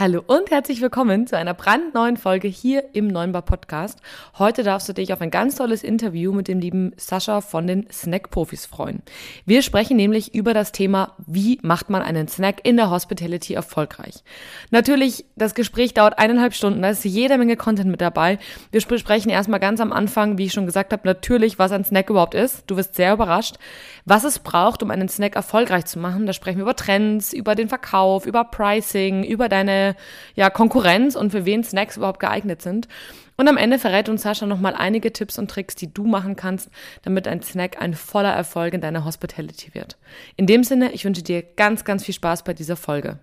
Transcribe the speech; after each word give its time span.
Hallo 0.00 0.22
und 0.24 0.52
herzlich 0.52 0.80
willkommen 0.80 1.26
zu 1.26 1.36
einer 1.36 1.54
brandneuen 1.54 2.16
Folge 2.18 2.46
hier 2.46 2.84
im 2.92 3.08
Neunbar 3.08 3.42
Podcast. 3.42 3.98
Heute 4.38 4.62
darfst 4.62 4.88
du 4.88 4.92
dich 4.92 5.12
auf 5.12 5.20
ein 5.20 5.32
ganz 5.32 5.56
tolles 5.56 5.82
Interview 5.82 6.32
mit 6.32 6.46
dem 6.46 6.60
lieben 6.60 6.92
Sascha 6.96 7.40
von 7.40 7.66
den 7.66 7.90
Snack-Profis 7.90 8.64
freuen. 8.64 9.02
Wir 9.44 9.60
sprechen 9.60 9.96
nämlich 9.96 10.36
über 10.36 10.54
das 10.54 10.70
Thema, 10.70 11.16
wie 11.26 11.58
macht 11.62 11.90
man 11.90 12.02
einen 12.02 12.28
Snack 12.28 12.60
in 12.62 12.76
der 12.76 12.90
Hospitality 12.90 13.54
erfolgreich. 13.54 14.22
Natürlich, 14.70 15.24
das 15.34 15.56
Gespräch 15.56 15.94
dauert 15.94 16.16
eineinhalb 16.20 16.54
Stunden, 16.54 16.80
da 16.80 16.90
ist 16.90 17.04
jede 17.04 17.36
Menge 17.36 17.56
Content 17.56 17.90
mit 17.90 18.00
dabei. 18.00 18.38
Wir 18.70 18.80
sprechen 18.80 19.30
erstmal 19.30 19.58
ganz 19.58 19.80
am 19.80 19.92
Anfang, 19.92 20.38
wie 20.38 20.44
ich 20.44 20.52
schon 20.52 20.66
gesagt 20.66 20.92
habe, 20.92 21.08
natürlich, 21.08 21.58
was 21.58 21.72
ein 21.72 21.82
Snack 21.82 22.08
überhaupt 22.08 22.36
ist. 22.36 22.62
Du 22.68 22.76
wirst 22.76 22.94
sehr 22.94 23.14
überrascht, 23.14 23.56
was 24.04 24.22
es 24.22 24.38
braucht, 24.38 24.84
um 24.84 24.92
einen 24.92 25.08
Snack 25.08 25.34
erfolgreich 25.34 25.86
zu 25.86 25.98
machen. 25.98 26.24
Da 26.24 26.32
sprechen 26.32 26.58
wir 26.58 26.62
über 26.62 26.76
Trends, 26.76 27.32
über 27.32 27.56
den 27.56 27.68
Verkauf, 27.68 28.26
über 28.26 28.44
Pricing, 28.44 29.24
über 29.24 29.48
deine 29.48 29.87
ja, 30.34 30.50
Konkurrenz 30.50 31.16
und 31.16 31.30
für 31.30 31.44
wen 31.44 31.64
Snacks 31.64 31.96
überhaupt 31.96 32.20
geeignet 32.20 32.62
sind. 32.62 32.88
Und 33.36 33.46
am 33.46 33.56
Ende 33.56 33.78
verrät 33.78 34.08
uns 34.08 34.22
Sascha 34.22 34.46
nochmal 34.46 34.74
einige 34.74 35.12
Tipps 35.12 35.38
und 35.38 35.48
Tricks, 35.48 35.76
die 35.76 35.94
du 35.94 36.04
machen 36.04 36.34
kannst, 36.34 36.70
damit 37.02 37.28
ein 37.28 37.40
Snack 37.40 37.80
ein 37.80 37.94
voller 37.94 38.32
Erfolg 38.32 38.74
in 38.74 38.80
deiner 38.80 39.04
Hospitality 39.04 39.74
wird. 39.74 39.96
In 40.36 40.46
dem 40.46 40.64
Sinne, 40.64 40.92
ich 40.92 41.04
wünsche 41.04 41.22
dir 41.22 41.42
ganz, 41.42 41.84
ganz 41.84 42.04
viel 42.04 42.14
Spaß 42.14 42.42
bei 42.42 42.52
dieser 42.52 42.76
Folge. 42.76 43.20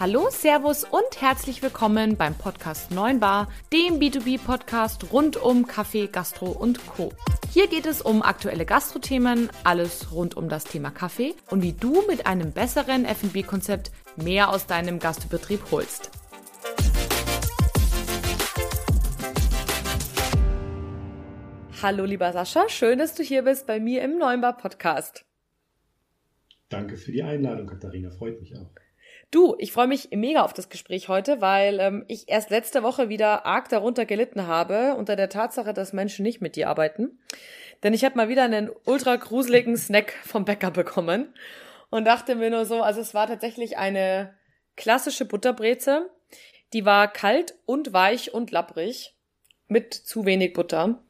Hallo, 0.00 0.28
Servus 0.30 0.84
und 0.84 1.20
herzlich 1.20 1.62
willkommen 1.62 2.16
beim 2.16 2.34
Podcast 2.34 2.90
9 2.90 3.20
Bar, 3.20 3.48
dem 3.70 3.98
B2B-Podcast 3.98 5.12
rund 5.12 5.36
um 5.36 5.66
Kaffee, 5.66 6.06
Gastro 6.06 6.46
und 6.46 6.86
Co. 6.86 7.12
Hier 7.52 7.66
geht 7.66 7.84
es 7.84 8.00
um 8.00 8.22
aktuelle 8.22 8.64
Gastrothemen, 8.64 9.50
alles 9.62 10.10
rund 10.10 10.38
um 10.38 10.48
das 10.48 10.64
Thema 10.64 10.90
Kaffee 10.90 11.34
und 11.50 11.62
wie 11.62 11.74
du 11.74 12.02
mit 12.08 12.26
einem 12.26 12.52
besseren 12.52 13.04
F&B-Konzept 13.04 13.92
mehr 14.16 14.50
aus 14.50 14.66
deinem 14.66 14.98
Gastbetrieb 14.98 15.60
holst. 15.70 16.10
Hallo 21.82 22.04
lieber 22.04 22.32
Sascha, 22.32 22.68
schön, 22.68 22.98
dass 22.98 23.14
du 23.14 23.22
hier 23.22 23.42
bist 23.42 23.66
bei 23.66 23.80
mir 23.80 24.02
im 24.02 24.18
Neunbar 24.18 24.56
Podcast. 24.56 25.24
Danke 26.68 26.96
für 26.96 27.10
die 27.10 27.22
Einladung, 27.22 27.66
Katharina, 27.66 28.10
freut 28.10 28.38
mich 28.40 28.54
auch. 28.54 28.70
Du, 29.30 29.54
ich 29.58 29.72
freue 29.72 29.86
mich 29.86 30.10
mega 30.12 30.42
auf 30.42 30.52
das 30.52 30.68
Gespräch 30.68 31.08
heute, 31.08 31.40
weil 31.40 31.78
ähm, 31.80 32.04
ich 32.08 32.28
erst 32.28 32.50
letzte 32.50 32.82
Woche 32.82 33.08
wieder 33.08 33.46
arg 33.46 33.68
darunter 33.68 34.04
gelitten 34.04 34.46
habe, 34.46 34.94
unter 34.96 35.14
der 35.14 35.28
Tatsache, 35.28 35.72
dass 35.72 35.92
Menschen 35.92 36.24
nicht 36.24 36.40
mit 36.40 36.56
dir 36.56 36.68
arbeiten. 36.68 37.18
Denn 37.82 37.94
ich 37.94 38.04
habe 38.04 38.16
mal 38.16 38.28
wieder 38.28 38.44
einen 38.44 38.70
ultra 38.84 39.16
gruseligen 39.16 39.76
Snack 39.76 40.14
vom 40.24 40.44
Bäcker 40.44 40.70
bekommen 40.70 41.32
und 41.90 42.04
dachte 42.04 42.34
mir 42.34 42.50
nur 42.50 42.64
so, 42.64 42.82
also 42.82 43.00
es 43.00 43.14
war 43.14 43.26
tatsächlich 43.26 43.78
eine 43.78 44.34
klassische 44.76 45.24
Butterbreze. 45.24 46.10
Die 46.72 46.84
war 46.84 47.12
kalt 47.12 47.54
und 47.66 47.92
weich 47.92 48.32
und 48.32 48.50
lapprig 48.50 49.14
mit 49.68 49.92
zu 49.94 50.24
wenig 50.24 50.52
Butter. 50.52 51.02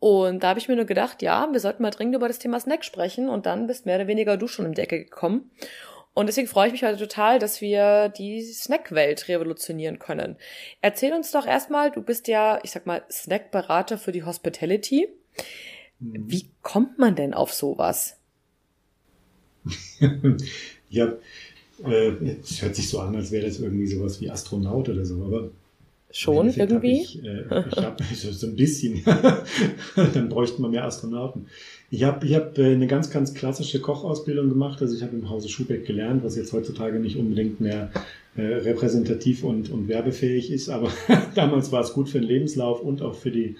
Und 0.00 0.42
da 0.42 0.48
habe 0.48 0.58
ich 0.58 0.68
mir 0.68 0.76
nur 0.76 0.86
gedacht, 0.86 1.22
ja, 1.22 1.48
wir 1.52 1.60
sollten 1.60 1.82
mal 1.82 1.90
dringend 1.90 2.16
über 2.16 2.28
das 2.28 2.38
Thema 2.38 2.58
Snack 2.58 2.84
sprechen 2.84 3.28
und 3.28 3.46
dann 3.46 3.66
bist 3.66 3.86
mehr 3.86 3.96
oder 3.96 4.06
weniger 4.06 4.36
du 4.36 4.48
schon 4.48 4.64
im 4.64 4.74
Decke 4.74 4.98
gekommen. 4.98 5.50
Und 6.14 6.26
deswegen 6.26 6.48
freue 6.48 6.66
ich 6.66 6.72
mich 6.72 6.82
heute 6.82 6.98
total, 6.98 7.38
dass 7.38 7.60
wir 7.60 8.08
die 8.08 8.42
Snackwelt 8.42 9.28
revolutionieren 9.28 9.98
können. 9.98 10.36
Erzähl 10.80 11.12
uns 11.12 11.30
doch 11.30 11.46
erstmal, 11.46 11.90
du 11.90 12.02
bist 12.02 12.28
ja, 12.28 12.58
ich 12.62 12.72
sag 12.72 12.86
mal, 12.86 13.04
Snackberater 13.10 13.96
für 13.98 14.10
die 14.10 14.24
Hospitality. 14.24 15.08
Mhm. 16.00 16.30
Wie 16.30 16.50
kommt 16.62 16.98
man 16.98 17.14
denn 17.14 17.32
auf 17.32 17.52
sowas? 17.52 18.19
ja, 20.90 21.12
äh, 21.84 22.12
es 22.42 22.62
hört 22.62 22.76
sich 22.76 22.88
so 22.88 23.00
an, 23.00 23.14
als 23.16 23.30
wäre 23.30 23.46
das 23.46 23.60
irgendwie 23.60 23.86
sowas 23.86 24.20
wie 24.20 24.30
Astronaut 24.30 24.88
oder 24.88 25.04
so, 25.04 25.22
aber 25.24 25.50
Schon 26.12 26.48
irgendwie? 26.48 27.02
Ich 27.02 27.24
äh, 27.24 27.44
ich 27.70 27.76
habe 27.76 28.02
so 28.14 28.46
ein 28.46 28.56
bisschen, 28.56 29.04
dann 30.14 30.28
bräuchten 30.28 30.60
wir 30.62 30.68
mehr 30.68 30.84
Astronauten. 30.84 31.46
Ich 31.88 32.02
habe 32.02 32.26
ich 32.26 32.34
hab 32.34 32.58
äh, 32.58 32.72
eine 32.72 32.88
ganz, 32.88 33.10
ganz 33.10 33.32
klassische 33.32 33.80
Kochausbildung 33.80 34.48
gemacht. 34.48 34.82
Also 34.82 34.96
ich 34.96 35.02
habe 35.02 35.16
im 35.16 35.30
Hause 35.30 35.48
Schubeck 35.48 35.86
gelernt, 35.86 36.24
was 36.24 36.36
jetzt 36.36 36.52
heutzutage 36.52 36.98
nicht 36.98 37.16
unbedingt 37.16 37.60
mehr 37.60 37.92
äh, 38.36 38.42
repräsentativ 38.42 39.44
und, 39.44 39.70
und 39.70 39.86
werbefähig 39.86 40.50
ist. 40.50 40.68
Aber 40.68 40.90
damals 41.36 41.70
war 41.70 41.82
es 41.82 41.92
gut 41.92 42.08
für 42.08 42.18
den 42.18 42.28
Lebenslauf 42.28 42.80
und 42.80 43.02
auch 43.02 43.14
für 43.14 43.30
die, 43.30 43.56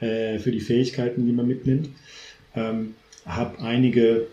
äh, 0.00 0.38
für 0.38 0.52
die 0.52 0.60
Fähigkeiten, 0.60 1.24
die 1.26 1.32
man 1.32 1.46
mitnimmt. 1.46 1.88
Ähm, 2.54 2.94
habe 3.24 3.60
einige 3.60 4.26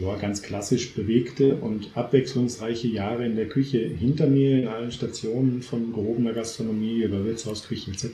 ja, 0.00 0.16
ganz 0.16 0.42
klassisch 0.42 0.94
bewegte 0.94 1.56
und 1.56 1.90
abwechslungsreiche 1.94 2.88
Jahre 2.88 3.26
in 3.26 3.36
der 3.36 3.48
Küche 3.48 3.78
hinter 3.78 4.26
mir, 4.26 4.58
in 4.58 4.68
allen 4.68 4.92
Stationen 4.92 5.62
von 5.62 5.92
gehobener 5.92 6.32
Gastronomie 6.32 7.02
über 7.02 7.24
Wirtshausküche 7.24 7.90
etc. 7.90 8.06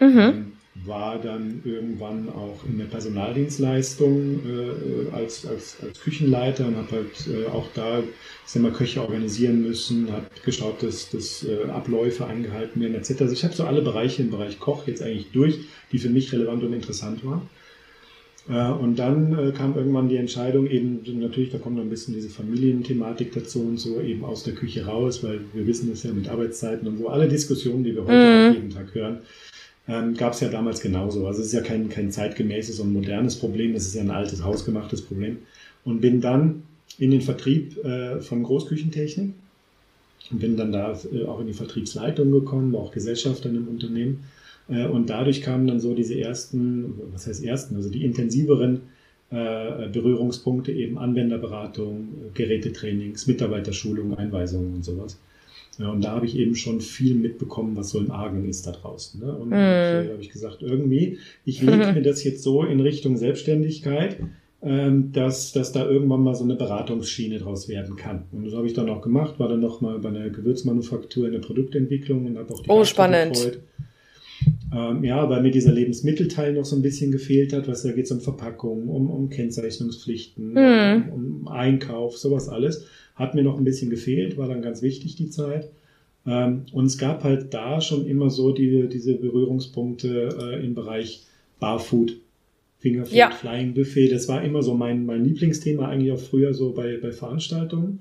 Mhm. 0.00 0.18
Ähm, 0.18 0.52
war 0.84 1.18
dann 1.18 1.62
irgendwann 1.64 2.28
auch 2.28 2.60
in 2.66 2.78
der 2.78 2.84
Personaldienstleistung 2.84 4.40
äh, 4.46 5.14
als, 5.14 5.44
als, 5.44 5.76
als 5.82 6.00
Küchenleiter 6.00 6.66
und 6.66 6.76
habe 6.76 6.92
halt 6.92 7.26
äh, 7.28 7.46
auch 7.48 7.66
da 7.74 8.02
sag 8.46 8.62
mal, 8.62 8.72
Köche 8.72 9.02
organisieren 9.02 9.62
müssen, 9.62 10.10
habe 10.12 10.26
geschaut, 10.44 10.82
dass, 10.82 11.10
dass 11.10 11.44
äh, 11.44 11.68
Abläufe 11.70 12.26
eingehalten 12.26 12.80
werden 12.80 12.94
etc. 12.94 13.22
Also 13.22 13.32
ich 13.32 13.44
habe 13.44 13.54
so 13.54 13.64
alle 13.64 13.82
Bereiche 13.82 14.22
im 14.22 14.30
Bereich 14.30 14.58
Koch 14.60 14.86
jetzt 14.86 15.02
eigentlich 15.02 15.30
durch, 15.32 15.58
die 15.92 15.98
für 15.98 16.08
mich 16.08 16.32
relevant 16.32 16.62
und 16.62 16.72
interessant 16.72 17.24
waren. 17.24 17.42
Äh, 18.50 18.70
und 18.72 18.98
dann 18.98 19.38
äh, 19.38 19.52
kam 19.52 19.76
irgendwann 19.76 20.08
die 20.08 20.16
Entscheidung, 20.16 20.66
eben 20.66 21.00
natürlich, 21.20 21.50
da 21.50 21.58
kommt 21.58 21.76
noch 21.76 21.84
ein 21.84 21.90
bisschen 21.90 22.14
diese 22.14 22.28
Familienthematik 22.28 23.32
dazu 23.32 23.60
und 23.60 23.78
so, 23.78 24.00
eben 24.00 24.24
aus 24.24 24.42
der 24.42 24.54
Küche 24.54 24.86
raus, 24.86 25.22
weil 25.22 25.40
wir 25.52 25.66
wissen 25.66 25.90
es 25.92 26.02
ja 26.02 26.12
mit 26.12 26.28
Arbeitszeiten 26.28 26.88
und 26.88 26.98
so, 26.98 27.08
alle 27.08 27.28
Diskussionen, 27.28 27.84
die 27.84 27.94
wir 27.94 28.04
heute 28.04 28.12
mhm. 28.12 28.50
auch 28.50 28.54
jeden 28.54 28.70
Tag 28.70 28.94
hören, 28.94 29.18
ähm, 29.86 30.16
gab 30.16 30.32
es 30.32 30.40
ja 30.40 30.48
damals 30.48 30.80
genauso. 30.80 31.26
Also 31.26 31.40
es 31.40 31.48
ist 31.48 31.52
ja 31.52 31.60
kein, 31.60 31.88
kein 31.88 32.10
zeitgemäßes 32.10 32.80
und 32.80 32.92
modernes 32.92 33.36
Problem, 33.36 33.74
es 33.74 33.86
ist 33.86 33.94
ja 33.94 34.02
ein 34.02 34.10
altes, 34.10 34.42
hausgemachtes 34.42 35.02
Problem. 35.02 35.38
Und 35.84 36.00
bin 36.00 36.20
dann 36.20 36.64
in 36.98 37.12
den 37.12 37.20
Vertrieb 37.20 37.82
äh, 37.84 38.20
von 38.20 38.42
Großküchentechnik 38.42 39.32
und 40.30 40.38
bin 40.40 40.56
dann 40.56 40.72
da 40.72 40.98
äh, 41.12 41.24
auch 41.24 41.40
in 41.40 41.46
die 41.46 41.52
Vertriebsleitung 41.52 42.32
gekommen, 42.32 42.72
war 42.72 42.80
auch 42.80 42.92
Gesellschafter 42.92 43.48
in 43.48 43.56
einem 43.56 43.68
Unternehmen. 43.68 44.24
Äh, 44.70 44.86
und 44.86 45.10
dadurch 45.10 45.42
kamen 45.42 45.66
dann 45.66 45.80
so 45.80 45.94
diese 45.94 46.18
ersten, 46.18 46.94
was 47.12 47.26
heißt 47.26 47.44
ersten, 47.44 47.76
also 47.76 47.90
die 47.90 48.04
intensiveren 48.04 48.82
äh, 49.30 49.88
Berührungspunkte, 49.88 50.72
eben 50.72 50.98
Anwenderberatung, 50.98 52.08
Gerätetrainings, 52.34 53.26
Mitarbeiterschulung, 53.26 54.16
Einweisungen 54.16 54.74
und 54.74 54.84
sowas. 54.84 55.18
Und 55.78 56.04
da 56.04 56.10
habe 56.10 56.26
ich 56.26 56.36
eben 56.36 56.56
schon 56.56 56.80
viel 56.80 57.14
mitbekommen, 57.14 57.74
was 57.74 57.90
so 57.90 58.00
im 58.00 58.10
Argen 58.10 58.46
ist 58.46 58.66
da 58.66 58.72
draußen. 58.72 59.20
Ne? 59.20 59.32
Und 59.32 59.48
mm. 59.48 59.52
äh, 59.52 60.08
habe 60.10 60.20
ich 60.20 60.28
gesagt, 60.28 60.62
irgendwie, 60.62 61.18
ich 61.46 61.62
lege 61.62 61.92
mir 61.94 62.02
das 62.02 62.22
jetzt 62.22 62.42
so 62.42 62.64
in 62.64 62.80
Richtung 62.80 63.16
Selbstständigkeit, 63.16 64.18
ähm, 64.62 65.10
dass, 65.12 65.52
dass 65.52 65.72
da 65.72 65.88
irgendwann 65.88 66.22
mal 66.22 66.34
so 66.34 66.44
eine 66.44 66.54
Beratungsschiene 66.54 67.38
draus 67.38 67.68
werden 67.68 67.96
kann. 67.96 68.24
Und 68.32 68.44
das 68.44 68.54
habe 68.54 68.66
ich 68.66 68.74
dann 68.74 68.90
auch 68.90 69.00
gemacht, 69.00 69.38
war 69.38 69.48
dann 69.48 69.60
noch 69.60 69.80
mal 69.80 69.98
bei 70.00 70.10
einer 70.10 70.28
Gewürzmanufaktur 70.28 71.26
in 71.26 71.32
der 71.32 71.40
Produktentwicklung 71.40 72.26
und 72.26 72.36
habe 72.36 72.52
auch 72.52 72.60
die 72.60 72.68
Oh, 72.68 72.84
spannend. 72.84 73.32
Betreut. 73.32 73.60
Ähm, 74.72 75.02
ja, 75.02 75.28
weil 75.28 75.42
mir 75.42 75.50
dieser 75.50 75.72
Lebensmittelteil 75.72 76.52
noch 76.52 76.64
so 76.64 76.76
ein 76.76 76.82
bisschen 76.82 77.10
gefehlt 77.10 77.52
hat, 77.52 77.66
was 77.66 77.82
da 77.82 77.90
geht 77.90 78.04
es 78.04 78.12
um 78.12 78.20
Verpackung, 78.20 78.88
um, 78.88 79.10
um 79.10 79.28
Kennzeichnungspflichten, 79.28 80.52
mm. 80.52 81.10
um, 81.12 81.40
um 81.42 81.48
Einkauf, 81.48 82.16
sowas 82.16 82.48
alles. 82.48 82.86
Hat 83.16 83.34
mir 83.34 83.42
noch 83.42 83.58
ein 83.58 83.64
bisschen 83.64 83.90
gefehlt, 83.90 84.38
war 84.38 84.48
dann 84.48 84.62
ganz 84.62 84.80
wichtig 84.80 85.16
die 85.16 85.30
Zeit. 85.30 85.70
Ähm, 86.26 86.66
und 86.72 86.86
es 86.86 86.98
gab 86.98 87.24
halt 87.24 87.52
da 87.52 87.80
schon 87.80 88.06
immer 88.06 88.30
so 88.30 88.52
die, 88.52 88.88
diese 88.88 89.14
Berührungspunkte 89.14 90.36
äh, 90.40 90.64
im 90.64 90.74
Bereich 90.74 91.24
Barfood, 91.58 92.16
Fingerfood, 92.78 93.14
ja. 93.14 93.30
Flying 93.30 93.74
Buffet. 93.74 94.10
Das 94.10 94.28
war 94.28 94.42
immer 94.42 94.62
so 94.62 94.74
mein, 94.74 95.04
mein 95.04 95.24
Lieblingsthema 95.24 95.88
eigentlich 95.88 96.12
auch 96.12 96.20
früher 96.20 96.54
so 96.54 96.72
bei, 96.72 96.96
bei 96.96 97.12
Veranstaltungen. 97.12 98.00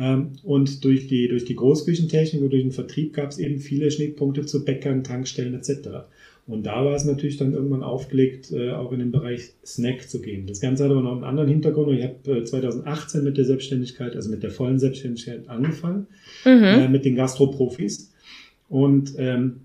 Ähm, 0.00 0.32
und 0.42 0.82
durch 0.84 1.08
die, 1.08 1.28
durch 1.28 1.44
die 1.44 1.54
Großküchentechnik 1.54 2.42
und 2.42 2.50
durch 2.50 2.62
den 2.62 2.72
Vertrieb 2.72 3.12
gab 3.12 3.30
es 3.30 3.38
eben 3.38 3.58
viele 3.58 3.90
Schnittpunkte 3.90 4.46
zu 4.46 4.64
Bäckern, 4.64 5.04
Tankstellen 5.04 5.54
etc. 5.54 5.88
Und 6.46 6.64
da 6.64 6.84
war 6.84 6.94
es 6.94 7.04
natürlich 7.04 7.36
dann 7.36 7.52
irgendwann 7.52 7.82
aufgelegt, 7.82 8.50
äh, 8.50 8.70
auch 8.70 8.92
in 8.92 9.00
den 9.00 9.12
Bereich 9.12 9.52
Snack 9.64 10.08
zu 10.08 10.22
gehen. 10.22 10.46
Das 10.46 10.60
Ganze 10.60 10.84
hat 10.84 10.90
aber 10.90 11.02
noch 11.02 11.12
einen 11.12 11.24
anderen 11.24 11.50
Hintergrund. 11.50 11.98
Ich 11.98 12.04
habe 12.04 12.40
äh, 12.40 12.44
2018 12.44 13.22
mit 13.22 13.36
der 13.36 13.44
Selbstständigkeit, 13.44 14.16
also 14.16 14.30
mit 14.30 14.42
der 14.42 14.50
vollen 14.50 14.78
Selbstständigkeit 14.78 15.48
angefangen, 15.48 16.06
mhm. 16.46 16.64
äh, 16.64 16.88
mit 16.88 17.04
den 17.04 17.14
Gastroprofis. 17.14 18.12
Und 18.70 19.12
ähm, 19.18 19.60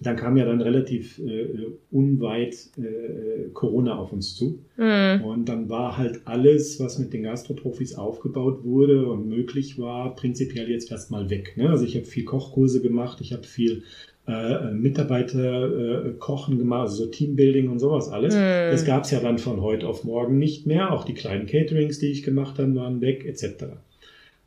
dann 0.00 0.16
kam 0.16 0.36
ja 0.36 0.44
dann 0.44 0.60
relativ 0.60 1.18
äh, 1.18 1.66
unweit 1.90 2.54
äh, 2.76 3.50
Corona 3.52 3.96
auf 3.96 4.12
uns 4.12 4.34
zu. 4.34 4.58
Mhm. 4.76 5.24
Und 5.24 5.48
dann 5.48 5.68
war 5.68 5.96
halt 5.96 6.22
alles, 6.24 6.80
was 6.80 6.98
mit 6.98 7.12
den 7.12 7.22
Gastroprofis 7.22 7.94
aufgebaut 7.94 8.64
wurde 8.64 9.06
und 9.06 9.28
möglich 9.28 9.78
war, 9.78 10.14
prinzipiell 10.14 10.70
jetzt 10.70 10.90
erstmal 10.90 11.30
weg. 11.30 11.54
Ne? 11.56 11.70
Also 11.70 11.84
ich 11.84 11.94
habe 11.94 12.06
viel 12.06 12.24
Kochkurse 12.24 12.82
gemacht, 12.82 13.20
ich 13.20 13.32
habe 13.32 13.44
viel 13.44 13.82
äh, 14.26 14.72
Mitarbeiter 14.72 16.06
äh, 16.06 16.12
kochen 16.18 16.58
gemacht, 16.58 16.88
also 16.88 17.04
so 17.04 17.10
Teambuilding 17.10 17.68
und 17.68 17.78
sowas 17.78 18.08
alles. 18.08 18.34
Mm. 18.34 18.70
Das 18.70 18.84
gab 18.84 19.04
es 19.04 19.10
ja 19.10 19.20
dann 19.20 19.38
von 19.38 19.60
heute 19.60 19.86
auf 19.86 20.04
morgen 20.04 20.38
nicht 20.38 20.66
mehr. 20.66 20.92
Auch 20.92 21.04
die 21.04 21.14
kleinen 21.14 21.46
Caterings, 21.46 21.98
die 21.98 22.10
ich 22.10 22.22
gemacht 22.22 22.58
habe, 22.58 22.74
waren 22.74 23.00
weg, 23.00 23.24
etc. 23.26 23.64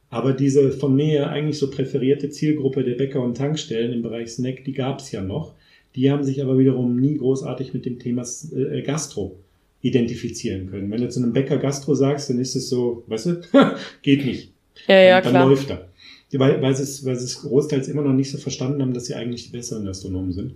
Aber 0.09 0.33
diese 0.33 0.71
von 0.71 0.95
mir 0.95 1.29
eigentlich 1.29 1.57
so 1.57 1.69
präferierte 1.69 2.29
Zielgruppe 2.29 2.83
der 2.83 2.95
Bäcker 2.95 3.21
und 3.21 3.35
Tankstellen 3.35 3.91
im 3.91 4.01
Bereich 4.01 4.29
Snack, 4.29 4.63
die 4.63 4.73
gab 4.73 4.99
es 4.99 5.11
ja 5.11 5.21
noch. 5.21 5.53
Die 5.95 6.11
haben 6.11 6.23
sich 6.23 6.41
aber 6.41 6.57
wiederum 6.57 6.99
nie 6.99 7.17
großartig 7.17 7.73
mit 7.73 7.85
dem 7.85 7.99
Thema 7.99 8.23
äh, 8.55 8.81
Gastro 8.83 9.35
identifizieren 9.81 10.69
können. 10.69 10.89
Wenn 10.91 11.01
du 11.01 11.09
zu 11.09 11.21
einem 11.21 11.33
Bäcker 11.33 11.57
Gastro 11.57 11.95
sagst, 11.95 12.29
dann 12.29 12.39
ist 12.39 12.55
es 12.55 12.69
so, 12.69 13.03
weißt 13.07 13.25
du, 13.25 13.41
geht 14.01 14.25
nicht. 14.25 14.51
Ja, 14.87 14.99
ja, 14.99 15.21
dann, 15.21 15.31
klar. 15.31 15.49
läuft 15.49 15.69
er. 15.69 15.87
Weil, 16.33 16.61
weil, 16.61 16.75
sie 16.75 16.83
es, 16.83 17.05
weil 17.05 17.15
sie 17.15 17.25
es 17.25 17.41
großteils 17.41 17.87
immer 17.87 18.01
noch 18.01 18.13
nicht 18.13 18.31
so 18.31 18.37
verstanden 18.37 18.81
haben, 18.81 18.93
dass 18.93 19.05
sie 19.05 19.15
eigentlich 19.15 19.45
die 19.45 19.57
besseren 19.57 19.85
Gastronomen 19.85 20.33
sind. 20.33 20.53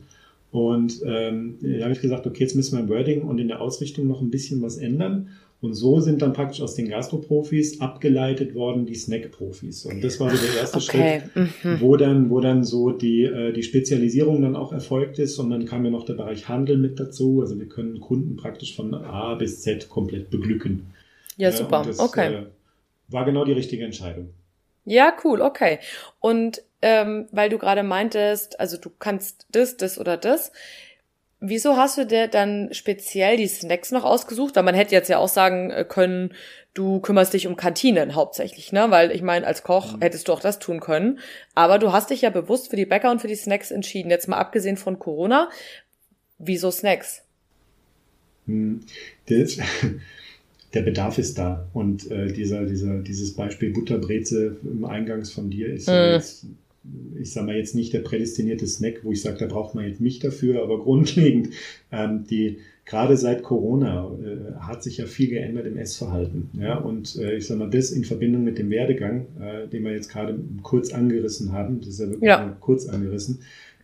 Und 0.51 1.01
ähm, 1.06 1.56
da 1.62 1.83
habe 1.86 1.94
ich 1.94 2.01
gesagt, 2.01 2.27
okay, 2.27 2.44
jetzt 2.44 2.56
müssen 2.56 2.75
wir 2.77 2.83
im 2.83 2.89
Wording 2.89 3.21
und 3.21 3.39
in 3.39 3.47
der 3.47 3.62
Ausrichtung 3.62 4.07
noch 4.07 4.21
ein 4.21 4.31
bisschen 4.31 4.62
was 4.62 4.77
ändern. 4.77 5.30
Und 5.62 5.75
so 5.75 6.00
sind 6.00 6.24
dann 6.24 6.34
praktisch 6.34 6.60
aus 6.62 6.74
den 6.74 6.90
Gastroprofis 6.90 7.81
abgeleitet 7.81 8.56
worden 8.56 8.88
die 8.88 8.96
Snack-Profis. 8.96 9.86
Und 9.86 10.04
das 10.04 10.19
war 10.19 10.31
so 10.31 10.44
der 10.44 10.60
erste 10.60 10.78
okay. 10.80 11.22
Schritt, 11.36 11.63
mhm. 11.63 11.81
wo 11.81 11.98
dann, 11.98 12.31
wo 12.31 12.40
dann 12.40 12.63
so 12.63 12.90
die, 12.90 13.24
äh, 13.24 13.54
die 13.54 13.62
Spezialisierung 13.62 14.42
dann 14.42 14.56
auch 14.56 14.74
erfolgt 14.74 15.19
ist. 15.19 15.38
Und 15.38 15.52
dann 15.52 15.66
kam 15.66 15.86
ja 15.86 15.92
noch 15.92 16.06
der 16.06 16.16
Bereich 16.16 16.50
Handel 16.50 16.78
mit 16.78 17.00
dazu. 17.00 17.42
Also 17.42 17.60
wir 17.60 17.68
können 17.68 18.00
Kunden 18.00 18.38
praktisch 18.38 18.75
von 18.75 18.96
A 18.96 19.36
bis 19.36 19.62
Z 19.62 19.88
komplett 19.88 20.31
beglücken. 20.31 20.88
Ja, 21.38 21.52
super. 21.52 21.84
Das, 21.86 22.00
okay. 22.00 22.34
Äh, 22.34 22.46
war 23.10 23.25
genau 23.25 23.46
die 23.46 23.54
richtige 23.54 23.86
Entscheidung. 23.86 24.30
Ja, 24.86 25.14
cool, 25.24 25.42
okay. 25.42 25.78
Und 26.19 26.64
ähm, 26.81 27.28
weil 27.31 27.50
du 27.50 27.60
gerade 27.60 27.84
meintest, 27.84 28.60
also 28.60 28.78
du 28.78 28.90
kannst 28.98 29.46
das, 29.52 29.78
das 29.78 30.00
oder 30.00 30.18
das. 30.18 30.52
Wieso 31.44 31.76
hast 31.76 31.98
du 31.98 32.06
dir 32.06 32.28
dann 32.28 32.70
speziell 32.72 33.36
die 33.36 33.48
Snacks 33.48 33.92
noch 33.92 34.04
ausgesucht? 34.04 34.56
Weil 34.56 34.62
man 34.62 34.76
hätte 34.76 34.94
jetzt 34.94 35.10
ja 35.10 35.18
auch 35.18 35.28
sagen 35.28 35.72
äh, 35.72 35.84
können, 35.84 36.36
du 36.76 37.00
kümmerst 37.00 37.34
dich 37.34 37.48
um 37.48 37.56
Kantinen 37.56 38.14
hauptsächlich, 38.14 38.72
ne? 38.72 38.86
Weil 38.90 39.10
ich 39.10 39.24
meine, 39.24 39.48
als 39.48 39.64
Koch 39.64 39.96
mhm. 39.96 40.02
hättest 40.02 40.28
du 40.28 40.34
auch 40.34 40.40
das 40.40 40.60
tun 40.60 40.80
können. 40.80 41.18
Aber 41.56 41.80
du 41.80 41.92
hast 41.92 42.12
dich 42.12 42.22
ja 42.22 42.30
bewusst 42.30 42.70
für 42.70 42.76
die 42.76 42.86
Bäcker 42.86 43.10
und 43.10 43.22
für 43.22 43.28
die 43.28 43.36
Snacks 43.36 43.72
entschieden. 43.72 44.12
Jetzt 44.12 44.28
mal 44.28 44.38
abgesehen 44.38 44.78
von 44.78 45.00
Corona. 45.00 45.50
Wieso 46.38 46.70
Snacks? 46.70 47.24
Hm, 48.46 48.82
das, 49.28 49.58
der 50.76 50.82
Bedarf 50.84 51.18
ist 51.18 51.40
da. 51.40 51.68
Und 51.74 52.10
äh, 52.12 52.32
dieser, 52.32 52.66
dieser, 52.66 53.00
dieses 53.00 53.34
Beispiel 53.36 53.72
Butterbreze 53.72 54.58
im 54.64 54.86
Eingangs 54.86 55.32
von 55.32 55.50
dir 55.50 55.74
ist 55.74 55.88
ja 55.88 56.06
mhm. 56.06 56.14
jetzt 56.14 56.46
ich 57.19 57.31
sage 57.31 57.45
mal 57.45 57.56
jetzt 57.56 57.75
nicht 57.75 57.94
der 57.94 58.00
prädestinierte 58.00 58.66
Snack, 58.66 59.04
wo 59.04 59.12
ich 59.12 59.22
sage, 59.22 59.38
da 59.38 59.45
braucht 59.45 59.75
man 59.75 59.86
jetzt 59.88 60.01
mich 60.01 60.19
dafür, 60.19 60.63
aber 60.63 60.80
grundlegend, 60.80 61.50
ähm, 61.92 62.25
die 62.30 62.57
gerade 62.86 63.18
seit 63.18 63.44
Corona 63.44 64.12
äh, 64.24 64.60
hat 64.60 64.81
sich 64.83 64.98
ja 64.98 65.06
viel 65.06 65.30
geändert 65.30 65.68
im 65.68 65.78
Essverhalten. 65.78 66.50
Ja? 66.54 66.78
Und 66.78 67.16
äh, 67.18 67.36
ich 67.36 67.48
sage 67.48 67.60
mal, 67.60 67.69
das 67.69 67.92
in 67.92 68.04
Verbindung 68.04 68.44
mit 68.44 68.57
dem 68.57 68.69
Werdegang, 68.69 69.28
äh, 69.39 69.68
den 69.68 69.83
wir 69.83 69.94
jetzt 69.94 70.10
gerade 70.10 70.38
kurz 70.63 70.92
angerissen 70.92 71.51
haben, 71.51 71.80
das 71.80 71.89
ist 71.89 72.00
ja 72.00 72.07
wirklich 72.07 72.28
ja. 72.28 72.57
kurz 72.60 72.88
angerissen, 72.88 73.39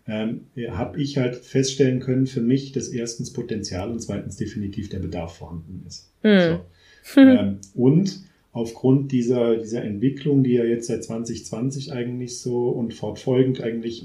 ähm, 0.07 0.41
habe 0.69 1.01
ich 1.01 1.17
halt 1.17 1.35
feststellen 1.35 1.99
können, 1.99 2.27
für 2.27 2.41
mich, 2.41 2.71
dass 2.71 2.87
erstens 2.87 3.31
Potenzial 3.31 3.91
und 3.91 4.01
zweitens 4.01 4.37
definitiv 4.37 4.89
der 4.89 4.99
Bedarf 4.99 5.37
vorhanden 5.37 5.83
ist. 5.85 6.09
Mhm. 6.23 6.39
So. 6.39 7.21
ähm, 7.21 7.57
und 7.75 8.26
aufgrund 8.57 9.11
dieser, 9.11 9.57
dieser 9.57 9.83
Entwicklung, 9.83 10.43
die 10.43 10.53
ja 10.53 10.63
jetzt 10.63 10.87
seit 10.87 11.03
2020 11.03 11.93
eigentlich 11.93 12.39
so 12.39 12.69
und 12.69 12.91
fortfolgend 12.93 13.61
eigentlich 13.61 14.03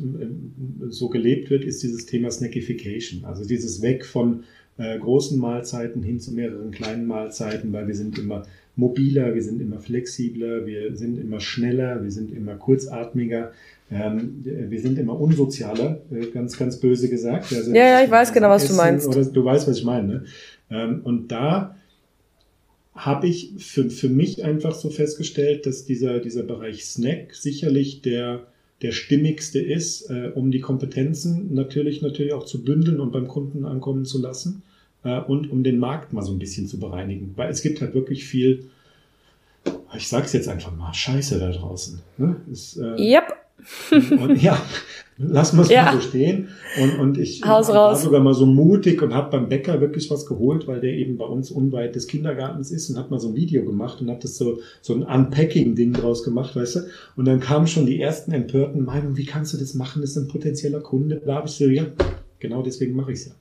so 0.90 1.08
gelebt 1.08 1.48
wird, 1.48 1.64
ist 1.64 1.82
dieses 1.82 2.04
Thema 2.04 2.30
Snackification. 2.30 3.24
Also 3.24 3.46
dieses 3.46 3.80
Weg 3.80 4.04
von 4.04 4.44
äh, 4.76 4.98
großen 4.98 5.38
Mahlzeiten 5.38 6.02
hin 6.02 6.20
zu 6.20 6.32
mehreren 6.32 6.70
kleinen 6.70 7.06
Mahlzeiten, 7.06 7.72
weil 7.72 7.88
wir 7.88 7.94
sind 7.94 8.18
immer 8.18 8.42
mobiler, 8.76 9.34
wir 9.34 9.42
sind 9.42 9.62
immer 9.62 9.80
flexibler, 9.80 10.66
wir 10.66 10.96
sind 10.96 11.18
immer 11.18 11.40
schneller, 11.40 12.02
wir 12.02 12.10
sind 12.10 12.30
immer 12.30 12.56
kurzatmiger, 12.56 13.52
ähm, 13.90 14.42
wir 14.44 14.80
sind 14.80 14.98
immer 14.98 15.18
unsozialer, 15.18 16.02
äh, 16.10 16.26
ganz, 16.26 16.58
ganz 16.58 16.76
böse 16.78 17.08
gesagt. 17.08 17.54
Also 17.54 17.72
ja, 17.72 17.86
ja, 17.86 18.04
ich 18.04 18.10
weiß 18.10 18.34
genau, 18.34 18.50
was 18.50 18.68
du 18.68 18.74
meinst. 18.74 19.08
Oder 19.08 19.24
du 19.24 19.44
weißt, 19.44 19.66
was 19.66 19.78
ich 19.78 19.84
meine. 19.84 20.06
Ne? 20.06 20.24
Ähm, 20.70 21.00
und 21.04 21.32
da 21.32 21.76
habe 22.94 23.26
ich 23.26 23.52
für, 23.58 23.88
für 23.88 24.08
mich 24.08 24.44
einfach 24.44 24.74
so 24.74 24.90
festgestellt, 24.90 25.66
dass 25.66 25.84
dieser, 25.84 26.20
dieser 26.20 26.42
Bereich 26.42 26.84
Snack 26.84 27.34
sicherlich 27.34 28.02
der, 28.02 28.46
der 28.82 28.92
stimmigste 28.92 29.60
ist, 29.60 30.10
äh, 30.10 30.30
um 30.34 30.50
die 30.50 30.60
Kompetenzen 30.60 31.54
natürlich, 31.54 32.02
natürlich 32.02 32.34
auch 32.34 32.44
zu 32.44 32.62
bündeln 32.64 33.00
und 33.00 33.12
beim 33.12 33.28
Kunden 33.28 33.64
ankommen 33.64 34.04
zu 34.04 34.20
lassen 34.20 34.62
äh, 35.04 35.20
und 35.20 35.50
um 35.50 35.62
den 35.64 35.78
Markt 35.78 36.12
mal 36.12 36.22
so 36.22 36.32
ein 36.32 36.38
bisschen 36.38 36.66
zu 36.66 36.78
bereinigen. 36.78 37.32
Weil 37.36 37.50
es 37.50 37.62
gibt 37.62 37.80
halt 37.80 37.94
wirklich 37.94 38.24
viel, 38.24 38.66
ich 39.96 40.08
sag's 40.08 40.34
jetzt 40.34 40.48
einfach 40.48 40.76
mal, 40.76 40.92
Scheiße 40.92 41.38
da 41.38 41.50
draußen. 41.50 42.00
Ne? 42.18 42.36
Es, 42.50 42.76
äh, 42.76 43.00
yep. 43.00 43.41
Und, 43.90 44.42
ja, 44.42 44.60
lassen 45.18 45.56
wir 45.56 45.62
es 45.62 45.68
ja. 45.70 45.84
mal 45.84 45.94
so 45.94 46.00
stehen. 46.00 46.48
Und, 46.80 46.98
und 46.98 47.18
ich 47.18 47.42
Haus 47.44 47.68
war 47.68 47.90
raus. 47.90 48.02
sogar 48.02 48.20
mal 48.20 48.34
so 48.34 48.46
mutig 48.46 49.02
und 49.02 49.14
habe 49.14 49.30
beim 49.30 49.48
Bäcker 49.48 49.80
wirklich 49.80 50.10
was 50.10 50.26
geholt, 50.26 50.66
weil 50.66 50.80
der 50.80 50.92
eben 50.92 51.16
bei 51.16 51.24
uns 51.24 51.50
unweit 51.50 51.94
des 51.94 52.06
Kindergartens 52.06 52.70
ist 52.70 52.90
und 52.90 52.98
hat 52.98 53.10
mal 53.10 53.20
so 53.20 53.28
ein 53.28 53.36
Video 53.36 53.64
gemacht 53.64 54.00
und 54.00 54.10
hat 54.10 54.24
das 54.24 54.36
so, 54.36 54.58
so 54.80 54.94
ein 54.94 55.02
Unpacking-Ding 55.02 55.92
draus 55.92 56.24
gemacht, 56.24 56.56
weißt 56.56 56.76
du? 56.76 56.80
Und 57.16 57.26
dann 57.26 57.40
kamen 57.40 57.66
schon 57.66 57.86
die 57.86 58.00
ersten 58.00 58.32
empörten 58.32 58.84
Meinungen, 58.84 59.16
wie 59.16 59.26
kannst 59.26 59.52
du 59.52 59.58
das 59.58 59.74
machen? 59.74 60.02
Das 60.02 60.10
ist 60.10 60.16
ein 60.16 60.28
potenzieller 60.28 60.80
Kunde. 60.80 61.22
Da 61.24 61.36
habe 61.36 61.48
ich 61.48 61.54
so, 61.54 61.66
ja, 61.66 61.86
genau 62.38 62.62
deswegen 62.62 62.96
mache 62.96 63.12
ich 63.12 63.18
es 63.18 63.26
ja. 63.26 63.32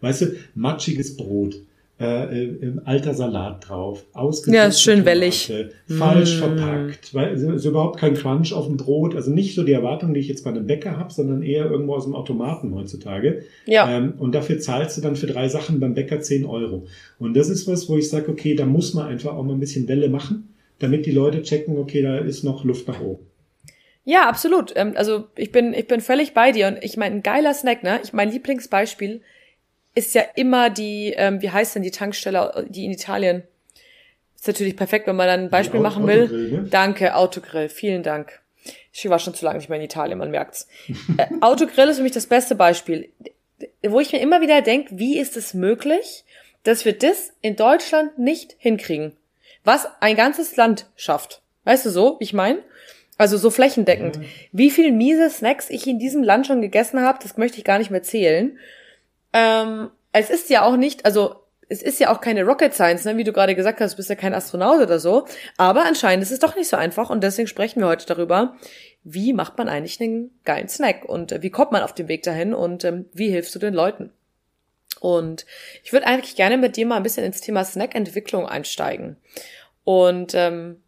Weißt 0.00 0.22
du, 0.22 0.26
matschiges 0.54 1.16
Brot 1.16 1.56
äh, 1.98 2.44
äh, 2.44 2.72
alter 2.84 3.14
Salat 3.14 3.68
drauf, 3.68 4.04
Ja, 4.46 4.66
ist 4.66 4.82
schön 4.82 5.06
wellig. 5.06 5.50
Falsch 5.88 6.36
mm. 6.36 6.38
verpackt, 6.40 7.14
weil 7.14 7.32
es 7.32 7.42
ist 7.42 7.64
überhaupt 7.64 7.98
kein 7.98 8.12
Crunch 8.12 8.52
auf 8.52 8.66
dem 8.66 8.76
Brot, 8.76 9.14
also 9.14 9.30
nicht 9.30 9.54
so 9.54 9.62
die 9.62 9.72
Erwartung, 9.72 10.12
die 10.12 10.20
ich 10.20 10.28
jetzt 10.28 10.44
bei 10.44 10.50
einem 10.50 10.66
Bäcker 10.66 10.98
habe, 10.98 11.10
sondern 11.10 11.42
eher 11.42 11.70
irgendwo 11.70 11.94
aus 11.94 12.04
dem 12.04 12.14
Automaten 12.14 12.74
heutzutage. 12.74 13.44
Ja. 13.64 13.90
Ähm, 13.90 14.12
und 14.18 14.34
dafür 14.34 14.58
zahlst 14.58 14.98
du 14.98 15.00
dann 15.00 15.16
für 15.16 15.26
drei 15.26 15.48
Sachen 15.48 15.80
beim 15.80 15.94
Bäcker 15.94 16.20
10 16.20 16.44
Euro. 16.44 16.86
Und 17.18 17.34
das 17.34 17.48
ist 17.48 17.66
was, 17.66 17.88
wo 17.88 17.96
ich 17.96 18.10
sage, 18.10 18.30
okay, 18.30 18.54
da 18.54 18.66
muss 18.66 18.92
man 18.92 19.06
einfach 19.06 19.34
auch 19.34 19.44
mal 19.44 19.54
ein 19.54 19.60
bisschen 19.60 19.88
Welle 19.88 20.10
machen, 20.10 20.54
damit 20.78 21.06
die 21.06 21.12
Leute 21.12 21.40
checken, 21.42 21.78
okay, 21.78 22.02
da 22.02 22.18
ist 22.18 22.44
noch 22.44 22.62
Luft 22.64 22.86
nach 22.88 23.00
oben. 23.00 23.24
Ja, 24.04 24.28
absolut. 24.28 24.72
Ähm, 24.76 24.92
also 24.96 25.28
ich 25.34 25.50
bin, 25.50 25.72
ich 25.72 25.88
bin 25.88 26.02
völlig 26.02 26.34
bei 26.34 26.52
dir 26.52 26.68
und 26.68 26.78
ich 26.82 26.98
meine, 26.98 27.16
ein 27.16 27.22
geiler 27.22 27.54
Snack, 27.54 27.82
ne? 27.82 28.00
Ich 28.04 28.12
mein 28.12 28.30
Lieblingsbeispiel 28.30 29.22
ist 29.96 30.14
ja 30.14 30.22
immer 30.36 30.70
die, 30.70 31.14
ähm, 31.16 31.42
wie 31.42 31.50
heißt 31.50 31.74
denn 31.74 31.82
die 31.82 31.90
Tankstelle, 31.90 32.66
die 32.68 32.84
in 32.84 32.92
Italien? 32.92 33.42
Ist 34.36 34.46
natürlich 34.46 34.76
perfekt, 34.76 35.06
wenn 35.06 35.16
man 35.16 35.26
dann 35.26 35.40
ein 35.40 35.50
Beispiel 35.50 35.80
machen 35.80 36.06
will. 36.06 36.28
Ne? 36.28 36.66
Danke, 36.70 37.16
Autogrill, 37.16 37.68
vielen 37.68 38.02
Dank. 38.02 38.40
Ich 38.92 39.08
war 39.08 39.18
schon 39.18 39.34
zu 39.34 39.44
lange 39.44 39.58
nicht 39.58 39.68
mehr 39.68 39.78
in 39.78 39.84
Italien, 39.84 40.18
man 40.18 40.30
merkt's. 40.30 40.68
äh, 41.16 41.26
Autogrill 41.40 41.88
ist 41.88 41.96
für 41.96 42.02
mich 42.02 42.12
das 42.12 42.26
beste 42.26 42.54
Beispiel, 42.54 43.08
wo 43.82 43.98
ich 43.98 44.12
mir 44.12 44.20
immer 44.20 44.40
wieder 44.40 44.60
denke, 44.60 44.98
wie 44.98 45.18
ist 45.18 45.36
es 45.36 45.54
möglich, 45.54 46.24
dass 46.62 46.84
wir 46.84 46.92
das 46.92 47.32
in 47.40 47.56
Deutschland 47.56 48.18
nicht 48.18 48.54
hinkriegen? 48.58 49.12
Was 49.64 49.88
ein 50.00 50.14
ganzes 50.14 50.56
Land 50.56 50.86
schafft. 50.96 51.40
Weißt 51.64 51.86
du 51.86 51.90
so, 51.90 52.18
ich 52.20 52.32
meine? 52.34 52.58
Also 53.18 53.38
so 53.38 53.50
flächendeckend. 53.50 54.20
Wie 54.52 54.70
viel 54.70 54.92
miese 54.92 55.30
Snacks 55.30 55.70
ich 55.70 55.86
in 55.86 55.98
diesem 55.98 56.22
Land 56.22 56.46
schon 56.46 56.60
gegessen 56.60 57.00
habe, 57.00 57.18
das 57.22 57.38
möchte 57.38 57.56
ich 57.56 57.64
gar 57.64 57.78
nicht 57.78 57.90
mehr 57.90 58.02
zählen. 58.02 58.58
Ähm, 59.36 59.90
es 60.12 60.30
ist 60.30 60.48
ja 60.48 60.62
auch 60.62 60.76
nicht, 60.76 61.04
also 61.04 61.36
es 61.68 61.82
ist 61.82 62.00
ja 62.00 62.10
auch 62.10 62.22
keine 62.22 62.44
Rocket 62.44 62.72
Science, 62.72 63.04
ne? 63.04 63.18
wie 63.18 63.24
du 63.24 63.34
gerade 63.34 63.54
gesagt 63.54 63.80
hast, 63.80 63.92
du 63.92 63.96
bist 63.98 64.08
ja 64.08 64.14
kein 64.14 64.32
Astronaut 64.32 64.80
oder 64.80 64.98
so. 64.98 65.26
Aber 65.58 65.84
anscheinend 65.84 66.22
ist 66.22 66.30
es 66.30 66.38
doch 66.38 66.56
nicht 66.56 66.68
so 66.68 66.76
einfach 66.76 67.10
und 67.10 67.22
deswegen 67.22 67.46
sprechen 67.46 67.80
wir 67.80 67.88
heute 67.88 68.06
darüber, 68.06 68.56
wie 69.04 69.34
macht 69.34 69.58
man 69.58 69.68
eigentlich 69.68 70.00
einen 70.00 70.30
geilen 70.44 70.68
Snack 70.68 71.04
und 71.04 71.32
äh, 71.32 71.42
wie 71.42 71.50
kommt 71.50 71.70
man 71.70 71.82
auf 71.82 71.92
den 71.92 72.08
Weg 72.08 72.22
dahin 72.22 72.54
und 72.54 72.84
ähm, 72.84 73.06
wie 73.12 73.28
hilfst 73.28 73.54
du 73.54 73.58
den 73.58 73.74
Leuten? 73.74 74.10
Und 75.00 75.44
ich 75.84 75.92
würde 75.92 76.06
eigentlich 76.06 76.36
gerne 76.36 76.56
mit 76.56 76.76
dir 76.76 76.86
mal 76.86 76.96
ein 76.96 77.02
bisschen 77.02 77.24
ins 77.24 77.42
Thema 77.42 77.62
Snackentwicklung 77.62 78.46
einsteigen. 78.46 79.18
Und 79.84 80.32
ähm, 80.34 80.82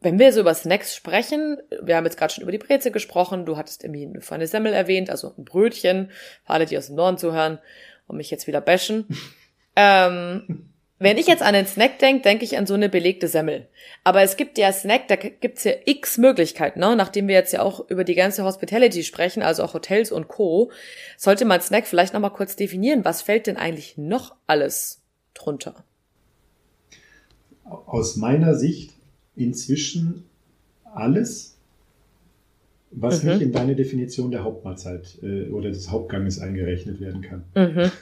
wenn 0.00 0.18
wir 0.18 0.32
so 0.32 0.40
über 0.40 0.54
Snacks 0.54 0.94
sprechen, 0.94 1.58
wir 1.82 1.96
haben 1.96 2.04
jetzt 2.04 2.16
gerade 2.16 2.32
schon 2.32 2.42
über 2.42 2.52
die 2.52 2.58
Breze 2.58 2.90
gesprochen, 2.90 3.44
du 3.44 3.56
hattest 3.56 3.84
irgendwie 3.84 4.08
eine 4.30 4.46
Semmel 4.46 4.72
erwähnt, 4.72 5.10
also 5.10 5.34
ein 5.36 5.44
Brötchen, 5.44 6.10
für 6.44 6.52
alle, 6.52 6.66
die 6.66 6.78
aus 6.78 6.86
dem 6.86 6.96
Norden 6.96 7.18
zuhören 7.18 7.58
und 8.06 8.16
mich 8.16 8.30
jetzt 8.30 8.46
wieder 8.46 8.60
bashen. 8.60 9.06
ähm, 9.76 10.70
wenn 10.98 11.16
ich 11.16 11.26
jetzt 11.26 11.42
an 11.42 11.54
den 11.54 11.66
Snack 11.66 11.98
denke, 11.98 12.22
denke 12.22 12.44
ich 12.44 12.58
an 12.58 12.66
so 12.66 12.74
eine 12.74 12.90
belegte 12.90 13.26
Semmel. 13.26 13.68
Aber 14.04 14.20
es 14.20 14.36
gibt 14.36 14.58
ja 14.58 14.70
Snack, 14.70 15.08
da 15.08 15.16
gibt's 15.16 15.64
ja 15.64 15.72
x 15.86 16.18
Möglichkeiten, 16.18 16.80
ne? 16.80 16.94
Nachdem 16.94 17.26
wir 17.26 17.34
jetzt 17.34 17.54
ja 17.54 17.62
auch 17.62 17.88
über 17.88 18.04
die 18.04 18.14
ganze 18.14 18.44
Hospitality 18.44 19.02
sprechen, 19.02 19.42
also 19.42 19.62
auch 19.62 19.72
Hotels 19.72 20.12
und 20.12 20.28
Co., 20.28 20.70
sollte 21.16 21.46
man 21.46 21.62
Snack 21.62 21.86
vielleicht 21.86 22.12
nochmal 22.12 22.34
kurz 22.34 22.54
definieren. 22.54 23.04
Was 23.06 23.22
fällt 23.22 23.46
denn 23.46 23.56
eigentlich 23.56 23.96
noch 23.96 24.34
alles 24.46 25.00
drunter? 25.32 25.84
Aus 27.64 28.16
meiner 28.16 28.54
Sicht 28.54 28.92
inzwischen 29.40 30.24
alles, 30.84 31.56
was 32.90 33.22
mhm. 33.22 33.30
nicht 33.30 33.42
in 33.42 33.52
deine 33.52 33.76
Definition 33.76 34.30
der 34.30 34.44
Hauptmahlzeit 34.44 35.18
äh, 35.22 35.48
oder 35.50 35.70
des 35.70 35.90
Hauptganges 35.90 36.40
eingerechnet 36.40 37.00
werden 37.00 37.22
kann. 37.22 37.42
Mhm. 37.54 37.90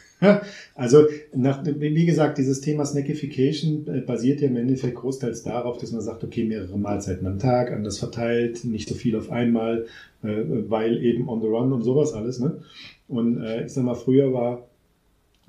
Also, 0.74 1.04
nach, 1.32 1.64
wie 1.64 2.04
gesagt, 2.04 2.38
dieses 2.38 2.60
Thema 2.60 2.84
Snackification 2.84 3.86
äh, 3.86 4.00
basiert 4.00 4.40
ja 4.40 4.48
im 4.48 4.56
Endeffekt 4.56 4.96
großteils 4.96 5.44
darauf, 5.44 5.78
dass 5.78 5.92
man 5.92 6.00
sagt, 6.00 6.24
okay, 6.24 6.44
mehrere 6.44 6.76
Mahlzeiten 6.76 7.24
am 7.24 7.38
Tag, 7.38 7.70
anders 7.70 7.98
verteilt, 7.98 8.64
nicht 8.64 8.88
so 8.88 8.96
viel 8.96 9.14
auf 9.14 9.30
einmal, 9.30 9.86
äh, 10.24 10.42
weil 10.68 11.04
eben 11.04 11.28
on 11.28 11.40
the 11.40 11.46
run 11.46 11.72
und 11.72 11.82
sowas 11.82 12.14
alles. 12.14 12.40
Ne? 12.40 12.62
Und 13.06 13.40
äh, 13.40 13.66
ich 13.66 13.72
sag 13.72 13.84
mal, 13.84 13.94
früher 13.94 14.32
war 14.32 14.67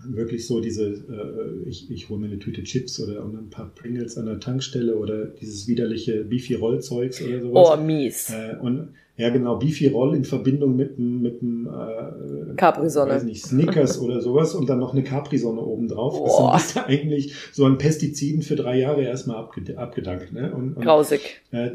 wirklich 0.06 0.48
so 0.48 0.60
diese, 0.60 0.88
äh, 0.88 1.68
ich, 1.68 1.90
ich 1.92 2.10
hole 2.10 2.20
mir 2.20 2.28
eine 2.28 2.40
Tüte 2.40 2.64
Chips 2.64 3.00
oder 3.00 3.24
ein 3.24 3.50
paar 3.50 3.72
Pringles 3.76 4.18
an 4.18 4.26
der 4.26 4.40
Tankstelle 4.40 4.96
oder 4.96 5.26
dieses 5.26 5.68
widerliche 5.68 6.24
Beefy-Rollzeugs 6.24 7.22
oder 7.22 7.42
sowas. 7.42 7.70
Oh, 7.74 7.82
mies. 7.82 8.30
Äh, 8.30 8.56
und 8.62 8.90
ja, 9.20 9.30
genau, 9.32 9.58
Beefy-Roll 9.58 10.16
in 10.16 10.24
Verbindung 10.24 10.78
mit 10.78 10.98
einem 10.98 11.22
mit 11.22 11.42
einem, 11.42 11.68
äh, 11.68 12.56
Capri-Sonne. 12.56 13.12
weiß 13.12 13.24
nicht, 13.24 13.44
Snickers 13.44 14.00
oder 14.00 14.22
sowas 14.22 14.56
und 14.56 14.70
dann 14.70 14.80
noch 14.80 14.94
eine 14.94 15.04
Capri-Sonne 15.04 15.60
obendrauf. 15.60 16.14
Oh. 16.18 16.50
Das 16.54 16.68
ist 16.68 16.78
eigentlich 16.78 17.34
so 17.52 17.66
an 17.66 17.78
Pestiziden 17.78 18.44
für 18.44 18.56
drei 18.56 18.80
Jahre 18.80 19.04
erstmal 19.04 19.36
abged 19.36 19.78
abgedankt. 19.78 20.32
Ne? 20.32 20.54
Und, 20.54 20.78
und, 20.78 20.84
Grausig. 20.84 21.42
Äh, 21.52 21.72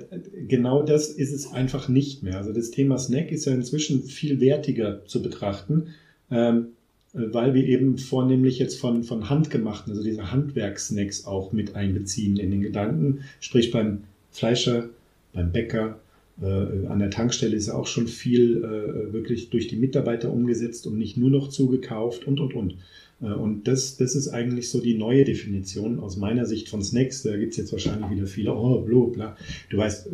genau 0.48 0.82
das 0.82 1.10
ist 1.10 1.34
es 1.34 1.52
einfach 1.52 1.90
nicht 1.90 2.22
mehr. 2.22 2.38
Also 2.38 2.54
das 2.54 2.70
Thema 2.70 2.96
Snack 2.96 3.30
ist 3.30 3.44
ja 3.44 3.52
inzwischen 3.52 4.04
viel 4.04 4.40
wertiger 4.40 5.04
zu 5.04 5.22
betrachten. 5.22 5.88
Ähm, 6.30 6.68
weil 7.14 7.54
wir 7.54 7.64
eben 7.64 7.96
vornehmlich 7.96 8.58
jetzt 8.58 8.78
von, 8.78 9.04
von 9.04 9.30
handgemachten, 9.30 9.92
also 9.92 10.02
diese 10.02 10.32
Handwerksnacks 10.32 11.26
auch 11.26 11.52
mit 11.52 11.76
einbeziehen 11.76 12.36
in 12.36 12.50
den 12.50 12.60
Gedanken. 12.60 13.20
Sprich 13.40 13.70
beim 13.70 14.02
Fleischer, 14.32 14.88
beim 15.32 15.52
Bäcker, 15.52 16.00
äh, 16.42 16.86
an 16.88 16.98
der 16.98 17.10
Tankstelle 17.10 17.54
ist 17.54 17.68
ja 17.68 17.74
auch 17.74 17.86
schon 17.86 18.08
viel 18.08 18.64
äh, 18.64 19.12
wirklich 19.12 19.50
durch 19.50 19.68
die 19.68 19.76
Mitarbeiter 19.76 20.32
umgesetzt 20.32 20.86
und 20.88 20.98
nicht 20.98 21.16
nur 21.16 21.30
noch 21.30 21.48
zugekauft 21.48 22.26
und, 22.26 22.40
und, 22.40 22.54
und. 22.54 22.76
Äh, 23.22 23.26
und 23.26 23.68
das, 23.68 23.96
das 23.96 24.16
ist 24.16 24.28
eigentlich 24.28 24.68
so 24.68 24.80
die 24.80 24.94
neue 24.94 25.24
Definition 25.24 26.00
aus 26.00 26.16
meiner 26.16 26.46
Sicht 26.46 26.68
von 26.68 26.82
Snacks. 26.82 27.22
Da 27.22 27.36
gibt's 27.36 27.56
jetzt 27.56 27.70
wahrscheinlich 27.70 28.10
wieder 28.10 28.26
viele, 28.26 28.52
oh, 28.54 28.80
bla, 28.80 28.98
bla. 29.12 29.36
Du 29.70 29.76
weißt, 29.76 30.08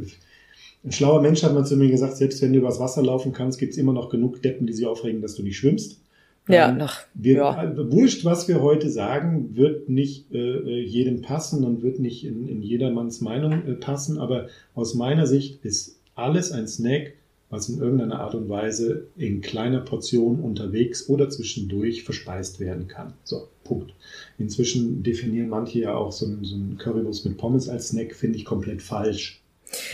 ein 0.85 0.93
schlauer 0.93 1.23
Mensch 1.23 1.43
hat 1.43 1.55
man 1.55 1.65
zu 1.65 1.77
mir 1.77 1.91
gesagt, 1.91 2.19
selbst 2.19 2.43
wenn 2.43 2.53
du 2.53 2.59
übers 2.59 2.79
Wasser 2.79 3.03
laufen 3.03 3.33
kannst, 3.33 3.59
gibt's 3.59 3.79
immer 3.79 3.95
noch 3.95 4.11
genug 4.11 4.43
Deppen, 4.43 4.67
die 4.67 4.75
sich 4.75 4.87
aufregen, 4.87 5.23
dass 5.23 5.35
du 5.35 5.43
nicht 5.43 5.57
schwimmst. 5.57 6.01
Ja, 6.53 6.73
nach, 6.73 7.01
wir, 7.15 7.35
ja. 7.35 7.65
Äh, 7.65 7.93
wurscht, 7.93 8.25
was 8.25 8.49
wir 8.49 8.61
heute 8.61 8.91
sagen, 8.91 9.57
wird 9.57 9.89
nicht 9.89 10.33
äh, 10.33 10.81
jedem 10.81 11.23
passen 11.23 11.65
und 11.65 11.83
wird 11.83 11.99
nicht 11.99 12.25
in, 12.25 12.49
in 12.49 12.63
jedermanns 12.63 13.21
Meinung 13.21 13.67
äh, 13.67 13.73
passen, 13.73 14.19
aber 14.19 14.49
aus 14.75 14.95
meiner 14.95 15.27
Sicht 15.27 15.65
ist 15.65 16.01
alles 16.15 16.53
ein 16.53 16.69
Snack, 16.69 17.15
was 17.51 17.69
in 17.69 17.81
irgendeiner 17.81 18.21
Art 18.21 18.35
und 18.35 18.49
Weise 18.49 19.09
in 19.17 19.41
kleiner 19.41 19.81
Portion 19.81 20.41
unterwegs 20.41 21.09
oder 21.09 21.29
zwischendurch 21.29 22.05
verspeist 22.05 22.61
werden 22.61 22.87
kann. 22.87 23.13
So, 23.25 23.49
Punkt. 23.65 23.93
Inzwischen 24.39 25.03
definieren 25.03 25.49
manche 25.49 25.81
ja 25.81 25.95
auch 25.95 26.13
so 26.13 26.27
ein, 26.27 26.45
so 26.45 26.57
Currywurst 26.79 27.27
mit 27.27 27.37
Pommes 27.37 27.69
als 27.69 27.89
Snack, 27.89 28.15
finde 28.15 28.39
ich 28.39 28.45
komplett 28.45 28.83
falsch. 28.83 29.43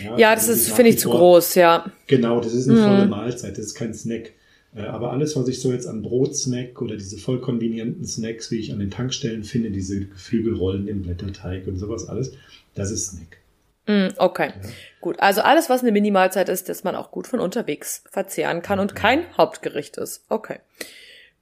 Ja, 0.04 0.18
ja 0.18 0.34
das, 0.34 0.46
das 0.46 0.56
ist, 0.58 0.72
finde 0.72 0.90
ich, 0.90 0.98
zu 0.98 1.10
groß, 1.10 1.54
ja. 1.54 1.90
Genau, 2.06 2.40
das 2.40 2.52
ist 2.52 2.68
eine 2.68 2.78
mhm. 2.78 2.84
volle 2.84 3.06
Mahlzeit, 3.06 3.52
das 3.52 3.66
ist 3.66 3.74
kein 3.74 3.94
Snack. 3.94 4.32
Äh, 4.76 4.82
aber 4.82 5.10
alles, 5.10 5.34
was 5.36 5.48
ich 5.48 5.60
so 5.60 5.72
jetzt 5.72 5.86
an 5.86 6.02
Brotsnack 6.02 6.80
oder 6.82 6.96
diese 6.96 7.16
voll 7.16 7.40
konvenienten 7.40 8.04
Snacks, 8.04 8.50
wie 8.50 8.60
ich 8.60 8.72
an 8.72 8.78
den 8.78 8.90
Tankstellen 8.90 9.42
finde, 9.42 9.70
diese 9.70 10.06
Geflügelrollen 10.06 10.86
im 10.86 11.02
Blätterteig 11.02 11.66
und 11.66 11.78
sowas 11.78 12.08
alles, 12.08 12.32
das 12.74 12.90
ist 12.90 13.08
Snack. 13.08 13.38
Mm, 13.86 14.14
okay, 14.18 14.48
ja. 14.48 14.70
gut. 15.00 15.18
Also 15.20 15.40
alles, 15.42 15.70
was 15.70 15.82
eine 15.82 15.92
Minimalzeit 15.92 16.48
ist, 16.48 16.68
das 16.68 16.84
man 16.84 16.96
auch 16.96 17.10
gut 17.10 17.26
von 17.26 17.40
unterwegs 17.40 18.02
verzehren 18.10 18.60
kann 18.60 18.80
und 18.80 18.94
kein 18.94 19.24
Hauptgericht 19.36 19.96
ist. 19.96 20.24
Okay. 20.28 20.58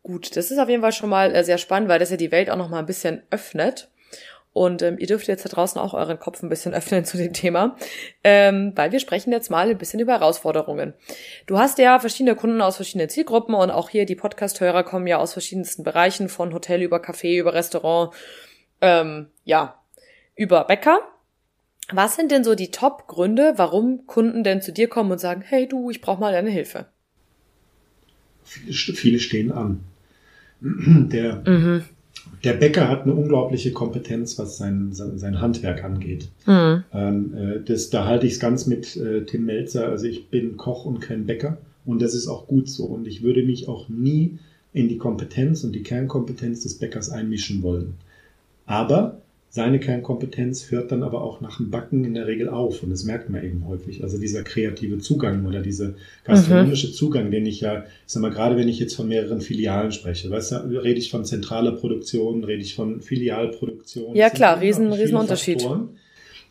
Gut, 0.03 0.37
das 0.37 0.51
ist 0.51 0.59
auf 0.59 0.69
jeden 0.69 0.83
Fall 0.83 0.93
schon 0.93 1.09
mal 1.09 1.35
äh, 1.35 1.43
sehr 1.43 1.57
spannend, 1.57 1.89
weil 1.89 1.99
das 1.99 2.11
ja 2.11 2.19
die 2.19 2.31
Welt 2.31 2.51
auch 2.51 2.59
noch 2.59 2.69
mal 2.69 2.79
ein 2.79 2.87
bisschen 2.87 3.23
öffnet. 3.31 3.89
Und 4.55 4.83
ähm, 4.83 4.99
ihr 4.99 5.09
dürft 5.09 5.27
jetzt 5.27 5.45
da 5.45 5.49
draußen 5.49 5.81
auch 5.81 5.95
euren 5.95 6.21
Kopf 6.21 6.43
ein 6.43 6.49
bisschen 6.49 6.73
öffnen 6.75 7.05
zu 7.05 7.19
dem 7.19 7.33
Thema, 7.35 7.77
ähm, 8.23 8.73
weil 8.77 8.93
wir 8.93 9.01
sprechen 9.01 9.33
jetzt 9.33 9.51
mal 9.51 9.69
ein 9.69 9.77
bisschen 9.77 10.01
über 10.01 10.13
Herausforderungen. 10.13 10.95
Du 11.47 11.59
hast 11.59 11.77
ja 11.79 11.99
verschiedene 11.99 12.37
Kunden 12.37 12.63
aus 12.63 12.77
verschiedenen 12.77 13.11
Zielgruppen 13.11 13.55
und 13.55 13.71
auch 13.73 13.91
hier 13.91 14.07
die 14.07 14.15
Podcast-Hörer 14.15 14.85
kommen 14.85 15.09
ja 15.09 15.19
aus 15.19 15.33
verschiedensten 15.33 15.83
Bereichen, 15.83 16.29
von 16.29 16.55
Hotel 16.55 16.83
über 16.83 16.99
Café, 16.99 17.37
über 17.37 17.53
Restaurant, 17.53 18.15
ähm, 18.81 19.27
ja, 19.43 19.83
über 20.37 20.65
Bäcker. 20.65 21.01
Was 21.93 22.15
sind 22.15 22.31
denn 22.31 22.45
so 22.45 22.55
die 22.55 22.71
Top-Gründe, 22.71 23.55
warum 23.57 24.07
Kunden 24.07 24.45
denn 24.45 24.63
zu 24.63 24.73
dir 24.73 24.89
kommen 24.89 25.11
und 25.11 25.19
sagen, 25.19 25.43
hey 25.43 25.69
du, 25.69 25.91
ich 25.91 26.01
brauche 26.01 26.21
mal 26.21 26.33
deine 26.33 26.51
Hilfe? 26.51 26.87
Viele, 28.45 28.97
viele 28.97 29.19
stehen 29.19 29.51
an. 29.51 29.81
Der, 30.61 31.43
mhm 31.45 31.85
der 32.43 32.55
Bäcker 32.55 32.89
hat 32.89 33.03
eine 33.03 33.15
unglaubliche 33.15 33.73
Kompetenz, 33.73 34.39
was 34.39 34.57
sein, 34.57 34.91
sein, 34.93 35.41
Handwerk 35.41 35.85
angeht. 35.85 36.29
Mhm. 36.47 36.85
Ähm, 36.93 37.35
äh, 37.35 37.61
das, 37.65 37.91
da 37.91 38.07
halte 38.07 38.27
ich 38.27 38.35
es 38.35 38.41
ganz 38.41 38.67
mit 38.67 38.97
äh, 38.97 39.25
Tim 39.25 39.47
Melzer. 39.47 39.89
Also 39.89 40.07
ich 40.07 40.29
bin 40.29 40.57
Koch 40.57 40.85
und 40.85 41.01
kein 41.01 41.27
Bäcker 41.27 41.59
und 41.85 42.03
das 42.03 42.15
ist 42.15 42.29
auch 42.29 42.47
gut 42.47 42.69
so. 42.69 42.85
Und 42.85 43.07
ich 43.07 43.23
würde 43.23 43.43
mich 43.43 43.69
auch 43.69 43.89
nie 43.89 44.39
in 44.73 44.89
die 44.89 44.99
Kompetenz 44.99 45.65
und 45.65 45.73
die 45.73 45.83
Kernkompetenz 45.83 46.61
des 46.61 46.79
Bäckers 46.79 47.11
einmischen 47.11 47.63
wollen. 47.63 47.95
Aber 48.67 49.21
seine 49.55 49.79
Kernkompetenz 49.79 50.73
hört 50.73 50.91
dann 50.91 51.05
aber 51.05 51.23
auch 51.23 51.41
nach 51.41 51.59
dem 51.59 51.71
Backen 51.71 52.05
in 52.05 52.15
der 52.15 52.27
Regel 52.27 52.49
auf. 52.49 52.83
Und 52.83 52.91
das 52.91 53.05
merkt 53.05 53.31
man 53.31 53.45
eben 53.45 53.69
häufig. 53.69 54.03
Also 54.03 54.19
dieser 54.19 54.43
kreative 54.43 54.99
Zugang 54.99 55.47
oder 55.47 55.61
dieser 55.61 55.95
gastronomische 56.25 56.89
mhm. 56.89 56.93
Zugang, 56.93 57.31
den 57.31 57.47
ich 57.47 57.61
ja, 57.61 57.85
ich 57.85 58.13
sag 58.13 58.21
mal, 58.21 58.33
gerade 58.33 58.57
wenn 58.57 58.69
ich 58.69 58.81
jetzt 58.81 58.97
von 58.97 59.07
mehreren 59.07 59.41
Filialen 59.41 59.93
spreche, 59.93 60.29
weißt 60.29 60.51
du, 60.51 60.57
rede 60.83 60.99
ich 60.99 61.09
von 61.09 61.25
zentraler 61.25 61.71
Produktion, 61.71 62.43
rede 62.43 62.63
ich 62.63 62.75
von 62.75 63.01
Filialproduktion. 63.01 64.17
Ja 64.17 64.29
klar, 64.29 64.61
riesen, 64.61 64.93
riesen 64.93 65.15
Unterschied. 65.15 65.63
Faktoren. 65.63 65.91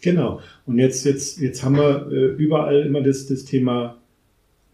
Genau. 0.02 0.40
Und 0.66 0.80
jetzt, 0.80 1.04
jetzt, 1.04 1.42
jetzt 1.42 1.62
haben 1.62 1.76
wir 1.76 2.10
äh, 2.10 2.42
überall 2.42 2.86
immer 2.86 3.02
das, 3.02 3.28
das 3.28 3.44
Thema 3.44 3.98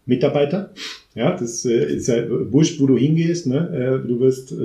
Mitarbeiter. 0.06 0.72
Ja, 1.16 1.36
das 1.36 1.64
äh, 1.64 1.96
ist 1.96 2.06
ja 2.06 2.22
wurscht, 2.52 2.80
wo 2.80 2.86
du 2.86 2.96
hingehst. 2.96 3.48
Ne? 3.48 3.68
Äh, 4.04 4.06
du 4.06 4.20
wirst 4.20 4.52
äh, 4.52 4.56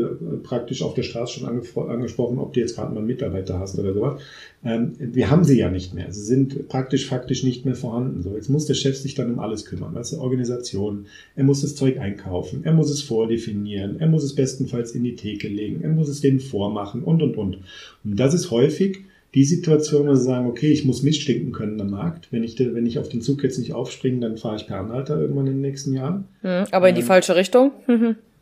praktisch 0.44 0.84
auf 0.84 0.94
der 0.94 1.02
Straße 1.02 1.40
schon 1.40 1.48
angesprochen, 1.48 2.38
ob 2.38 2.54
du 2.54 2.60
jetzt 2.60 2.76
gerade 2.76 2.94
mal 2.94 3.00
einen 3.00 3.08
Mitarbeiter 3.08 3.58
hast 3.58 3.80
oder 3.80 3.96
sowas. 3.96 4.22
Ähm, 4.64 4.92
wir 5.00 5.32
haben 5.32 5.44
sie 5.44 5.58
ja 5.58 5.72
nicht 5.72 5.96
mehr. 5.96 6.12
Sie 6.12 6.22
sind 6.22 6.68
praktisch 6.68 7.08
faktisch 7.08 7.44
nicht 7.44 7.66
mehr 7.66 7.74
vorhanden. 7.74 8.22
So, 8.22 8.36
jetzt 8.36 8.50
muss 8.50 8.68
der 8.68 8.76
Chef 8.76 8.96
sich 8.96 9.16
dann 9.16 9.34
um 9.34 9.40
alles 9.40 9.66
kümmern. 9.66 9.96
Weißt 9.96 10.14
du, 10.14 10.20
Organisation. 10.20 11.08
Er 11.36 11.46
muss 11.46 11.62
das 11.62 11.74
Zeug 11.74 11.98
einkaufen. 11.98 12.62
Er 12.64 12.74
muss 12.74 12.92
es 12.92 13.02
vordefinieren. 13.02 14.00
Er 14.00 14.08
muss 14.08 14.24
es 14.24 14.36
bestenfalls 14.36 14.92
in 14.92 15.04
die 15.04 15.16
Theke 15.16 15.48
legen. 15.48 15.82
Er 15.82 15.90
muss 15.90 16.10
es 16.10 16.22
denen 16.22 16.40
vormachen 16.40 17.02
und, 17.02 17.24
und, 17.24 17.38
und. 17.38 17.58
Und 18.04 18.20
das 18.20 18.36
ist 18.36 18.52
häufig 18.52 19.00
die 19.36 19.44
Situation, 19.44 20.08
wo 20.08 20.16
sie 20.16 20.24
sagen, 20.24 20.48
okay, 20.48 20.72
ich 20.72 20.86
muss 20.86 21.04
mitstinken 21.04 21.52
können 21.52 21.80
am 21.82 21.92
Markt. 21.92 22.30
Wenn 22.32 22.44
ich, 22.44 22.58
wenn 22.58 22.86
ich 22.86 23.00
auf 23.00 23.10
den 23.10 23.22
Zug 23.22 23.44
jetzt 23.44 23.60
nicht 23.60 23.74
aufspringe, 23.74 24.22
dann 24.22 24.38
fahre 24.38 24.56
ich 24.56 24.66
per 24.66 24.80
Anhalter 24.80 25.20
irgendwann 25.20 25.48
in 25.48 25.54
den 25.54 25.62
nächsten 25.62 25.94
Jahren. 25.94 26.24
Mhm, 26.42 26.66
aber 26.72 26.90
in 26.90 26.96
die 26.96 27.02
ähm, 27.02 27.08
falsche 27.08 27.36
Richtung. 27.36 27.72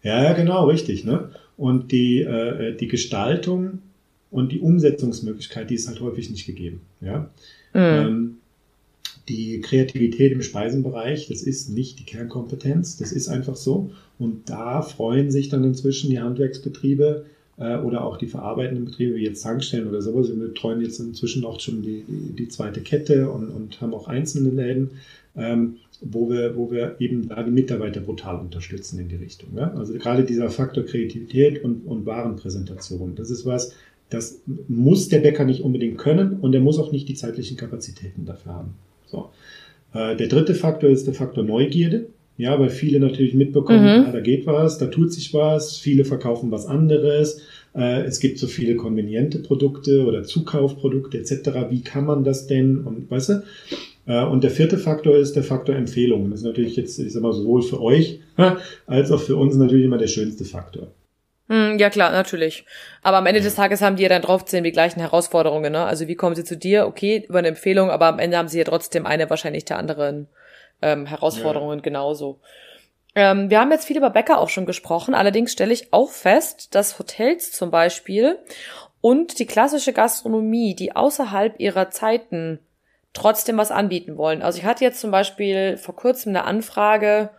ja, 0.04 0.24
ja, 0.24 0.34
genau, 0.34 0.68
richtig. 0.68 1.04
Ne? 1.04 1.32
Und 1.58 1.92
die, 1.92 2.22
äh, 2.22 2.78
die 2.78 2.88
Gestaltung 2.88 3.80
und 4.30 4.52
die 4.52 4.60
Umsetzungsmöglichkeit, 4.60 5.72
die 5.72 5.76
ist 5.76 5.88
halt 5.88 6.00
häufig 6.00 6.30
nicht 6.30 6.46
gegeben. 6.46 6.82
Ja? 7.02 7.30
Mhm. 7.74 7.80
Ähm, 7.80 8.38
die 9.30 9.62
Kreativität 9.62 10.32
im 10.32 10.44
Speisenbereich, 10.44 11.28
das 11.28 11.42
ist 11.42 11.70
nicht 11.70 12.00
die 12.00 12.04
Kernkompetenz, 12.04 12.98
das 12.98 13.12
ist 13.12 13.30
einfach 13.30 13.56
so. 13.56 13.92
Und 14.20 14.50
da 14.50 14.84
freuen 14.84 15.32
sich 15.32 15.50
dann 15.50 15.64
inzwischen 15.64 16.12
die 16.12 16.20
Handwerksbetriebe, 16.20 17.26
äh, 17.58 17.78
oder 17.78 18.04
auch 18.04 18.18
die 18.18 18.28
verarbeitenden 18.28 18.86
Betriebe 18.86 19.16
wie 19.16 19.24
jetzt 19.24 19.44
Tankstellen 19.44 19.88
oder 19.88 20.02
sowas. 20.02 20.30
Wir 20.30 20.36
betreuen 20.36 20.82
jetzt 20.82 21.00
inzwischen 21.00 21.46
auch 21.46 21.60
schon 21.60 21.82
die, 21.82 22.04
die, 22.08 22.36
die 22.36 22.48
zweite 22.48 22.82
Kette 22.82 23.30
und, 23.30 23.50
und 23.50 23.82
haben 23.82 23.94
auch 23.94 24.08
einzelne 24.08 24.50
Läden, 24.50 24.92
ähm, 25.36 25.78
wo, 26.02 26.30
wir, 26.30 26.56
wo 26.56 26.72
wir 26.72 26.96
eben 27.00 27.30
da 27.30 27.44
die 27.44 27.52
Mitarbeiter 27.52 28.02
brutal 28.02 28.40
unterstützen 28.40 29.00
in 29.00 29.10
die 29.10 29.16
Richtung. 29.16 29.50
Ja? 29.56 29.74
Also 29.74 29.94
gerade 29.94 30.24
dieser 30.24 30.50
Faktor 30.50 30.86
Kreativität 30.86 31.64
und, 31.64 31.86
und 31.86 32.06
Warenpräsentation, 32.06 33.16
das 33.16 33.30
ist 33.30 33.46
was, 33.46 33.74
das 34.10 34.42
muss 34.68 35.10
der 35.10 35.20
Bäcker 35.20 35.44
nicht 35.44 35.62
unbedingt 35.62 35.98
können 35.98 36.40
und 36.40 36.54
er 36.54 36.62
muss 36.62 36.78
auch 36.78 36.92
nicht 36.92 37.10
die 37.10 37.16
zeitlichen 37.16 37.58
Kapazitäten 37.58 38.26
dafür 38.26 38.54
haben. 38.54 38.74
So. 39.08 39.30
Äh, 39.94 40.16
der 40.16 40.28
dritte 40.28 40.56
Faktor 40.56 40.90
ist 40.90 41.08
der 41.08 41.14
Faktor 41.14 41.44
Neugierde. 41.44 42.08
Ja, 42.38 42.60
weil 42.60 42.70
viele 42.70 43.00
natürlich 43.00 43.36
mitbekommen, 43.36 43.84
mhm. 43.84 44.06
ah, 44.08 44.12
da 44.12 44.20
geht 44.20 44.48
was, 44.48 44.80
da 44.80 44.88
tut 44.88 45.14
sich 45.14 45.34
was, 45.34 45.78
viele 45.78 46.04
verkaufen 46.04 46.52
was 46.52 46.66
anderes, 46.66 47.42
äh, 47.76 48.02
es 48.02 48.20
gibt 48.20 48.40
so 48.40 48.48
viele 48.48 48.76
konveniente 48.76 49.40
Produkte 49.40 50.06
oder 50.06 50.24
Zukaufprodukte 50.24 51.18
etc. 51.18 51.70
Wie 51.70 51.82
kann 51.82 52.06
man 52.06 52.24
das 52.24 52.48
denn? 52.48 52.80
Und 52.80 53.10
weißt 53.10 53.30
du? 53.30 53.44
Äh, 54.06 54.26
und 54.26 54.44
der 54.44 54.52
vierte 54.52 54.78
Faktor 54.78 55.16
ist 55.16 55.36
der 55.36 55.44
Faktor 55.44 55.76
Empfehlungen. 55.76 56.32
Das 56.32 56.42
ist 56.42 56.46
natürlich 56.46 56.76
jetzt, 56.76 57.00
ich 57.00 57.14
sag 57.14 57.24
mal, 57.24 57.34
sowohl 57.34 57.62
für 57.62 57.82
euch 57.82 58.20
als 58.88 59.12
auch 59.12 59.22
für 59.22 59.36
uns 59.36 59.56
natürlich 59.56 59.86
immer 59.86 59.98
der 59.98 60.08
schönste 60.08 60.46
Faktor. 60.46 60.88
Hm, 61.50 61.78
ja 61.78 61.90
klar, 61.90 62.12
natürlich. 62.12 62.66
Aber 63.02 63.18
am 63.18 63.26
Ende 63.26 63.42
des 63.42 63.56
Tages 63.56 63.82
haben 63.82 63.98
die 63.98 64.04
ja 64.04 64.10
dann 64.10 64.22
draufzählen 64.22 64.64
die 64.64 64.72
gleichen 64.72 65.02
Herausforderungen. 65.02 65.74
Ne? 65.74 65.84
Also 65.84 66.08
wie 66.08 66.16
kommen 66.16 66.36
sie 66.36 66.44
zu 66.44 66.58
dir? 66.58 66.88
Okay, 66.88 67.26
über 67.28 67.40
eine 67.40 67.50
Empfehlung, 67.50 67.90
aber 67.90 68.08
am 68.08 68.20
Ende 68.20 68.38
haben 68.38 68.48
sie 68.48 68.60
ja 68.60 68.64
trotzdem 68.64 69.06
eine 69.06 69.30
wahrscheinlich 69.30 69.66
der 69.66 69.78
anderen 69.78 70.28
ähm, 70.84 71.06
Herausforderungen 71.06 71.80
ja. 71.80 71.84
genauso. 71.84 72.40
Ähm, 73.16 73.50
wir 73.50 73.60
haben 73.60 73.72
jetzt 73.72 73.86
viel 73.86 73.98
über 73.98 74.10
Bäcker 74.10 74.40
auch 74.40 74.50
schon 74.50 74.66
gesprochen. 74.66 75.16
Allerdings 75.16 75.52
stelle 75.52 75.74
ich 75.74 75.94
auch 75.94 76.10
fest, 76.10 76.76
dass 76.76 77.00
Hotels 77.00 77.52
zum 77.52 77.72
Beispiel 77.72 78.38
und 79.02 79.40
die 79.40 79.46
klassische 79.46 79.94
Gastronomie, 79.94 80.76
die 80.76 80.96
außerhalb 80.96 81.60
ihrer 81.60 81.90
Zeiten 81.90 82.60
trotzdem 83.14 83.58
was 83.58 83.72
anbieten 83.72 84.18
wollen. 84.18 84.42
Also 84.42 84.60
ich 84.60 84.66
hatte 84.66 84.84
jetzt 84.84 85.00
zum 85.00 85.12
Beispiel 85.12 85.78
vor 85.78 85.96
kurzem 85.96 86.30
eine 86.30 86.46
Anfrage 86.46 87.30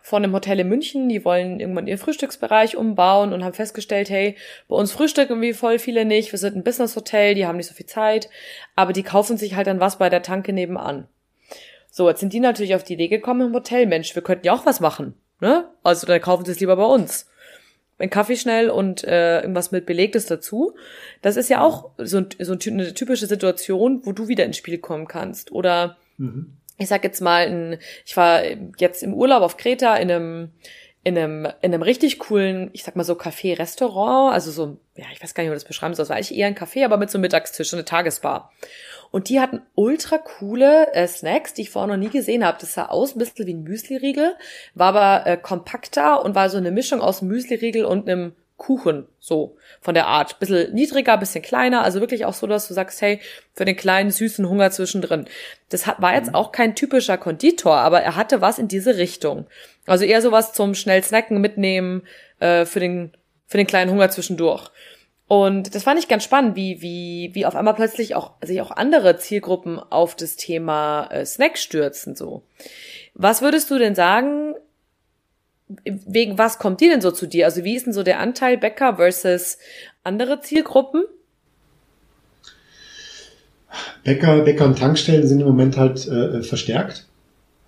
von 0.00 0.24
einem 0.24 0.32
Hotel 0.32 0.58
in 0.58 0.68
München, 0.68 1.08
die 1.08 1.24
wollen 1.24 1.60
irgendwann 1.60 1.86
ihren 1.86 1.98
Frühstücksbereich 1.98 2.76
umbauen 2.76 3.32
und 3.32 3.44
haben 3.44 3.52
festgestellt, 3.52 4.10
hey, 4.10 4.36
bei 4.66 4.74
uns 4.74 4.90
frühstücken 4.90 5.34
irgendwie 5.34 5.52
voll 5.52 5.78
viele 5.78 6.04
nicht, 6.04 6.32
wir 6.32 6.38
sind 6.38 6.56
ein 6.56 6.64
Business-Hotel, 6.64 7.34
die 7.34 7.46
haben 7.46 7.56
nicht 7.56 7.68
so 7.68 7.74
viel 7.74 7.86
Zeit, 7.86 8.28
aber 8.74 8.92
die 8.92 9.04
kaufen 9.04 9.36
sich 9.36 9.54
halt 9.54 9.68
dann 9.68 9.78
was 9.78 9.98
bei 9.98 10.08
der 10.08 10.22
Tanke 10.22 10.52
nebenan. 10.52 11.06
So, 11.94 12.08
jetzt 12.08 12.20
sind 12.20 12.32
die 12.32 12.40
natürlich 12.40 12.74
auf 12.74 12.84
die 12.84 12.94
Idee 12.94 13.08
gekommen 13.08 13.48
im 13.48 13.52
Hotel, 13.52 13.84
Mensch, 13.84 14.14
wir 14.14 14.22
könnten 14.22 14.46
ja 14.46 14.54
auch 14.54 14.64
was 14.64 14.80
machen, 14.80 15.14
ne? 15.40 15.68
Also 15.82 16.06
dann 16.06 16.22
kaufen 16.22 16.46
sie 16.46 16.52
es 16.52 16.60
lieber 16.60 16.76
bei 16.76 16.86
uns. 16.86 17.28
Ein 17.98 18.08
Kaffee 18.08 18.36
schnell 18.36 18.70
und 18.70 19.04
äh, 19.04 19.42
irgendwas 19.42 19.72
mit 19.72 19.84
Belegtes 19.84 20.24
dazu. 20.24 20.74
Das 21.20 21.36
ist 21.36 21.50
ja 21.50 21.60
auch 21.60 21.90
so, 21.98 22.22
so 22.38 22.56
eine 22.70 22.94
typische 22.94 23.26
Situation, 23.26 24.00
wo 24.04 24.12
du 24.12 24.26
wieder 24.26 24.46
ins 24.46 24.56
Spiel 24.56 24.78
kommen 24.78 25.06
kannst. 25.06 25.52
Oder 25.52 25.98
mhm 26.16 26.56
ich 26.82 26.88
sag 26.88 27.04
jetzt 27.04 27.20
mal, 27.20 27.46
in, 27.46 27.78
ich 28.04 28.16
war 28.16 28.42
jetzt 28.76 29.02
im 29.02 29.14
Urlaub 29.14 29.42
auf 29.42 29.56
Kreta 29.56 29.96
in 29.96 30.10
einem 30.10 30.50
in 31.04 31.18
einem, 31.18 31.46
in 31.62 31.74
einem 31.74 31.82
richtig 31.82 32.18
coolen, 32.20 32.70
ich 32.72 32.84
sag 32.84 32.94
mal 32.94 33.04
so 33.04 33.14
Café-Restaurant, 33.14 34.32
also 34.32 34.50
so, 34.52 34.76
ja, 34.96 35.06
ich 35.12 35.22
weiß 35.22 35.34
gar 35.34 35.42
nicht, 35.42 35.48
wie 35.48 35.52
man 35.52 35.56
das 35.56 35.64
beschreiben 35.64 35.94
soll, 35.94 36.04
es 36.04 36.10
war 36.10 36.16
eigentlich 36.16 36.36
eher 36.36 36.46
ein 36.46 36.54
Café, 36.54 36.84
aber 36.84 36.96
mit 36.96 37.10
so 37.10 37.18
einem 37.18 37.22
Mittagstisch, 37.22 37.72
eine 37.74 37.84
Tagesbar. 37.84 38.52
Und 39.10 39.28
die 39.28 39.40
hatten 39.40 39.62
ultra 39.74 40.18
coole 40.18 40.92
äh, 40.94 41.06
Snacks, 41.06 41.54
die 41.54 41.62
ich 41.62 41.70
vorher 41.70 41.88
noch 41.88 42.02
nie 42.02 42.08
gesehen 42.08 42.44
habe. 42.44 42.58
Das 42.60 42.74
sah 42.74 42.86
aus 42.86 43.14
ein 43.14 43.18
bisschen 43.18 43.46
wie 43.46 43.52
ein 43.52 43.62
Müsli-Riegel, 43.62 44.36
war 44.74 44.88
aber 44.94 45.26
äh, 45.26 45.36
kompakter 45.36 46.24
und 46.24 46.34
war 46.34 46.48
so 46.48 46.56
eine 46.56 46.70
Mischung 46.70 47.00
aus 47.00 47.20
Müsli-Riegel 47.20 47.84
und 47.84 48.08
einem 48.08 48.32
Kuchen, 48.62 49.08
so 49.18 49.56
von 49.80 49.94
der 49.94 50.06
Art. 50.06 50.38
Bisschen 50.38 50.72
niedriger, 50.72 51.18
bisschen 51.18 51.42
kleiner, 51.42 51.82
also 51.82 52.00
wirklich 52.00 52.24
auch 52.24 52.32
so, 52.32 52.46
dass 52.46 52.68
du 52.68 52.74
sagst, 52.74 53.02
hey, 53.02 53.20
für 53.54 53.64
den 53.64 53.74
kleinen, 53.74 54.12
süßen 54.12 54.48
Hunger 54.48 54.70
zwischendrin. 54.70 55.26
Das 55.68 55.88
hat, 55.88 56.00
war 56.00 56.14
jetzt 56.14 56.28
mhm. 56.28 56.36
auch 56.36 56.52
kein 56.52 56.76
typischer 56.76 57.18
Konditor, 57.18 57.76
aber 57.78 58.02
er 58.02 58.14
hatte 58.14 58.40
was 58.40 58.60
in 58.60 58.68
diese 58.68 58.96
Richtung. 58.98 59.46
Also 59.86 60.04
eher 60.04 60.22
sowas 60.22 60.52
zum 60.52 60.74
schnell 60.74 61.02
snacken, 61.02 61.40
mitnehmen, 61.40 62.02
äh, 62.40 62.64
für 62.64 62.80
den, 62.80 63.12
für 63.46 63.56
den 63.56 63.66
kleinen 63.66 63.90
Hunger 63.90 64.10
zwischendurch. 64.10 64.70
Und 65.26 65.74
das 65.74 65.84
fand 65.84 65.98
ich 65.98 66.08
ganz 66.08 66.24
spannend, 66.24 66.56
wie, 66.56 66.82
wie, 66.82 67.30
wie 67.32 67.46
auf 67.46 67.56
einmal 67.56 67.74
plötzlich 67.74 68.14
auch, 68.14 68.32
sich 68.42 68.60
auch 68.60 68.70
andere 68.70 69.16
Zielgruppen 69.16 69.78
auf 69.78 70.14
das 70.14 70.36
Thema 70.36 71.08
äh, 71.10 71.24
Snack 71.24 71.56
stürzen, 71.56 72.14
so. 72.14 72.42
Was 73.14 73.40
würdest 73.42 73.70
du 73.70 73.78
denn 73.78 73.94
sagen, 73.94 74.54
wegen 75.84 76.38
was 76.38 76.58
kommt 76.58 76.80
die 76.80 76.88
denn 76.88 77.00
so 77.00 77.10
zu 77.10 77.26
dir? 77.26 77.46
Also 77.46 77.64
wie 77.64 77.74
ist 77.74 77.86
denn 77.86 77.92
so 77.92 78.02
der 78.02 78.20
Anteil 78.20 78.58
Bäcker 78.58 78.96
versus 78.96 79.58
andere 80.04 80.40
Zielgruppen? 80.40 81.04
Bäcker, 84.04 84.40
Bäcker 84.40 84.66
und 84.66 84.78
Tankstellen 84.78 85.26
sind 85.26 85.40
im 85.40 85.46
Moment 85.46 85.76
halt 85.76 86.06
äh, 86.06 86.42
verstärkt. 86.42 87.06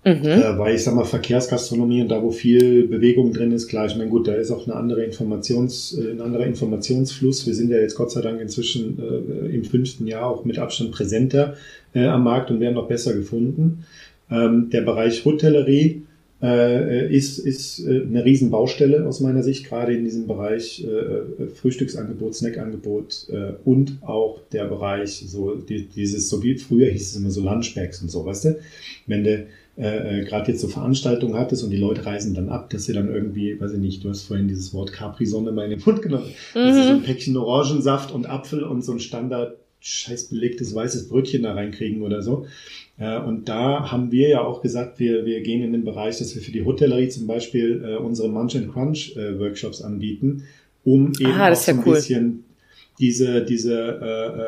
Mhm. 0.05 0.25
Äh, 0.25 0.57
weil 0.59 0.75
ich 0.75 0.83
sag 0.83 0.93
mal, 0.93 1.03
Verkehrsgastronomie 1.03 2.03
und 2.03 2.09
da, 2.09 2.21
wo 2.21 2.29
viel 2.29 2.87
Bewegung 2.87 3.33
drin 3.33 3.51
ist, 3.51 3.67
klar, 3.67 3.87
ich 3.87 3.95
meine, 3.95 4.09
gut, 4.09 4.27
da 4.27 4.33
ist 4.35 4.51
auch 4.51 4.67
eine 4.67 4.75
andere 4.75 5.03
Informations, 5.03 5.97
äh, 5.97 6.11
ein 6.11 6.21
anderer 6.21 6.45
Informationsfluss. 6.45 7.47
Wir 7.47 7.55
sind 7.55 7.71
ja 7.71 7.77
jetzt 7.77 7.95
Gott 7.95 8.11
sei 8.11 8.21
Dank 8.21 8.39
inzwischen 8.39 8.99
äh, 8.99 9.55
im 9.55 9.63
fünften 9.63 10.05
Jahr 10.05 10.27
auch 10.27 10.45
mit 10.45 10.59
Abstand 10.59 10.91
präsenter 10.91 11.55
äh, 11.95 12.05
am 12.05 12.23
Markt 12.23 12.51
und 12.51 12.59
werden 12.59 12.75
noch 12.75 12.87
besser 12.87 13.15
gefunden. 13.15 13.85
Ähm, 14.29 14.69
der 14.69 14.81
Bereich 14.81 15.25
Hotellerie, 15.25 16.03
äh, 16.41 17.15
ist, 17.15 17.39
ist 17.39 17.79
äh, 17.79 18.01
eine 18.01 18.25
Riesenbaustelle 18.25 19.07
aus 19.07 19.21
meiner 19.21 19.41
Sicht, 19.41 19.67
gerade 19.67 19.95
in 19.95 20.03
diesem 20.03 20.27
Bereich 20.27 20.85
äh, 20.85 20.89
äh, 20.89 21.47
Frühstücksangebot, 21.47 22.35
Snackangebot 22.35 23.27
äh, 23.31 23.53
und 23.63 23.97
auch 24.01 24.41
der 24.51 24.65
Bereich, 24.65 25.23
so 25.27 25.55
die, 25.55 25.85
dieses, 25.85 26.29
so 26.29 26.43
wie 26.43 26.55
früher 26.57 26.89
hieß 26.89 27.11
es 27.11 27.15
immer 27.15 27.31
so 27.31 27.41
Lunchbags 27.41 28.01
und 28.01 28.11
so, 28.11 28.25
weißt 28.25 28.45
du? 28.45 28.59
Wenn 29.07 29.23
du 29.23 29.45
äh, 29.77 30.21
äh, 30.21 30.23
gerade 30.25 30.51
jetzt 30.51 30.61
so 30.61 30.69
Veranstaltungen 30.69 31.35
hattest 31.35 31.63
und 31.63 31.69
die 31.69 31.77
Leute 31.77 32.05
reisen 32.05 32.33
dann 32.33 32.47
ab, 32.47 32.69
dass 32.69 32.85
sie 32.85 32.93
dann 32.93 33.09
irgendwie, 33.09 33.59
weiß 33.59 33.73
ich 33.73 33.79
nicht, 33.79 34.03
du 34.03 34.09
hast 34.09 34.23
vorhin 34.23 34.47
dieses 34.47 34.73
Wort 34.73 34.93
Capri-Sonne 34.93 35.51
mal 35.51 35.65
in 35.65 35.71
den 35.71 35.81
Mund 35.85 36.01
genommen, 36.01 36.27
mhm. 36.53 36.59
dass 36.59 36.75
sie 36.75 36.83
so 36.83 36.89
ein 36.91 37.03
Päckchen 37.03 37.35
Orangensaft 37.35 38.13
und 38.13 38.25
Apfel 38.29 38.63
und 38.63 38.83
so 38.85 38.93
ein 38.93 39.01
Standard 39.01 39.57
scheiß 39.81 40.29
belegtes 40.29 40.73
weißes 40.73 41.09
Brötchen 41.09 41.43
da 41.43 41.53
reinkriegen 41.53 42.03
oder 42.03 42.21
so. 42.21 42.47
Äh, 42.97 43.19
und 43.19 43.49
da 43.49 43.91
haben 43.91 44.11
wir 44.11 44.29
ja 44.29 44.41
auch 44.41 44.61
gesagt, 44.61 44.99
wir, 44.99 45.25
wir 45.25 45.41
gehen 45.41 45.61
in 45.61 45.73
den 45.73 45.83
Bereich, 45.83 46.17
dass 46.19 46.33
wir 46.35 46.41
für 46.41 46.51
die 46.51 46.63
Hotellerie 46.63 47.09
zum 47.09 47.27
Beispiel 47.27 47.83
äh, 47.85 47.95
unsere 47.97 48.29
Munch 48.29 48.55
and 48.55 48.71
Crunch 48.71 49.15
äh, 49.17 49.37
Workshops 49.37 49.81
anbieten, 49.81 50.43
um 50.85 51.11
eben 51.19 51.31
ah, 51.33 51.51
auch 51.51 51.55
so 51.55 51.71
ein 51.71 51.83
cool. 51.85 51.95
bisschen 51.95 52.45
diese, 52.99 53.43
diese 53.43 53.99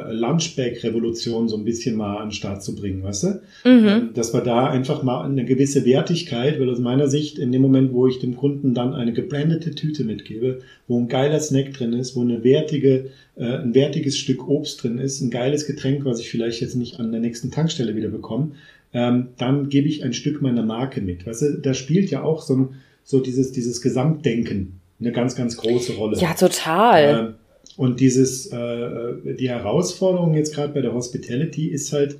äh, 0.07 0.13
Lunchbag-Revolution 0.13 1.49
so 1.49 1.57
ein 1.57 1.65
bisschen 1.65 1.97
mal 1.97 2.17
an 2.17 2.29
den 2.29 2.31
Start 2.31 2.63
zu 2.63 2.75
bringen, 2.75 3.03
weißt 3.03 3.23
du? 3.23 3.27
Mhm. 3.65 3.87
Ähm, 3.87 4.09
dass 4.13 4.33
wir 4.33 4.41
da 4.41 4.67
einfach 4.67 5.03
mal 5.03 5.25
eine 5.25 5.43
gewisse 5.43 5.83
Wertigkeit, 5.85 6.59
weil 6.59 6.69
aus 6.69 6.79
meiner 6.79 7.07
Sicht 7.07 7.39
in 7.39 7.51
dem 7.51 7.61
Moment, 7.61 7.91
wo 7.91 8.07
ich 8.07 8.19
dem 8.19 8.37
Kunden 8.37 8.73
dann 8.73 8.93
eine 8.93 9.11
gebrandete 9.11 9.71
Tüte 9.75 10.05
mitgebe, 10.05 10.59
wo 10.87 10.97
ein 10.97 11.09
geiler 11.09 11.39
Snack 11.41 11.73
drin 11.73 11.91
ist, 11.93 12.15
wo 12.15 12.21
eine 12.21 12.43
wertige, 12.45 13.09
äh, 13.35 13.43
ein 13.43 13.75
wertiges 13.75 14.17
Stück 14.17 14.47
Obst 14.47 14.81
drin 14.81 14.97
ist, 14.97 15.19
ein 15.19 15.29
geiles 15.29 15.67
Getränk, 15.67 16.05
was 16.05 16.21
ich 16.21 16.29
vielleicht 16.29 16.61
jetzt 16.61 16.75
nicht 16.75 17.01
an 17.01 17.11
der 17.11 17.19
nächsten 17.19 17.51
Tankstelle 17.51 17.97
wieder 17.97 18.09
bekomme, 18.09 18.51
ähm, 18.93 19.29
dann 19.37 19.67
gebe 19.67 19.89
ich 19.89 20.05
ein 20.05 20.13
Stück 20.13 20.41
meiner 20.41 20.63
Marke 20.63 21.01
mit. 21.01 21.27
Weißt 21.27 21.41
du, 21.41 21.57
da 21.61 21.73
spielt 21.73 22.11
ja 22.11 22.23
auch 22.23 22.41
so, 22.41 22.55
ein, 22.55 22.69
so 23.03 23.19
dieses, 23.19 23.51
dieses 23.51 23.81
Gesamtdenken 23.81 24.79
eine 24.99 25.11
ganz, 25.11 25.35
ganz 25.35 25.57
große 25.57 25.93
Rolle. 25.93 26.17
Ja, 26.17 26.33
total. 26.33 27.27
Ähm, 27.27 27.33
und 27.77 27.99
dieses, 27.99 28.47
äh, 28.47 29.35
die 29.39 29.49
Herausforderung 29.49 30.33
jetzt 30.33 30.53
gerade 30.53 30.73
bei 30.73 30.81
der 30.81 30.93
Hospitality 30.93 31.67
ist 31.67 31.93
halt, 31.93 32.17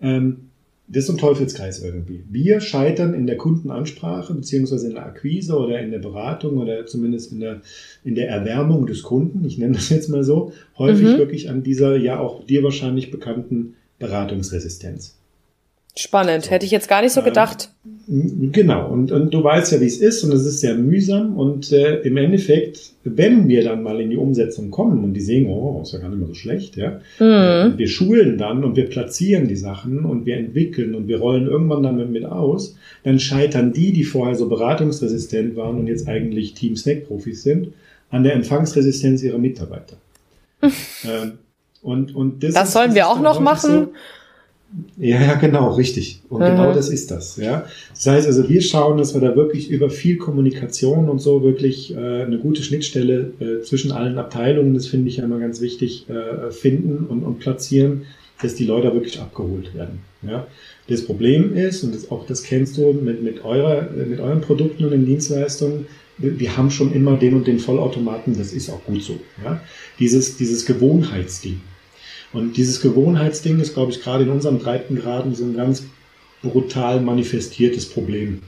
ähm, 0.00 0.48
das 0.86 1.04
ist 1.04 1.10
ein 1.10 1.18
Teufelskreis 1.18 1.82
irgendwie. 1.82 2.24
Wir 2.30 2.60
scheitern 2.60 3.12
in 3.12 3.26
der 3.26 3.36
Kundenansprache, 3.36 4.32
beziehungsweise 4.32 4.86
in 4.86 4.94
der 4.94 5.06
Akquise 5.06 5.58
oder 5.58 5.80
in 5.80 5.90
der 5.90 5.98
Beratung 5.98 6.56
oder 6.58 6.86
zumindest 6.86 7.32
in 7.32 7.40
der, 7.40 7.60
in 8.04 8.14
der 8.14 8.28
Erwärmung 8.28 8.86
des 8.86 9.02
Kunden, 9.02 9.44
ich 9.44 9.58
nenne 9.58 9.74
das 9.74 9.90
jetzt 9.90 10.08
mal 10.08 10.24
so, 10.24 10.52
häufig 10.78 11.08
mhm. 11.08 11.18
wirklich 11.18 11.50
an 11.50 11.62
dieser 11.62 11.96
ja 11.96 12.18
auch 12.18 12.44
dir 12.44 12.62
wahrscheinlich 12.62 13.10
bekannten 13.10 13.74
Beratungsresistenz. 13.98 15.17
Spannend, 15.98 16.44
so. 16.44 16.50
hätte 16.50 16.64
ich 16.64 16.70
jetzt 16.70 16.88
gar 16.88 17.02
nicht 17.02 17.12
so 17.12 17.22
gedacht. 17.22 17.70
Genau, 18.06 18.88
und, 18.88 19.10
und 19.10 19.34
du 19.34 19.42
weißt 19.42 19.72
ja, 19.72 19.80
wie 19.80 19.86
es 19.86 19.98
ist 19.98 20.22
und 20.22 20.32
es 20.32 20.46
ist 20.46 20.60
sehr 20.60 20.76
mühsam 20.76 21.36
und 21.36 21.72
äh, 21.72 21.96
im 22.02 22.16
Endeffekt, 22.16 22.92
wenn 23.04 23.48
wir 23.48 23.64
dann 23.64 23.82
mal 23.82 24.00
in 24.00 24.08
die 24.08 24.16
Umsetzung 24.16 24.70
kommen 24.70 25.02
und 25.04 25.12
die 25.12 25.20
sehen, 25.20 25.46
oh, 25.48 25.80
ist 25.82 25.92
ja 25.92 25.98
gar 25.98 26.08
nicht 26.08 26.20
mehr 26.20 26.28
so 26.28 26.34
schlecht, 26.34 26.76
ja, 26.76 27.00
mhm. 27.18 27.74
äh, 27.74 27.78
wir 27.78 27.88
schulen 27.88 28.38
dann 28.38 28.64
und 28.64 28.76
wir 28.76 28.86
platzieren 28.86 29.48
die 29.48 29.56
Sachen 29.56 30.04
und 30.04 30.24
wir 30.24 30.36
entwickeln 30.36 30.94
und 30.94 31.08
wir 31.08 31.18
rollen 31.18 31.46
irgendwann 31.46 31.82
damit 31.82 32.10
mit 32.10 32.24
aus, 32.24 32.76
dann 33.02 33.18
scheitern 33.18 33.72
die, 33.72 33.92
die 33.92 34.04
vorher 34.04 34.36
so 34.36 34.48
beratungsresistent 34.48 35.56
waren 35.56 35.78
und 35.78 35.88
jetzt 35.88 36.08
eigentlich 36.08 36.54
Team 36.54 36.76
Snack-Profis 36.76 37.42
sind, 37.42 37.72
an 38.08 38.22
der 38.22 38.34
Empfangsresistenz 38.34 39.22
ihrer 39.22 39.38
Mitarbeiter. 39.38 39.96
ähm, 40.62 41.32
und, 41.82 42.14
und 42.14 42.42
das, 42.42 42.54
das 42.54 42.72
sollen 42.72 42.94
wir 42.94 43.08
auch 43.08 43.20
noch 43.20 43.40
machen. 43.40 43.70
So, 43.70 43.92
ja, 44.98 45.20
ja, 45.20 45.34
genau, 45.34 45.72
richtig. 45.74 46.20
Und 46.28 46.40
genau 46.40 46.52
mhm. 46.52 46.56
genau 46.56 46.74
das 46.74 46.90
ist 46.90 47.10
das. 47.10 47.36
Ja, 47.36 47.64
das 47.94 48.06
heißt 48.06 48.26
also, 48.26 48.48
wir 48.48 48.60
schauen, 48.60 48.98
dass 48.98 49.14
wir 49.14 49.20
da 49.20 49.34
wirklich 49.34 49.70
über 49.70 49.88
viel 49.88 50.18
Kommunikation 50.18 51.08
und 51.08 51.20
so 51.20 51.42
wirklich 51.42 51.94
äh, 51.94 52.22
eine 52.22 52.38
gute 52.38 52.62
Schnittstelle 52.62 53.32
äh, 53.40 53.62
zwischen 53.62 53.92
allen 53.92 54.18
Abteilungen, 54.18 54.74
das 54.74 54.86
finde 54.86 55.08
ich 55.08 55.16
ja 55.16 55.24
immer 55.24 55.38
ganz 55.38 55.60
wichtig, 55.60 56.06
äh, 56.10 56.50
finden 56.50 57.06
und, 57.06 57.22
und 57.22 57.38
platzieren, 57.38 58.02
dass 58.42 58.54
die 58.56 58.66
Leute 58.66 58.92
wirklich 58.92 59.20
abgeholt 59.20 59.74
werden. 59.74 60.00
Ja, 60.22 60.46
das 60.88 61.04
Problem 61.04 61.54
ist 61.54 61.82
und 61.84 61.94
das, 61.94 62.10
auch 62.10 62.26
das 62.26 62.42
kennst 62.42 62.76
du 62.76 62.92
mit 62.92 63.22
mit 63.22 63.44
eurer 63.44 63.88
mit 63.90 64.20
euren 64.20 64.40
Produkten 64.40 64.84
und 64.84 64.90
den 64.90 65.06
Dienstleistungen. 65.06 65.86
Wir 66.18 66.56
haben 66.56 66.70
schon 66.70 66.92
immer 66.92 67.16
den 67.16 67.34
und 67.34 67.46
den 67.46 67.60
Vollautomaten, 67.60 68.36
das 68.36 68.52
ist 68.52 68.68
auch 68.70 68.84
gut 68.84 69.02
so. 69.02 69.18
Ja, 69.42 69.60
dieses 69.98 70.36
dieses 70.36 70.66
Gewohnheitsding. 70.66 71.60
Und 72.32 72.56
dieses 72.56 72.80
Gewohnheitsding 72.80 73.58
ist, 73.60 73.74
glaube 73.74 73.92
ich, 73.92 74.02
gerade 74.02 74.24
in 74.24 74.30
unseren 74.30 74.58
Breitengraden 74.58 75.34
so 75.34 75.44
ein 75.44 75.56
ganz 75.56 75.84
brutal 76.42 77.00
manifestiertes 77.00 77.88
Problem. 77.88 78.42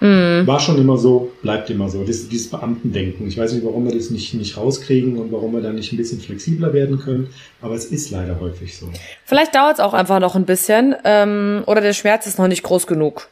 Mhm. 0.00 0.46
War 0.46 0.60
schon 0.60 0.78
immer 0.78 0.98
so, 0.98 1.32
bleibt 1.42 1.70
immer 1.70 1.88
so. 1.88 2.04
Das, 2.04 2.28
dieses 2.28 2.50
Beamtendenken. 2.50 3.26
Ich 3.28 3.38
weiß 3.38 3.52
nicht, 3.52 3.64
warum 3.64 3.86
wir 3.86 3.94
das 3.94 4.10
nicht, 4.10 4.34
nicht 4.34 4.56
rauskriegen 4.56 5.16
und 5.16 5.32
warum 5.32 5.52
wir 5.52 5.62
da 5.62 5.72
nicht 5.72 5.92
ein 5.92 5.96
bisschen 5.96 6.20
flexibler 6.20 6.72
werden 6.72 6.98
können, 6.98 7.28
aber 7.60 7.74
es 7.74 7.86
ist 7.86 8.10
leider 8.10 8.38
häufig 8.40 8.76
so. 8.76 8.90
Vielleicht 9.24 9.54
dauert 9.54 9.74
es 9.74 9.80
auch 9.80 9.94
einfach 9.94 10.20
noch 10.20 10.34
ein 10.34 10.44
bisschen 10.44 10.94
ähm, 11.04 11.62
oder 11.66 11.80
der 11.80 11.92
Schmerz 11.92 12.26
ist 12.26 12.38
noch 12.38 12.48
nicht 12.48 12.62
groß 12.62 12.86
genug. 12.86 13.28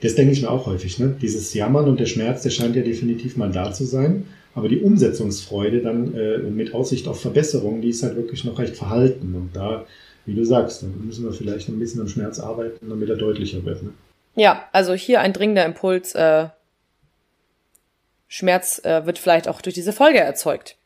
Das 0.00 0.14
denke 0.14 0.32
ich 0.32 0.42
mir 0.42 0.50
auch 0.50 0.66
häufig. 0.66 0.98
Ne? 0.98 1.16
Dieses 1.20 1.52
Jammern 1.54 1.86
und 1.86 1.98
der 1.98 2.06
Schmerz, 2.06 2.42
der 2.42 2.50
scheint 2.50 2.76
ja 2.76 2.82
definitiv 2.82 3.36
mal 3.36 3.50
da 3.50 3.72
zu 3.72 3.84
sein. 3.84 4.26
Aber 4.56 4.70
die 4.70 4.80
Umsetzungsfreude 4.80 5.82
dann 5.82 6.14
äh, 6.14 6.38
mit 6.38 6.72
Aussicht 6.74 7.06
auf 7.08 7.20
Verbesserung, 7.20 7.82
die 7.82 7.90
ist 7.90 8.02
halt 8.02 8.16
wirklich 8.16 8.42
noch 8.44 8.58
recht 8.58 8.74
verhalten. 8.74 9.34
Und 9.34 9.54
da, 9.54 9.84
wie 10.24 10.34
du 10.34 10.44
sagst, 10.44 10.82
dann 10.82 11.06
müssen 11.06 11.24
wir 11.24 11.32
vielleicht 11.32 11.68
ein 11.68 11.78
bisschen 11.78 12.00
am 12.00 12.08
Schmerz 12.08 12.40
arbeiten, 12.40 12.88
damit 12.88 13.10
er 13.10 13.16
deutlicher 13.16 13.62
wird. 13.66 13.82
Ne? 13.82 13.90
Ja, 14.34 14.66
also 14.72 14.94
hier 14.94 15.20
ein 15.20 15.34
dringender 15.34 15.66
Impuls. 15.66 16.14
Äh, 16.14 16.48
Schmerz 18.28 18.82
äh, 18.82 19.04
wird 19.04 19.18
vielleicht 19.18 19.46
auch 19.46 19.60
durch 19.60 19.74
diese 19.74 19.92
Folge 19.92 20.20
erzeugt. 20.20 20.78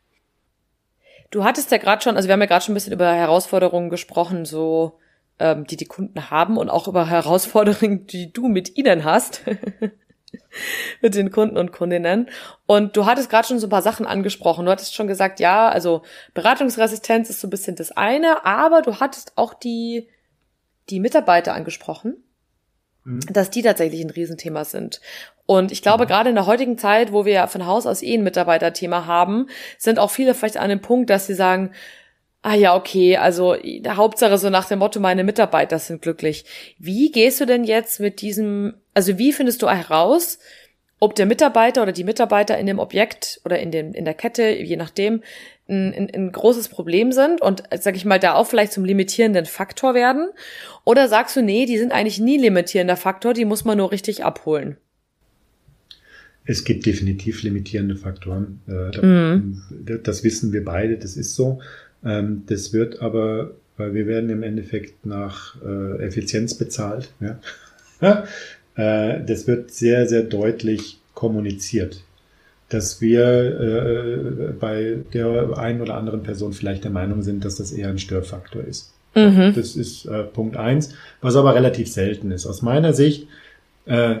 Du 1.31 1.45
hattest 1.45 1.71
ja 1.71 1.77
gerade 1.77 2.03
schon, 2.03 2.17
also 2.17 2.27
wir 2.27 2.33
haben 2.33 2.41
ja 2.41 2.47
gerade 2.47 2.65
schon 2.65 2.73
ein 2.73 2.75
bisschen 2.75 2.91
über 2.91 3.13
Herausforderungen 3.13 3.89
gesprochen, 3.89 4.43
so 4.43 4.99
ähm, 5.39 5.65
die 5.65 5.77
die 5.77 5.85
Kunden 5.85 6.29
haben 6.29 6.57
und 6.57 6.69
auch 6.69 6.89
über 6.89 7.09
Herausforderungen, 7.09 8.05
die 8.05 8.33
du 8.33 8.49
mit 8.49 8.77
ihnen 8.77 9.05
hast. 9.05 9.43
mit 11.01 11.15
den 11.15 11.31
Kunden 11.31 11.57
und 11.57 11.71
Kundinnen. 11.71 12.29
Und 12.65 12.95
du 12.95 13.05
hattest 13.05 13.29
gerade 13.29 13.47
schon 13.47 13.59
so 13.59 13.67
ein 13.67 13.71
paar 13.71 13.81
Sachen 13.81 14.05
angesprochen. 14.05 14.65
Du 14.65 14.71
hattest 14.71 14.95
schon 14.95 15.07
gesagt, 15.07 15.39
ja, 15.39 15.69
also 15.69 16.03
Beratungsresistenz 16.33 17.29
ist 17.29 17.41
so 17.41 17.47
ein 17.47 17.51
bisschen 17.51 17.75
das 17.75 17.91
eine, 17.91 18.45
aber 18.45 18.81
du 18.81 18.99
hattest 18.99 19.33
auch 19.37 19.53
die, 19.53 20.07
die 20.89 20.99
Mitarbeiter 20.99 21.53
angesprochen, 21.53 22.23
mhm. 23.03 23.21
dass 23.31 23.49
die 23.49 23.61
tatsächlich 23.61 24.01
ein 24.01 24.09
Riesenthema 24.09 24.65
sind. 24.65 25.01
Und 25.45 25.71
ich 25.71 25.81
glaube, 25.81 26.05
mhm. 26.05 26.09
gerade 26.09 26.29
in 26.29 26.35
der 26.35 26.45
heutigen 26.45 26.77
Zeit, 26.77 27.11
wo 27.11 27.25
wir 27.25 27.33
ja 27.33 27.47
von 27.47 27.65
Haus 27.65 27.85
aus 27.85 28.01
eh 28.01 28.15
ein 28.15 28.23
Mitarbeiterthema 28.23 29.05
haben, 29.05 29.47
sind 29.77 29.99
auch 29.99 30.11
viele 30.11 30.33
vielleicht 30.33 30.57
an 30.57 30.69
dem 30.69 30.81
Punkt, 30.81 31.09
dass 31.09 31.27
sie 31.27 31.35
sagen, 31.35 31.71
Ah 32.43 32.55
ja, 32.55 32.75
okay, 32.75 33.17
also 33.17 33.55
der 33.55 33.97
Hauptsache 33.97 34.37
so 34.39 34.49
nach 34.49 34.67
dem 34.67 34.79
Motto, 34.79 34.99
meine 34.99 35.23
Mitarbeiter 35.23 35.77
sind 35.77 36.01
glücklich. 36.01 36.45
Wie 36.79 37.11
gehst 37.11 37.39
du 37.39 37.45
denn 37.45 37.63
jetzt 37.63 37.99
mit 37.99 38.21
diesem, 38.21 38.73
also 38.95 39.19
wie 39.19 39.31
findest 39.31 39.61
du 39.61 39.69
heraus, 39.69 40.39
ob 40.99 41.13
der 41.15 41.27
Mitarbeiter 41.27 41.83
oder 41.83 41.91
die 41.91 42.03
Mitarbeiter 42.03 42.57
in 42.57 42.65
dem 42.65 42.79
Objekt 42.79 43.41
oder 43.45 43.59
in, 43.59 43.71
dem, 43.71 43.93
in 43.93 44.05
der 44.05 44.15
Kette, 44.15 44.49
je 44.49 44.75
nachdem, 44.75 45.21
ein, 45.67 45.93
ein, 45.93 46.09
ein 46.13 46.31
großes 46.31 46.67
Problem 46.67 47.11
sind 47.11 47.41
und, 47.41 47.63
sag 47.79 47.95
ich 47.95 48.05
mal, 48.05 48.19
da 48.19 48.33
auch 48.33 48.45
vielleicht 48.45 48.73
zum 48.73 48.85
limitierenden 48.85 49.45
Faktor 49.45 49.93
werden? 49.93 50.29
Oder 50.83 51.07
sagst 51.07 51.35
du, 51.35 51.41
nee, 51.41 51.65
die 51.65 51.77
sind 51.77 51.91
eigentlich 51.91 52.19
nie 52.19 52.37
limitierender 52.37 52.97
Faktor, 52.97 53.33
die 53.33 53.45
muss 53.45 53.65
man 53.65 53.77
nur 53.77 53.91
richtig 53.91 54.23
abholen? 54.23 54.77
Es 56.43 56.63
gibt 56.63 56.85
definitiv 56.85 57.43
limitierende 57.43 57.95
Faktoren. 57.95 58.61
Äh, 58.67 59.05
mhm. 59.05 59.61
Das 60.03 60.23
wissen 60.23 60.51
wir 60.53 60.65
beide, 60.65 60.97
das 60.97 61.15
ist 61.15 61.35
so. 61.35 61.61
Ähm, 62.03 62.43
das 62.47 62.73
wird 62.73 63.01
aber, 63.01 63.51
weil 63.77 63.93
wir 63.93 64.07
werden 64.07 64.29
im 64.29 64.43
Endeffekt 64.43 65.05
nach 65.05 65.55
äh, 65.63 66.03
Effizienz 66.03 66.55
bezahlt. 66.55 67.11
Ja? 67.19 67.39
äh, 68.75 69.23
das 69.25 69.47
wird 69.47 69.71
sehr, 69.71 70.07
sehr 70.07 70.23
deutlich 70.23 70.99
kommuniziert, 71.13 72.01
dass 72.69 73.01
wir 73.01 73.25
äh, 73.59 74.53
bei 74.59 74.97
der 75.13 75.57
einen 75.57 75.81
oder 75.81 75.95
anderen 75.95 76.23
Person 76.23 76.53
vielleicht 76.53 76.83
der 76.83 76.91
Meinung 76.91 77.21
sind, 77.21 77.45
dass 77.45 77.55
das 77.55 77.71
eher 77.71 77.89
ein 77.89 77.99
Störfaktor 77.99 78.63
ist. 78.63 78.93
Mhm. 79.13 79.53
Das 79.55 79.75
ist 79.75 80.05
äh, 80.05 80.23
Punkt 80.23 80.55
eins, 80.55 80.93
was 81.21 81.35
aber 81.35 81.53
relativ 81.53 81.91
selten 81.91 82.31
ist. 82.31 82.45
Aus 82.45 82.61
meiner 82.61 82.93
Sicht 82.93 83.27
äh, 83.85 84.17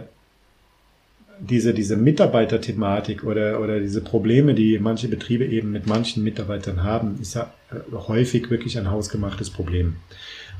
diese, 1.41 1.73
diese 1.73 1.97
Mitarbeiterthematik 1.97 3.23
oder, 3.23 3.59
oder 3.61 3.79
diese 3.79 4.01
Probleme, 4.01 4.53
die 4.53 4.77
manche 4.79 5.07
Betriebe 5.07 5.45
eben 5.45 5.71
mit 5.71 5.87
manchen 5.87 6.23
Mitarbeitern 6.23 6.83
haben, 6.83 7.17
ist 7.19 7.33
ja 7.33 7.51
äh, 7.71 7.95
häufig 7.95 8.49
wirklich 8.49 8.77
ein 8.77 8.91
hausgemachtes 8.91 9.49
Problem. 9.49 9.95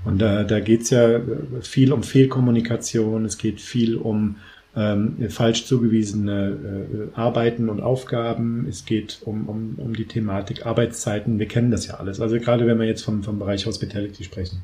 Und 0.03 0.19
da, 0.19 0.43
da 0.43 0.59
geht 0.59 0.81
es 0.81 0.89
ja 0.89 1.21
viel 1.61 1.93
um 1.93 2.01
Fehlkommunikation, 2.01 3.25
es 3.25 3.37
geht 3.37 3.61
viel 3.61 3.95
um 3.95 4.37
ähm, 4.75 5.29
falsch 5.29 5.65
zugewiesene 5.65 7.11
äh, 7.13 7.19
Arbeiten 7.19 7.69
und 7.69 7.81
Aufgaben, 7.81 8.65
es 8.67 8.85
geht 8.85 9.19
um, 9.25 9.47
um, 9.47 9.75
um 9.77 9.93
die 9.93 10.05
Thematik 10.05 10.65
Arbeitszeiten, 10.65 11.37
wir 11.37 11.47
kennen 11.47 11.69
das 11.69 11.87
ja 11.87 11.95
alles. 11.95 12.19
Also 12.19 12.39
gerade 12.39 12.65
wenn 12.65 12.79
wir 12.79 12.87
jetzt 12.87 13.03
vom, 13.03 13.21
vom 13.21 13.37
Bereich 13.37 13.65
Hospitality 13.67 14.23
sprechen. 14.23 14.63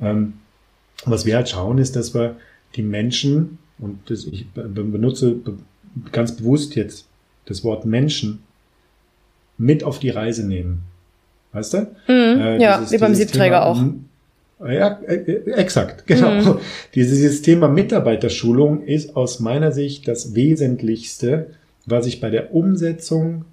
Ähm, 0.00 0.34
was 1.04 1.26
wir 1.26 1.36
halt 1.36 1.48
schauen, 1.48 1.78
ist, 1.78 1.94
dass 1.94 2.14
wir 2.14 2.36
die 2.74 2.82
Menschen 2.82 3.58
und 3.78 3.98
das, 4.10 4.24
ich 4.24 4.46
benutze 4.52 5.36
ganz 6.12 6.36
bewusst 6.36 6.74
jetzt 6.74 7.06
das 7.46 7.64
Wort 7.64 7.84
Menschen 7.84 8.40
mit 9.58 9.84
auf 9.84 9.98
die 9.98 10.10
Reise 10.10 10.46
nehmen. 10.46 10.82
Weißt 11.52 11.74
du? 11.74 11.78
Mhm, 12.08 12.40
äh, 12.40 12.60
ja, 12.60 12.90
wie 12.90 12.98
beim 12.98 13.14
Siebträger 13.14 13.66
auch. 13.66 13.80
Ja, 14.60 14.98
äh, 15.06 15.14
äh, 15.14 15.50
exakt, 15.52 16.06
genau. 16.06 16.54
Mhm. 16.54 16.58
Dieses 16.94 17.42
Thema 17.42 17.68
Mitarbeiterschulung 17.68 18.82
ist 18.82 19.16
aus 19.16 19.40
meiner 19.40 19.72
Sicht 19.72 20.08
das 20.08 20.34
Wesentlichste, 20.34 21.50
was 21.86 22.06
ich 22.06 22.20
bei 22.20 22.30
der 22.30 22.54
Umsetzung 22.54 23.44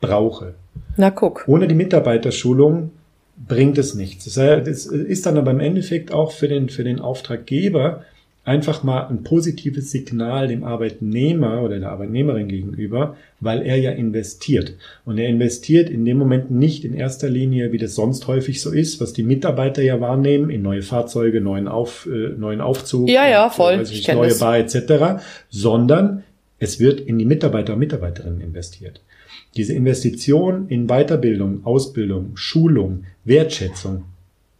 brauche. 0.00 0.54
Na 0.96 1.10
guck. 1.10 1.44
Ohne 1.46 1.68
die 1.68 1.74
Mitarbeiterschulung 1.74 2.90
bringt 3.36 3.78
es 3.78 3.94
nichts. 3.94 4.32
Das 4.34 4.86
ist 4.86 5.26
dann 5.26 5.36
aber 5.36 5.50
im 5.50 5.60
Endeffekt 5.60 6.12
auch 6.12 6.32
für 6.32 6.48
den, 6.48 6.68
für 6.68 6.84
den 6.84 7.00
Auftraggeber 7.00 8.04
einfach 8.44 8.82
mal 8.82 9.08
ein 9.08 9.22
positives 9.22 9.90
Signal 9.90 10.48
dem 10.48 10.64
Arbeitnehmer 10.64 11.62
oder 11.62 11.78
der 11.78 11.90
Arbeitnehmerin 11.90 12.48
gegenüber, 12.48 13.16
weil 13.40 13.62
er 13.62 13.76
ja 13.76 13.90
investiert. 13.90 14.74
Und 15.06 15.18
er 15.18 15.28
investiert 15.28 15.88
in 15.88 16.04
dem 16.04 16.18
Moment 16.18 16.50
nicht 16.50 16.84
in 16.84 16.94
erster 16.94 17.30
Linie, 17.30 17.72
wie 17.72 17.78
das 17.78 17.94
sonst 17.94 18.26
häufig 18.26 18.60
so 18.60 18.70
ist, 18.70 19.00
was 19.00 19.14
die 19.14 19.22
Mitarbeiter 19.22 19.82
ja 19.82 20.00
wahrnehmen, 20.00 20.50
in 20.50 20.60
neue 20.60 20.82
Fahrzeuge, 20.82 21.40
neuen, 21.40 21.68
Auf, 21.68 22.06
äh, 22.06 22.34
neuen 22.36 22.60
Aufzug, 22.60 23.08
ja, 23.08 23.26
ja, 23.26 23.48
voll. 23.48 23.78
Und, 23.78 23.90
ich 23.90 24.06
neue 24.08 24.28
das. 24.28 24.40
Bar 24.40 24.58
etc., 24.58 25.22
sondern 25.48 26.22
es 26.58 26.78
wird 26.78 27.00
in 27.00 27.18
die 27.18 27.24
Mitarbeiter 27.24 27.72
und 27.72 27.78
Mitarbeiterinnen 27.78 28.40
investiert. 28.40 29.00
Diese 29.56 29.72
Investition 29.72 30.68
in 30.68 30.86
Weiterbildung, 30.86 31.64
Ausbildung, 31.64 32.32
Schulung, 32.34 33.04
Wertschätzung, 33.24 34.04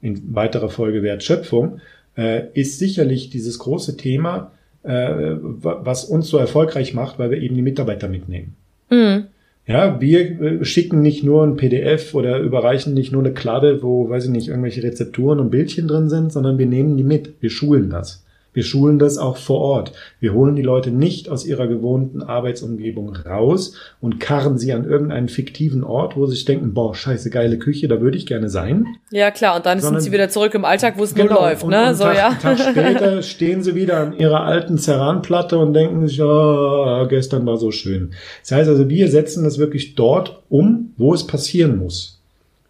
in 0.00 0.34
weiterer 0.34 0.70
Folge 0.70 1.02
Wertschöpfung, 1.02 1.80
äh, 2.16 2.42
ist 2.54 2.78
sicherlich 2.78 3.30
dieses 3.30 3.58
große 3.58 3.96
Thema, 3.96 4.52
äh, 4.82 5.36
was 5.40 6.04
uns 6.04 6.28
so 6.28 6.38
erfolgreich 6.38 6.94
macht, 6.94 7.18
weil 7.18 7.30
wir 7.30 7.38
eben 7.38 7.54
die 7.54 7.62
Mitarbeiter 7.62 8.08
mitnehmen. 8.08 8.54
Mhm. 8.90 9.24
Ja, 9.66 10.00
wir 10.00 10.40
äh, 10.40 10.64
schicken 10.64 11.00
nicht 11.00 11.24
nur 11.24 11.42
ein 11.42 11.56
PDF 11.56 12.14
oder 12.14 12.38
überreichen 12.38 12.92
nicht 12.92 13.12
nur 13.12 13.22
eine 13.22 13.32
Kladde, 13.32 13.82
wo, 13.82 14.08
weiß 14.10 14.26
ich 14.26 14.30
nicht, 14.30 14.48
irgendwelche 14.48 14.82
Rezepturen 14.82 15.40
und 15.40 15.50
Bildchen 15.50 15.88
drin 15.88 16.10
sind, 16.10 16.32
sondern 16.32 16.58
wir 16.58 16.66
nehmen 16.66 16.96
die 16.96 17.04
mit. 17.04 17.34
Wir 17.40 17.50
schulen 17.50 17.88
das. 17.88 18.24
Wir 18.54 18.62
schulen 18.62 18.98
das 18.98 19.18
auch 19.18 19.36
vor 19.36 19.60
Ort. 19.60 19.92
Wir 20.20 20.32
holen 20.32 20.56
die 20.56 20.62
Leute 20.62 20.90
nicht 20.90 21.28
aus 21.28 21.44
ihrer 21.44 21.66
gewohnten 21.66 22.22
Arbeitsumgebung 22.22 23.14
raus 23.14 23.74
und 24.00 24.20
karren 24.20 24.56
sie 24.56 24.72
an 24.72 24.84
irgendeinen 24.88 25.28
fiktiven 25.28 25.84
Ort, 25.84 26.16
wo 26.16 26.24
sie 26.26 26.36
sich 26.36 26.44
denken, 26.44 26.72
boah, 26.72 26.94
scheiße, 26.94 27.28
geile 27.30 27.58
Küche, 27.58 27.88
da 27.88 28.00
würde 28.00 28.16
ich 28.16 28.26
gerne 28.26 28.48
sein. 28.48 28.86
Ja, 29.10 29.30
klar, 29.30 29.56
und 29.56 29.66
dann 29.66 29.80
Sondern, 29.80 30.00
sind 30.00 30.10
sie 30.10 30.14
wieder 30.14 30.28
zurück 30.28 30.54
im 30.54 30.64
Alltag, 30.64 30.94
wo 30.96 31.04
es 31.04 31.14
genau, 31.14 31.34
nur 31.34 31.42
läuft, 31.42 31.64
und, 31.64 31.70
ne? 31.70 31.88
Und 31.88 31.94
so, 31.96 32.04
Tag, 32.04 32.16
ja. 32.16 32.34
Tag 32.34 32.58
später 32.58 33.22
stehen 33.34 33.62
sie 33.62 33.74
wieder 33.74 33.98
an 33.98 34.16
ihrer 34.16 34.44
alten 34.44 34.78
Ceranplatte 34.78 35.58
und 35.58 35.74
denken 35.74 36.06
sich, 36.06 36.22
oh, 36.22 37.06
gestern 37.08 37.44
war 37.46 37.56
so 37.56 37.72
schön. 37.72 38.12
Das 38.42 38.52
heißt 38.52 38.70
also, 38.70 38.88
wir 38.88 39.08
setzen 39.10 39.44
das 39.44 39.58
wirklich 39.58 39.96
dort 39.96 40.42
um, 40.48 40.92
wo 40.96 41.12
es 41.12 41.26
passieren 41.26 41.76
muss. 41.76 42.20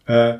Äh, 0.07 0.35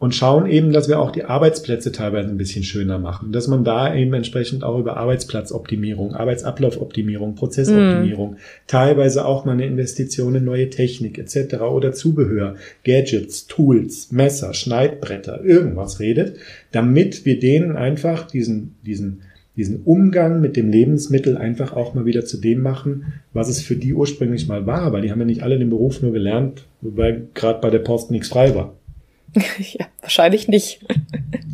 und 0.00 0.14
schauen 0.14 0.46
eben, 0.46 0.72
dass 0.72 0.88
wir 0.88 0.98
auch 0.98 1.10
die 1.10 1.24
Arbeitsplätze 1.24 1.92
teilweise 1.92 2.30
ein 2.30 2.38
bisschen 2.38 2.64
schöner 2.64 2.98
machen, 2.98 3.32
dass 3.32 3.48
man 3.48 3.64
da 3.64 3.94
eben 3.94 4.14
entsprechend 4.14 4.64
auch 4.64 4.78
über 4.78 4.96
Arbeitsplatzoptimierung, 4.96 6.14
Arbeitsablaufoptimierung, 6.14 7.34
Prozessoptimierung, 7.34 8.32
mm. 8.32 8.36
teilweise 8.66 9.26
auch 9.26 9.44
mal 9.44 9.52
eine 9.52 9.66
Investition 9.66 10.34
in 10.34 10.44
neue 10.44 10.70
Technik 10.70 11.18
etc. 11.18 11.60
oder 11.60 11.92
Zubehör, 11.92 12.56
Gadgets, 12.82 13.46
Tools, 13.46 14.10
Messer, 14.10 14.54
Schneidbretter, 14.54 15.44
irgendwas 15.44 16.00
redet, 16.00 16.38
damit 16.72 17.26
wir 17.26 17.38
denen 17.38 17.76
einfach 17.76 18.26
diesen, 18.26 18.76
diesen, 18.86 19.20
diesen 19.54 19.82
Umgang 19.82 20.40
mit 20.40 20.56
dem 20.56 20.70
Lebensmittel 20.70 21.36
einfach 21.36 21.74
auch 21.74 21.92
mal 21.92 22.06
wieder 22.06 22.24
zu 22.24 22.38
dem 22.38 22.62
machen, 22.62 23.12
was 23.34 23.50
es 23.50 23.60
für 23.60 23.76
die 23.76 23.92
ursprünglich 23.92 24.48
mal 24.48 24.64
war, 24.64 24.94
weil 24.94 25.02
die 25.02 25.10
haben 25.10 25.20
ja 25.20 25.26
nicht 25.26 25.42
alle 25.42 25.58
den 25.58 25.68
Beruf 25.68 26.00
nur 26.00 26.12
gelernt, 26.12 26.64
wobei 26.80 27.20
gerade 27.34 27.60
bei 27.60 27.68
der 27.68 27.80
Post 27.80 28.10
nichts 28.10 28.28
frei 28.28 28.54
war. 28.54 28.79
ja, 29.58 29.86
wahrscheinlich 30.00 30.48
nicht. 30.48 30.80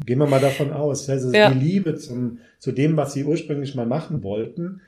Gehen 0.06 0.18
wir 0.18 0.26
mal 0.26 0.40
davon 0.40 0.72
aus. 0.72 1.08
Also 1.08 1.32
ja. 1.32 1.50
die 1.50 1.58
Liebe 1.58 1.96
zum, 1.96 2.38
zu 2.58 2.72
dem, 2.72 2.96
was 2.96 3.12
sie 3.12 3.24
ursprünglich 3.24 3.74
mal 3.74 3.86
machen 3.86 4.22
wollten, 4.22 4.80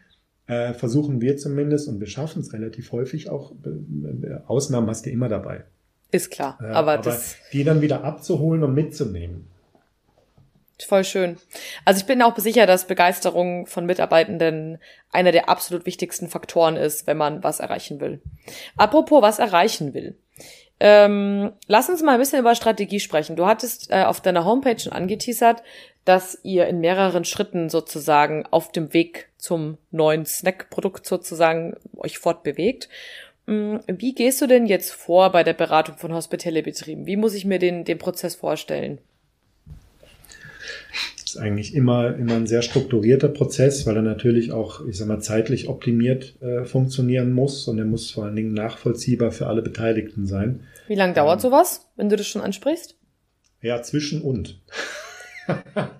äh, 0.46 0.72
versuchen 0.72 1.20
wir 1.20 1.36
zumindest 1.36 1.88
und 1.88 2.00
wir 2.00 2.06
schaffen 2.06 2.40
es 2.40 2.52
relativ 2.52 2.92
häufig 2.92 3.28
auch. 3.28 3.52
Äh, 3.52 4.38
Ausnahmen 4.46 4.88
hast 4.88 5.06
du 5.06 5.10
immer 5.10 5.28
dabei. 5.28 5.64
Ist 6.10 6.30
klar. 6.30 6.58
Äh, 6.60 6.66
aber, 6.66 6.92
aber 6.94 7.02
das 7.02 7.36
die 7.52 7.64
dann 7.64 7.82
wieder 7.82 8.04
abzuholen 8.04 8.62
und 8.62 8.74
mitzunehmen. 8.74 9.48
Voll 10.86 11.04
schön. 11.04 11.36
Also 11.84 12.00
ich 12.00 12.06
bin 12.06 12.22
auch 12.22 12.38
sicher, 12.38 12.64
dass 12.64 12.86
Begeisterung 12.86 13.66
von 13.66 13.84
Mitarbeitenden 13.84 14.78
einer 15.10 15.32
der 15.32 15.48
absolut 15.48 15.86
wichtigsten 15.86 16.28
Faktoren 16.28 16.76
ist, 16.76 17.06
wenn 17.08 17.16
man 17.16 17.42
was 17.42 17.58
erreichen 17.58 18.00
will. 18.00 18.20
Apropos 18.76 19.20
was 19.20 19.40
erreichen 19.40 19.92
will. 19.92 20.16
Ähm, 20.80 21.52
lass 21.66 21.88
uns 21.88 22.02
mal 22.02 22.12
ein 22.12 22.20
bisschen 22.20 22.40
über 22.40 22.54
Strategie 22.54 23.00
sprechen. 23.00 23.36
Du 23.36 23.46
hattest 23.46 23.90
äh, 23.90 24.04
auf 24.04 24.20
deiner 24.20 24.44
Homepage 24.44 24.78
schon 24.78 24.92
angeteasert, 24.92 25.62
dass 26.04 26.38
ihr 26.42 26.66
in 26.68 26.80
mehreren 26.80 27.24
Schritten 27.24 27.68
sozusagen 27.68 28.46
auf 28.50 28.70
dem 28.70 28.92
Weg 28.94 29.28
zum 29.36 29.78
neuen 29.90 30.24
Snack-Produkt 30.24 31.04
sozusagen 31.04 31.74
euch 31.96 32.18
fortbewegt. 32.18 32.88
Mm, 33.46 33.76
wie 33.86 34.14
gehst 34.14 34.40
du 34.40 34.46
denn 34.46 34.66
jetzt 34.66 34.92
vor 34.92 35.32
bei 35.32 35.42
der 35.42 35.54
Beratung 35.54 35.96
von 35.96 36.14
Hospitality-Betrieben? 36.14 37.06
Wie 37.06 37.16
muss 37.16 37.34
ich 37.34 37.44
mir 37.44 37.58
den, 37.58 37.84
den 37.84 37.98
Prozess 37.98 38.36
vorstellen? 38.36 38.98
Ist 41.28 41.36
eigentlich 41.36 41.74
immer, 41.74 42.16
immer 42.16 42.34
ein 42.34 42.46
sehr 42.46 42.62
strukturierter 42.62 43.28
Prozess, 43.28 43.86
weil 43.86 43.96
er 43.96 44.02
natürlich 44.02 44.52
auch, 44.52 44.86
ich 44.86 44.96
sag 44.96 45.08
mal, 45.08 45.20
zeitlich 45.20 45.68
optimiert 45.68 46.40
äh, 46.40 46.64
funktionieren 46.64 47.32
muss 47.32 47.68
und 47.68 47.78
er 47.78 47.84
muss 47.84 48.10
vor 48.10 48.24
allen 48.24 48.36
Dingen 48.36 48.54
nachvollziehbar 48.54 49.30
für 49.30 49.46
alle 49.46 49.62
Beteiligten 49.62 50.26
sein. 50.26 50.64
Wie 50.86 50.94
lange 50.94 51.14
dauert 51.14 51.44
ähm, 51.44 51.50
sowas, 51.50 51.90
wenn 51.96 52.08
du 52.08 52.16
das 52.16 52.26
schon 52.26 52.42
ansprichst? 52.42 52.96
Ja, 53.60 53.82
zwischen 53.82 54.22
und. 54.22 54.60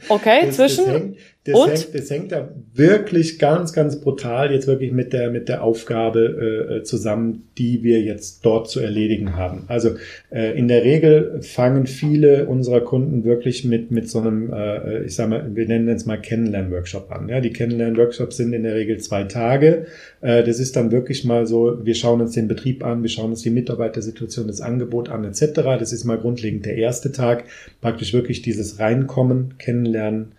Okay, 0.08 0.40
das, 0.46 0.56
zwischen 0.56 0.84
das 0.86 0.94
hängt, 0.94 1.16
das 1.48 1.56
und? 1.56 1.70
Hängt, 1.70 1.94
das 1.94 2.10
hängt 2.10 2.32
da 2.32 2.48
wirklich 2.74 3.38
ganz, 3.38 3.72
ganz 3.72 4.00
brutal 4.00 4.52
jetzt 4.52 4.66
wirklich 4.66 4.92
mit 4.92 5.12
der, 5.12 5.30
mit 5.30 5.48
der 5.48 5.62
Aufgabe 5.62 6.20
äh, 6.20 6.76
äh, 6.76 6.82
zusammen, 6.82 7.48
die 7.56 7.82
wir 7.82 8.02
jetzt 8.02 8.44
dort 8.44 8.68
zu 8.68 8.80
erledigen 8.80 9.36
haben. 9.36 9.64
Also 9.68 9.90
äh, 10.30 10.56
in 10.58 10.68
der 10.68 10.84
Regel 10.84 11.40
fangen 11.42 11.86
viele 11.86 12.46
unserer 12.46 12.80
Kunden 12.80 13.24
wirklich 13.24 13.64
mit, 13.64 13.90
mit 13.90 14.08
so 14.10 14.20
einem, 14.20 14.52
äh, 14.52 15.04
ich 15.04 15.14
sag 15.14 15.30
mal, 15.30 15.50
wir 15.54 15.66
nennen 15.66 15.88
es 15.88 16.06
mal 16.06 16.20
Kennenlern-Workshop 16.20 17.10
an. 17.10 17.28
Ja, 17.28 17.40
die 17.40 17.52
Kennenlern-Workshops 17.52 18.36
sind 18.36 18.52
in 18.52 18.62
der 18.62 18.74
Regel 18.74 18.98
zwei 18.98 19.24
Tage. 19.24 19.86
Äh, 20.20 20.44
das 20.44 20.60
ist 20.60 20.76
dann 20.76 20.92
wirklich 20.92 21.24
mal 21.24 21.46
so, 21.46 21.84
wir 21.84 21.94
schauen 21.94 22.20
uns 22.20 22.32
den 22.32 22.48
Betrieb 22.48 22.84
an, 22.84 23.02
wir 23.02 23.10
schauen 23.10 23.30
uns 23.30 23.42
die 23.42 23.50
Mitarbeitersituation, 23.50 24.46
das 24.46 24.60
Angebot 24.60 25.08
an, 25.08 25.24
etc. 25.24 25.52
Das 25.78 25.92
ist 25.92 26.04
mal 26.04 26.18
grundlegend 26.18 26.66
der 26.66 26.76
erste 26.76 27.10
Tag. 27.10 27.44
Praktisch 27.80 28.12
wirklich 28.12 28.42
dieses 28.42 28.78
Reinkommen, 28.78 29.54
Kennenlernen, 29.58 30.32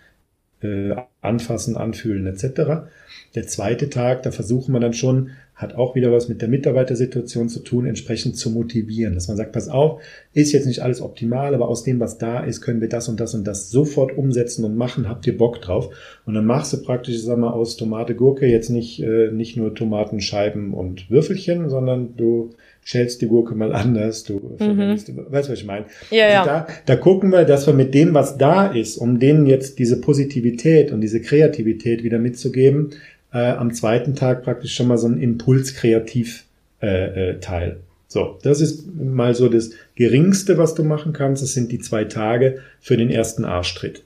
äh, 0.61 0.95
anfassen, 1.21 1.77
anfühlen 1.77 2.27
etc. 2.27 2.89
Der 3.35 3.47
zweite 3.47 3.89
Tag, 3.89 4.23
da 4.23 4.31
versuchen 4.31 4.73
wir 4.73 4.79
dann 4.79 4.93
schon, 4.93 5.31
hat 5.59 5.75
auch 5.75 5.93
wieder 5.93 6.11
was 6.11 6.29
mit 6.29 6.41
der 6.41 6.47
Mitarbeitersituation 6.47 7.49
zu 7.49 7.59
tun, 7.59 7.85
entsprechend 7.85 8.37
zu 8.37 8.49
motivieren, 8.49 9.13
dass 9.13 9.27
man 9.27 9.35
sagt, 9.35 9.51
pass 9.51 9.67
auf, 9.67 10.01
ist 10.33 10.53
jetzt 10.53 10.65
nicht 10.65 10.81
alles 10.81 11.01
optimal, 11.01 11.53
aber 11.53 11.67
aus 11.67 11.83
dem, 11.83 11.99
was 11.99 12.17
da 12.17 12.39
ist, 12.39 12.61
können 12.61 12.79
wir 12.79 12.87
das 12.87 13.09
und 13.09 13.19
das 13.19 13.35
und 13.35 13.45
das 13.45 13.69
sofort 13.69 14.17
umsetzen 14.17 14.63
und 14.63 14.77
machen, 14.77 15.09
habt 15.09 15.27
ihr 15.27 15.37
Bock 15.37 15.61
drauf? 15.61 15.93
Und 16.25 16.33
dann 16.33 16.45
machst 16.45 16.71
du 16.71 16.81
praktisch, 16.81 17.19
sag 17.19 17.37
mal, 17.37 17.51
aus 17.51 17.75
Tomate, 17.75 18.15
Gurke 18.15 18.47
jetzt 18.47 18.69
nicht, 18.69 19.01
äh, 19.03 19.31
nicht 19.31 19.57
nur 19.57 19.75
Tomatenscheiben 19.75 20.73
und 20.73 21.09
Würfelchen, 21.09 21.69
sondern 21.69 22.15
du 22.15 22.51
schälst 22.83 23.21
die 23.21 23.27
Gurke 23.27 23.55
mal 23.55 23.71
anders, 23.73 24.23
du 24.23 24.57
mhm. 24.59 24.97
weißt, 25.29 25.49
was 25.49 25.59
ich 25.59 25.65
meine. 25.65 25.85
Ja, 26.11 26.25
also 26.25 26.35
ja. 26.35 26.45
Da, 26.45 26.67
da 26.85 26.95
gucken 26.95 27.31
wir, 27.31 27.45
dass 27.45 27.67
wir 27.67 27.73
mit 27.73 27.93
dem, 27.93 28.13
was 28.13 28.37
da 28.37 28.67
ist, 28.67 28.97
um 28.97 29.19
denen 29.19 29.45
jetzt 29.45 29.79
diese 29.79 30.01
Positivität 30.01 30.91
und 30.91 31.01
diese 31.01 31.21
Kreativität 31.21 32.03
wieder 32.03 32.19
mitzugeben, 32.19 32.91
äh, 33.31 33.51
am 33.51 33.73
zweiten 33.73 34.15
Tag 34.15 34.43
praktisch 34.43 34.75
schon 34.75 34.87
mal 34.87 34.97
so 34.97 35.07
ein 35.07 35.21
Impuls-Kreativ-Teil. 35.21 36.47
Äh, 36.81 37.71
äh, 37.71 37.75
so, 38.07 38.39
das 38.41 38.59
ist 38.59 38.87
mal 38.95 39.35
so 39.35 39.49
das 39.49 39.69
Geringste, 39.95 40.57
was 40.57 40.73
du 40.73 40.83
machen 40.83 41.13
kannst. 41.13 41.43
Das 41.43 41.53
sind 41.53 41.71
die 41.71 41.77
zwei 41.79 42.05
Tage 42.05 42.57
für 42.81 42.97
den 42.97 43.11
ersten 43.11 43.45
Arschtritt. 43.45 44.03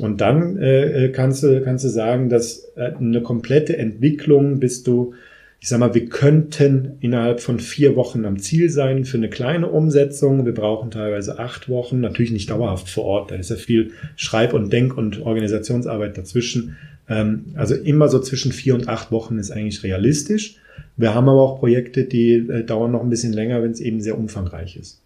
Und 0.00 0.22
dann 0.22 0.56
äh, 0.56 1.04
äh 1.04 1.08
kannst, 1.10 1.42
du, 1.42 1.60
kannst 1.62 1.84
du 1.84 1.90
sagen, 1.90 2.30
dass 2.30 2.72
äh, 2.76 2.92
eine 2.98 3.20
komplette 3.20 3.76
Entwicklung 3.76 4.60
bist 4.60 4.86
du 4.86 5.12
ich 5.64 5.70
sag 5.70 5.80
mal, 5.80 5.94
wir 5.94 6.10
könnten 6.10 6.98
innerhalb 7.00 7.40
von 7.40 7.58
vier 7.58 7.96
Wochen 7.96 8.26
am 8.26 8.38
Ziel 8.38 8.68
sein 8.68 9.06
für 9.06 9.16
eine 9.16 9.30
kleine 9.30 9.66
Umsetzung. 9.70 10.44
Wir 10.44 10.52
brauchen 10.52 10.90
teilweise 10.90 11.38
acht 11.38 11.70
Wochen, 11.70 12.02
natürlich 12.02 12.32
nicht 12.32 12.50
dauerhaft 12.50 12.90
vor 12.90 13.04
Ort. 13.04 13.30
Da 13.30 13.36
ist 13.36 13.48
ja 13.48 13.56
viel 13.56 13.92
Schreib- 14.14 14.52
und 14.52 14.70
Denk- 14.70 14.94
und 14.94 15.22
Organisationsarbeit 15.22 16.18
dazwischen. 16.18 16.76
Ähm, 17.08 17.46
also 17.54 17.74
immer 17.74 18.08
so 18.08 18.18
zwischen 18.18 18.52
vier 18.52 18.74
und 18.74 18.90
acht 18.90 19.10
Wochen 19.10 19.38
ist 19.38 19.52
eigentlich 19.52 19.82
realistisch. 19.82 20.56
Wir 20.98 21.14
haben 21.14 21.30
aber 21.30 21.40
auch 21.40 21.60
Projekte, 21.60 22.04
die 22.04 22.34
äh, 22.34 22.62
dauern 22.62 22.92
noch 22.92 23.02
ein 23.02 23.08
bisschen 23.08 23.32
länger, 23.32 23.62
wenn 23.62 23.70
es 23.70 23.80
eben 23.80 24.02
sehr 24.02 24.18
umfangreich 24.18 24.76
ist. 24.76 25.00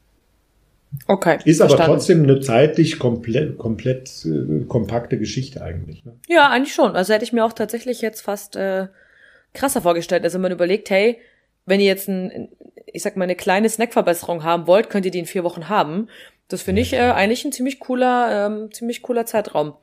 Okay. 1.07 1.39
Ist 1.45 1.59
verstanden. 1.59 1.83
aber 1.85 1.93
trotzdem 1.93 2.25
eine 2.25 2.41
zeitlich 2.41 2.99
komplett, 2.99 3.59
komplett 3.59 4.27
äh, 4.27 4.65
kompakte 4.65 5.21
Geschichte 5.21 5.63
eigentlich. 5.63 6.05
Ne? 6.05 6.15
Ja, 6.27 6.51
eigentlich 6.51 6.75
schon. 6.75 6.97
Also 6.97 7.15
hätte 7.15 7.25
ich 7.25 7.33
mir 7.33 7.45
auch 7.45 7.53
tatsächlich 7.53 8.01
jetzt 8.01 8.23
fast 8.23 8.57
äh, 8.57 8.89
krasser 9.55 9.83
vorgestellt. 9.83 10.25
Also 10.25 10.39
man 10.39 10.53
überlegt, 10.53 10.91
hey, 10.91 11.19
wenn 11.67 11.81
ihr 11.81 11.87
jetzt 11.87 12.09
ein, 12.09 12.49
ich 12.87 13.03
sag 13.03 13.17
mal, 13.17 13.25
eine 13.25 13.37
kleine 13.37 13.69
Snackverbesserung 13.69 14.45
haben 14.45 14.67
wollt, 14.67 14.91
könnt 14.91 15.07
ihr 15.07 15.13
die 15.13 15.19
in 15.19 15.27
vier 15.27 15.45
Wochen 15.45 15.69
haben. 15.69 16.09
Das 16.49 16.63
finde 16.63 16.83
ich 16.83 16.95
äh, 16.95 16.99
eigentlich 16.99 17.45
ein 17.45 17.53
ziemlich 17.53 17.79
cooler, 17.79 18.47
ähm, 18.47 18.73
ziemlich 18.73 19.03
cooler 19.03 19.27
Zeitraum. 19.27 19.75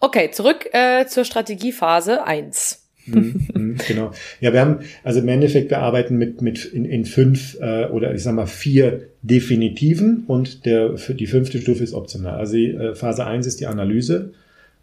Okay, 0.00 0.30
zurück 0.30 0.68
äh, 0.72 1.06
zur 1.06 1.24
Strategiephase 1.24 2.24
eins. 2.24 2.88
Mhm, 3.06 3.48
mhm, 3.54 3.76
genau. 3.86 4.12
Ja, 4.40 4.52
wir 4.52 4.60
haben, 4.60 4.80
also 5.04 5.20
im 5.20 5.28
Endeffekt, 5.28 5.70
wir 5.70 5.78
arbeiten 5.78 6.16
mit, 6.16 6.42
mit 6.42 6.64
in, 6.64 6.84
in 6.84 7.04
fünf 7.04 7.58
äh, 7.60 7.86
oder 7.86 8.14
ich 8.14 8.22
sag 8.22 8.34
mal 8.34 8.46
vier 8.46 9.08
Definitiven 9.22 10.24
und 10.26 10.64
der, 10.66 10.90
die 10.90 11.26
fünfte 11.26 11.60
Stufe 11.60 11.84
ist 11.84 11.94
optional. 11.94 12.38
Also 12.38 12.54
die, 12.54 12.70
äh, 12.70 12.94
Phase 12.94 13.26
eins 13.26 13.46
ist 13.46 13.60
die 13.60 13.66
Analyse. 13.66 14.32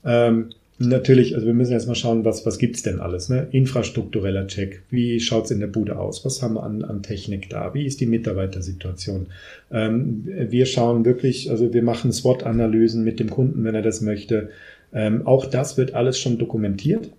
Ähm, 0.04 0.52
Natürlich, 0.78 1.36
also 1.36 1.48
wir 1.48 1.54
müssen 1.54 1.72
erstmal 1.72 1.96
schauen, 1.96 2.26
was, 2.26 2.46
was 2.46 2.58
gibt's 2.58 2.84
denn 2.84 3.00
alles? 3.00 3.30
Ne? 3.30 3.48
Infrastruktureller 3.52 4.48
Check. 4.48 4.82
Wie 4.90 5.22
schaut's 5.22 5.50
in 5.52 5.62
der 5.62 5.68
Bude 5.68 5.98
aus? 5.98 6.26
Was 6.26 6.42
haben 6.42 6.56
wir 6.56 6.64
an, 6.64 6.84
an 6.84 7.02
Technik 7.02 7.50
da? 7.50 7.74
Wie 7.74 7.86
ist 7.86 8.02
die 8.02 8.06
Mitarbeitersituation? 8.06 9.28
Ähm, 9.72 10.26
wir 10.26 10.66
schauen 10.66 11.06
wirklich, 11.06 11.50
also 11.50 11.74
wir 11.74 11.82
machen 11.82 12.12
SWOT-Analysen 12.12 13.06
mit 13.06 13.22
dem 13.22 13.30
Kunden, 13.30 13.64
wenn 13.64 13.74
er 13.74 13.84
das 13.84 14.02
möchte. 14.02 14.50
Ähm, 14.94 15.26
auch 15.26 15.46
das 15.46 15.78
wird 15.78 15.94
alles 15.94 16.20
schon 16.20 16.38
dokumentiert. 16.38 17.10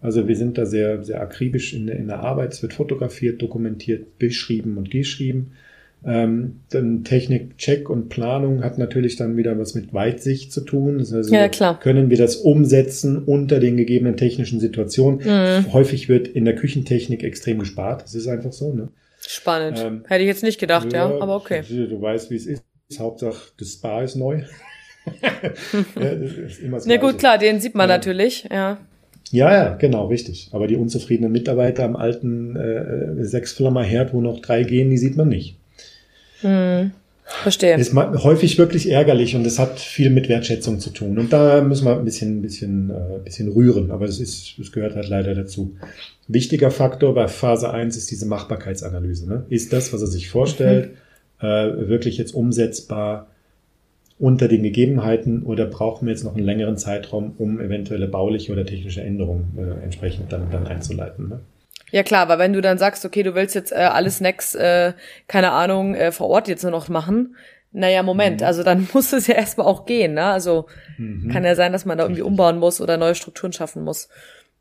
Also 0.00 0.26
wir 0.26 0.36
sind 0.36 0.56
da 0.56 0.64
sehr, 0.64 1.04
sehr 1.04 1.20
akribisch 1.20 1.74
in 1.74 1.88
der, 1.88 1.96
in 1.96 2.08
der 2.08 2.20
Arbeit. 2.20 2.54
Es 2.54 2.62
wird 2.62 2.72
fotografiert, 2.72 3.42
dokumentiert, 3.42 4.18
beschrieben 4.18 4.78
und 4.78 4.90
geschrieben. 4.90 5.52
Ähm, 6.04 6.60
dann 6.70 7.04
Technik, 7.04 7.58
Check 7.58 7.88
und 7.88 8.08
Planung 8.08 8.64
hat 8.64 8.76
natürlich 8.76 9.16
dann 9.16 9.36
wieder 9.36 9.56
was 9.58 9.74
mit 9.74 9.94
Weitsicht 9.94 10.52
zu 10.52 10.62
tun. 10.62 10.98
Also 10.98 11.32
ja, 11.32 11.48
klar. 11.48 11.78
können 11.78 12.10
wir 12.10 12.16
das 12.16 12.36
umsetzen 12.36 13.22
unter 13.24 13.60
den 13.60 13.76
gegebenen 13.76 14.16
technischen 14.16 14.58
Situationen. 14.58 15.20
Mhm. 15.20 15.72
Häufig 15.72 16.08
wird 16.08 16.26
in 16.26 16.44
der 16.44 16.56
Küchentechnik 16.56 17.22
extrem 17.22 17.60
gespart. 17.60 18.02
Das 18.02 18.14
ist 18.14 18.26
einfach 18.26 18.52
so. 18.52 18.72
Ne? 18.72 18.88
Spannend. 19.20 19.78
Ähm, 19.80 20.04
Hätte 20.08 20.22
ich 20.22 20.28
jetzt 20.28 20.42
nicht 20.42 20.58
gedacht, 20.58 20.92
ja, 20.92 21.08
ja 21.08 21.20
aber 21.20 21.36
okay. 21.36 21.62
Du 21.68 22.00
weißt, 22.00 22.30
wie 22.30 22.36
es 22.36 22.46
ist. 22.46 22.64
Hauptsache, 22.98 23.52
das 23.58 23.72
Spa 23.72 24.02
ist 24.02 24.16
neu. 24.16 24.42
ja, 25.22 26.10
ist 26.10 26.86
Na 26.86 26.96
gut, 26.98 27.18
klar, 27.18 27.38
den 27.38 27.58
sieht 27.58 27.74
man 27.74 27.88
ja. 27.88 27.96
natürlich, 27.96 28.46
ja. 28.50 28.78
Ja, 29.30 29.50
ja, 29.50 29.74
genau, 29.76 30.08
richtig. 30.08 30.50
Aber 30.52 30.66
die 30.66 30.76
unzufriedenen 30.76 31.32
Mitarbeiter 31.32 31.84
am 31.84 31.96
alten 31.96 32.54
äh, 32.54 33.24
Sechsflammer-Herd, 33.24 34.12
wo 34.12 34.20
noch 34.20 34.40
drei 34.40 34.62
gehen, 34.62 34.90
die 34.90 34.98
sieht 34.98 35.16
man 35.16 35.28
nicht. 35.28 35.56
Hm. 36.42 36.92
Verstehe. 37.24 37.76
Ist 37.76 37.94
häufig 37.94 38.58
wirklich 38.58 38.90
ärgerlich 38.90 39.34
und 39.36 39.46
es 39.46 39.58
hat 39.58 39.78
viel 39.80 40.10
mit 40.10 40.28
Wertschätzung 40.28 40.80
zu 40.80 40.90
tun. 40.90 41.18
Und 41.18 41.32
da 41.32 41.62
müssen 41.62 41.86
wir 41.86 41.96
ein 41.96 42.04
bisschen, 42.04 42.38
ein 42.38 42.42
bisschen, 42.42 42.90
äh, 42.90 43.16
ein 43.16 43.24
bisschen 43.24 43.50
rühren, 43.50 43.90
aber 43.90 44.06
das 44.06 44.18
ist, 44.18 44.54
das 44.58 44.72
gehört 44.72 44.94
halt 44.94 45.08
leider 45.08 45.34
dazu. 45.34 45.74
Wichtiger 46.28 46.70
Faktor 46.70 47.14
bei 47.14 47.28
Phase 47.28 47.70
1 47.70 47.96
ist 47.96 48.10
diese 48.10 48.26
Machbarkeitsanalyse. 48.26 49.28
Ne? 49.28 49.44
Ist 49.48 49.72
das, 49.72 49.92
was 49.92 50.02
er 50.02 50.08
sich 50.08 50.28
vorstellt, 50.28 50.90
mhm. 51.40 51.46
äh, 51.46 51.88
wirklich 51.88 52.18
jetzt 52.18 52.34
umsetzbar 52.34 53.28
unter 54.18 54.46
den 54.46 54.62
Gegebenheiten 54.62 55.42
oder 55.42 55.66
brauchen 55.66 56.06
wir 56.06 56.12
jetzt 56.12 56.24
noch 56.24 56.36
einen 56.36 56.44
längeren 56.44 56.76
Zeitraum, 56.76 57.34
um 57.38 57.60
eventuelle 57.60 58.08
bauliche 58.08 58.52
oder 58.52 58.64
technische 58.64 59.02
Änderungen 59.02 59.58
äh, 59.58 59.84
entsprechend 59.84 60.32
dann, 60.32 60.50
dann 60.50 60.66
einzuleiten? 60.66 61.28
Ne? 61.28 61.40
Ja 61.92 62.02
klar, 62.02 62.28
weil 62.28 62.38
wenn 62.38 62.54
du 62.54 62.60
dann 62.60 62.78
sagst, 62.78 63.04
okay, 63.04 63.22
du 63.22 63.34
willst 63.34 63.54
jetzt 63.54 63.70
äh, 63.70 63.76
alle 63.76 64.10
Snacks, 64.10 64.54
äh, 64.54 64.94
keine 65.28 65.52
Ahnung, 65.52 65.94
äh, 65.94 66.10
vor 66.10 66.28
Ort 66.28 66.48
jetzt 66.48 66.62
nur 66.62 66.72
noch 66.72 66.88
machen, 66.88 67.36
naja, 67.70 68.02
Moment, 68.02 68.40
mhm. 68.40 68.46
also 68.46 68.62
dann 68.62 68.88
muss 68.94 69.12
es 69.12 69.26
ja 69.26 69.34
erstmal 69.34 69.66
auch 69.66 69.86
gehen, 69.86 70.14
ne? 70.14 70.24
Also 70.24 70.66
mhm. 70.98 71.30
kann 71.30 71.44
ja 71.44 71.54
sein, 71.54 71.72
dass 71.72 71.84
man 71.84 71.98
da 71.98 72.04
irgendwie 72.04 72.22
umbauen 72.22 72.58
muss 72.58 72.80
oder 72.80 72.96
neue 72.96 73.14
Strukturen 73.14 73.52
schaffen 73.52 73.84
muss. 73.84 74.08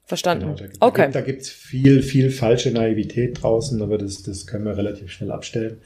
Verstanden. 0.06 0.56
Genau, 0.56 0.70
da, 0.70 0.86
okay. 0.86 1.10
Da 1.12 1.22
gibt 1.22 1.44
es 1.44 1.50
viel, 1.50 2.02
viel 2.04 2.32
falsche 2.32 2.72
Naivität 2.72 3.42
draußen, 3.42 3.82
aber 3.82 3.98
das, 3.98 4.24
das 4.24 4.46
können 4.46 4.66
wir 4.66 4.76
relativ 4.76 5.10
schnell 5.10 5.32
abstellen. 5.32 5.78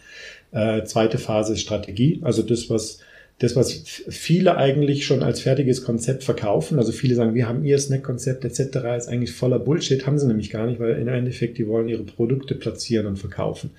Äh, 0.51 0.83
zweite 0.85 1.19
Phase 1.19 1.53
ist 1.53 1.61
Strategie, 1.61 2.21
also 2.23 2.41
das, 2.41 2.69
was 2.69 2.99
das, 3.39 3.55
was 3.55 3.73
viele 3.73 4.55
eigentlich 4.55 5.05
schon 5.05 5.21
als 5.21 5.41
fertiges 5.41 5.83
Konzept 5.83 6.23
verkaufen, 6.23 6.79
also 6.79 6.93
viele 6.93 7.15
sagen, 7.15 7.35
wir 7.35 7.49
haben 7.49 7.65
ihr 7.65 7.77
Snack-Konzept 7.77 8.45
etc., 8.45 8.59
ist 8.97 9.09
eigentlich 9.09 9.33
voller 9.33 9.59
Bullshit, 9.59 10.05
haben 10.07 10.17
sie 10.17 10.27
nämlich 10.27 10.51
gar 10.51 10.67
nicht, 10.67 10.79
weil 10.79 10.95
im 10.95 11.07
Endeffekt, 11.09 11.57
die 11.57 11.67
wollen 11.67 11.89
ihre 11.89 12.03
Produkte 12.03 12.55
platzieren 12.55 13.07
und 13.07 13.17
verkaufen. 13.17 13.71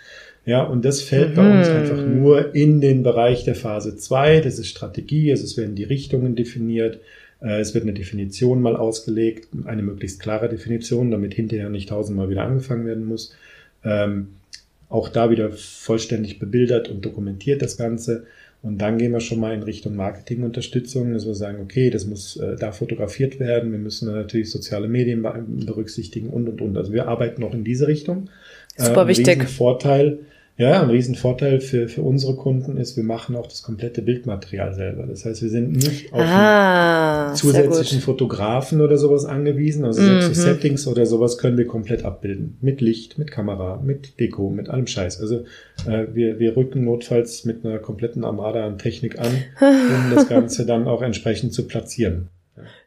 Ja, 0.44 0.62
und 0.62 0.84
das 0.84 1.00
fällt 1.00 1.30
mhm. 1.30 1.34
bei 1.34 1.58
uns 1.58 1.68
einfach 1.68 2.06
nur 2.06 2.54
in 2.54 2.80
den 2.80 3.02
Bereich 3.02 3.44
der 3.44 3.54
Phase 3.54 3.96
2, 3.96 4.40
das 4.40 4.58
ist 4.58 4.68
Strategie, 4.68 5.30
also 5.30 5.44
es 5.44 5.56
werden 5.56 5.74
die 5.74 5.84
Richtungen 5.84 6.36
definiert, 6.36 7.00
äh, 7.40 7.60
es 7.60 7.74
wird 7.74 7.84
eine 7.84 7.94
Definition 7.94 8.60
mal 8.60 8.76
ausgelegt, 8.76 9.48
eine 9.64 9.82
möglichst 9.82 10.20
klare 10.20 10.50
Definition, 10.50 11.10
damit 11.10 11.32
hinterher 11.32 11.70
nicht 11.70 11.88
tausendmal 11.88 12.28
wieder 12.28 12.44
angefangen 12.44 12.86
werden 12.86 13.06
muss. 13.06 13.34
Ähm, 13.84 14.28
auch 14.88 15.08
da 15.08 15.30
wieder 15.30 15.50
vollständig 15.50 16.38
bebildert 16.38 16.88
und 16.88 17.04
dokumentiert 17.04 17.62
das 17.62 17.76
Ganze. 17.76 18.26
Und 18.66 18.78
dann 18.78 18.98
gehen 18.98 19.12
wir 19.12 19.20
schon 19.20 19.38
mal 19.38 19.54
in 19.54 19.62
Richtung 19.62 19.94
Marketingunterstützung, 19.94 21.12
dass 21.12 21.24
wir 21.24 21.34
sagen, 21.34 21.58
okay, 21.62 21.88
das 21.88 22.04
muss 22.04 22.36
äh, 22.36 22.56
da 22.56 22.72
fotografiert 22.72 23.38
werden, 23.38 23.70
wir 23.70 23.78
müssen 23.78 24.12
natürlich 24.12 24.50
soziale 24.50 24.88
Medien 24.88 25.24
berücksichtigen 25.64 26.30
und 26.30 26.48
und 26.48 26.60
und. 26.60 26.76
Also 26.76 26.92
wir 26.92 27.06
arbeiten 27.06 27.42
noch 27.42 27.54
in 27.54 27.62
diese 27.62 27.86
Richtung. 27.86 28.28
Super 28.76 29.04
äh, 29.04 29.08
wichtig. 29.08 29.48
Vorteil 29.48 30.18
Ja, 30.58 30.80
ein 30.82 30.88
Riesenvorteil 30.88 31.60
für, 31.60 31.86
für 31.86 32.00
unsere 32.00 32.34
Kunden 32.34 32.78
ist, 32.78 32.96
wir 32.96 33.04
machen 33.04 33.36
auch 33.36 33.46
das 33.46 33.62
komplette 33.62 34.00
Bildmaterial 34.00 34.72
selber. 34.72 35.06
Das 35.06 35.26
heißt, 35.26 35.42
wir 35.42 35.50
sind 35.50 35.72
nicht 35.72 36.14
auf 36.14 36.22
ah, 36.22 37.34
zusätzlichen 37.34 38.00
Fotografen 38.00 38.80
oder 38.80 38.96
sowas 38.96 39.26
angewiesen. 39.26 39.84
Also 39.84 40.00
mhm. 40.00 40.06
selbst 40.06 40.30
die 40.30 40.34
Settings 40.34 40.86
oder 40.86 41.04
sowas 41.04 41.36
können 41.36 41.58
wir 41.58 41.66
komplett 41.66 42.06
abbilden. 42.06 42.56
Mit 42.62 42.80
Licht, 42.80 43.18
mit 43.18 43.30
Kamera, 43.30 43.82
mit 43.84 44.18
Deko, 44.18 44.48
mit 44.48 44.70
allem 44.70 44.86
Scheiß. 44.86 45.20
Also 45.20 45.44
äh, 45.86 46.06
wir, 46.14 46.38
wir 46.38 46.56
rücken 46.56 46.84
notfalls 46.84 47.44
mit 47.44 47.62
einer 47.62 47.78
kompletten 47.78 48.24
Armada 48.24 48.66
an 48.66 48.78
Technik 48.78 49.18
an, 49.18 49.32
um 49.60 50.14
das 50.14 50.26
Ganze 50.28 50.64
dann 50.64 50.88
auch 50.88 51.02
entsprechend 51.02 51.52
zu 51.52 51.66
platzieren. 51.66 52.30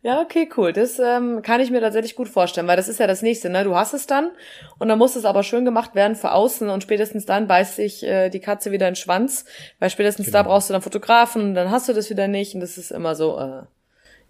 Ja, 0.01 0.21
okay, 0.21 0.49
cool. 0.57 0.73
Das 0.73 0.99
ähm, 0.99 1.41
kann 1.41 1.61
ich 1.61 1.71
mir 1.71 1.81
tatsächlich 1.81 2.15
gut 2.15 2.29
vorstellen, 2.29 2.67
weil 2.67 2.77
das 2.77 2.87
ist 2.87 2.99
ja 2.99 3.07
das 3.07 3.21
nächste, 3.21 3.49
ne? 3.49 3.63
Du 3.63 3.75
hast 3.75 3.93
es 3.93 4.07
dann 4.07 4.31
und 4.77 4.87
dann 4.87 4.97
muss 4.97 5.15
es 5.15 5.25
aber 5.25 5.43
schön 5.43 5.65
gemacht 5.65 5.95
werden 5.95 6.15
für 6.15 6.31
außen 6.31 6.69
und 6.69 6.83
spätestens 6.83 7.25
dann 7.25 7.47
beißt 7.47 7.75
sich 7.75 8.03
äh, 8.03 8.29
die 8.29 8.39
Katze 8.39 8.71
wieder 8.71 8.87
in 8.87 8.93
den 8.93 8.95
Schwanz, 8.95 9.45
weil 9.79 9.89
spätestens 9.89 10.27
genau. 10.27 10.39
da 10.39 10.43
brauchst 10.43 10.69
du 10.69 10.73
dann 10.73 10.81
Fotografen 10.81 11.41
und 11.43 11.55
dann 11.55 11.71
hast 11.71 11.87
du 11.89 11.93
das 11.93 12.09
wieder 12.09 12.27
nicht 12.27 12.55
und 12.55 12.61
das 12.61 12.77
ist 12.77 12.91
immer 12.91 13.15
so, 13.15 13.37
äh, 13.39 13.63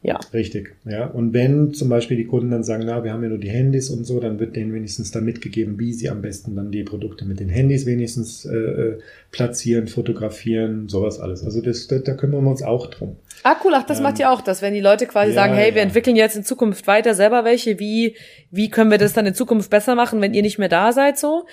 ja. 0.02 0.18
Richtig, 0.34 0.76
ja. 0.86 1.08
Und 1.08 1.34
wenn 1.34 1.74
zum 1.74 1.90
Beispiel 1.90 2.16
die 2.16 2.26
Kunden 2.26 2.52
dann 2.52 2.64
sagen, 2.64 2.84
na, 2.86 3.04
wir 3.04 3.12
haben 3.12 3.22
ja 3.22 3.28
nur 3.28 3.38
die 3.38 3.50
Handys 3.50 3.90
und 3.90 4.06
so, 4.06 4.22
dann 4.22 4.40
wird 4.40 4.56
denen 4.56 4.74
wenigstens 4.74 5.12
da 5.12 5.20
mitgegeben, 5.20 5.78
wie 5.78 5.92
sie 5.92 6.10
am 6.10 6.22
besten 6.22 6.56
dann 6.56 6.72
die 6.72 6.84
Produkte 6.84 7.26
mit 7.26 7.42
den 7.42 7.50
Handys 7.50 7.86
wenigstens 7.86 8.46
äh, 8.46 8.56
äh 8.56 9.00
platzieren, 9.32 9.88
fotografieren, 9.88 10.88
sowas 10.88 11.20
alles. 11.20 11.44
Also 11.44 11.62
das, 11.62 11.88
da, 11.88 12.00
da 12.00 12.14
kümmern 12.14 12.44
wir 12.46 12.50
uns 12.50 12.64
auch 12.64 12.88
drum. 12.88 13.18
Ah, 13.44 13.58
cool, 13.64 13.74
ach, 13.76 13.84
das 13.84 13.98
ähm, 13.98 14.04
macht 14.04 14.20
ihr 14.20 14.32
auch 14.32 14.42
das, 14.42 14.62
wenn 14.62 14.74
die 14.74 14.80
Leute 14.80 15.06
quasi 15.06 15.32
ja, 15.32 15.36
sagen, 15.36 15.54
hey, 15.54 15.76
wir 15.76 15.82
entwickeln 15.82 16.16
jetzt 16.16 16.36
in 16.36 16.44
Zukunft 16.44 16.88
weiter 16.88 17.14
selber 17.14 17.44
welche, 17.44 17.80
wie, 17.80 18.16
wie 18.50 18.70
können 18.70 18.90
wir 18.90 18.98
das 18.98 19.14
dann 19.14 19.26
in 19.26 19.36
Zukunft 19.36 19.70
besser 19.70 19.96
machen, 19.96 20.22
wenn 20.22 20.34
ihr 20.34 20.42
nicht 20.42 20.58
mehr 20.58 20.70
da 20.70 20.94
seid, 20.94 21.20
so? 21.20 21.46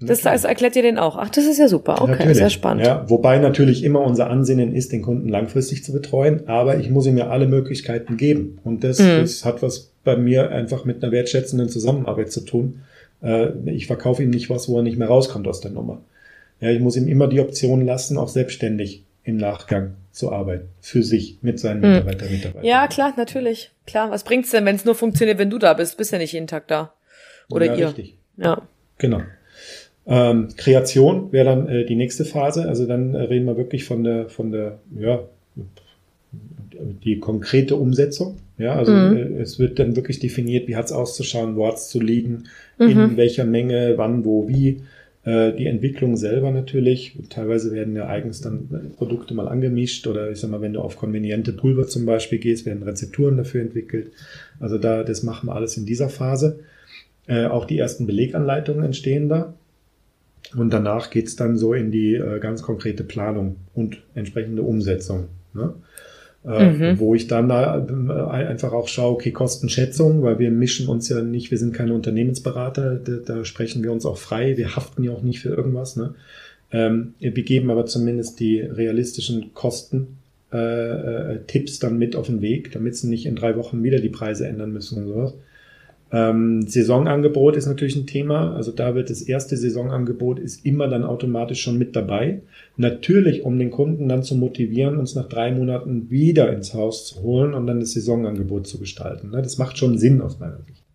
Das 0.00 0.24
heißt, 0.24 0.44
erklärt 0.44 0.76
ihr 0.76 0.82
den 0.82 0.96
auch. 0.96 1.16
Ach, 1.16 1.28
das 1.28 1.44
ist 1.44 1.58
ja 1.58 1.66
super. 1.66 2.00
Okay, 2.00 2.12
natürlich. 2.12 2.36
sehr 2.36 2.50
spannend. 2.50 2.86
Ja, 2.86 3.04
wobei 3.08 3.38
natürlich 3.38 3.82
immer 3.82 4.00
unser 4.00 4.30
Ansinnen 4.30 4.72
ist, 4.72 4.92
den 4.92 5.02
Kunden 5.02 5.28
langfristig 5.28 5.82
zu 5.82 5.92
betreuen, 5.92 6.46
aber 6.46 6.78
ich 6.78 6.88
muss 6.88 7.06
ihm 7.06 7.18
ja 7.18 7.28
alle 7.28 7.48
Möglichkeiten 7.48 8.16
geben. 8.16 8.58
Und 8.62 8.84
das, 8.84 9.00
mhm. 9.00 9.20
das 9.20 9.44
hat 9.44 9.60
was 9.60 9.90
bei 10.04 10.16
mir 10.16 10.50
einfach 10.50 10.84
mit 10.84 11.02
einer 11.02 11.10
wertschätzenden 11.10 11.68
Zusammenarbeit 11.68 12.30
zu 12.30 12.42
tun. 12.42 12.82
Äh, 13.22 13.48
ich 13.66 13.88
verkaufe 13.88 14.22
ihm 14.22 14.30
nicht 14.30 14.50
was, 14.50 14.68
wo 14.68 14.76
er 14.76 14.82
nicht 14.84 14.98
mehr 14.98 15.08
rauskommt 15.08 15.48
aus 15.48 15.60
der 15.60 15.72
Nummer. 15.72 16.00
Ja, 16.60 16.70
ich 16.70 16.80
muss 16.80 16.96
ihm 16.96 17.08
immer 17.08 17.26
die 17.26 17.40
Option 17.40 17.84
lassen, 17.84 18.18
auch 18.18 18.28
selbstständig 18.28 19.04
im 19.24 19.36
Nachgang 19.36 19.94
zu 20.12 20.32
arbeiten. 20.32 20.68
Für 20.80 21.02
sich, 21.02 21.38
mit 21.42 21.58
seinen 21.58 21.82
hm. 21.82 21.90
Mitarbeitern, 21.90 22.30
Mitarbeitern. 22.30 22.64
Ja, 22.64 22.86
klar, 22.86 23.14
natürlich. 23.16 23.72
Klar. 23.86 24.10
Was 24.10 24.24
bringt's 24.24 24.50
denn, 24.50 24.64
wenn 24.64 24.76
es 24.76 24.84
nur 24.84 24.94
funktioniert, 24.94 25.38
wenn 25.38 25.50
du 25.50 25.58
da 25.58 25.74
bist? 25.74 25.96
Bist 25.96 26.12
ja 26.12 26.18
nicht 26.18 26.32
jeden 26.32 26.46
Tag 26.46 26.68
da. 26.68 26.92
Oder 27.50 27.66
ja, 27.66 27.74
ihr. 27.74 27.86
Richtig. 27.88 28.16
Ja. 28.36 28.62
Genau. 28.98 29.22
Ähm, 30.08 30.48
Kreation 30.56 31.32
wäre 31.32 31.44
dann 31.44 31.68
äh, 31.68 31.84
die 31.84 31.94
nächste 31.94 32.24
Phase. 32.24 32.66
Also 32.66 32.86
dann 32.86 33.14
äh, 33.14 33.22
reden 33.22 33.44
wir 33.44 33.56
wirklich 33.56 33.84
von 33.84 34.04
der, 34.04 34.28
von 34.28 34.50
der, 34.50 34.78
ja, 34.98 35.20
die 37.04 37.18
konkrete 37.18 37.76
Umsetzung. 37.76 38.38
Ja, 38.56 38.74
also 38.74 38.92
mhm. 38.92 39.16
äh, 39.16 39.40
es 39.40 39.58
wird 39.58 39.78
dann 39.78 39.96
wirklich 39.96 40.18
definiert, 40.18 40.66
wie 40.66 40.76
hat's 40.76 40.92
auszuschauen, 40.92 41.56
wo 41.56 41.66
hat's 41.66 41.90
zu 41.90 42.00
liegen, 42.00 42.44
mhm. 42.78 42.88
in 42.88 43.16
welcher 43.16 43.44
Menge, 43.44 43.94
wann, 43.96 44.24
wo, 44.24 44.48
wie. 44.48 44.80
Äh, 45.24 45.52
die 45.52 45.66
Entwicklung 45.66 46.16
selber 46.16 46.50
natürlich. 46.52 47.16
Teilweise 47.28 47.72
werden 47.72 47.94
ja 47.94 48.06
eigens 48.06 48.40
dann 48.40 48.92
Produkte 48.96 49.34
mal 49.34 49.46
angemischt 49.46 50.06
oder 50.06 50.30
ich 50.30 50.38
sag 50.38 50.50
mal, 50.50 50.62
wenn 50.62 50.72
du 50.72 50.80
auf 50.80 50.96
konveniente 50.96 51.52
Pulver 51.52 51.86
zum 51.86 52.06
Beispiel 52.06 52.38
gehst, 52.38 52.64
werden 52.64 52.82
Rezepturen 52.82 53.36
dafür 53.36 53.60
entwickelt. 53.60 54.12
Also 54.58 54.78
da, 54.78 55.04
das 55.04 55.22
machen 55.22 55.48
wir 55.48 55.54
alles 55.54 55.76
in 55.76 55.84
dieser 55.84 56.08
Phase. 56.08 56.60
Äh, 57.26 57.44
auch 57.44 57.66
die 57.66 57.78
ersten 57.78 58.06
Beleganleitungen 58.06 58.84
entstehen 58.84 59.28
da. 59.28 59.54
Und 60.56 60.72
danach 60.72 61.10
geht's 61.10 61.36
dann 61.36 61.56
so 61.56 61.74
in 61.74 61.90
die 61.90 62.14
äh, 62.14 62.38
ganz 62.40 62.62
konkrete 62.62 63.04
Planung 63.04 63.56
und 63.74 64.02
entsprechende 64.14 64.62
Umsetzung. 64.62 65.28
Ne? 65.54 65.74
Äh, 66.44 66.70
mhm. 66.70 67.00
wo 67.00 67.14
ich 67.14 67.26
dann 67.26 67.48
da 67.48 67.84
äh, 67.84 68.30
einfach 68.30 68.72
auch 68.72 68.86
schaue, 68.88 69.14
okay, 69.14 69.32
Kostenschätzung, 69.32 70.22
weil 70.22 70.38
wir 70.38 70.50
mischen 70.50 70.88
uns 70.88 71.08
ja 71.08 71.20
nicht, 71.20 71.50
wir 71.50 71.58
sind 71.58 71.74
keine 71.74 71.94
Unternehmensberater, 71.94 72.94
da, 72.94 73.12
da 73.16 73.44
sprechen 73.44 73.82
wir 73.82 73.90
uns 73.90 74.06
auch 74.06 74.18
frei, 74.18 74.56
wir 74.56 74.76
haften 74.76 75.02
ja 75.02 75.10
auch 75.10 75.22
nicht 75.22 75.40
für 75.40 75.50
irgendwas. 75.50 75.96
Ne? 75.96 76.14
Ähm, 76.70 77.14
wir 77.18 77.32
geben 77.32 77.70
aber 77.70 77.86
zumindest 77.86 78.38
die 78.40 78.60
realistischen 78.60 79.52
Kosten 79.52 80.18
äh, 80.52 81.34
äh, 81.34 81.38
Tipps 81.46 81.80
dann 81.80 81.98
mit 81.98 82.14
auf 82.16 82.26
den 82.26 82.40
Weg, 82.40 82.72
damit 82.72 82.96
sie 82.96 83.08
nicht 83.08 83.26
in 83.26 83.36
drei 83.36 83.56
Wochen 83.56 83.82
wieder 83.82 83.98
die 83.98 84.08
Preise 84.08 84.46
ändern 84.46 84.72
müssen 84.72 85.02
und 85.02 85.08
sowas. 85.08 85.34
Ähm, 86.10 86.66
Saisonangebot 86.66 87.56
ist 87.56 87.66
natürlich 87.66 87.96
ein 87.96 88.06
Thema. 88.06 88.54
Also 88.54 88.72
da 88.72 88.94
wird 88.94 89.10
das 89.10 89.22
erste 89.22 89.56
Saisonangebot 89.56 90.38
ist 90.38 90.64
immer 90.64 90.88
dann 90.88 91.04
automatisch 91.04 91.62
schon 91.62 91.78
mit 91.78 91.94
dabei. 91.94 92.40
Natürlich, 92.76 93.44
um 93.44 93.58
den 93.58 93.70
Kunden 93.70 94.08
dann 94.08 94.22
zu 94.22 94.34
motivieren, 94.34 94.96
uns 94.96 95.14
nach 95.14 95.28
drei 95.28 95.52
Monaten 95.52 96.10
wieder 96.10 96.52
ins 96.52 96.74
Haus 96.74 97.06
zu 97.06 97.22
holen 97.22 97.54
und 97.54 97.66
dann 97.66 97.80
das 97.80 97.92
Saisonangebot 97.92 98.66
zu 98.66 98.78
gestalten. 98.78 99.30
Ne? 99.30 99.42
Das 99.42 99.58
macht 99.58 99.76
schon 99.76 99.98
Sinn 99.98 100.20
aus 100.20 100.38
meiner 100.38 100.60
Sicht. 100.66 100.87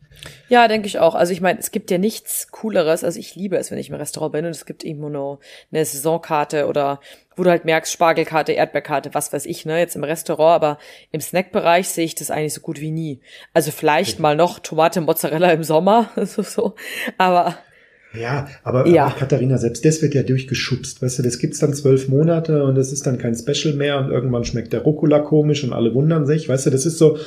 Ja, 0.50 0.68
denke 0.68 0.88
ich 0.88 1.00
auch. 1.00 1.16
Also 1.16 1.32
ich 1.34 1.42
meine, 1.42 1.60
es 1.60 1.72
gibt 1.72 1.90
ja 1.90 1.98
nichts 1.98 2.52
Cooleres. 2.52 3.04
Also 3.04 3.20
ich 3.20 3.36
liebe 3.36 3.58
es, 3.58 3.72
wenn 3.72 3.78
ich 3.78 3.90
im 3.90 3.96
Restaurant 3.96 4.34
bin 4.34 4.46
und 4.46 4.52
es 4.52 4.66
gibt 4.66 4.84
irgendwo 4.84 5.10
nur 5.10 5.40
eine 5.72 5.86
Saisonkarte 5.86 6.68
oder 6.68 7.00
wo 7.36 7.44
du 7.44 7.50
halt 7.50 7.66
merkst, 7.66 7.92
Spargelkarte, 7.92 8.52
Erdbeerkarte, 8.52 9.14
was 9.14 9.34
weiß 9.34 9.46
ich, 9.46 9.66
ne, 9.66 9.80
jetzt 9.80 9.96
im 9.96 10.04
Restaurant, 10.04 10.56
aber 10.56 10.78
im 11.12 11.22
Snackbereich 11.22 11.90
sehe 11.90 12.06
ich 12.06 12.16
das 12.16 12.30
eigentlich 12.30 12.54
so 12.54 12.62
gut 12.62 12.80
wie 12.80 12.92
nie. 12.92 13.22
Also 13.54 13.72
vielleicht 13.72 14.20
mal 14.20 14.36
noch 14.36 14.60
Tomate, 14.60 15.02
Mozzarella 15.02 15.52
im 15.52 15.64
Sommer, 15.64 16.10
so, 16.26 16.44
so. 16.44 16.76
aber 17.18 17.58
ja, 18.14 18.48
aber, 18.64 18.88
ja. 18.88 19.06
aber 19.06 19.16
Katharina, 19.16 19.58
selbst 19.58 19.84
das 19.86 20.02
wird 20.04 20.14
ja 20.14 20.22
durchgeschubst. 20.22 21.02
Weißt 21.02 21.18
du, 21.18 21.24
das 21.24 21.40
gibt's 21.40 21.60
dann 21.60 21.74
zwölf 21.74 22.10
Monate 22.10 22.64
und 22.64 22.76
das 22.76 22.92
ist 22.92 23.08
dann 23.08 23.18
kein 23.18 23.36
Special 23.36 23.74
mehr 23.74 23.98
und 23.98 24.12
irgendwann 24.12 24.44
schmeckt 24.44 24.72
der 24.72 24.82
Rucola 24.82 25.20
komisch 25.20 25.64
und 25.64 25.74
alle 25.74 25.96
wundern 25.96 26.28
sich. 26.28 26.48
Weißt 26.48 26.68
du, 26.68 26.70
das 26.70 26.86
ist 26.86 27.00
so, 27.00 27.18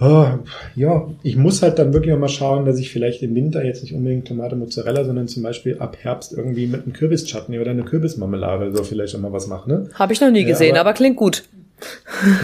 oh, 0.00 0.26
ja, 0.74 1.08
ich 1.22 1.36
muss 1.36 1.62
halt 1.62 1.78
dann 1.78 1.92
wirklich 1.92 2.12
auch 2.14 2.18
mal 2.18 2.28
schauen, 2.28 2.64
dass 2.64 2.78
ich 2.78 2.90
vielleicht 2.90 3.22
im 3.22 3.34
Winter 3.34 3.64
jetzt 3.64 3.82
nicht 3.82 3.94
unbedingt 3.94 4.26
Tomate 4.26 4.56
Mozzarella, 4.56 5.04
sondern 5.04 5.28
zum 5.28 5.42
Beispiel 5.42 5.78
ab 5.78 5.96
Herbst 6.00 6.32
irgendwie 6.32 6.66
mit 6.66 6.82
einem 6.82 6.92
Kürbischutney 6.92 7.58
oder 7.58 7.70
eine 7.70 7.84
Kürbismarmelade 7.84 8.74
so 8.76 8.82
vielleicht 8.84 9.14
auch 9.14 9.20
mal 9.20 9.32
was 9.32 9.46
mache. 9.46 9.68
Ne? 9.68 9.88
Habe 9.94 10.12
ich 10.12 10.20
noch 10.20 10.30
nie 10.30 10.44
gesehen, 10.44 10.72
aber, 10.72 10.90
aber 10.90 10.92
klingt 10.94 11.16
gut. 11.16 11.44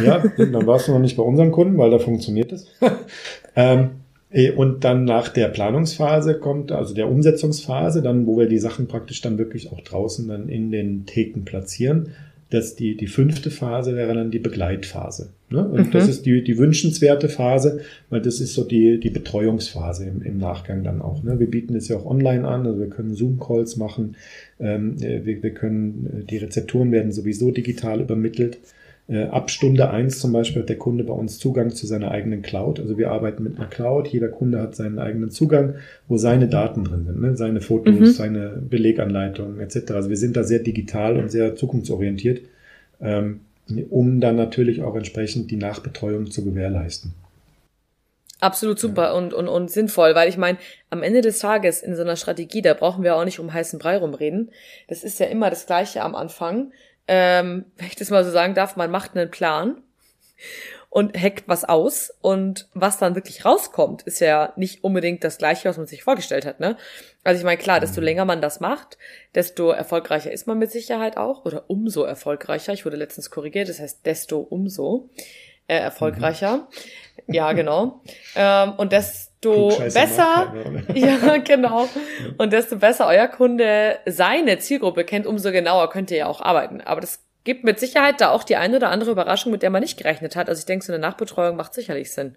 Ja, 0.04 0.22
dann 0.36 0.66
warst 0.66 0.88
du 0.88 0.92
noch 0.92 0.98
nicht 0.98 1.16
bei 1.16 1.22
unseren 1.22 1.52
Kunden, 1.52 1.78
weil 1.78 1.90
da 1.90 1.98
funktioniert 1.98 2.52
es. 2.52 2.66
ähm, 3.56 3.90
äh, 4.30 4.50
und 4.52 4.84
dann 4.84 5.04
nach 5.04 5.28
der 5.28 5.48
Planungsphase 5.48 6.38
kommt, 6.38 6.72
also 6.72 6.94
der 6.94 7.08
Umsetzungsphase, 7.08 8.02
dann, 8.02 8.26
wo 8.26 8.38
wir 8.38 8.46
die 8.46 8.58
Sachen 8.58 8.86
praktisch 8.86 9.20
dann 9.20 9.38
wirklich 9.38 9.72
auch 9.72 9.80
draußen 9.80 10.26
dann 10.28 10.48
in 10.48 10.70
den 10.70 11.06
Theken 11.06 11.44
platzieren. 11.44 12.12
Das 12.50 12.74
die, 12.74 12.96
die 12.96 13.06
fünfte 13.06 13.50
Phase 13.50 13.94
wäre 13.96 14.14
dann 14.14 14.30
die 14.30 14.38
Begleitphase. 14.40 15.30
Ne? 15.50 15.66
Und 15.66 15.86
mhm. 15.86 15.90
das 15.92 16.08
ist 16.08 16.26
die, 16.26 16.42
die 16.42 16.58
wünschenswerte 16.58 17.28
Phase, 17.28 17.80
weil 18.08 18.20
das 18.20 18.40
ist 18.40 18.54
so 18.54 18.64
die, 18.64 18.98
die 19.00 19.10
Betreuungsphase 19.10 20.04
im, 20.04 20.22
im 20.22 20.38
Nachgang 20.38 20.84
dann 20.84 21.00
auch. 21.00 21.22
Ne? 21.22 21.38
Wir 21.38 21.48
bieten 21.48 21.74
es 21.74 21.88
ja 21.88 21.96
auch 21.96 22.06
online 22.06 22.46
an, 22.46 22.66
also 22.66 22.80
wir 22.80 22.88
können 22.88 23.14
Zoom-Calls 23.14 23.76
machen, 23.76 24.16
ähm, 24.58 24.96
äh, 25.00 25.24
wir, 25.24 25.42
wir 25.42 25.54
können, 25.54 26.22
äh, 26.22 26.24
die 26.24 26.38
Rezepturen 26.38 26.92
werden 26.92 27.12
sowieso 27.12 27.50
digital 27.50 28.00
übermittelt. 28.00 28.58
Äh, 29.10 29.24
ab 29.24 29.50
Stunde 29.50 29.90
eins 29.90 30.20
zum 30.20 30.32
Beispiel 30.32 30.62
hat 30.62 30.68
der 30.68 30.78
Kunde 30.78 31.02
bei 31.02 31.12
uns 31.12 31.40
Zugang 31.40 31.70
zu 31.70 31.84
seiner 31.88 32.12
eigenen 32.12 32.42
Cloud. 32.42 32.78
Also 32.78 32.96
wir 32.96 33.10
arbeiten 33.10 33.42
mit 33.42 33.56
einer 33.56 33.66
Cloud. 33.66 34.06
Jeder 34.06 34.28
Kunde 34.28 34.60
hat 34.60 34.76
seinen 34.76 35.00
eigenen 35.00 35.30
Zugang, 35.30 35.74
wo 36.06 36.16
seine 36.16 36.46
Daten 36.46 36.84
drin 36.84 37.06
sind, 37.06 37.20
ne? 37.20 37.36
seine 37.36 37.60
Fotos, 37.60 37.98
mhm. 37.98 38.06
seine 38.06 38.50
Beleganleitungen 38.50 39.58
etc. 39.58 39.90
Also 39.92 40.10
wir 40.10 40.16
sind 40.16 40.36
da 40.36 40.44
sehr 40.44 40.60
digital 40.60 41.16
und 41.16 41.28
sehr 41.28 41.56
zukunftsorientiert, 41.56 42.42
ähm, 43.00 43.40
um 43.90 44.20
dann 44.20 44.36
natürlich 44.36 44.82
auch 44.82 44.94
entsprechend 44.94 45.50
die 45.50 45.56
Nachbetreuung 45.56 46.30
zu 46.30 46.44
gewährleisten. 46.44 47.12
Absolut 48.38 48.78
super 48.78 49.06
ja. 49.06 49.12
und, 49.12 49.34
und, 49.34 49.48
und 49.48 49.70
sinnvoll, 49.72 50.14
weil 50.14 50.28
ich 50.28 50.38
meine, 50.38 50.56
am 50.88 51.02
Ende 51.02 51.20
des 51.20 51.40
Tages 51.40 51.82
in 51.82 51.96
so 51.96 52.02
einer 52.02 52.16
Strategie, 52.16 52.62
da 52.62 52.74
brauchen 52.74 53.02
wir 53.02 53.16
auch 53.16 53.24
nicht 53.24 53.40
um 53.40 53.52
heißen 53.52 53.78
Brei 53.78 53.98
rumreden. 53.98 54.50
Das 54.88 55.02
ist 55.02 55.18
ja 55.18 55.26
immer 55.26 55.50
das 55.50 55.66
Gleiche 55.66 56.02
am 56.02 56.14
Anfang 56.14 56.70
ähm, 57.08 57.66
wenn 57.76 57.86
ich 57.86 57.96
das 57.96 58.10
mal 58.10 58.24
so 58.24 58.30
sagen 58.30 58.54
darf, 58.54 58.76
man 58.76 58.90
macht 58.90 59.16
einen 59.16 59.30
Plan 59.30 59.82
und 60.90 61.16
hackt 61.16 61.44
was 61.46 61.64
aus 61.64 62.12
und 62.20 62.68
was 62.74 62.98
dann 62.98 63.14
wirklich 63.14 63.44
rauskommt, 63.44 64.02
ist 64.02 64.20
ja 64.20 64.52
nicht 64.56 64.82
unbedingt 64.82 65.22
das 65.22 65.38
gleiche, 65.38 65.68
was 65.68 65.76
man 65.76 65.86
sich 65.86 66.02
vorgestellt 66.02 66.44
hat, 66.44 66.58
ne? 66.58 66.76
Also 67.22 67.38
ich 67.38 67.44
meine, 67.44 67.58
klar, 67.58 67.78
desto 67.78 68.00
mhm. 68.00 68.06
länger 68.06 68.24
man 68.24 68.42
das 68.42 68.58
macht, 68.58 68.98
desto 69.34 69.70
erfolgreicher 69.70 70.32
ist 70.32 70.48
man 70.48 70.58
mit 70.58 70.72
Sicherheit 70.72 71.16
auch 71.16 71.44
oder 71.44 71.64
umso 71.68 72.02
erfolgreicher. 72.02 72.72
Ich 72.72 72.84
wurde 72.84 72.96
letztens 72.96 73.30
korrigiert, 73.30 73.68
das 73.68 73.78
heißt 73.78 74.04
desto 74.04 74.40
umso 74.40 75.10
äh, 75.68 75.76
erfolgreicher. 75.76 76.68
Mhm. 77.26 77.34
Ja, 77.34 77.52
genau. 77.52 78.02
ähm, 78.34 78.72
und 78.76 78.92
das 78.92 79.29
desto 79.42 79.78
besser, 79.78 80.54
ja, 80.94 81.38
genau. 81.38 81.88
Und 82.38 82.52
desto 82.52 82.76
besser 82.76 83.06
euer 83.06 83.28
Kunde 83.28 83.96
seine 84.06 84.58
Zielgruppe 84.58 85.04
kennt, 85.04 85.26
umso 85.26 85.50
genauer 85.50 85.90
könnt 85.90 86.10
ihr 86.10 86.18
ja 86.18 86.26
auch 86.26 86.40
arbeiten. 86.40 86.80
Aber 86.80 87.00
das 87.00 87.20
gibt 87.44 87.64
mit 87.64 87.80
Sicherheit 87.80 88.20
da 88.20 88.30
auch 88.30 88.44
die 88.44 88.56
eine 88.56 88.76
oder 88.76 88.90
andere 88.90 89.10
Überraschung, 89.10 89.52
mit 89.52 89.62
der 89.62 89.70
man 89.70 89.82
nicht 89.82 89.96
gerechnet 89.96 90.36
hat. 90.36 90.48
Also 90.48 90.60
ich 90.60 90.66
denke, 90.66 90.84
so 90.84 90.92
eine 90.92 91.00
Nachbetreuung 91.00 91.56
macht 91.56 91.74
sicherlich 91.74 92.12
Sinn. 92.12 92.34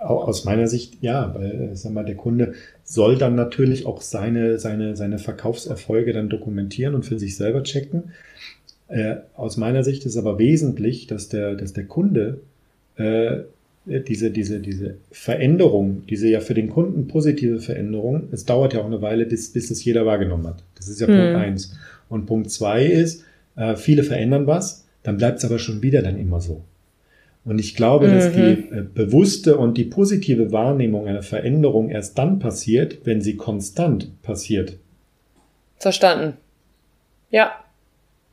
aus 0.00 0.44
meiner 0.44 0.68
Sicht 0.68 1.02
ja, 1.02 1.34
weil 1.34 1.70
sag 1.74 1.92
mal, 1.92 2.04
der 2.04 2.16
Kunde 2.16 2.54
soll 2.82 3.18
dann 3.18 3.34
natürlich 3.34 3.84
auch 3.84 4.00
seine, 4.00 4.58
seine, 4.58 4.96
seine 4.96 5.18
Verkaufserfolge 5.18 6.12
dann 6.12 6.30
dokumentieren 6.30 6.94
und 6.94 7.04
für 7.04 7.18
sich 7.18 7.36
selber 7.36 7.62
checken. 7.62 8.12
Äh, 8.88 9.16
aus 9.34 9.56
meiner 9.56 9.84
Sicht 9.84 10.06
ist 10.06 10.16
aber 10.16 10.38
wesentlich, 10.38 11.06
dass 11.06 11.28
der, 11.28 11.56
dass 11.56 11.72
der 11.72 11.86
Kunde 11.86 12.40
äh, 12.96 13.40
diese, 13.86 14.30
diese, 14.30 14.60
diese 14.60 14.96
Veränderung, 15.10 16.02
diese 16.08 16.28
ja 16.28 16.40
für 16.40 16.54
den 16.54 16.68
Kunden 16.68 17.06
positive 17.06 17.60
Veränderung, 17.60 18.28
es 18.32 18.44
dauert 18.44 18.74
ja 18.74 18.80
auch 18.80 18.86
eine 18.86 19.00
Weile, 19.00 19.26
bis, 19.26 19.52
bis 19.52 19.68
das 19.68 19.84
jeder 19.84 20.04
wahrgenommen 20.04 20.46
hat. 20.46 20.62
Das 20.74 20.88
ist 20.88 21.00
ja 21.00 21.06
mhm. 21.06 21.16
Punkt 21.16 21.36
eins. 21.36 21.78
Und 22.08 22.26
Punkt 22.26 22.50
zwei 22.50 22.84
ist, 22.84 23.24
äh, 23.54 23.76
viele 23.76 24.02
verändern 24.02 24.46
was, 24.46 24.86
dann 25.02 25.16
bleibt 25.16 25.38
es 25.38 25.44
aber 25.44 25.58
schon 25.58 25.82
wieder 25.82 26.02
dann 26.02 26.18
immer 26.18 26.40
so. 26.40 26.62
Und 27.44 27.60
ich 27.60 27.76
glaube, 27.76 28.08
mhm. 28.08 28.14
dass 28.14 28.32
die 28.32 28.74
äh, 28.74 28.84
bewusste 28.92 29.56
und 29.56 29.78
die 29.78 29.84
positive 29.84 30.50
Wahrnehmung 30.50 31.06
einer 31.06 31.22
Veränderung 31.22 31.88
erst 31.88 32.18
dann 32.18 32.40
passiert, 32.40 32.98
wenn 33.04 33.20
sie 33.20 33.36
konstant 33.36 34.20
passiert. 34.22 34.78
Verstanden. 35.76 36.36
Ja, 37.30 37.52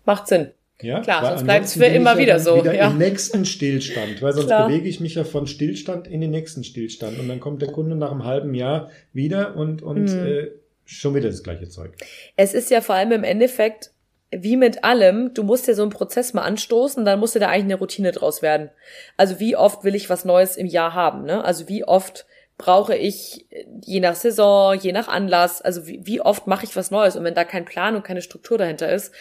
macht 0.06 0.28
Sinn. 0.28 0.48
Ja, 0.82 1.02
klar, 1.02 1.26
sonst 1.26 1.44
bleibt 1.44 1.66
es 1.66 1.74
für 1.74 1.86
immer 1.86 2.18
wieder 2.18 2.40
so. 2.40 2.58
Wieder 2.58 2.76
ja. 2.76 2.90
im 2.90 2.98
nächsten 2.98 3.46
Stillstand, 3.46 4.22
weil 4.22 4.34
sonst 4.34 4.48
klar. 4.48 4.68
bewege 4.68 4.90
ich 4.90 5.00
mich 5.00 5.16
ja 5.16 5.24
von 5.24 5.48
Stillstand 5.48 6.08
in 6.08 6.20
den 6.20 6.32
nächsten 6.32 6.64
Stillstand 6.64 7.20
und 7.20 7.28
dann 7.28 7.40
kommt 7.40 7.62
der 7.62 7.72
Kunde 7.72 7.96
nach 7.96 8.12
einem 8.12 8.26
halben 8.26 8.54
Jahr 8.54 8.90
wieder 9.14 9.56
und, 9.56 9.82
und 9.82 10.12
mhm. 10.12 10.26
äh, 10.26 10.48
schon 10.86 11.16
wieder 11.16 11.30
das 11.30 11.44
gleiche 11.44 11.70
Zeug. 11.70 11.94
Es 12.36 12.54
ist 12.54 12.70
ja 12.70 12.82
vor 12.82 12.96
allem 12.96 13.12
im 13.12 13.24
Endeffekt 13.24 13.92
wie 14.36 14.58
mit 14.58 14.84
allem, 14.84 15.34
du 15.34 15.44
musst 15.44 15.68
ja 15.68 15.74
so 15.74 15.84
einen 15.84 15.92
Prozess 15.92 16.34
mal 16.34 16.42
anstoßen, 16.42 17.06
dann 17.06 17.20
musst 17.20 17.36
du 17.36 17.40
da 17.40 17.50
eigentlich 17.50 17.66
eine 17.66 17.76
Routine 17.76 18.12
draus 18.12 18.42
werden. 18.42 18.72
Also 19.18 19.40
wie 19.40 19.56
oft 19.56 19.84
will 19.84 19.96
ich 19.96 20.10
was 20.10 20.26
Neues 20.26 20.58
im 20.58 20.66
Jahr 20.66 20.94
haben, 20.94 21.24
ne? 21.24 21.44
Also 21.44 21.70
wie 21.70 21.84
oft 21.84 22.26
brauche 22.58 22.96
ich 22.96 23.48
je 23.82 24.00
nach 24.00 24.16
Saison, 24.16 24.76
je 24.76 24.92
nach 24.92 25.08
Anlass, 25.08 25.62
also 25.62 25.88
wie, 25.88 26.02
wie 26.04 26.22
oft 26.22 26.48
mache 26.48 26.66
ich 26.66 26.76
was 26.76 26.92
Neues 26.92 27.16
und 27.16 27.24
wenn 27.24 27.34
da 27.34 27.44
kein 27.44 27.66
Plan 27.66 27.96
und 27.96 28.04
keine 28.04 28.22
Struktur 28.22 28.58
dahinter 28.58 28.92
ist, 28.92 29.14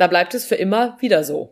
da 0.00 0.06
bleibt 0.06 0.34
es 0.34 0.44
für 0.44 0.54
immer 0.54 0.96
wieder 1.00 1.24
so. 1.24 1.50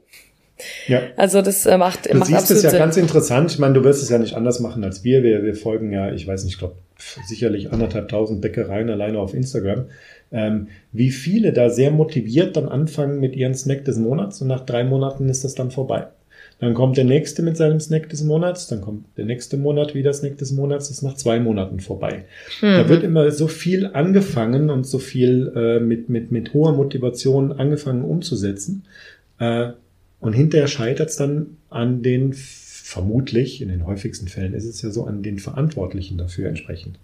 Ja. 0.87 1.03
Also 1.17 1.43
das 1.43 1.67
äh, 1.67 1.79
macht, 1.79 2.11
du 2.11 2.17
macht 2.17 2.29
siehst 2.29 2.51
es 2.51 2.63
ja 2.63 2.71
Sinn. 2.71 2.79
ganz 2.79 2.97
interessant. 2.97 3.53
Ich 3.53 3.59
meine, 3.59 3.75
du 3.75 3.85
wirst 3.85 4.03
es 4.03 4.09
ja 4.09 4.19
nicht 4.19 4.35
anders 4.35 4.59
machen 4.61 4.83
als 4.83 5.05
wir. 5.05 5.23
Wir, 5.23 5.45
wir 5.45 5.55
folgen 5.55 5.93
ja, 5.93 6.11
ich 6.13 6.27
weiß 6.27 6.45
nicht, 6.45 6.55
ich 6.55 6.59
glaube 6.59 6.77
sicherlich 7.27 7.73
anderthalb 7.73 8.09
tausend 8.09 8.41
Bäckereien 8.41 8.91
alleine 8.91 9.19
auf 9.19 9.35
Instagram. 9.35 9.87
Ähm, 10.33 10.69
wie 10.93 11.11
viele 11.11 11.53
da 11.53 11.71
sehr 11.71 11.91
motiviert 11.91 12.57
dann 12.57 12.69
anfangen 12.69 13.21
mit 13.21 13.37
ihren 13.37 13.55
Snack 13.55 13.85
des 13.85 13.99
Monats 13.99 14.43
und 14.43 14.49
nach 14.49 14.65
drei 14.65 14.83
Monaten 14.83 15.29
ist 15.29 15.45
das 15.45 15.55
dann 15.55 15.71
vorbei. 15.71 16.09
Dann 16.61 16.75
kommt 16.75 16.97
der 16.97 17.05
nächste 17.05 17.43
mit 17.43 17.57
seinem 17.57 17.79
Snack 17.79 18.09
des 18.09 18.25
Monats, 18.25 18.67
dann 18.67 18.81
kommt 18.81 19.05
der 19.17 19.27
nächste 19.27 19.57
Monat 19.57 19.95
wieder 19.95 20.13
Snack 20.13 20.39
des 20.39 20.53
Monats, 20.53 20.91
ist 20.91 21.03
nach 21.03 21.15
zwei 21.15 21.39
Monaten 21.39 21.79
vorbei. 21.79 22.25
Mhm. 22.61 22.67
Da 22.67 22.89
wird 22.89 23.05
immer 23.05 23.31
so 23.31 23.47
viel 23.47 23.87
angefangen 23.87 24.69
und 24.71 24.85
so 24.85 24.99
viel 24.99 25.53
äh, 25.55 25.79
mit, 25.79 26.09
mit, 26.09 26.33
mit 26.33 26.55
hoher 26.55 26.73
Motivation 26.73 27.53
angefangen 27.53 28.03
umzusetzen. 28.03 28.85
Äh, 29.39 29.71
und 30.21 30.33
hinterher 30.33 30.67
scheitert 30.67 31.11
es 31.11 31.17
dann 31.17 31.59
an 31.71 32.03
den, 32.03 32.33
vermutlich, 32.33 33.63
in 33.63 33.69
den 33.69 33.87
häufigsten 33.87 34.27
Fällen 34.27 34.55
ist 34.55 34.65
es 34.65 34.83
ja 34.83 34.91
so, 34.91 35.05
an 35.05 35.23
den 35.23 35.39
Verantwortlichen 35.39 36.19
dafür 36.19 36.49
entsprechend. 36.49 36.99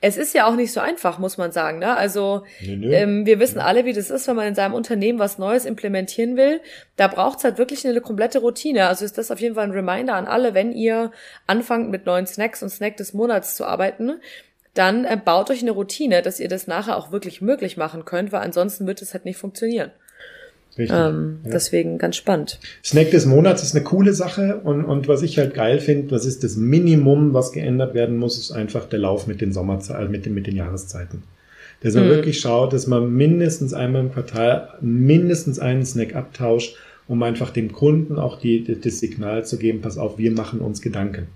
Es 0.00 0.16
ist 0.16 0.34
ja 0.34 0.46
auch 0.46 0.56
nicht 0.56 0.72
so 0.72 0.80
einfach, 0.80 1.18
muss 1.18 1.38
man 1.38 1.52
sagen. 1.52 1.78
Ne? 1.78 1.96
Also 1.96 2.44
nö, 2.60 2.76
nö. 2.76 2.92
Ähm, 2.92 3.26
wir 3.26 3.40
wissen 3.40 3.58
alle, 3.58 3.84
wie 3.84 3.92
das 3.92 4.10
ist, 4.10 4.28
wenn 4.28 4.36
man 4.36 4.46
in 4.46 4.54
seinem 4.54 4.74
Unternehmen 4.74 5.18
was 5.18 5.38
Neues 5.38 5.64
implementieren 5.64 6.36
will. 6.36 6.60
Da 6.96 7.08
braucht 7.08 7.38
es 7.38 7.44
halt 7.44 7.58
wirklich 7.58 7.86
eine 7.86 8.00
komplette 8.00 8.40
Routine. 8.40 8.86
Also 8.86 9.04
ist 9.04 9.18
das 9.18 9.30
auf 9.30 9.40
jeden 9.40 9.54
Fall 9.54 9.64
ein 9.64 9.70
Reminder 9.70 10.14
an 10.14 10.26
alle, 10.26 10.54
wenn 10.54 10.72
ihr 10.72 11.10
anfangt 11.46 11.90
mit 11.90 12.06
neuen 12.06 12.26
Snacks 12.26 12.62
und 12.62 12.70
Snack 12.70 12.96
des 12.96 13.14
Monats 13.14 13.56
zu 13.56 13.64
arbeiten, 13.64 14.20
dann 14.74 15.04
äh, 15.04 15.16
baut 15.16 15.50
euch 15.50 15.62
eine 15.62 15.70
Routine, 15.70 16.22
dass 16.22 16.40
ihr 16.40 16.48
das 16.48 16.66
nachher 16.66 16.96
auch 16.96 17.12
wirklich 17.12 17.40
möglich 17.40 17.76
machen 17.76 18.04
könnt, 18.04 18.32
weil 18.32 18.42
ansonsten 18.42 18.86
wird 18.86 19.00
es 19.00 19.14
halt 19.14 19.24
nicht 19.24 19.38
funktionieren. 19.38 19.92
Richtig. 20.76 20.96
Ähm, 20.98 21.38
ja. 21.44 21.50
Deswegen 21.52 21.98
ganz 21.98 22.16
spannend. 22.16 22.58
Snack 22.84 23.10
des 23.10 23.26
Monats 23.26 23.62
ist 23.62 23.76
eine 23.76 23.84
coole 23.84 24.12
Sache 24.12 24.60
und, 24.64 24.84
und 24.84 25.06
was 25.06 25.22
ich 25.22 25.38
halt 25.38 25.54
geil 25.54 25.78
finde, 25.78 26.10
was 26.10 26.24
ist 26.24 26.42
das 26.42 26.56
Minimum, 26.56 27.32
was 27.32 27.52
geändert 27.52 27.94
werden 27.94 28.16
muss, 28.16 28.38
ist 28.38 28.50
einfach 28.50 28.86
der 28.86 28.98
Lauf 28.98 29.26
mit 29.26 29.40
den 29.40 29.52
Sommerzeiten, 29.52 30.06
äh, 30.06 30.08
mit 30.08 30.26
den, 30.26 30.34
mit 30.34 30.46
den 30.46 30.56
Jahreszeiten. 30.56 31.22
Dass 31.82 31.94
man 31.94 32.06
mhm. 32.06 32.10
wirklich 32.10 32.40
schaut, 32.40 32.72
dass 32.72 32.86
man 32.86 33.12
mindestens 33.12 33.72
einmal 33.72 34.02
im 34.02 34.12
Quartal 34.12 34.70
mindestens 34.80 35.58
einen 35.58 35.84
Snack 35.84 36.16
abtauscht, 36.16 36.76
um 37.06 37.22
einfach 37.22 37.50
dem 37.50 37.70
Kunden 37.72 38.18
auch 38.18 38.40
die, 38.40 38.64
das 38.64 38.98
Signal 38.98 39.44
zu 39.44 39.58
geben, 39.58 39.80
pass 39.80 39.98
auf, 39.98 40.18
wir 40.18 40.32
machen 40.32 40.60
uns 40.60 40.80
Gedanken. 40.80 41.28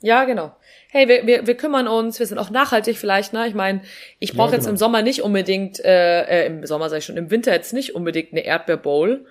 Ja, 0.00 0.24
genau. 0.24 0.54
Hey, 0.90 1.08
wir, 1.08 1.26
wir, 1.26 1.46
wir 1.46 1.56
kümmern 1.56 1.88
uns, 1.88 2.18
wir 2.18 2.26
sind 2.26 2.38
auch 2.38 2.50
nachhaltig 2.50 2.98
vielleicht, 2.98 3.32
ne? 3.32 3.46
Ich 3.48 3.54
meine, 3.54 3.80
ich 4.18 4.34
brauche 4.34 4.50
ja, 4.50 4.54
jetzt 4.54 4.64
genau. 4.64 4.72
im 4.72 4.76
Sommer 4.76 5.02
nicht 5.02 5.22
unbedingt, 5.22 5.82
äh, 5.84 6.22
äh, 6.22 6.46
im 6.46 6.66
Sommer 6.66 6.88
sage 6.88 6.98
ich 6.98 7.04
schon, 7.04 7.16
im 7.16 7.30
Winter 7.30 7.52
jetzt 7.52 7.72
nicht 7.72 7.94
unbedingt 7.94 8.32
eine 8.32 8.44
Erdbeerbowl 8.44 9.26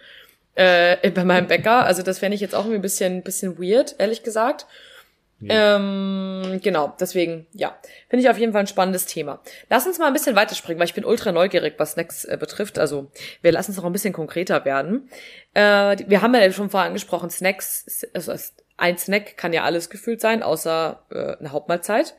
äh, 0.56 1.10
bei 1.12 1.24
meinem 1.24 1.48
Bäcker. 1.48 1.86
Also 1.86 2.02
das 2.02 2.20
fände 2.20 2.36
ich 2.36 2.42
jetzt 2.42 2.56
auch 2.56 2.62
irgendwie 2.62 2.80
ein 2.80 2.82
bisschen, 2.82 3.22
bisschen 3.22 3.60
weird, 3.60 3.96
ehrlich 4.00 4.24
gesagt. 4.24 4.66
Ja. 5.42 5.76
Ähm, 5.76 6.60
genau, 6.64 6.96
deswegen, 7.00 7.48
ja, 7.54 7.78
finde 8.10 8.24
ich 8.24 8.30
auf 8.30 8.38
jeden 8.38 8.54
Fall 8.54 8.62
ein 8.62 8.68
spannendes 8.68 9.06
Thema. 9.06 9.42
Lass 9.70 9.86
uns 9.86 10.00
mal 10.00 10.08
ein 10.08 10.14
bisschen 10.14 10.36
weiterspringen, 10.36 10.80
weil 10.80 10.88
ich 10.88 10.94
bin 10.94 11.04
ultra 11.04 11.32
neugierig, 11.32 11.74
was 11.78 11.94
Snacks 11.94 12.24
äh, 12.26 12.38
betrifft. 12.40 12.80
Also 12.80 13.12
wir 13.42 13.52
lassen 13.52 13.72
es 13.72 13.78
noch 13.78 13.84
ein 13.84 13.92
bisschen 13.92 14.14
konkreter 14.14 14.64
werden. 14.64 15.10
Äh, 15.54 15.98
wir 16.08 16.22
haben 16.22 16.34
ja 16.34 16.50
schon 16.52 16.70
vorher 16.70 16.88
angesprochen, 16.88 17.30
Snacks, 17.30 18.08
also 18.14 18.32
ein 18.78 18.98
Snack 18.98 19.38
kann 19.38 19.54
ja 19.54 19.64
alles 19.64 19.90
gefühlt 19.90 20.22
sein, 20.22 20.44
außer 20.44 21.04
äh, 21.12 21.38
eine 21.38 21.52
Hauptmahlzeit. 21.52 22.16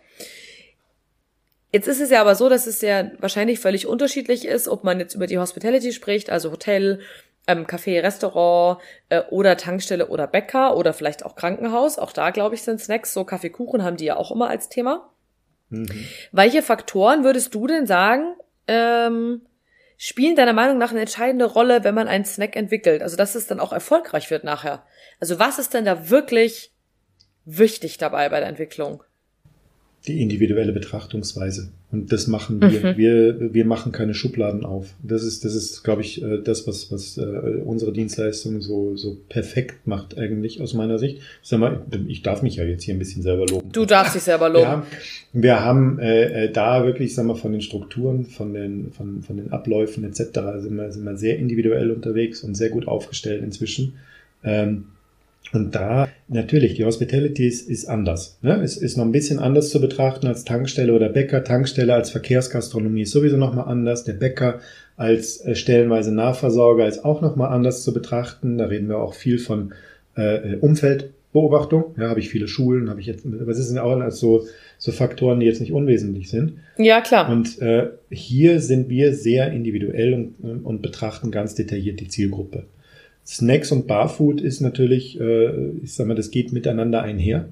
Jetzt 1.73 1.89
ist 1.89 2.01
es 2.01 2.11
ja 2.11 2.21
aber 2.21 2.37
so, 2.37 2.49
dass 2.49 2.69
es 2.69 2.81
ja 2.83 3.11
wahrscheinlich 3.19 3.59
völlig 3.59 3.87
unterschiedlich 3.89 4.47
ist, 4.47 4.69
ob 4.69 4.85
man 4.85 5.01
jetzt 5.01 5.15
über 5.15 5.27
die 5.27 5.39
Hospitality 5.39 5.93
spricht, 5.93 6.31
also 6.31 6.53
Hotel, 6.53 7.01
ähm, 7.47 7.67
Café, 7.67 8.01
Restaurant 8.01 8.81
äh, 9.09 9.23
oder 9.31 9.57
Tankstelle 9.57 10.07
oder 10.07 10.27
Bäcker 10.27 10.77
oder 10.77 10.93
vielleicht 10.93 11.25
auch 11.25 11.35
Krankenhaus. 11.35 11.99
Auch 11.99 12.13
da, 12.13 12.31
glaube 12.31 12.55
ich, 12.55 12.63
sind 12.63 12.81
Snacks, 12.81 13.13
so 13.13 13.25
Kaffeekuchen 13.25 13.83
haben 13.83 13.97
die 13.97 14.05
ja 14.05 14.17
auch 14.17 14.31
immer 14.31 14.49
als 14.49 14.69
Thema. 14.69 15.11
Mhm. 15.71 16.07
Welche 16.33 16.63
Faktoren 16.63 17.25
würdest 17.25 17.55
du 17.55 17.67
denn 17.67 17.87
sagen, 17.87 18.37
ähm, 18.69 19.43
spielen 19.97 20.37
deiner 20.37 20.53
Meinung 20.53 20.79
nach 20.79 20.91
eine 20.91 21.01
entscheidende 21.01 21.47
Rolle, 21.47 21.85
wenn 21.85 21.95
man 21.95 22.09
einen 22.09 22.25
Snack 22.25 22.57
entwickelt? 22.57 23.03
Also, 23.03 23.17
dass 23.17 23.35
es 23.35 23.47
dann 23.47 23.61
auch 23.61 23.73
erfolgreich 23.73 24.31
wird 24.31 24.45
nachher. 24.45 24.87
Also 25.25 25.39
was 25.39 25.59
ist 25.59 25.73
denn 25.73 25.87
da 25.87 26.11
wirklich 26.11 26.71
wichtig 27.47 27.97
dabei 27.97 28.29
bei 28.29 28.41
der 28.41 28.49
Entwicklung? 28.51 29.03
Die 30.07 30.21
individuelle 30.21 30.75
Betrachtungsweise. 30.75 31.71
Und 31.91 32.13
das 32.13 32.27
machen 32.27 32.61
wir. 32.61 32.93
Mhm. 32.93 32.99
Wir, 32.99 33.55
wir 33.55 33.65
machen 33.65 33.91
keine 33.91 34.13
Schubladen 34.13 34.67
auf. 34.67 34.93
Das 35.03 35.25
ist, 35.25 35.47
das 35.47 35.55
ist, 35.55 35.83
glaube 35.83 36.03
ich, 36.03 36.23
äh, 36.23 36.43
das, 36.43 36.67
was, 36.67 36.93
was 36.93 37.17
äh, 37.17 37.23
unsere 37.65 37.95
Dienstleistung 37.95 38.61
so, 38.61 38.97
so 38.97 39.17
perfekt 39.31 39.87
macht, 39.87 40.19
eigentlich 40.19 40.61
aus 40.61 40.75
meiner 40.75 40.99
Sicht. 40.99 41.23
Ich 41.43 41.49
sag 41.49 41.59
mal, 41.59 41.81
ich 42.07 42.21
darf 42.21 42.43
mich 42.43 42.57
ja 42.57 42.65
jetzt 42.65 42.83
hier 42.83 42.95
ein 42.95 42.99
bisschen 42.99 43.23
selber 43.23 43.47
loben. 43.47 43.73
Du 43.73 43.87
darfst 43.87 44.15
dich 44.17 44.25
selber 44.25 44.51
loben. 44.51 44.61
Wir 44.61 44.69
haben, 44.69 44.87
wir 45.33 45.61
haben 45.65 45.99
äh, 46.01 46.53
da 46.53 46.85
wirklich, 46.85 47.15
sag 47.15 47.25
mal, 47.25 47.35
von 47.35 47.53
den 47.53 47.63
Strukturen, 47.63 48.27
von 48.27 48.53
den, 48.53 48.93
von, 48.93 49.23
von 49.23 49.39
den 49.39 49.53
Abläufen 49.53 50.05
etc. 50.05 50.21
sind 50.59 50.77
wir, 50.77 50.93
sind 50.93 51.05
wir 51.05 51.17
sehr 51.17 51.39
individuell 51.39 51.93
unterwegs 51.93 52.45
und 52.45 52.57
sehr 52.57 52.69
gut 52.69 52.87
aufgestellt 52.87 53.43
inzwischen. 53.43 53.95
Ähm, 54.43 54.89
und 55.53 55.75
da 55.75 56.09
natürlich, 56.29 56.75
die 56.75 56.85
Hospitality 56.85 57.47
ist, 57.47 57.87
anders. 57.87 58.39
Ne? 58.43 58.61
Es 58.63 58.77
ist 58.77 58.97
noch 58.97 59.05
ein 59.05 59.13
bisschen 59.13 59.39
anders 59.39 59.71
zu 59.71 59.81
betrachten 59.81 60.27
als 60.27 60.45
Tankstelle 60.45 60.93
oder 60.93 61.09
Bäcker. 61.09 61.45
Tankstelle 61.45 61.95
als 61.95 62.11
Verkehrsgastronomie 62.11 63.03
ist 63.03 63.13
sowieso 63.13 63.37
nochmal 63.37 63.69
anders. 63.69 64.05
Der 64.05 64.15
Bäcker 64.15 64.61
als 64.97 65.45
äh, 65.45 65.55
stellenweise 65.55 66.13
Nahversorger 66.13 66.89
ist 66.89 67.05
auch 67.05 67.21
nochmal 67.21 67.53
anders 67.53 67.85
zu 67.85 67.93
betrachten. 67.93 68.59
Da 68.59 68.67
reden 68.67 68.89
wir 68.89 68.99
auch 68.99 69.15
viel 69.15 69.39
von 69.39 69.75
äh, 70.17 70.57
Umfeldbeobachtung. 70.57 71.95
Ja, 71.99 72.09
habe 72.09 72.21
ich 72.21 72.31
viele 72.31 72.49
Schulen, 72.49 72.91
habe 72.91 73.01
ich 73.01 73.07
jetzt, 73.07 73.25
was 73.25 73.59
ist 73.59 73.71
denn 73.71 73.79
auch 73.79 74.11
so, 74.11 74.47
so 74.79 74.93
Faktoren, 74.93 75.41
die 75.41 75.47
jetzt 75.47 75.61
nicht 75.61 75.73
unwesentlich 75.73 76.31
sind. 76.31 76.55
Ja, 76.79 77.01
klar. 77.01 77.31
Und 77.31 77.61
äh, 77.61 77.91
hier 78.11 78.61
sind 78.61 78.89
wir 78.89 79.15
sehr 79.15 79.53
individuell 79.53 80.15
und, 80.15 80.65
und 80.65 80.83
betrachten 80.83 81.31
ganz 81.31 81.55
detailliert 81.55 82.01
die 82.01 82.09
Zielgruppe. 82.09 82.65
Snacks 83.27 83.73
und 83.73 83.87
Barfood 83.87 84.41
ist 84.41 84.61
natürlich, 84.61 85.19
äh, 85.21 85.71
ich 85.83 85.95
sag 85.95 86.07
mal, 86.07 86.15
das 86.15 86.31
geht 86.31 86.53
miteinander 86.53 87.03
einher, 87.03 87.49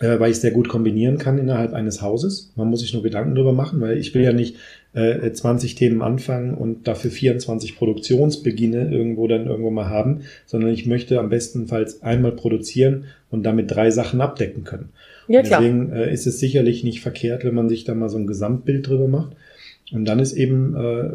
äh, 0.00 0.20
weil 0.20 0.30
ich 0.30 0.38
sehr 0.38 0.52
gut 0.52 0.68
kombinieren 0.68 1.18
kann 1.18 1.38
innerhalb 1.38 1.72
eines 1.72 2.00
Hauses. 2.00 2.52
Man 2.54 2.68
muss 2.68 2.80
sich 2.80 2.92
nur 2.92 3.02
Gedanken 3.02 3.34
darüber 3.34 3.52
machen, 3.52 3.80
weil 3.80 3.98
ich 3.98 4.14
will 4.14 4.22
ja 4.22 4.32
nicht 4.32 4.56
äh, 4.94 5.32
20 5.32 5.74
Themen 5.74 6.02
anfangen 6.02 6.54
und 6.54 6.86
dafür 6.86 7.10
24 7.10 7.76
Produktionsbeginne 7.76 8.92
irgendwo 8.92 9.26
dann 9.26 9.46
irgendwo 9.46 9.70
mal 9.70 9.88
haben, 9.88 10.20
sondern 10.46 10.70
ich 10.70 10.86
möchte 10.86 11.18
am 11.18 11.30
bestenfalls 11.30 12.02
einmal 12.02 12.32
produzieren 12.32 13.04
und 13.30 13.42
damit 13.42 13.70
drei 13.70 13.90
Sachen 13.90 14.20
abdecken 14.20 14.64
können. 14.64 14.90
Ja, 15.28 15.42
klar. 15.42 15.60
Deswegen 15.60 15.92
äh, 15.92 16.12
ist 16.12 16.26
es 16.26 16.38
sicherlich 16.38 16.84
nicht 16.84 17.00
verkehrt, 17.00 17.44
wenn 17.44 17.54
man 17.54 17.68
sich 17.68 17.84
da 17.84 17.94
mal 17.94 18.08
so 18.10 18.18
ein 18.18 18.26
Gesamtbild 18.26 18.86
drüber 18.86 19.08
macht. 19.08 19.32
Und 19.90 20.04
dann 20.06 20.20
ist 20.20 20.32
eben, 20.32 20.74
äh, 20.74 21.10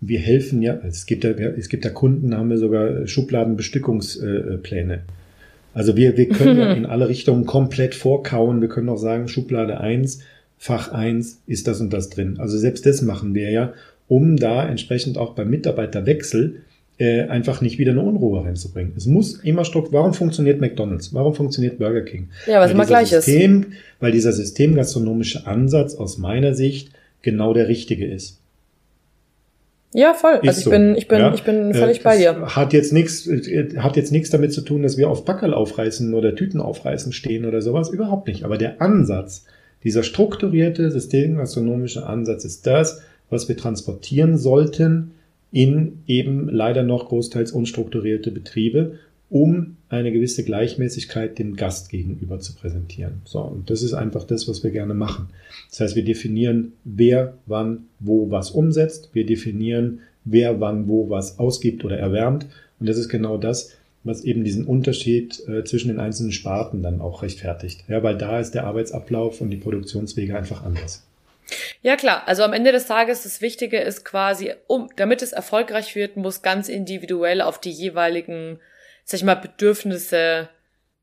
wir 0.00 0.18
helfen 0.18 0.62
ja, 0.62 0.78
es 0.86 1.06
gibt 1.06 1.24
ja, 1.24 1.30
es 1.30 1.68
gibt 1.68 1.84
ja 1.84 1.90
Kunden, 1.90 2.36
haben 2.36 2.50
wir 2.50 2.58
sogar 2.58 3.06
Schubladenbestückungspläne. 3.06 5.00
Also 5.74 5.96
wir, 5.96 6.16
wir 6.16 6.28
können 6.28 6.58
ja 6.58 6.72
in 6.74 6.86
alle 6.86 7.08
Richtungen 7.08 7.46
komplett 7.46 7.94
vorkauen. 7.94 8.60
Wir 8.60 8.68
können 8.68 8.88
auch 8.88 8.98
sagen, 8.98 9.28
Schublade 9.28 9.80
1, 9.80 10.20
Fach 10.58 10.92
1 10.92 11.42
ist 11.46 11.66
das 11.66 11.80
und 11.80 11.92
das 11.92 12.10
drin. 12.10 12.36
Also 12.38 12.58
selbst 12.58 12.86
das 12.86 13.02
machen 13.02 13.34
wir 13.34 13.50
ja, 13.50 13.72
um 14.08 14.36
da 14.36 14.68
entsprechend 14.68 15.16
auch 15.16 15.34
beim 15.34 15.48
Mitarbeiterwechsel 15.48 16.62
äh, 16.98 17.22
einfach 17.22 17.62
nicht 17.62 17.78
wieder 17.78 17.92
eine 17.92 18.02
Unruhe 18.02 18.44
reinzubringen. 18.44 18.92
Es 18.94 19.06
muss 19.06 19.36
immer 19.36 19.64
Struktur. 19.64 19.94
Warum 19.94 20.12
funktioniert 20.12 20.60
McDonald's? 20.60 21.14
Warum 21.14 21.34
funktioniert 21.34 21.78
Burger 21.78 22.02
King? 22.02 22.28
Ja, 22.46 22.60
was 22.60 22.72
immer 22.72 22.84
gleich 22.84 23.08
System, 23.08 23.62
ist. 23.62 23.68
Weil 24.00 24.12
dieser 24.12 24.32
systemgastronomische 24.32 25.46
Ansatz 25.46 25.94
aus 25.94 26.18
meiner 26.18 26.54
Sicht 26.54 26.90
genau 27.22 27.54
der 27.54 27.68
richtige 27.68 28.06
ist. 28.06 28.40
Ja, 29.92 30.14
voll. 30.14 30.38
Ist 30.42 30.48
also 30.48 30.58
ich 30.58 30.64
so. 30.64 30.70
bin, 30.70 30.94
ich 30.96 31.08
bin, 31.08 31.18
ja. 31.18 31.34
ich 31.34 31.42
bin 31.42 31.74
völlig 31.74 32.00
äh, 32.00 32.02
bei 32.02 32.16
dir. 32.16 32.46
Hat 32.54 32.72
jetzt 32.72 32.92
nichts, 32.92 33.26
äh, 33.26 33.76
hat 33.78 33.96
jetzt 33.96 34.12
nichts 34.12 34.30
damit 34.30 34.52
zu 34.52 34.60
tun, 34.60 34.82
dass 34.82 34.96
wir 34.96 35.08
auf 35.08 35.24
Backerl 35.24 35.52
aufreißen 35.52 36.14
oder 36.14 36.34
Tüten 36.34 36.60
aufreißen 36.60 37.12
stehen 37.12 37.44
oder 37.44 37.60
sowas. 37.60 37.90
Überhaupt 37.90 38.28
nicht. 38.28 38.44
Aber 38.44 38.56
der 38.56 38.80
Ansatz, 38.80 39.46
dieser 39.82 40.04
strukturierte 40.04 40.90
systemgastronomische 40.90 42.06
Ansatz 42.06 42.44
ist 42.44 42.66
das, 42.66 43.02
was 43.30 43.48
wir 43.48 43.56
transportieren 43.56 44.38
sollten 44.38 45.12
in 45.52 46.02
eben 46.06 46.48
leider 46.48 46.84
noch 46.84 47.08
großteils 47.08 47.50
unstrukturierte 47.50 48.30
Betriebe, 48.30 48.98
um 49.28 49.76
eine 49.90 50.12
gewisse 50.12 50.44
Gleichmäßigkeit 50.44 51.38
dem 51.38 51.56
Gast 51.56 51.90
gegenüber 51.90 52.38
zu 52.38 52.54
präsentieren. 52.54 53.22
So, 53.24 53.40
und 53.40 53.70
das 53.70 53.82
ist 53.82 53.92
einfach 53.92 54.24
das, 54.24 54.48
was 54.48 54.62
wir 54.62 54.70
gerne 54.70 54.94
machen. 54.94 55.28
Das 55.68 55.80
heißt, 55.80 55.96
wir 55.96 56.04
definieren, 56.04 56.72
wer 56.84 57.34
wann 57.46 57.86
wo 57.98 58.30
was 58.30 58.52
umsetzt, 58.52 59.10
wir 59.12 59.26
definieren, 59.26 60.00
wer 60.24 60.60
wann 60.60 60.88
wo 60.88 61.10
was 61.10 61.38
ausgibt 61.38 61.84
oder 61.84 61.98
erwärmt. 61.98 62.46
Und 62.78 62.88
das 62.88 62.96
ist 62.96 63.08
genau 63.08 63.36
das, 63.36 63.72
was 64.04 64.22
eben 64.22 64.44
diesen 64.44 64.64
Unterschied 64.64 65.46
äh, 65.48 65.64
zwischen 65.64 65.88
den 65.88 66.00
einzelnen 66.00 66.32
Sparten 66.32 66.82
dann 66.82 67.00
auch 67.00 67.22
rechtfertigt. 67.22 67.84
Ja, 67.88 68.02
weil 68.02 68.16
da 68.16 68.40
ist 68.40 68.52
der 68.52 68.64
Arbeitsablauf 68.64 69.40
und 69.40 69.50
die 69.50 69.56
Produktionswege 69.56 70.36
einfach 70.36 70.64
anders. 70.64 71.04
Ja 71.82 71.96
klar, 71.96 72.22
also 72.26 72.44
am 72.44 72.52
Ende 72.52 72.72
des 72.72 72.86
Tages 72.86 73.24
das 73.24 73.40
Wichtige 73.40 73.78
ist 73.78 74.04
quasi, 74.04 74.52
um, 74.68 74.88
damit 74.96 75.20
es 75.20 75.32
erfolgreich 75.32 75.96
wird, 75.96 76.16
muss 76.16 76.42
ganz 76.42 76.68
individuell 76.68 77.40
auf 77.40 77.60
die 77.60 77.72
jeweiligen, 77.72 78.60
sag 79.10 79.18
ich 79.18 79.24
mal, 79.24 79.34
Bedürfnisse 79.34 80.48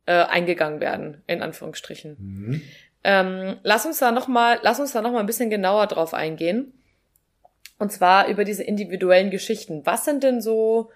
äh, 0.05 0.13
eingegangen 0.13 0.79
werden, 0.79 1.23
in 1.27 1.41
Anführungsstrichen. 1.41 2.15
Mhm. 2.17 2.61
Ähm, 3.03 3.59
lass 3.63 3.85
uns 3.85 3.99
da 3.99 4.13
noch 4.13 4.29
mal, 4.29 4.59
lass 4.61 4.79
uns 4.79 4.93
da 4.93 5.01
noch 5.01 5.11
mal 5.11 5.19
ein 5.19 5.25
bisschen 5.25 5.49
genauer 5.49 5.87
drauf 5.87 6.13
eingehen. 6.13 6.71
Und 7.79 7.91
zwar 7.91 8.29
über 8.29 8.45
diese 8.45 8.63
individuellen 8.63 9.29
Geschichten. 9.29 9.85
Was 9.85 10.05
sind 10.05 10.23
denn 10.23 10.39
so, 10.39 10.89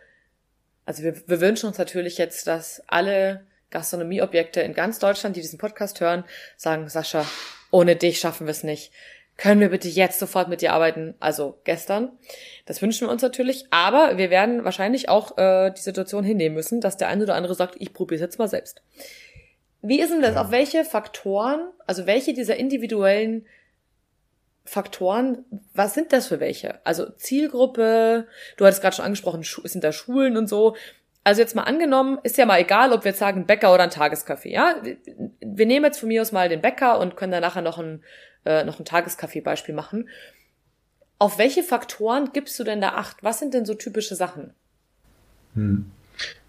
also 0.85 1.03
wir, 1.03 1.15
wir 1.27 1.41
wünschen 1.41 1.67
uns 1.67 1.77
natürlich 1.77 2.17
jetzt, 2.17 2.47
dass 2.47 2.81
alle 2.87 3.45
Gastronomieobjekte 3.71 4.61
in 4.61 4.73
ganz 4.73 4.97
Deutschland, 4.99 5.35
die 5.35 5.41
diesen 5.41 5.59
Podcast 5.59 5.99
hören, 5.99 6.23
sagen, 6.55 6.87
Sascha, 6.87 7.25
ohne 7.71 7.97
dich 7.97 8.19
schaffen 8.19 8.47
wir 8.47 8.51
es 8.51 8.63
nicht 8.63 8.93
können 9.41 9.59
wir 9.59 9.69
bitte 9.69 9.87
jetzt 9.87 10.19
sofort 10.19 10.49
mit 10.49 10.61
dir 10.61 10.71
arbeiten? 10.71 11.15
Also 11.19 11.57
gestern. 11.63 12.11
Das 12.67 12.79
wünschen 12.79 13.07
wir 13.07 13.11
uns 13.11 13.23
natürlich. 13.23 13.65
Aber 13.71 14.19
wir 14.19 14.29
werden 14.29 14.63
wahrscheinlich 14.63 15.09
auch 15.09 15.35
äh, 15.35 15.71
die 15.71 15.81
Situation 15.81 16.23
hinnehmen 16.23 16.53
müssen, 16.53 16.79
dass 16.79 16.95
der 16.95 17.07
eine 17.07 17.23
oder 17.23 17.33
andere 17.33 17.55
sagt, 17.55 17.73
ich 17.79 17.91
probiere 17.91 18.17
es 18.17 18.21
jetzt 18.21 18.37
mal 18.37 18.47
selbst. 18.47 18.83
Wie 19.81 19.99
ist 19.99 20.11
denn 20.11 20.21
das? 20.21 20.35
Ja. 20.35 20.41
Auf 20.41 20.51
welche 20.51 20.85
Faktoren, 20.85 21.71
also 21.87 22.05
welche 22.05 22.35
dieser 22.35 22.57
individuellen 22.57 23.47
Faktoren, 24.63 25.43
was 25.73 25.95
sind 25.95 26.13
das 26.13 26.27
für 26.27 26.39
welche? 26.39 26.85
Also 26.85 27.09
Zielgruppe, 27.09 28.27
du 28.57 28.65
hattest 28.65 28.83
gerade 28.83 28.95
schon 28.95 29.05
angesprochen, 29.05 29.41
sind 29.41 29.83
da 29.83 29.91
Schulen 29.91 30.37
und 30.37 30.49
so. 30.49 30.75
Also 31.23 31.41
jetzt 31.41 31.55
mal 31.55 31.63
angenommen, 31.63 32.19
ist 32.21 32.37
ja 32.37 32.45
mal 32.45 32.61
egal, 32.61 32.93
ob 32.93 33.05
wir 33.05 33.09
jetzt 33.09 33.19
sagen 33.19 33.47
Bäcker 33.47 33.73
oder 33.73 33.81
ein 33.81 33.89
Tagescafé, 33.89 34.49
ja? 34.49 34.75
Wir 35.39 35.65
nehmen 35.65 35.85
jetzt 35.85 35.99
von 35.99 36.09
mir 36.09 36.21
aus 36.21 36.31
mal 36.31 36.47
den 36.47 36.61
Bäcker 36.61 36.99
und 36.99 37.15
können 37.15 37.31
dann 37.31 37.41
nachher 37.41 37.63
noch 37.63 37.79
ein 37.79 38.03
äh, 38.45 38.63
noch 38.63 38.79
ein 38.79 38.85
Tageskaffee-Beispiel 38.85 39.75
machen. 39.75 40.09
Auf 41.19 41.37
welche 41.37 41.63
Faktoren 41.63 42.29
gibst 42.33 42.59
du 42.59 42.63
denn 42.63 42.81
da 42.81 42.89
Acht? 42.89 43.17
Was 43.21 43.39
sind 43.39 43.53
denn 43.53 43.65
so 43.65 43.75
typische 43.75 44.15
Sachen? 44.15 44.51
Hm. 45.53 45.85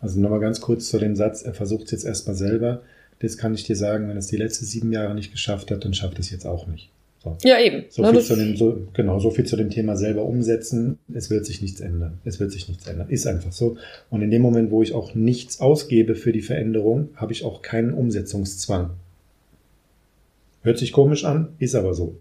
Also 0.01 0.20
nochmal 0.20 0.40
ganz 0.40 0.61
kurz 0.61 0.88
zu 0.88 0.99
dem 0.99 1.16
Satz, 1.16 1.43
er 1.43 1.55
versucht 1.55 1.84
es 1.84 1.90
jetzt 1.93 2.05
erstmal 2.05 2.36
selber. 2.36 2.82
Das 3.20 3.38
kann 3.38 3.55
ich 3.55 3.64
dir 3.64 3.76
sagen, 3.76 4.09
wenn 4.09 4.16
es 4.16 4.26
die 4.26 4.36
letzten 4.36 4.64
sieben 4.64 4.93
Jahre 4.93 5.14
nicht 5.14 5.30
geschafft 5.30 5.70
hat, 5.70 5.84
dann 5.84 5.95
schafft 5.95 6.18
es 6.18 6.30
jetzt 6.30 6.47
auch 6.47 6.66
nicht. 6.66 6.90
So. 7.22 7.36
Ja, 7.45 7.61
eben. 7.61 7.84
So 7.88 8.05
viel, 8.05 8.20
zu 8.20 8.34
dem, 8.34 8.57
so, 8.57 8.88
genau, 8.95 9.20
so 9.20 9.30
viel 9.30 9.47
zu 9.47 9.57
dem 9.57 9.70
Thema 9.70 9.97
selber 9.97 10.24
umsetzen. 10.24 10.99
Es 11.12 11.30
wird 11.30 11.47
sich 11.47 11.62
nichts 11.62 11.80
ändern. 11.80 12.18
Es 12.24 12.40
wird 12.40 12.51
sich 12.51 12.68
nichts 12.68 12.86
ändern. 12.88 13.09
Ist 13.11 13.28
einfach 13.28 13.53
so. 13.53 13.76
Und 14.11 14.22
in 14.22 14.30
dem 14.32 14.43
Moment, 14.43 14.72
wo 14.72 14.82
ich 14.82 14.93
auch 14.93 15.14
nichts 15.14 15.61
ausgebe 15.61 16.16
für 16.16 16.32
die 16.32 16.40
Veränderung, 16.40 17.11
habe 17.14 17.32
ich 17.32 17.45
auch 17.45 17.62
keinen 17.62 17.95
Umsetzungszwang. 17.95 18.90
Hört 20.62 20.78
sich 20.78 20.92
komisch 20.92 21.24
an, 21.24 21.54
ist 21.58 21.74
aber 21.74 21.94
so. 21.94 22.20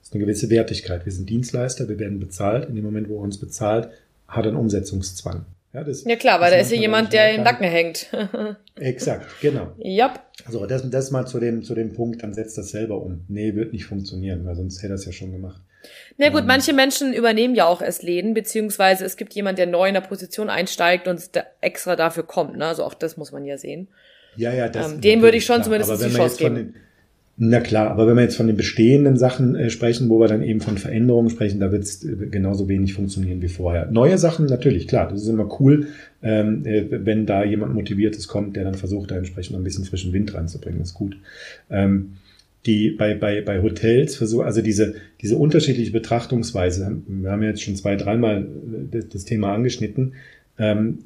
Das 0.00 0.08
ist 0.08 0.14
eine 0.14 0.24
gewisse 0.24 0.50
Wertigkeit. 0.50 1.04
Wir 1.04 1.12
sind 1.12 1.28
Dienstleister, 1.28 1.88
wir 1.88 1.98
werden 1.98 2.20
bezahlt. 2.20 2.68
In 2.68 2.74
dem 2.74 2.84
Moment, 2.84 3.08
wo 3.08 3.16
er 3.16 3.22
uns 3.22 3.38
bezahlt, 3.38 3.88
hat 4.28 4.44
er 4.44 4.48
einen 4.48 4.56
Umsetzungszwang. 4.56 5.46
Ja, 5.72 5.84
das, 5.84 6.04
ja 6.04 6.16
klar, 6.16 6.40
weil 6.40 6.50
da 6.50 6.58
ist 6.58 6.70
ja 6.70 6.76
jemand, 6.76 7.14
der 7.14 7.34
im 7.34 7.44
Nacken 7.44 7.66
hängt. 7.66 8.08
Exakt, 8.74 9.26
genau. 9.40 9.72
Yep. 9.82 10.20
Also 10.44 10.66
das, 10.66 10.88
das 10.90 11.10
mal 11.10 11.26
zu 11.26 11.40
dem, 11.40 11.62
zu 11.62 11.74
dem 11.74 11.94
Punkt, 11.94 12.22
dann 12.22 12.34
setzt 12.34 12.58
das 12.58 12.70
selber 12.70 13.00
um. 13.00 13.24
Nee, 13.28 13.54
wird 13.54 13.72
nicht 13.72 13.86
funktionieren, 13.86 14.44
weil 14.44 14.54
sonst 14.54 14.82
hätte 14.82 14.92
er 14.92 14.96
es 14.96 15.06
ja 15.06 15.12
schon 15.12 15.32
gemacht. 15.32 15.62
Na 16.18 16.28
gut, 16.28 16.42
ähm, 16.42 16.46
manche 16.46 16.74
Menschen 16.74 17.14
übernehmen 17.14 17.54
ja 17.54 17.66
auch 17.66 17.80
erst 17.80 18.02
Läden, 18.02 18.34
beziehungsweise 18.34 19.04
es 19.04 19.16
gibt 19.16 19.32
jemand, 19.32 19.58
der 19.58 19.66
neu 19.66 19.88
in 19.88 19.94
der 19.94 20.02
Position 20.02 20.50
einsteigt 20.50 21.08
und 21.08 21.22
extra 21.60 21.96
dafür 21.96 22.24
kommt. 22.24 22.56
Ne? 22.56 22.66
Also 22.66 22.84
auch 22.84 22.94
das 22.94 23.16
muss 23.16 23.32
man 23.32 23.44
ja 23.44 23.56
sehen. 23.56 23.88
Ja, 24.36 24.52
ja, 24.52 24.68
das. 24.68 24.92
Ähm, 24.92 25.00
den 25.00 25.22
würde 25.22 25.38
ich 25.38 25.46
schon 25.46 25.62
klar. 25.62 25.64
zumindest 25.64 26.04
die 26.04 26.14
Chance 26.14 26.36
geben. 26.36 26.54
Den, 26.54 26.74
na 27.44 27.58
klar, 27.58 27.90
aber 27.90 28.06
wenn 28.06 28.14
wir 28.14 28.22
jetzt 28.22 28.36
von 28.36 28.46
den 28.46 28.56
bestehenden 28.56 29.16
Sachen 29.16 29.56
äh, 29.56 29.68
sprechen, 29.68 30.08
wo 30.08 30.20
wir 30.20 30.28
dann 30.28 30.44
eben 30.44 30.60
von 30.60 30.78
Veränderungen 30.78 31.28
sprechen, 31.28 31.58
da 31.58 31.72
wird 31.72 31.82
es 31.82 32.04
äh, 32.04 32.28
genauso 32.30 32.68
wenig 32.68 32.94
funktionieren 32.94 33.42
wie 33.42 33.48
vorher. 33.48 33.90
Neue 33.90 34.16
Sachen 34.16 34.46
natürlich, 34.46 34.86
klar, 34.86 35.08
das 35.08 35.22
ist 35.22 35.28
immer 35.28 35.50
cool, 35.58 35.88
ähm, 36.22 36.64
äh, 36.64 36.84
wenn 36.88 37.26
da 37.26 37.42
jemand 37.42 37.74
Motiviertes 37.74 38.28
kommt, 38.28 38.54
der 38.54 38.62
dann 38.62 38.74
versucht, 38.74 39.10
da 39.10 39.16
entsprechend 39.16 39.56
ein 39.56 39.64
bisschen 39.64 39.84
frischen 39.84 40.12
Wind 40.12 40.32
reinzubringen, 40.32 40.82
ist 40.82 40.94
gut. 40.94 41.16
Ähm, 41.68 42.12
die 42.64 42.90
bei, 42.90 43.16
bei, 43.16 43.40
bei 43.40 43.60
Hotels 43.60 44.14
versuchen, 44.14 44.46
also 44.46 44.62
diese, 44.62 44.94
diese 45.20 45.36
unterschiedliche 45.36 45.90
Betrachtungsweise, 45.90 46.98
wir 47.08 47.32
haben 47.32 47.42
jetzt 47.42 47.62
schon 47.62 47.74
zwei, 47.74 47.96
dreimal 47.96 48.46
das, 48.92 49.08
das 49.08 49.24
Thema 49.24 49.52
angeschnitten, 49.52 50.12
ähm, 50.60 50.98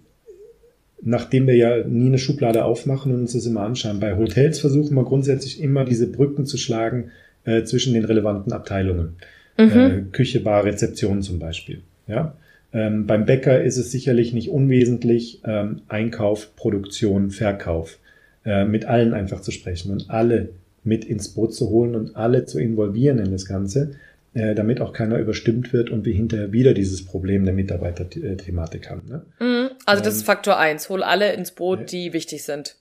nachdem 1.02 1.46
wir 1.46 1.56
ja 1.56 1.86
nie 1.86 2.06
eine 2.06 2.18
Schublade 2.18 2.64
aufmachen 2.64 3.12
und 3.12 3.20
uns 3.20 3.32
das 3.32 3.46
immer 3.46 3.60
anschauen. 3.60 4.00
Bei 4.00 4.16
Hotels 4.16 4.60
versuchen 4.60 4.94
wir 4.96 5.04
grundsätzlich 5.04 5.60
immer 5.60 5.84
diese 5.84 6.10
Brücken 6.10 6.46
zu 6.46 6.56
schlagen 6.56 7.10
äh, 7.44 7.64
zwischen 7.64 7.94
den 7.94 8.04
relevanten 8.04 8.52
Abteilungen. 8.52 9.16
Mhm. 9.58 9.70
Äh, 9.70 10.02
Küche, 10.12 10.40
Bar, 10.40 10.64
Rezeption 10.64 11.22
zum 11.22 11.38
Beispiel. 11.38 11.82
Ja? 12.06 12.34
Ähm, 12.72 13.06
beim 13.06 13.24
Bäcker 13.24 13.62
ist 13.62 13.76
es 13.76 13.90
sicherlich 13.90 14.32
nicht 14.32 14.50
unwesentlich, 14.50 15.40
ähm, 15.44 15.82
Einkauf, 15.88 16.56
Produktion, 16.56 17.30
Verkauf 17.30 17.98
äh, 18.44 18.64
mit 18.64 18.84
allen 18.84 19.14
einfach 19.14 19.40
zu 19.40 19.50
sprechen 19.50 19.92
und 19.92 20.10
alle 20.10 20.50
mit 20.84 21.04
ins 21.04 21.28
Boot 21.28 21.54
zu 21.54 21.70
holen 21.70 21.94
und 21.94 22.16
alle 22.16 22.44
zu 22.44 22.58
involvieren 22.58 23.18
in 23.18 23.32
das 23.32 23.46
Ganze, 23.46 23.92
äh, 24.34 24.54
damit 24.54 24.80
auch 24.80 24.92
keiner 24.92 25.18
überstimmt 25.18 25.72
wird 25.72 25.90
und 25.90 26.04
wir 26.04 26.14
hinterher 26.14 26.52
wieder 26.52 26.74
dieses 26.74 27.04
Problem 27.04 27.44
der 27.44 27.54
Mitarbeiterthematik 27.54 28.90
haben. 28.90 29.02
Ne? 29.08 29.22
Mhm. 29.40 29.65
Also 29.86 30.02
das 30.02 30.14
ist 30.14 30.20
ähm, 30.20 30.26
Faktor 30.26 30.58
eins. 30.58 30.88
Hol 30.88 31.02
alle 31.02 31.32
ins 31.32 31.52
Boot, 31.52 31.90
die 31.92 32.12
wichtig 32.12 32.44
sind. 32.44 32.76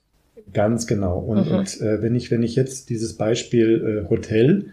Ganz 0.53 0.87
genau. 0.87 1.19
Und, 1.19 1.49
mhm. 1.49 1.55
und 1.55 1.81
äh, 1.81 2.01
wenn 2.01 2.15
ich 2.15 2.29
wenn 2.31 2.43
ich 2.43 2.55
jetzt 2.55 2.89
dieses 2.89 3.15
Beispiel 3.15 4.03
äh, 4.05 4.09
Hotel 4.09 4.71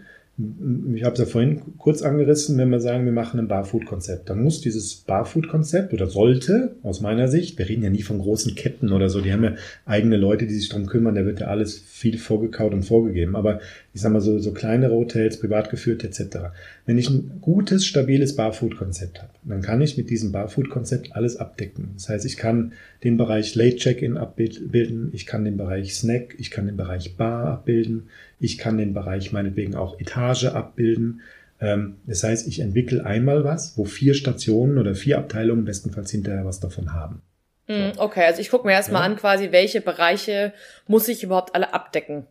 ich 0.95 1.03
habe 1.03 1.13
es 1.13 1.19
ja 1.19 1.25
vorhin 1.27 1.77
kurz 1.77 2.01
angerissen, 2.01 2.57
wenn 2.57 2.69
wir 2.69 2.79
sagen, 2.79 3.05
wir 3.05 3.11
machen 3.11 3.39
ein 3.39 3.47
Barfood-Konzept, 3.47 4.31
dann 4.31 4.41
muss 4.41 4.61
dieses 4.61 4.95
Barfood-Konzept 4.95 5.93
oder 5.93 6.07
sollte 6.07 6.75
aus 6.81 7.01
meiner 7.01 7.27
Sicht, 7.27 7.59
wir 7.59 7.69
reden 7.69 7.83
ja 7.83 7.91
nie 7.91 8.01
von 8.01 8.17
großen 8.17 8.55
Ketten 8.55 8.91
oder 8.91 9.09
so, 9.09 9.21
die 9.21 9.31
haben 9.31 9.43
ja 9.43 9.53
eigene 9.85 10.17
Leute, 10.17 10.47
die 10.47 10.55
sich 10.55 10.69
darum 10.69 10.87
kümmern, 10.87 11.13
da 11.13 11.25
wird 11.25 11.41
ja 11.41 11.47
alles 11.47 11.77
viel 11.77 12.17
vorgekaut 12.17 12.73
und 12.73 12.81
vorgegeben, 12.81 13.35
aber 13.35 13.59
ich 13.93 14.01
sag 14.01 14.11
mal 14.11 14.21
so, 14.21 14.39
so 14.39 14.53
kleinere 14.53 14.93
Hotels, 14.93 15.39
privat 15.39 15.69
geführt 15.69 16.03
etc. 16.03 16.37
Wenn 16.85 16.97
ich 16.97 17.09
ein 17.09 17.37
gutes, 17.41 17.85
stabiles 17.85 18.35
Barfood-Konzept 18.35 19.21
habe, 19.21 19.31
dann 19.43 19.61
kann 19.61 19.81
ich 19.81 19.97
mit 19.97 20.09
diesem 20.09 20.31
Barfood-Konzept 20.31 21.15
alles 21.15 21.37
abdecken. 21.37 21.91
Das 21.93 22.09
heißt, 22.09 22.25
ich 22.25 22.37
kann 22.37 22.73
den 23.03 23.17
Bereich 23.17 23.53
Late 23.53 23.77
Check-in 23.77 24.17
abbilden, 24.17 25.11
ich 25.13 25.27
kann 25.27 25.45
den 25.45 25.57
Bereich 25.57 25.93
Snack, 25.93 26.35
ich 26.39 26.49
kann 26.49 26.65
den 26.65 26.77
Bereich 26.77 27.17
Bar 27.17 27.45
abbilden, 27.45 28.09
ich 28.39 28.57
kann 28.57 28.79
den 28.79 28.93
Bereich 28.93 29.31
meinetwegen 29.31 29.75
auch 29.75 29.99
Etage 29.99 30.45
abbilden. 30.45 31.21
Ähm, 31.61 31.97
das 32.07 32.23
heißt, 32.23 32.47
ich 32.47 32.61
entwickle 32.61 33.05
einmal 33.05 33.43
was, 33.43 33.77
wo 33.77 33.85
vier 33.85 34.15
Stationen 34.15 34.79
oder 34.79 34.95
vier 34.95 35.19
Abteilungen 35.19 35.65
bestenfalls 35.65 36.09
hinterher 36.09 36.45
was 36.45 36.59
davon 36.59 36.93
haben. 36.93 37.21
Hm, 37.67 37.93
okay, 37.97 38.25
also 38.25 38.41
ich 38.41 38.49
gucke 38.49 38.65
mir 38.65 38.73
erstmal 38.73 39.03
ja. 39.03 39.05
an, 39.05 39.17
quasi, 39.17 39.51
welche 39.51 39.81
Bereiche 39.81 40.51
muss 40.87 41.07
ich 41.07 41.23
überhaupt 41.23 41.53
alle 41.53 41.73
abdecken. 41.73 42.25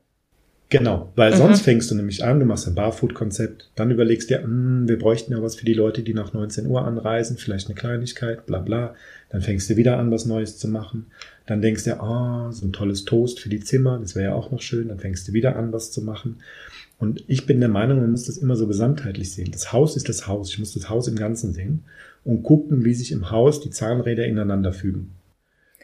Genau, 0.73 1.12
weil 1.16 1.33
mhm. 1.33 1.37
sonst 1.37 1.61
fängst 1.61 1.91
du 1.91 1.95
nämlich 1.95 2.25
an, 2.25 2.41
du 2.41 2.47
machst 2.47 2.66
ein 2.66 2.75
Barfood-Konzept, 2.75 3.70
dann 3.75 3.91
überlegst 3.91 4.31
dir, 4.31 4.43
hm, 4.43 4.89
wir 4.89 4.99
bräuchten 4.99 5.33
ja 5.33 5.43
was 5.43 5.55
für 5.55 5.66
die 5.66 5.75
Leute, 5.75 6.03
die 6.03 6.14
nach 6.14 6.33
19 6.33 6.66
Uhr 6.66 6.87
anreisen, 6.87 7.37
vielleicht 7.37 7.66
eine 7.66 7.75
Kleinigkeit, 7.75 8.47
bla 8.47 8.61
bla. 8.61 8.95
Dann 9.29 9.43
fängst 9.43 9.68
du 9.68 9.77
wieder 9.77 9.99
an, 9.99 10.11
was 10.11 10.25
Neues 10.25 10.57
zu 10.57 10.68
machen. 10.68 11.09
Dann 11.45 11.61
denkst 11.61 11.85
du, 11.85 12.01
ah, 12.01 12.49
oh, 12.49 12.53
so 12.53 12.64
ein 12.64 12.73
tolles 12.73 13.05
Toast 13.05 13.39
für 13.39 13.51
die 13.51 13.61
Zimmer, 13.61 13.99
das 13.99 14.16
wäre 14.16 14.31
ja 14.31 14.35
auch 14.35 14.51
noch 14.51 14.62
schön. 14.62 14.89
Dann 14.89 14.99
fängst 14.99 15.29
du 15.29 15.35
wieder 15.35 15.57
an, 15.57 15.75
was 15.75 15.93
zu 15.93 16.01
machen. 16.01 16.37
Und 16.99 17.23
ich 17.27 17.45
bin 17.45 17.61
der 17.61 17.68
Meinung, 17.68 18.01
man 18.01 18.11
muss 18.11 18.25
das 18.25 18.39
immer 18.39 18.57
so 18.57 18.66
gesamtheitlich 18.66 19.31
sehen. 19.31 19.51
Das 19.53 19.75
Haus 19.75 19.95
ist 19.95 20.09
das 20.09 20.27
Haus. 20.27 20.49
Ich 20.49 20.59
muss 20.59 20.73
das 20.73 20.89
Haus 20.89 21.07
im 21.07 21.16
Ganzen 21.16 21.53
sehen 21.53 21.85
und 22.25 22.45
gucken, 22.45 22.83
wie 22.87 22.95
sich 22.95 23.12
im 23.12 23.31
Haus 23.31 23.61
die 23.61 23.70
Zahnräder 23.70 24.25
ineinander 24.25 24.73
fügen. 24.73 25.11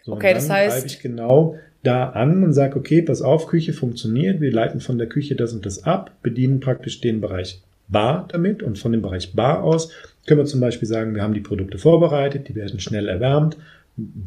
So, 0.04 0.12
okay, 0.14 0.32
das 0.32 0.48
heißt. 0.48 0.86
ich 0.86 1.00
genau 1.00 1.56
da 1.82 2.10
an 2.10 2.42
und 2.42 2.52
sage, 2.52 2.76
okay, 2.76 3.02
pass 3.02 3.22
auf, 3.22 3.46
Küche 3.46 3.72
funktioniert, 3.72 4.40
wir 4.40 4.52
leiten 4.52 4.80
von 4.80 4.98
der 4.98 5.08
Küche 5.08 5.36
das 5.36 5.52
und 5.52 5.64
das 5.64 5.84
ab, 5.84 6.12
bedienen 6.22 6.60
praktisch 6.60 7.00
den 7.00 7.20
Bereich 7.20 7.62
Bar 7.88 8.28
damit 8.30 8.62
und 8.62 8.78
von 8.78 8.92
dem 8.92 9.00
Bereich 9.00 9.34
Bar 9.34 9.62
aus 9.62 9.90
können 10.26 10.40
wir 10.40 10.44
zum 10.44 10.60
Beispiel 10.60 10.86
sagen, 10.86 11.14
wir 11.14 11.22
haben 11.22 11.32
die 11.32 11.40
Produkte 11.40 11.78
vorbereitet, 11.78 12.48
die 12.48 12.54
werden 12.54 12.80
schnell 12.80 13.08
erwärmt, 13.08 13.56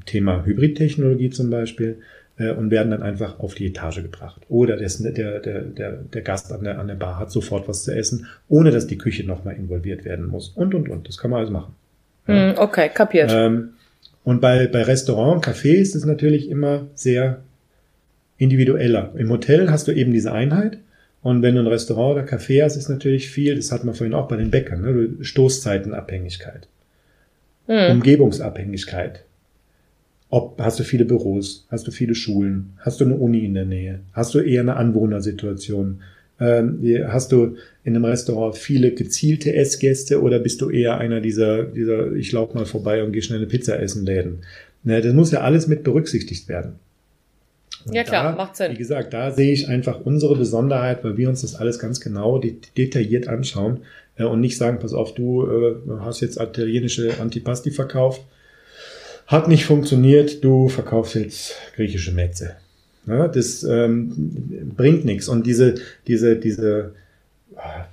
Thema 0.06 0.44
Hybridtechnologie 0.44 1.30
zum 1.30 1.50
Beispiel, 1.50 2.00
äh, 2.38 2.52
und 2.52 2.72
werden 2.72 2.92
dann 2.92 3.04
einfach 3.04 3.40
auf 3.40 3.56
die 3.56 3.68
Etage 3.68 4.02
gebracht. 4.02 4.42
Oder 4.50 4.78
der, 4.78 4.90
der, 5.40 5.40
der, 5.40 5.92
der 5.92 6.22
Gast 6.22 6.52
an 6.52 6.64
der, 6.64 6.80
an 6.80 6.88
der 6.88 6.96
Bar 6.96 7.20
hat 7.20 7.32
sofort 7.32 7.68
was 7.68 7.84
zu 7.84 7.96
essen, 7.96 8.28
ohne 8.50 8.72
dass 8.72 8.88
die 8.88 8.98
Küche 8.98 9.26
nochmal 9.26 9.56
involviert 9.56 10.06
werden 10.06 10.28
muss. 10.28 10.50
Und, 10.50 10.74
und, 10.74 10.90
und. 10.90 11.08
Das 11.08 11.18
kann 11.18 11.32
man 11.32 11.40
alles 11.40 11.52
machen. 11.52 11.76
Hm, 12.26 12.54
okay, 12.58 12.90
kapiert. 12.94 13.32
Ähm, 13.34 13.74
und 14.24 14.42
bei, 14.42 14.68
bei 14.68 14.84
Restaurant, 14.84 15.44
Café 15.44 15.74
ist 15.74 15.96
es 15.96 16.06
natürlich 16.06 16.50
immer 16.50 16.88
sehr 16.94 17.42
individueller. 18.38 19.14
Im 19.18 19.30
Hotel 19.30 19.70
hast 19.70 19.88
du 19.88 19.92
eben 19.92 20.12
diese 20.12 20.32
Einheit. 20.32 20.80
Und 21.22 21.44
wenn 21.44 21.56
du 21.56 21.62
ein 21.62 21.68
Restaurant 21.68 22.16
oder 22.16 22.26
Café 22.26 22.64
hast, 22.64 22.76
ist 22.76 22.90
natürlich 22.90 23.30
viel, 23.30 23.56
das 23.56 23.72
hat 23.72 23.84
man 23.84 23.94
vorhin 23.94 24.16
auch 24.16 24.28
bei 24.28 24.38
den 24.38 24.50
Bäckern, 24.50 24.82
ne? 24.82 25.24
Stoßzeitenabhängigkeit, 25.24 26.68
hm. 27.68 27.92
Umgebungsabhängigkeit. 27.92 29.24
Ob 30.30 30.60
hast 30.60 30.80
du 30.80 30.84
viele 30.84 31.06
Büros, 31.06 31.68
hast 31.70 31.86
du 31.86 31.92
viele 31.92 32.16
Schulen, 32.16 32.74
hast 32.80 33.02
du 33.02 33.06
eine 33.06 33.16
Uni 33.16 33.46
in 33.46 33.54
der 33.54 33.66
Nähe, 33.66 34.00
hast 34.14 34.34
du 34.34 34.40
eher 34.40 34.62
eine 34.62 34.78
Anwohnersituation, 34.78 36.02
hast 36.42 37.32
du 37.32 37.56
in 37.84 37.96
einem 37.96 38.06
Restaurant 38.06 38.58
viele 38.58 38.92
gezielte 38.92 39.54
Essgäste 39.54 40.22
oder 40.22 40.40
bist 40.40 40.62
du 40.62 40.70
eher 40.70 40.98
einer 40.98 41.22
dieser, 41.22 41.64
dieser 41.64 42.14
ich 42.14 42.32
lauf 42.32 42.54
mal 42.54 42.66
vorbei 42.66 43.04
und 43.04 43.12
gehe 43.12 43.22
schnell 43.22 43.40
eine 43.40 43.48
Pizza 43.48 43.80
essen 43.80 44.06
Läden? 44.06 44.40
Ne, 44.84 45.02
das 45.02 45.14
muss 45.14 45.32
ja 45.32 45.42
alles 45.42 45.68
mit 45.68 45.84
berücksichtigt 45.84 46.48
werden. 46.50 46.80
Und 47.86 47.94
ja 47.94 48.04
klar, 48.04 48.24
da, 48.24 48.36
macht 48.36 48.56
Sinn. 48.56 48.72
Wie 48.72 48.78
gesagt, 48.78 49.14
da 49.14 49.32
sehe 49.32 49.52
ich 49.52 49.68
einfach 49.68 50.02
unsere 50.02 50.36
Besonderheit, 50.36 51.04
weil 51.04 51.18
wir 51.18 51.30
uns 51.30 51.42
das 51.42 51.56
alles 51.56 51.80
ganz 51.80 52.00
genau 52.00 52.40
detailliert 52.40 53.28
anschauen 53.28 53.82
äh, 54.18 54.24
und 54.24 54.40
nicht 54.40 54.58
sagen, 54.58 54.80
pass 54.80 54.94
auf, 54.94 55.14
du 55.14 55.46
äh, 55.46 55.76
hast 56.00 56.22
jetzt 56.22 56.40
italienische 56.40 57.20
Antipasti 57.20 57.72
verkauft, 57.72 58.22
hat 59.28 59.48
nicht 59.48 59.66
funktioniert, 59.66 60.44
du 60.44 60.68
verkaufst 60.70 61.16
jetzt 61.16 61.56
griechische 61.76 62.12
Metze. 62.12 62.56
Ja, 63.08 63.28
das 63.28 63.64
ähm, 63.64 64.72
bringt 64.76 65.06
nichts. 65.06 65.28
Und 65.28 65.48
diese, 65.48 65.76
diese, 66.08 66.36
diese, 66.36 66.94
ah, 67.56 67.86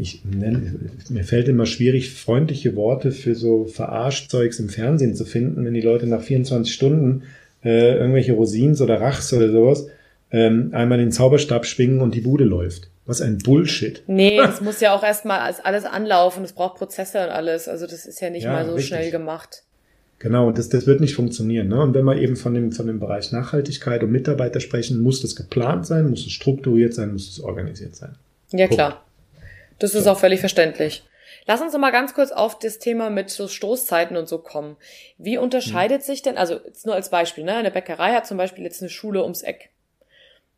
ich 0.00 0.22
nenne, 0.24 0.74
mir 1.08 1.24
fällt 1.24 1.48
immer 1.48 1.66
schwierig, 1.66 2.12
freundliche 2.12 2.76
Worte 2.76 3.12
für 3.12 3.34
so 3.34 3.64
Verarschzeugs 3.64 4.58
im 4.58 4.68
Fernsehen 4.68 5.14
zu 5.14 5.24
finden, 5.24 5.64
wenn 5.64 5.74
die 5.74 5.80
Leute 5.80 6.06
nach 6.06 6.22
24 6.22 6.72
Stunden 6.72 7.22
äh, 7.64 7.96
irgendwelche 7.96 8.32
Rosins 8.32 8.80
oder 8.80 9.00
Rachs 9.00 9.32
oder 9.32 9.50
sowas 9.50 9.86
ähm, 10.32 10.70
einmal 10.72 10.98
den 10.98 11.12
Zauberstab 11.12 11.66
schwingen 11.66 12.00
und 12.00 12.14
die 12.14 12.20
Bude 12.20 12.44
läuft. 12.44 12.90
Was 13.06 13.20
ein 13.20 13.38
Bullshit. 13.38 14.02
Nee, 14.06 14.36
das 14.38 14.60
muss 14.60 14.80
ja 14.80 14.94
auch 14.94 15.02
erstmal 15.02 15.54
alles 15.62 15.84
anlaufen, 15.84 16.44
es 16.44 16.52
braucht 16.52 16.76
Prozesse 16.76 17.24
und 17.24 17.30
alles. 17.30 17.68
Also 17.68 17.86
das 17.86 18.06
ist 18.06 18.20
ja 18.20 18.30
nicht 18.30 18.44
ja, 18.44 18.52
mal 18.52 18.66
so 18.66 18.74
richtig. 18.74 18.88
schnell 18.88 19.10
gemacht. 19.10 19.64
Genau, 20.20 20.52
das, 20.52 20.68
das 20.68 20.86
wird 20.86 21.00
nicht 21.00 21.14
funktionieren. 21.14 21.68
Ne? 21.68 21.80
Und 21.80 21.94
wenn 21.94 22.04
wir 22.04 22.16
eben 22.16 22.36
von 22.36 22.52
dem, 22.52 22.72
von 22.72 22.86
dem 22.86 23.00
Bereich 23.00 23.32
Nachhaltigkeit 23.32 24.02
und 24.02 24.12
Mitarbeiter 24.12 24.60
sprechen, 24.60 25.00
muss 25.00 25.22
das 25.22 25.34
geplant 25.34 25.86
sein, 25.86 26.10
muss 26.10 26.26
es 26.26 26.32
strukturiert 26.32 26.92
sein, 26.92 27.14
muss 27.14 27.28
es 27.28 27.40
organisiert 27.40 27.96
sein. 27.96 28.16
Ja, 28.52 28.66
Punkt. 28.66 28.74
klar. 28.74 29.04
Das 29.78 29.94
ist 29.94 30.04
so. 30.04 30.10
auch 30.10 30.18
völlig 30.18 30.40
verständlich. 30.40 31.04
Lass 31.46 31.62
uns 31.62 31.72
noch 31.72 31.80
mal 31.80 31.90
ganz 31.90 32.12
kurz 32.12 32.32
auf 32.32 32.58
das 32.58 32.78
Thema 32.78 33.08
mit 33.08 33.30
so 33.30 33.48
Stoßzeiten 33.48 34.18
und 34.18 34.28
so 34.28 34.36
kommen. 34.36 34.76
Wie 35.16 35.38
unterscheidet 35.38 36.02
mhm. 36.02 36.04
sich 36.04 36.20
denn, 36.20 36.36
also 36.36 36.60
jetzt 36.66 36.84
nur 36.84 36.94
als 36.94 37.08
Beispiel, 37.08 37.44
ne, 37.44 37.54
eine 37.54 37.70
Bäckerei 37.70 38.12
hat 38.12 38.26
zum 38.26 38.36
Beispiel 38.36 38.62
jetzt 38.62 38.82
eine 38.82 38.90
Schule 38.90 39.22
ums 39.22 39.40
Eck. 39.40 39.70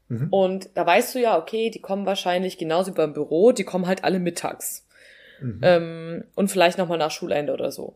Mhm. 0.09 0.27
Und 0.31 0.71
da 0.75 0.85
weißt 0.85 1.15
du 1.15 1.21
ja, 1.21 1.39
okay, 1.39 1.71
die 1.71 1.81
kommen 1.81 2.05
wahrscheinlich 2.05 2.59
genauso 2.59 2.91
wie 2.91 2.97
beim 2.97 3.13
Büro, 3.13 3.53
die 3.53 3.63
kommen 3.63 3.87
halt 3.87 4.03
alle 4.03 4.19
mittags. 4.19 4.85
Mhm. 5.41 5.61
Ähm, 5.63 6.25
und 6.35 6.51
vielleicht 6.51 6.79
nochmal 6.79 6.99
nach 6.99 7.13
Schulende 7.13 7.53
oder 7.53 7.71
so. 7.71 7.95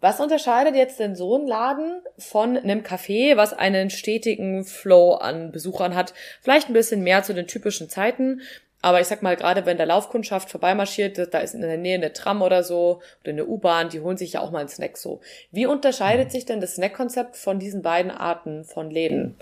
Was 0.00 0.20
unterscheidet 0.20 0.76
jetzt 0.76 1.00
denn 1.00 1.16
so 1.16 1.38
ein 1.38 1.46
Laden 1.46 2.02
von 2.18 2.58
einem 2.58 2.82
Café, 2.82 3.36
was 3.36 3.54
einen 3.54 3.88
stetigen 3.90 4.64
Flow 4.64 5.14
an 5.14 5.50
Besuchern 5.50 5.94
hat? 5.94 6.12
Vielleicht 6.42 6.68
ein 6.68 6.74
bisschen 6.74 7.02
mehr 7.02 7.22
zu 7.22 7.32
den 7.32 7.46
typischen 7.46 7.88
Zeiten. 7.88 8.42
Aber 8.82 9.00
ich 9.00 9.06
sag 9.06 9.22
mal, 9.22 9.34
gerade 9.34 9.64
wenn 9.64 9.78
der 9.78 9.86
Laufkundschaft 9.86 10.50
vorbeimarschiert, 10.50 11.32
da 11.32 11.38
ist 11.38 11.54
in 11.54 11.62
der 11.62 11.78
Nähe 11.78 11.94
eine 11.94 12.12
Tram 12.12 12.42
oder 12.42 12.62
so 12.62 13.00
oder 13.22 13.32
eine 13.32 13.46
U-Bahn, 13.46 13.88
die 13.88 14.00
holen 14.00 14.18
sich 14.18 14.34
ja 14.34 14.40
auch 14.40 14.50
mal 14.50 14.58
einen 14.58 14.68
Snack 14.68 14.98
so. 14.98 15.22
Wie 15.50 15.64
unterscheidet 15.64 16.30
sich 16.30 16.44
denn 16.44 16.60
das 16.60 16.74
Snackkonzept 16.74 17.34
von 17.34 17.58
diesen 17.58 17.80
beiden 17.80 18.10
Arten 18.10 18.64
von 18.64 18.90
Läden? 18.90 19.38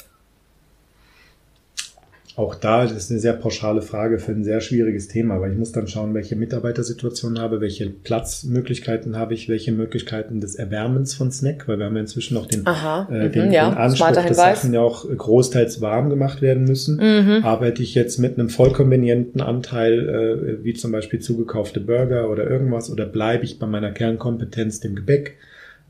Auch 2.35 2.55
da 2.55 2.85
ist 2.85 3.11
eine 3.11 3.21
sehr 3.21 3.35
pauschale 3.35 3.83
Frage 3.83 4.19
für 4.19 4.33
ein 4.33 4.43
sehr 4.43 4.63
schwieriges 4.63 5.09
Thema, 5.09 5.39
weil 5.41 5.53
ich 5.53 5.59
muss 5.59 5.73
dann 5.73 5.87
schauen, 5.87 6.15
welche 6.15 6.35
Mitarbeitersituation 6.35 7.39
habe, 7.39 7.61
welche 7.61 7.91
Platzmöglichkeiten 7.91 9.19
habe 9.19 9.35
ich, 9.35 9.51
welche 9.51 9.71
Möglichkeiten 9.71 10.41
des 10.41 10.55
Erwärmens 10.55 11.13
von 11.13 11.31
Snack, 11.31 11.69
weil 11.69 11.79
wir 11.79 11.85
haben 11.87 11.95
ja 11.95 12.01
inzwischen 12.01 12.35
noch 12.35 12.47
den, 12.47 12.67
Aha, 12.67 13.07
äh, 13.11 13.29
den, 13.29 13.49
mhm, 13.49 13.53
ja, 13.53 13.69
den 13.69 13.77
Anspruch, 13.77 14.13
dass 14.13 14.37
Sachen 14.37 14.73
ja 14.73 14.81
auch 14.81 15.07
großteils 15.07 15.83
warm 15.83 16.09
gemacht 16.09 16.41
werden 16.41 16.65
müssen. 16.65 16.97
Mhm. 16.97 17.45
Arbeite 17.45 17.83
ich 17.83 17.95
jetzt 17.95 18.19
mit 18.19 18.39
einem 18.39 18.49
vollkonvenienten 18.49 19.43
Anteil, 19.43 20.09
äh, 20.09 20.65
wie 20.65 20.73
zum 20.73 20.91
Beispiel 20.91 21.21
zugekaufte 21.21 21.81
Burger 21.81 22.31
oder 22.31 22.49
irgendwas, 22.49 22.91
oder 22.91 23.05
bleibe 23.05 23.45
ich 23.45 23.59
bei 23.59 23.67
meiner 23.67 23.91
Kernkompetenz, 23.91 24.81
dem 24.81 24.95
Gebäck? 24.95 25.37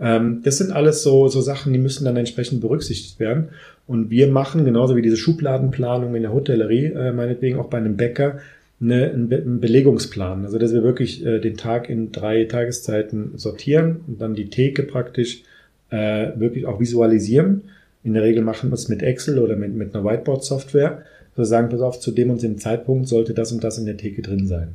Ähm, 0.01 0.40
das 0.43 0.59
sind 0.59 0.72
alles 0.72 1.03
so, 1.05 1.28
so 1.28 1.40
Sachen, 1.40 1.72
die 1.72 1.78
müssen 1.78 2.05
dann 2.05 2.16
entsprechend 2.16 2.61
berücksichtigt 2.61 3.20
werden. 3.20 3.51
Und 3.87 4.11
wir 4.11 4.28
machen, 4.28 4.64
genauso 4.64 4.97
wie 4.97 5.03
diese 5.03 5.16
Schubladenplanung 5.16 6.14
in 6.14 6.22
der 6.22 6.33
Hotellerie, 6.33 6.87
äh, 6.87 7.12
meinetwegen 7.12 7.59
auch 7.59 7.68
bei 7.68 7.78
einem 7.78 7.97
Bäcker, 7.97 8.39
eine, 8.80 9.11
einen, 9.11 9.28
Be 9.28 9.37
einen 9.37 9.61
Belegungsplan. 9.61 10.45
Also 10.45 10.59
dass 10.59 10.72
wir 10.72 10.83
wirklich 10.83 11.24
äh, 11.24 11.41
den 11.41 11.57
Tag 11.57 11.89
in 11.89 12.12
drei 12.12 12.45
Tageszeiten 12.45 13.33
sortieren 13.37 14.01
und 14.07 14.20
dann 14.20 14.35
die 14.35 14.51
Theke 14.51 14.83
praktisch 14.83 15.43
äh, 15.91 16.30
wirklich 16.37 16.66
auch 16.66 16.80
visualisieren. 16.80 17.62
In 18.05 18.14
der 18.14 18.22
Regel 18.22 18.43
machen 18.43 18.70
wir 18.70 18.74
es 18.74 18.89
mit 18.89 19.03
Excel 19.03 19.39
oder 19.39 19.57
mit, 19.57 19.74
mit 19.74 19.95
einer 19.95 20.05
Whiteboard-Software. 20.05 21.03
Wir 21.37 21.45
sagen, 21.45 21.68
pass 21.68 21.80
auf, 21.80 22.01
zu 22.01 22.11
dem 22.11 22.30
und 22.30 22.43
dem 22.43 22.59
Zeitpunkt 22.59 23.09
sollte 23.09 23.35
das 23.35 23.53
und 23.53 23.62
das 23.62 23.78
in 23.78 23.87
der 23.87 23.97
Theke 23.97 24.22
drin 24.22 24.47
sein. 24.47 24.74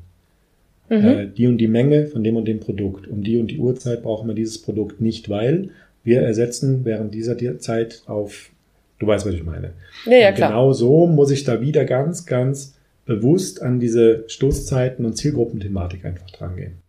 Mhm. 0.90 0.96
Äh, 0.96 1.28
die 1.28 1.48
und 1.48 1.58
die 1.58 1.68
Menge 1.68 2.08
von 2.08 2.24
dem 2.24 2.38
und 2.38 2.48
dem 2.48 2.60
Produkt. 2.60 3.08
Um 3.08 3.24
die 3.24 3.38
und 3.38 3.52
die 3.52 3.60
Uhrzeit 3.60 4.04
brauchen 4.04 4.28
wir 4.28 4.36
dieses 4.36 4.62
Produkt 4.62 5.02
nicht, 5.02 5.30
weil 5.30 5.70
wir 6.04 6.22
ersetzen 6.22 6.86
während 6.86 7.14
dieser 7.14 7.38
Zeit 7.60 8.04
auf, 8.06 8.52
du 9.00 9.08
weißt, 9.08 9.26
was 9.26 9.34
ich 9.34 9.44
meine. 9.44 9.74
Ja, 10.06 10.18
ja, 10.18 10.32
klar. 10.32 10.50
Genau 10.50 10.74
so 10.74 11.08
muss 11.08 11.32
ich 11.32 11.44
da 11.44 11.62
wieder 11.62 11.86
ganz, 11.86 12.26
ganz 12.26 12.76
bewusst 13.06 13.62
an 13.62 13.80
diese 13.80 14.26
Stoßzeiten 14.28 15.06
und 15.06 15.14
Zielgruppenthematik 15.14 16.06
einfach 16.06 16.30
drangehen. 16.32 16.82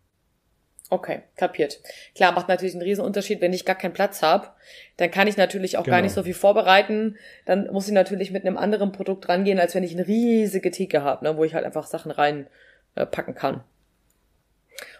Okay, 0.90 1.20
kapiert. 1.36 1.80
Klar, 2.14 2.32
macht 2.32 2.48
natürlich 2.48 2.74
einen 2.74 2.82
riesen 2.82 3.04
Unterschied, 3.04 3.42
wenn 3.42 3.52
ich 3.52 3.66
gar 3.66 3.76
keinen 3.76 3.92
Platz 3.92 4.22
habe, 4.22 4.48
dann 4.96 5.10
kann 5.10 5.28
ich 5.28 5.36
natürlich 5.36 5.76
auch 5.76 5.84
genau. 5.84 5.96
gar 5.96 6.02
nicht 6.02 6.14
so 6.14 6.22
viel 6.22 6.34
vorbereiten. 6.34 7.16
Dann 7.44 7.70
muss 7.70 7.88
ich 7.88 7.92
natürlich 7.92 8.30
mit 8.30 8.46
einem 8.46 8.56
anderen 8.56 8.90
Produkt 8.90 9.28
rangehen, 9.28 9.60
als 9.60 9.74
wenn 9.74 9.84
ich 9.84 9.92
eine 9.92 10.06
riesige 10.06 10.70
Theke 10.70 11.02
habe, 11.02 11.24
ne, 11.24 11.36
wo 11.36 11.44
ich 11.44 11.54
halt 11.54 11.66
einfach 11.66 11.86
Sachen 11.86 12.10
reinpacken 12.10 13.34
äh, 13.34 13.38
kann. 13.38 13.60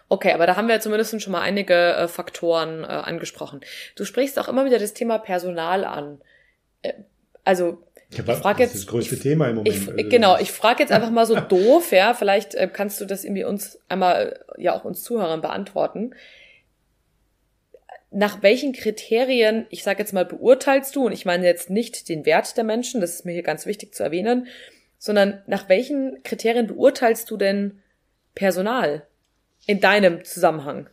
Okay, 0.09 0.31
aber 0.33 0.45
da 0.45 0.55
haben 0.55 0.67
wir 0.67 0.79
zumindest 0.79 1.21
schon 1.21 1.31
mal 1.31 1.41
einige 1.41 1.73
äh, 1.73 2.07
Faktoren 2.07 2.83
äh, 2.83 2.87
angesprochen. 2.87 3.61
Du 3.95 4.05
sprichst 4.05 4.37
auch 4.37 4.47
immer 4.47 4.65
wieder 4.65 4.79
das 4.79 4.93
Thema 4.93 5.17
Personal 5.17 5.85
an. 5.85 6.21
Äh, 6.81 6.93
also 7.43 7.83
ich, 8.09 8.19
ich 8.19 8.25
frage 8.25 8.63
jetzt 8.63 8.73
das, 8.73 8.79
ist 8.79 8.87
das 8.87 8.91
größte 8.91 9.19
Thema 9.19 9.49
im 9.49 9.57
Moment. 9.57 9.75
Ich, 9.75 9.87
also, 9.87 10.09
genau, 10.09 10.37
ich 10.39 10.51
frage 10.51 10.81
jetzt 10.81 10.91
einfach 10.91 11.11
mal 11.11 11.25
so 11.25 11.35
doof, 11.39 11.91
ja. 11.91 12.13
Vielleicht 12.13 12.55
äh, 12.55 12.69
kannst 12.71 12.99
du 13.01 13.05
das 13.05 13.23
irgendwie 13.23 13.43
uns 13.43 13.79
einmal 13.87 14.39
äh, 14.57 14.63
ja 14.63 14.75
auch 14.75 14.85
uns 14.85 15.03
Zuhörern 15.03 15.41
beantworten. 15.41 16.15
Nach 18.11 18.41
welchen 18.41 18.73
Kriterien, 18.73 19.67
ich 19.69 19.83
sage 19.83 19.99
jetzt 19.99 20.13
mal, 20.13 20.25
beurteilst 20.25 20.95
du, 20.95 21.05
und 21.05 21.11
ich 21.11 21.25
meine 21.25 21.45
jetzt 21.45 21.69
nicht 21.69 22.09
den 22.09 22.25
Wert 22.25 22.57
der 22.57 22.63
Menschen, 22.63 23.01
das 23.01 23.13
ist 23.13 23.25
mir 23.25 23.33
hier 23.33 23.43
ganz 23.43 23.67
wichtig 23.67 23.93
zu 23.93 24.01
erwähnen, 24.01 24.47
sondern 24.97 25.43
nach 25.45 25.69
welchen 25.69 26.23
Kriterien 26.23 26.65
beurteilst 26.65 27.29
du 27.29 27.37
denn 27.37 27.79
Personal? 28.33 29.03
in 29.69 29.79
deinem 29.79 30.25
Zusammenhang? 30.25 30.89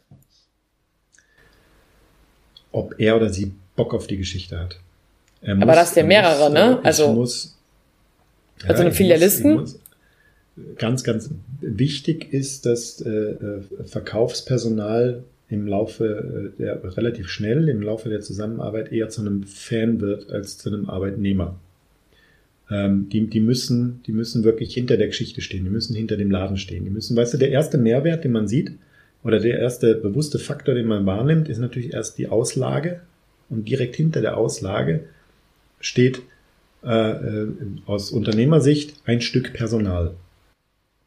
Ob 2.73 3.01
er 3.01 3.17
oder 3.17 3.31
sie 3.31 3.55
Bock 3.75 3.95
auf 3.95 4.07
die 4.07 4.19
Geschichte 4.19 4.59
hat. 4.59 4.79
Aber 5.47 5.75
das 5.75 5.91
ist 5.91 5.97
ja 5.97 6.05
mehrere, 6.05 6.45
muss, 6.45 6.53
ne? 6.53 6.81
Also 6.83 7.13
muss, 7.13 7.59
Also 8.63 8.75
ja, 8.75 8.87
eine 8.87 8.93
Filialisten? 8.93 9.61
Ganz, 10.79 11.05
ganz 11.05 11.31
wichtig 11.61 12.33
ist, 12.33 12.65
dass 12.65 13.01
äh, 13.03 13.11
äh, 13.11 13.63
Verkaufspersonal 13.85 15.23
im 15.49 15.67
Laufe 15.67 16.53
äh, 16.57 16.63
der 16.63 16.97
relativ 16.97 17.29
schnell 17.29 17.69
im 17.69 17.83
Laufe 17.83 18.09
der 18.09 18.21
Zusammenarbeit 18.21 18.91
eher 18.91 19.09
zu 19.09 19.21
einem 19.21 19.43
Fan 19.45 20.01
wird 20.01 20.31
als 20.31 20.59
zu 20.59 20.71
einem 20.71 20.89
Arbeitnehmer. 20.89 21.57
Ähm, 22.71 23.09
die, 23.11 23.27
die 23.27 23.41
müssen, 23.41 24.01
die 24.07 24.13
müssen 24.13 24.45
wirklich 24.45 24.75
hinter 24.75 24.97
der 24.97 25.07
Geschichte 25.09 25.41
stehen. 25.41 25.65
Die 25.65 25.71
müssen 25.71 25.95
hinter 25.95 26.17
dem 26.17 26.31
Laden 26.31 26.57
stehen. 26.57 26.85
Die 26.85 26.91
müssen, 26.91 27.17
weißt 27.17 27.35
du, 27.35 27.39
der 27.39 27.51
erste 27.51 27.79
Mehrwert, 27.79 28.25
den 28.25 28.33
man 28.33 28.49
sieht, 28.49 28.73
oder 29.23 29.41
der 29.41 29.59
erste 29.59 29.95
bewusste 29.95 30.39
Faktor, 30.39 30.75
den 30.75 30.87
man 30.87 31.07
wahrnimmt, 31.07 31.49
ist 31.49 31.59
natürlich 31.59 31.93
erst 31.93 32.19
die 32.19 32.29
Auslage. 32.29 33.01
Und 33.49 33.69
direkt 33.69 33.95
hinter 33.95 34.21
der 34.21 34.37
Auslage 34.37 35.05
steht 35.87 36.23
äh, 36.85 37.11
äh 37.11 37.49
aus 37.87 38.11
Unternehmersicht 38.11 38.97
ein 39.07 39.21
Stück 39.21 39.53
Personal. 39.53 40.15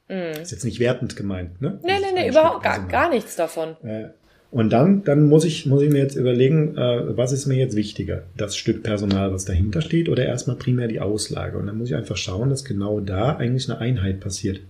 Mm. 0.08 0.42
Ist 0.42 0.52
jetzt 0.52 0.66
nicht 0.66 0.80
wertend 0.80 1.16
gemeint, 1.16 1.62
ne? 1.62 1.80
Nee, 1.84 2.00
nee, 2.00 2.22
nee, 2.22 2.30
überhaupt 2.30 2.64
gar, 2.64 2.88
gar 2.88 3.10
nichts 3.10 3.36
davon. 3.36 3.76
Äh, 3.84 4.10
und 4.52 4.72
dann, 4.72 5.04
dann 5.04 5.28
muss 5.28 5.46
ich, 5.46 5.68
muss 5.68 5.84
ich 5.84 5.92
mir 5.92 6.00
jetzt 6.00 6.16
überlegen, 6.16 6.76
äh, 6.76 7.16
was 7.16 7.32
ist 7.32 7.46
mir 7.46 7.58
jetzt 7.58 7.76
wichtiger? 7.76 8.24
Das 8.36 8.58
Stück 8.58 8.82
Personal, 8.82 9.32
was 9.32 9.46
dahinter 9.46 9.82
steht, 9.82 10.10
oder 10.10 10.26
erstmal 10.26 10.56
primär 10.56 10.88
die 10.88 11.00
Auslage? 11.00 11.58
Und 11.58 11.68
dann 11.68 11.78
muss 11.78 11.90
ich 11.90 11.96
einfach 11.96 12.18
schauen, 12.18 12.50
dass 12.50 12.66
genau 12.66 13.00
da 13.00 13.36
eigentlich 13.36 13.70
eine 13.70 13.80
Einheit 13.80 14.20
passiert. 14.20 14.62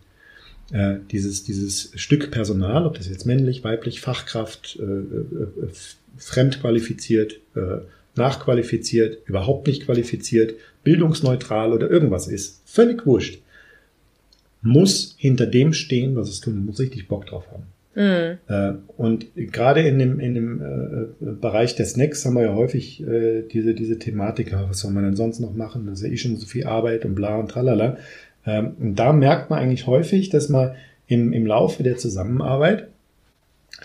Äh, 0.74 0.95
dieses, 1.12 1.45
dieses 1.45 1.91
Stück 1.95 2.30
Personal, 2.30 2.86
ob 2.86 2.97
das 2.97 3.10
jetzt 3.10 3.26
männlich, 3.26 3.64
weiblich, 3.64 4.01
Fachkraft, 4.01 4.78
äh, 4.80 4.84
äh, 4.84 5.70
fremdqualifiziert, 6.18 7.39
äh, 7.55 7.78
nachqualifiziert, 8.20 9.28
überhaupt 9.28 9.67
nicht 9.67 9.86
qualifiziert, 9.86 10.53
bildungsneutral 10.84 11.74
oder 11.74 11.89
irgendwas 11.89 12.28
ist, 12.28 12.61
völlig 12.65 13.05
wurscht, 13.05 13.41
muss 14.61 15.15
hinter 15.17 15.47
dem 15.47 15.74
stehen, 15.74 16.15
was 16.15 16.30
es 16.30 16.41
tun, 16.41 16.65
muss 16.65 16.80
richtig 16.80 17.07
Bock 17.07 17.26
drauf 17.26 17.45
haben. 17.51 17.63
Mhm. 17.95 18.38
Äh, 18.47 18.74
und 18.97 19.28
gerade 19.36 19.82
in 19.82 19.99
dem, 19.99 20.20
in 20.20 20.34
dem 20.34 20.61
äh, 20.61 21.26
Bereich 21.41 21.76
der 21.76 21.86
Snacks 21.86 22.26
haben 22.26 22.36
wir 22.36 22.43
ja 22.43 22.55
häufig 22.55 23.01
äh, 23.01 23.41
diese, 23.41 23.74
diese 23.74 23.97
Thematik, 23.97 24.53
was 24.53 24.80
soll 24.80 24.91
man 24.91 25.03
denn 25.03 25.15
sonst 25.15 25.39
noch 25.39 25.53
machen? 25.53 25.88
Das 25.88 25.99
ist 25.99 26.05
ja 26.05 26.13
eh 26.13 26.17
schon 26.17 26.38
so 26.38 26.45
viel 26.45 26.65
Arbeit 26.65 27.05
und 27.05 27.15
bla 27.15 27.38
und 27.38 27.49
tralala. 27.49 27.97
Ähm, 28.45 28.74
und 28.80 28.95
da 28.95 29.11
merkt 29.11 29.49
man 29.49 29.59
eigentlich 29.59 29.88
häufig, 29.88 30.30
dass 30.30 30.49
man 30.49 30.76
im, 31.07 31.34
im 31.34 31.45
Laufe 31.45 31.82
der 31.84 31.97
Zusammenarbeit 31.97 32.89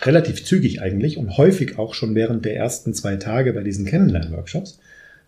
relativ 0.01 0.43
zügig 0.43 0.81
eigentlich 0.81 1.17
und 1.17 1.37
häufig 1.37 1.77
auch 1.77 1.93
schon 1.93 2.15
während 2.15 2.45
der 2.45 2.55
ersten 2.55 2.93
zwei 2.93 3.15
Tage 3.15 3.53
bei 3.53 3.63
diesen 3.63 3.85
Kennenlern-Workshops 3.85 4.79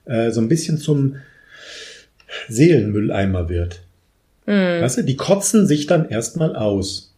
äh, 0.06 0.32
so 0.32 0.42
ein 0.42 0.50
bisschen 0.50 0.78
zum 0.78 1.18
Seelenmülleimer 2.50 3.50
wird. 3.50 3.82
Mhm. 4.46 4.82
Weißt 4.82 4.98
du, 4.98 5.04
die 5.04 5.16
kotzen 5.16 5.68
sich 5.68 5.88
dann 5.88 6.10
erstmal 6.10 6.56
aus. 6.56 7.14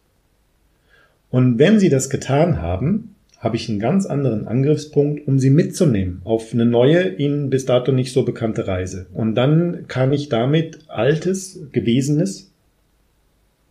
Und 1.30 1.58
wenn 1.58 1.78
sie 1.78 1.88
das 1.88 2.10
getan 2.10 2.60
haben, 2.60 3.14
habe 3.38 3.56
ich 3.56 3.68
einen 3.68 3.78
ganz 3.78 4.04
anderen 4.04 4.46
Angriffspunkt, 4.46 5.26
um 5.26 5.38
sie 5.38 5.48
mitzunehmen 5.48 6.20
auf 6.24 6.52
eine 6.52 6.66
neue, 6.66 7.14
ihnen 7.14 7.48
bis 7.48 7.64
dato 7.64 7.90
nicht 7.90 8.12
so 8.12 8.24
bekannte 8.24 8.66
Reise. 8.66 9.06
Und 9.14 9.34
dann 9.34 9.86
kann 9.88 10.12
ich 10.12 10.28
damit 10.28 10.80
Altes, 10.88 11.58
Gewesenes 11.72 12.50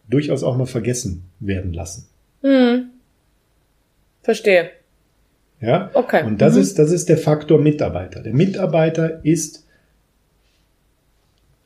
durchaus 0.09 0.41
auch 0.43 0.57
mal 0.57 0.65
vergessen 0.65 1.23
werden 1.39 1.73
lassen. 1.73 2.07
Hm. 2.41 2.88
Verstehe. 4.21 4.71
Ja. 5.61 5.89
Okay. 5.93 6.23
Und 6.23 6.41
das 6.41 6.55
mhm. 6.55 6.61
ist, 6.61 6.79
das 6.79 6.91
ist 6.91 7.09
der 7.09 7.17
Faktor 7.17 7.59
Mitarbeiter. 7.59 8.21
Der 8.21 8.33
Mitarbeiter 8.33 9.23
ist 9.23 9.65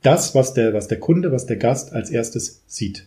das, 0.02 0.34
was 0.34 0.54
der, 0.54 0.74
was 0.74 0.88
der 0.88 1.00
Kunde, 1.00 1.32
was 1.32 1.46
der 1.46 1.56
Gast 1.56 1.92
als 1.92 2.10
erstes 2.10 2.62
sieht 2.66 3.06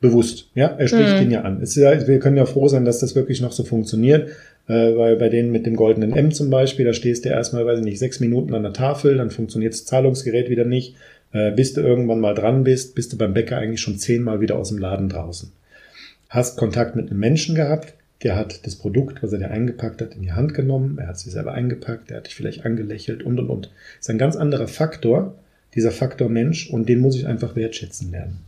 bewusst. 0.00 0.50
Ja, 0.54 0.66
er 0.66 0.88
spricht 0.88 1.16
mhm. 1.16 1.22
ihn 1.22 1.30
ja 1.30 1.42
an. 1.42 1.62
Es 1.62 1.76
ist 1.76 2.08
wir 2.08 2.18
können 2.18 2.36
ja 2.36 2.46
froh 2.46 2.68
sein, 2.68 2.84
dass 2.84 2.98
das 2.98 3.14
wirklich 3.14 3.40
noch 3.40 3.52
so 3.52 3.64
funktioniert, 3.64 4.30
äh, 4.66 4.96
weil 4.96 5.16
bei 5.16 5.28
denen 5.28 5.52
mit 5.52 5.64
dem 5.64 5.76
goldenen 5.76 6.12
M 6.12 6.32
zum 6.32 6.50
Beispiel, 6.50 6.84
da 6.84 6.92
stehst 6.92 7.24
du 7.24 7.28
erstmal, 7.28 7.64
weiß 7.64 7.78
ich 7.78 7.84
nicht, 7.84 7.98
sechs 7.98 8.20
Minuten 8.20 8.52
an 8.54 8.64
der 8.64 8.72
Tafel, 8.72 9.16
dann 9.16 9.30
funktioniert 9.30 9.72
das 9.72 9.84
Zahlungsgerät 9.84 10.50
wieder 10.50 10.64
nicht. 10.64 10.96
Äh, 11.32 11.52
bis 11.52 11.72
du 11.72 11.80
irgendwann 11.80 12.20
mal 12.20 12.34
dran 12.34 12.64
bist, 12.64 12.94
bist 12.94 13.12
du 13.12 13.16
beim 13.16 13.32
Bäcker 13.32 13.56
eigentlich 13.56 13.80
schon 13.80 13.98
zehnmal 13.98 14.40
wieder 14.40 14.58
aus 14.58 14.68
dem 14.68 14.78
Laden 14.78 15.08
draußen. 15.08 15.52
Hast 16.28 16.58
Kontakt 16.58 16.96
mit 16.96 17.10
einem 17.10 17.20
Menschen 17.20 17.54
gehabt, 17.54 17.94
der 18.22 18.36
hat 18.36 18.66
das 18.66 18.76
Produkt, 18.76 19.22
was 19.22 19.32
er 19.32 19.38
dir 19.38 19.50
eingepackt 19.50 20.00
hat, 20.00 20.14
in 20.14 20.22
die 20.22 20.32
Hand 20.32 20.54
genommen, 20.54 20.98
er 20.98 21.08
hat 21.08 21.18
sie 21.18 21.30
selber 21.30 21.52
eingepackt, 21.52 22.10
er 22.10 22.18
hat 22.18 22.26
dich 22.26 22.34
vielleicht 22.34 22.64
angelächelt 22.64 23.22
und 23.22 23.38
und 23.38 23.50
und. 23.50 23.66
Das 23.66 24.06
ist 24.06 24.10
ein 24.10 24.18
ganz 24.18 24.36
anderer 24.36 24.68
Faktor, 24.68 25.34
dieser 25.74 25.90
Faktor 25.90 26.28
Mensch, 26.28 26.70
und 26.70 26.88
den 26.88 27.00
muss 27.00 27.16
ich 27.16 27.26
einfach 27.26 27.56
wertschätzen 27.56 28.10
lernen. 28.10 28.44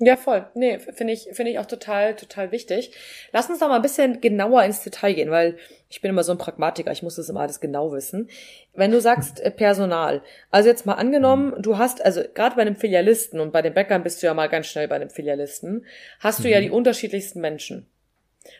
Ja, 0.00 0.16
voll. 0.16 0.44
Nee, 0.54 0.80
finde 0.80 1.12
ich, 1.12 1.28
finde 1.32 1.52
ich 1.52 1.58
auch 1.60 1.66
total, 1.66 2.16
total 2.16 2.50
wichtig. 2.50 2.90
Lass 3.32 3.48
uns 3.48 3.60
doch 3.60 3.68
mal 3.68 3.76
ein 3.76 3.82
bisschen 3.82 4.20
genauer 4.20 4.64
ins 4.64 4.82
Detail 4.82 5.14
gehen, 5.14 5.30
weil 5.30 5.56
ich 5.88 6.00
bin 6.00 6.10
immer 6.10 6.24
so 6.24 6.32
ein 6.32 6.38
Pragmatiker, 6.38 6.90
ich 6.90 7.04
muss 7.04 7.14
das 7.14 7.28
immer 7.28 7.40
alles 7.40 7.60
genau 7.60 7.92
wissen. 7.92 8.28
Wenn 8.74 8.90
du 8.90 9.00
sagst 9.00 9.40
äh, 9.40 9.52
Personal, 9.52 10.22
also 10.50 10.68
jetzt 10.68 10.84
mal 10.84 10.94
angenommen, 10.94 11.54
du 11.62 11.78
hast, 11.78 12.04
also 12.04 12.22
gerade 12.34 12.56
bei 12.56 12.62
einem 12.62 12.74
Filialisten 12.74 13.38
und 13.38 13.52
bei 13.52 13.62
den 13.62 13.72
Bäckern 13.72 14.02
bist 14.02 14.20
du 14.20 14.26
ja 14.26 14.34
mal 14.34 14.48
ganz 14.48 14.66
schnell 14.66 14.88
bei 14.88 14.96
einem 14.96 15.10
Filialisten, 15.10 15.86
hast 16.18 16.42
du 16.42 16.50
ja 16.50 16.58
mhm. 16.58 16.64
die 16.64 16.70
unterschiedlichsten 16.70 17.40
Menschen. 17.40 17.86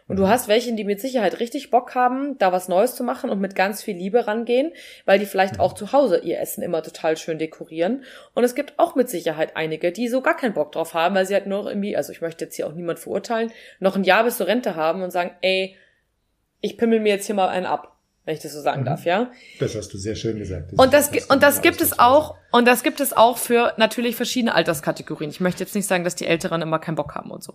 Und 0.09 0.16
du 0.16 0.28
hast 0.28 0.49
welche, 0.49 0.74
die 0.74 0.85
mit 0.85 1.01
Sicherheit 1.01 1.41
richtig 1.41 1.70
Bock 1.70 1.95
haben, 1.95 2.39
da 2.39 2.53
was 2.53 2.68
Neues 2.68 2.95
zu 2.95 3.05
machen 3.05 3.30
und 3.30 3.41
mit 3.41 3.55
ganz 3.55 3.82
viel 3.82 3.97
Liebe 3.97 4.26
rangehen, 4.26 4.72
weil 5.05 5.18
die 5.18 5.26
vielleicht 5.26 5.61
auch 5.61 5.74
zu 5.74 5.93
Hause 5.93 6.18
ihr 6.18 6.41
Essen 6.41 6.62
immer 6.62 6.82
total 6.82 7.16
schön 7.16 7.39
dekorieren. 7.39 8.05
Und 8.35 8.45
es 8.45 8.55
gibt 8.55 8.78
auch 8.78 8.95
mit 8.95 9.09
Sicherheit 9.09 9.57
einige, 9.57 9.93
die 9.93 10.09
so 10.09 10.20
gar 10.20 10.37
keinen 10.37 10.55
Bock 10.55 10.72
drauf 10.72 10.95
haben, 10.95 11.14
weil 11.14 11.26
sie 11.26 11.35
halt 11.35 11.47
nur 11.47 11.68
irgendwie, 11.68 11.97
also 11.97 12.12
ich 12.12 12.20
möchte 12.20 12.45
jetzt 12.45 12.57
hier 12.57 12.66
auch 12.66 12.74
niemand 12.74 12.99
verurteilen, 12.99 13.53
noch 13.80 13.97
ein 13.97 14.05
Jahr 14.05 14.24
bis 14.24 14.39
zur 14.39 14.47
Rente 14.47 14.74
haben 14.76 15.03
und 15.03 15.11
sagen, 15.11 15.32
ey, 15.43 15.76
ich 16.61 16.78
pimmel 16.78 17.01
mir 17.01 17.14
jetzt 17.14 17.26
hier 17.26 17.35
mal 17.35 17.49
einen 17.49 17.66
ab 17.66 17.95
wenn 18.24 18.35
ich 18.35 18.41
das 18.41 18.53
so 18.53 18.61
sagen 18.61 18.82
mhm. 18.82 18.87
darf, 18.87 19.05
ja. 19.05 19.30
Das 19.59 19.74
hast 19.74 19.93
du 19.93 19.99
sehr 19.99 20.14
schön 20.14 20.39
gesagt. 20.39 20.72
Das 20.72 20.78
und 20.78 20.95
das, 20.95 21.11
und 21.28 21.43
das 21.43 21.61
gibt 21.61 21.80
es 21.80 21.99
auch, 21.99 22.37
und 22.53 22.66
das 22.66 22.82
gibt 22.82 23.01
es 23.01 23.12
auch 23.12 23.37
für 23.37 23.74
natürlich 23.76 24.16
verschiedene 24.16 24.55
Alterskategorien. 24.55 25.30
Ich 25.30 25.41
möchte 25.41 25.62
jetzt 25.62 25.74
nicht 25.74 25.87
sagen, 25.87 26.05
dass 26.05 26.14
die 26.14 26.26
Älteren 26.26 26.62
immer 26.62 26.78
keinen 26.78 26.95
Bock 26.95 27.14
haben 27.14 27.30
und 27.30 27.43
so. 27.43 27.55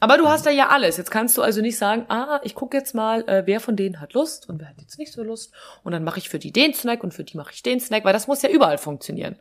Aber 0.00 0.18
du 0.18 0.28
hast 0.28 0.44
da 0.44 0.50
ja 0.50 0.68
alles. 0.68 0.96
Jetzt 0.96 1.10
kannst 1.10 1.36
du 1.38 1.42
also 1.42 1.60
nicht 1.60 1.78
sagen, 1.78 2.04
ah, 2.08 2.40
ich 2.42 2.54
gucke 2.54 2.76
jetzt 2.76 2.94
mal, 2.94 3.26
äh, 3.28 3.44
wer 3.46 3.60
von 3.60 3.76
denen 3.76 4.00
hat 4.00 4.12
Lust 4.12 4.48
und 4.48 4.60
wer 4.60 4.68
hat 4.68 4.80
jetzt 4.80 4.98
nicht 4.98 5.12
so 5.12 5.22
Lust. 5.22 5.52
Und 5.82 5.92
dann 5.92 6.04
mache 6.04 6.18
ich 6.18 6.28
für 6.28 6.38
die 6.38 6.52
den 6.52 6.74
Snack 6.74 7.02
und 7.04 7.14
für 7.14 7.24
die 7.24 7.36
mache 7.36 7.52
ich 7.52 7.62
den 7.62 7.80
Snack, 7.80 8.04
weil 8.04 8.12
das 8.12 8.26
muss 8.26 8.42
ja 8.42 8.50
überall 8.50 8.78
funktionieren. 8.78 9.36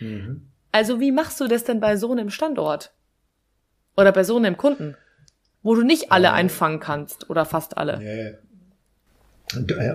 Mhm. 0.00 0.48
Also 0.72 1.00
wie 1.00 1.12
machst 1.12 1.40
du 1.40 1.46
das 1.46 1.64
denn 1.64 1.80
bei 1.80 1.96
so 1.96 2.10
einem 2.10 2.30
Standort? 2.30 2.92
Oder 3.96 4.12
bei 4.12 4.24
so 4.24 4.36
einem 4.36 4.56
Kunden? 4.56 4.96
Wo 5.62 5.74
du 5.74 5.82
nicht 5.82 6.10
alle 6.10 6.28
äh, 6.28 6.32
einfangen 6.32 6.80
kannst 6.80 7.30
oder 7.30 7.44
fast 7.44 7.78
alle. 7.78 7.98
Nee. 7.98 8.34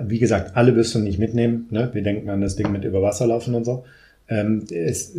Wie 0.06 0.20
gesagt, 0.20 0.56
alle 0.56 0.76
wirst 0.76 0.94
du 0.94 1.00
nicht 1.00 1.18
mitnehmen. 1.18 1.68
Ne? 1.72 1.90
Wir 1.94 2.04
denken 2.04 2.30
an 2.30 2.42
das 2.42 2.56
Ding 2.56 2.72
mit 2.72 2.86
Überwasserlaufen 2.86 3.56
und 3.56 3.66
so. 3.66 3.86
Ähm, 4.30 4.66
es, 4.70 5.18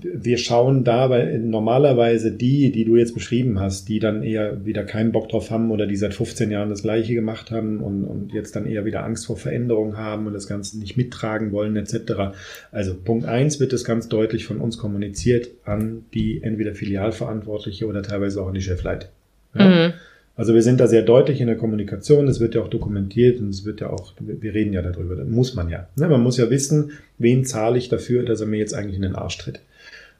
wir 0.00 0.38
schauen 0.38 0.84
da, 0.84 1.10
weil 1.10 1.40
normalerweise 1.40 2.30
die, 2.30 2.70
die 2.70 2.84
du 2.84 2.94
jetzt 2.96 3.12
beschrieben 3.12 3.58
hast, 3.58 3.88
die 3.88 3.98
dann 3.98 4.22
eher 4.22 4.64
wieder 4.64 4.84
keinen 4.84 5.10
Bock 5.10 5.28
drauf 5.28 5.50
haben 5.50 5.72
oder 5.72 5.86
die 5.88 5.96
seit 5.96 6.14
15 6.14 6.52
Jahren 6.52 6.70
das 6.70 6.82
Gleiche 6.82 7.14
gemacht 7.14 7.50
haben 7.50 7.80
und, 7.80 8.04
und 8.04 8.32
jetzt 8.32 8.54
dann 8.54 8.66
eher 8.66 8.84
wieder 8.84 9.02
Angst 9.02 9.26
vor 9.26 9.36
Veränderung 9.36 9.96
haben 9.96 10.28
und 10.28 10.32
das 10.32 10.46
Ganze 10.46 10.78
nicht 10.78 10.96
mittragen 10.96 11.50
wollen 11.50 11.74
etc. 11.74 12.36
Also 12.70 12.94
Punkt 12.94 13.26
eins 13.26 13.58
wird 13.58 13.72
es 13.72 13.84
ganz 13.84 14.08
deutlich 14.08 14.46
von 14.46 14.58
uns 14.58 14.78
kommuniziert 14.78 15.48
an 15.64 16.04
die 16.14 16.40
entweder 16.42 16.74
Filialverantwortliche 16.74 17.86
oder 17.86 18.02
teilweise 18.02 18.40
auch 18.40 18.48
an 18.48 18.54
die 18.54 18.62
Chefleit. 18.62 19.10
Ja? 19.54 19.68
Mhm. 19.68 19.92
Also 20.36 20.52
wir 20.52 20.62
sind 20.62 20.80
da 20.80 20.86
sehr 20.86 21.02
deutlich 21.02 21.40
in 21.40 21.46
der 21.46 21.56
Kommunikation, 21.56 22.28
es 22.28 22.40
wird 22.40 22.54
ja 22.54 22.60
auch 22.60 22.68
dokumentiert 22.68 23.40
und 23.40 23.48
es 23.48 23.64
wird 23.64 23.80
ja 23.80 23.88
auch, 23.88 24.12
wir 24.20 24.52
reden 24.52 24.74
ja 24.74 24.82
darüber, 24.82 25.16
das 25.16 25.28
muss 25.28 25.54
man 25.54 25.70
ja. 25.70 25.88
Ne? 25.96 26.08
Man 26.08 26.22
muss 26.22 26.36
ja 26.36 26.50
wissen, 26.50 26.92
wen 27.16 27.44
zahle 27.46 27.78
ich 27.78 27.88
dafür, 27.88 28.22
dass 28.22 28.42
er 28.42 28.46
mir 28.46 28.58
jetzt 28.58 28.74
eigentlich 28.74 28.96
in 28.96 29.02
den 29.02 29.16
Arsch 29.16 29.38
tritt. 29.38 29.60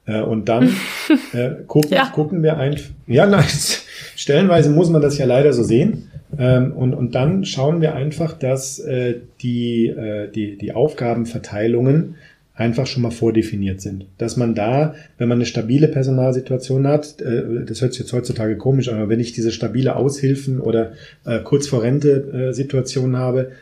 Äh, 0.07 0.23
und 0.23 0.49
dann 0.49 0.71
äh, 1.35 1.51
gucken, 1.67 1.93
ja. 1.93 2.07
gucken 2.07 2.43
wir 2.43 2.57
einfach, 2.57 2.91
ja, 3.07 3.27
nein, 3.31 3.45
stellenweise 4.17 4.71
muss 4.71 4.89
man 4.89 5.03
das 5.03 5.19
ja 5.19 5.27
leider 5.27 5.53
so 5.53 5.63
sehen. 5.63 6.11
Ähm, 6.39 6.73
und, 6.73 6.95
und 6.95 7.15
dann 7.15 7.45
schauen 7.45 7.81
wir 7.81 7.95
einfach, 7.95 8.33
dass 8.33 8.79
äh, 8.79 9.17
die, 9.43 9.89
äh, 9.89 10.31
die, 10.31 10.57
die 10.57 10.73
Aufgabenverteilungen 10.73 12.17
einfach 12.57 12.87
schon 12.87 13.03
mal 13.03 13.11
vordefiniert 13.11 13.81
sind. 13.81 14.07
Dass 14.19 14.37
man 14.37 14.55
da, 14.55 14.95
wenn 15.19 15.29
man 15.29 15.39
eine 15.39 15.47
stabile 15.47 15.89
Personalsituation 15.89 16.87
hat, 16.87 17.21
äh, 17.21 17.65
das 17.67 17.83
hört 17.83 17.93
sich 17.93 18.01
jetzt 18.01 18.13
heutzutage 18.13 18.57
komisch 18.57 18.89
an, 18.89 18.97
aber 18.97 19.11
wenn 19.11 19.21
ich 19.21 19.33
diese 19.33 19.53
stabile 19.53 19.97
Aushilfen 19.97 20.61
oder 20.61 20.93
äh, 21.25 21.41
kurz 21.41 21.69
vor 21.69 21.83
Rente 21.83 22.49
äh, 22.51 22.53
Situation 22.53 23.17
habe, 23.17 23.53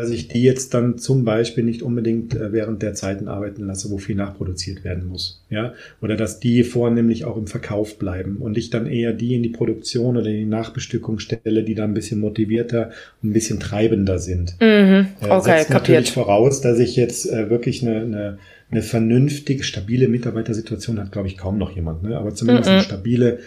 dass 0.00 0.10
ich 0.10 0.28
die 0.28 0.42
jetzt 0.42 0.72
dann 0.72 0.96
zum 0.96 1.26
Beispiel 1.26 1.62
nicht 1.62 1.82
unbedingt 1.82 2.34
äh, 2.34 2.52
während 2.52 2.80
der 2.80 2.94
Zeiten 2.94 3.28
arbeiten 3.28 3.66
lasse, 3.66 3.90
wo 3.90 3.98
viel 3.98 4.16
nachproduziert 4.16 4.82
werden 4.82 5.06
muss. 5.06 5.42
Ja, 5.50 5.74
oder 6.00 6.16
dass 6.16 6.40
die 6.40 6.64
vornehmlich 6.64 7.26
auch 7.26 7.36
im 7.36 7.46
Verkauf 7.46 7.98
bleiben 7.98 8.38
und 8.38 8.56
ich 8.56 8.70
dann 8.70 8.86
eher 8.86 9.12
die 9.12 9.34
in 9.34 9.42
die 9.42 9.50
Produktion 9.50 10.16
oder 10.16 10.26
in 10.28 10.36
die 10.36 10.46
Nachbestückung 10.46 11.18
stelle, 11.18 11.64
die 11.64 11.74
dann 11.74 11.90
ein 11.90 11.94
bisschen 11.94 12.18
motivierter 12.18 12.92
und 13.22 13.30
ein 13.30 13.32
bisschen 13.34 13.60
treibender 13.60 14.18
sind. 14.18 14.56
Mhm. 14.58 15.08
Äh, 15.20 15.28
okay, 15.28 15.58
Setzt 15.58 15.70
natürlich 15.70 16.12
voraus, 16.12 16.62
dass 16.62 16.78
ich 16.78 16.96
jetzt 16.96 17.30
äh, 17.30 17.50
wirklich 17.50 17.82
eine, 17.82 18.00
eine, 18.00 18.38
eine 18.70 18.82
vernünftige, 18.82 19.64
stabile 19.64 20.08
Mitarbeitersituation 20.08 20.98
hat, 20.98 21.12
glaube 21.12 21.28
ich, 21.28 21.36
kaum 21.36 21.58
noch 21.58 21.72
jemand, 21.72 22.04
ne? 22.04 22.16
aber 22.16 22.34
zumindest 22.34 22.70
mhm. 22.70 22.74
eine 22.76 22.84
stabile 22.84 23.38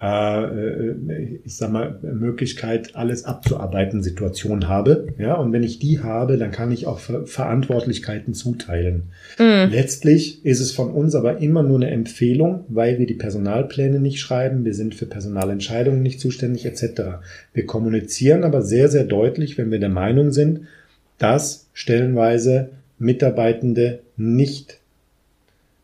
äh, 0.00 0.44
äh, 0.44 1.40
ich 1.44 1.56
sag 1.56 1.72
mal, 1.72 1.98
Möglichkeit, 2.02 2.94
alles 2.96 3.24
abzuarbeiten, 3.24 4.02
Situation 4.02 4.68
habe. 4.68 5.06
Ja, 5.18 5.36
und 5.36 5.52
wenn 5.52 5.62
ich 5.62 5.78
die 5.78 6.00
habe, 6.00 6.36
dann 6.36 6.50
kann 6.50 6.70
ich 6.70 6.86
auch 6.86 6.98
Ver 6.98 7.26
Verantwortlichkeiten 7.26 8.34
zuteilen. 8.34 9.04
Mhm. 9.38 9.70
Letztlich 9.70 10.44
ist 10.44 10.60
es 10.60 10.72
von 10.72 10.90
uns 10.90 11.14
aber 11.14 11.38
immer 11.38 11.62
nur 11.62 11.76
eine 11.76 11.90
Empfehlung, 11.90 12.66
weil 12.68 12.98
wir 12.98 13.06
die 13.06 13.14
Personalpläne 13.14 13.98
nicht 13.98 14.20
schreiben, 14.20 14.66
wir 14.66 14.74
sind 14.74 14.94
für 14.94 15.06
Personalentscheidungen 15.06 16.02
nicht 16.02 16.20
zuständig, 16.20 16.66
etc. 16.66 17.02
Wir 17.54 17.64
kommunizieren 17.64 18.44
aber 18.44 18.60
sehr, 18.60 18.90
sehr 18.90 19.04
deutlich, 19.04 19.56
wenn 19.56 19.70
wir 19.70 19.78
der 19.78 19.88
Meinung 19.88 20.30
sind, 20.30 20.66
dass 21.16 21.68
stellenweise 21.72 22.68
Mitarbeitende 22.98 24.00
nicht 24.18 24.78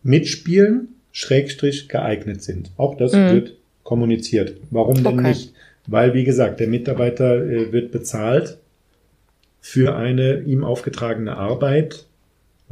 mitspielen, 0.02 0.88
Schrägstrich 1.12 1.88
geeignet 1.88 2.42
sind. 2.42 2.72
Auch 2.76 2.96
das 2.96 3.12
mhm. 3.12 3.30
wird 3.32 3.56
kommuniziert. 3.82 4.56
Warum 4.70 5.02
denn 5.02 5.18
okay. 5.18 5.28
nicht? 5.28 5.54
Weil, 5.86 6.14
wie 6.14 6.24
gesagt, 6.24 6.60
der 6.60 6.68
Mitarbeiter 6.68 7.44
äh, 7.44 7.72
wird 7.72 7.90
bezahlt 7.90 8.58
für 9.60 9.96
eine 9.96 10.40
ihm 10.40 10.64
aufgetragene 10.64 11.36
Arbeit 11.36 12.06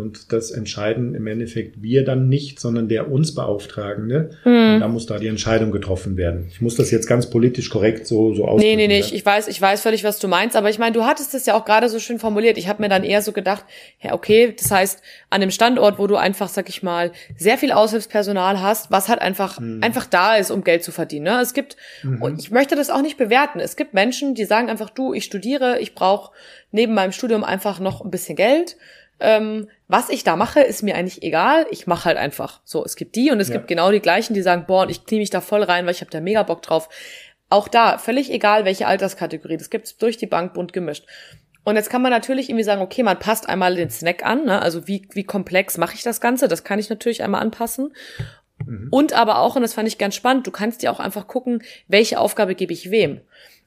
und 0.00 0.32
das 0.32 0.50
entscheiden 0.50 1.14
im 1.14 1.26
Endeffekt 1.26 1.82
wir 1.82 2.04
dann 2.04 2.28
nicht, 2.28 2.58
sondern 2.58 2.88
der 2.88 3.10
uns 3.10 3.34
Beauftragende. 3.34 4.30
Mhm. 4.44 4.74
Und 4.74 4.80
da 4.80 4.88
muss 4.88 5.06
da 5.06 5.18
die 5.18 5.28
Entscheidung 5.28 5.70
getroffen 5.70 6.16
werden. 6.16 6.48
Ich 6.50 6.60
muss 6.60 6.76
das 6.76 6.90
jetzt 6.90 7.06
ganz 7.06 7.28
politisch 7.28 7.70
korrekt 7.70 8.06
so, 8.06 8.34
so 8.34 8.44
ausdrücken. 8.44 8.76
Nee, 8.76 8.88
nee, 8.88 9.00
nee, 9.00 9.04
ich 9.12 9.24
weiß, 9.24 9.48
ich 9.48 9.60
weiß 9.60 9.82
völlig, 9.82 10.02
was 10.02 10.18
du 10.18 10.28
meinst. 10.28 10.56
Aber 10.56 10.70
ich 10.70 10.78
meine, 10.78 10.92
du 10.92 11.04
hattest 11.04 11.34
es 11.34 11.46
ja 11.46 11.54
auch 11.54 11.64
gerade 11.64 11.88
so 11.88 11.98
schön 11.98 12.18
formuliert. 12.18 12.58
Ich 12.58 12.68
habe 12.68 12.82
mir 12.82 12.88
dann 12.88 13.04
eher 13.04 13.22
so 13.22 13.32
gedacht, 13.32 13.64
ja, 14.00 14.14
okay, 14.14 14.54
das 14.58 14.70
heißt, 14.70 15.02
an 15.28 15.40
dem 15.40 15.50
Standort, 15.50 15.98
wo 15.98 16.06
du 16.06 16.16
einfach, 16.16 16.48
sag 16.48 16.68
ich 16.68 16.82
mal, 16.82 17.12
sehr 17.36 17.58
viel 17.58 17.72
Aushilfspersonal 17.72 18.60
hast, 18.60 18.90
was 18.90 19.08
halt 19.08 19.20
einfach, 19.20 19.60
mhm. 19.60 19.82
einfach 19.82 20.06
da 20.06 20.36
ist, 20.36 20.50
um 20.50 20.64
Geld 20.64 20.82
zu 20.82 20.92
verdienen. 20.92 21.26
Ne? 21.26 21.40
Es 21.40 21.54
gibt, 21.54 21.76
mhm. 22.02 22.22
und 22.22 22.40
ich 22.40 22.50
möchte 22.50 22.74
das 22.74 22.90
auch 22.90 23.02
nicht 23.02 23.18
bewerten. 23.18 23.60
Es 23.60 23.76
gibt 23.76 23.94
Menschen, 23.94 24.34
die 24.34 24.44
sagen 24.44 24.70
einfach, 24.70 24.90
du, 24.90 25.12
ich 25.12 25.24
studiere, 25.24 25.78
ich 25.78 25.94
brauche 25.94 26.32
neben 26.72 26.94
meinem 26.94 27.12
Studium 27.12 27.44
einfach 27.44 27.80
noch 27.80 28.04
ein 28.04 28.10
bisschen 28.10 28.36
Geld 28.36 28.76
ähm, 29.20 29.68
was 29.90 30.08
ich 30.08 30.22
da 30.22 30.36
mache, 30.36 30.60
ist 30.60 30.82
mir 30.82 30.94
eigentlich 30.94 31.24
egal. 31.24 31.66
Ich 31.70 31.88
mache 31.88 32.04
halt 32.04 32.16
einfach. 32.16 32.60
So, 32.64 32.84
es 32.84 32.94
gibt 32.94 33.16
die 33.16 33.32
und 33.32 33.40
es 33.40 33.48
ja. 33.48 33.56
gibt 33.56 33.66
genau 33.66 33.90
die 33.90 34.00
gleichen, 34.00 34.34
die 34.34 34.42
sagen, 34.42 34.64
boah, 34.66 34.88
ich 34.88 35.04
knie 35.04 35.18
mich 35.18 35.30
da 35.30 35.40
voll 35.40 35.64
rein, 35.64 35.84
weil 35.84 35.92
ich 35.92 36.00
habe 36.00 36.12
da 36.12 36.20
mega 36.20 36.44
Bock 36.44 36.62
drauf. 36.62 36.88
Auch 37.48 37.66
da, 37.66 37.98
völlig 37.98 38.30
egal, 38.30 38.64
welche 38.64 38.86
Alterskategorie. 38.86 39.56
Das 39.56 39.68
gibt's 39.68 39.96
durch 39.96 40.16
die 40.16 40.28
Bank 40.28 40.54
bunt 40.54 40.72
gemischt. 40.72 41.06
Und 41.64 41.74
jetzt 41.74 41.90
kann 41.90 42.02
man 42.02 42.12
natürlich 42.12 42.48
irgendwie 42.48 42.64
sagen, 42.64 42.82
okay, 42.82 43.02
man 43.02 43.18
passt 43.18 43.48
einmal 43.48 43.74
den 43.74 43.90
Snack 43.90 44.24
an, 44.24 44.44
ne? 44.44 44.62
also 44.62 44.86
wie, 44.86 45.06
wie 45.12 45.24
komplex 45.24 45.76
mache 45.76 45.94
ich 45.94 46.02
das 46.02 46.20
Ganze, 46.20 46.48
das 46.48 46.64
kann 46.64 46.78
ich 46.78 46.88
natürlich 46.88 47.22
einmal 47.22 47.42
anpassen. 47.42 47.92
Mhm. 48.64 48.88
Und 48.90 49.12
aber 49.12 49.40
auch, 49.40 49.56
und 49.56 49.62
das 49.62 49.74
fand 49.74 49.88
ich 49.88 49.98
ganz 49.98 50.14
spannend, 50.14 50.46
du 50.46 50.52
kannst 50.52 50.82
dir 50.82 50.92
auch 50.92 51.00
einfach 51.00 51.26
gucken, 51.26 51.62
welche 51.88 52.18
Aufgabe 52.18 52.54
gebe 52.54 52.72
ich 52.72 52.90
wem. 52.90 53.20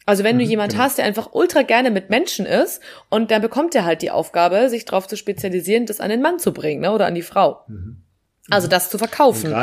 Also 0.06 0.24
wenn 0.24 0.38
du 0.38 0.44
mhm, 0.44 0.50
jemand 0.50 0.72
genau. 0.74 0.84
hast, 0.84 0.98
der 0.98 1.06
einfach 1.06 1.34
ultra 1.34 1.62
gerne 1.62 1.92
mit 1.92 2.10
Menschen 2.10 2.46
ist 2.46 2.82
und 3.10 3.32
dann 3.32 3.42
bekommt 3.42 3.74
er 3.76 3.86
halt 3.86 4.02
die 4.02 4.12
Aufgabe, 4.12 4.70
sich 4.70 4.86
darauf 4.86 5.08
zu 5.08 5.16
spezialisieren, 5.16 5.86
das 5.86 6.00
an 6.00 6.10
den 6.10 6.22
Mann 6.22 6.40
zu 6.40 6.52
bringen, 6.54 6.82
ne, 6.82 6.92
oder 6.92 7.06
an 7.06 7.16
die 7.16 7.22
Frau. 7.22 7.64
Mhm. 7.68 8.04
Also 8.50 8.68
das 8.68 8.90
zu 8.90 8.98
verkaufen 8.98 9.54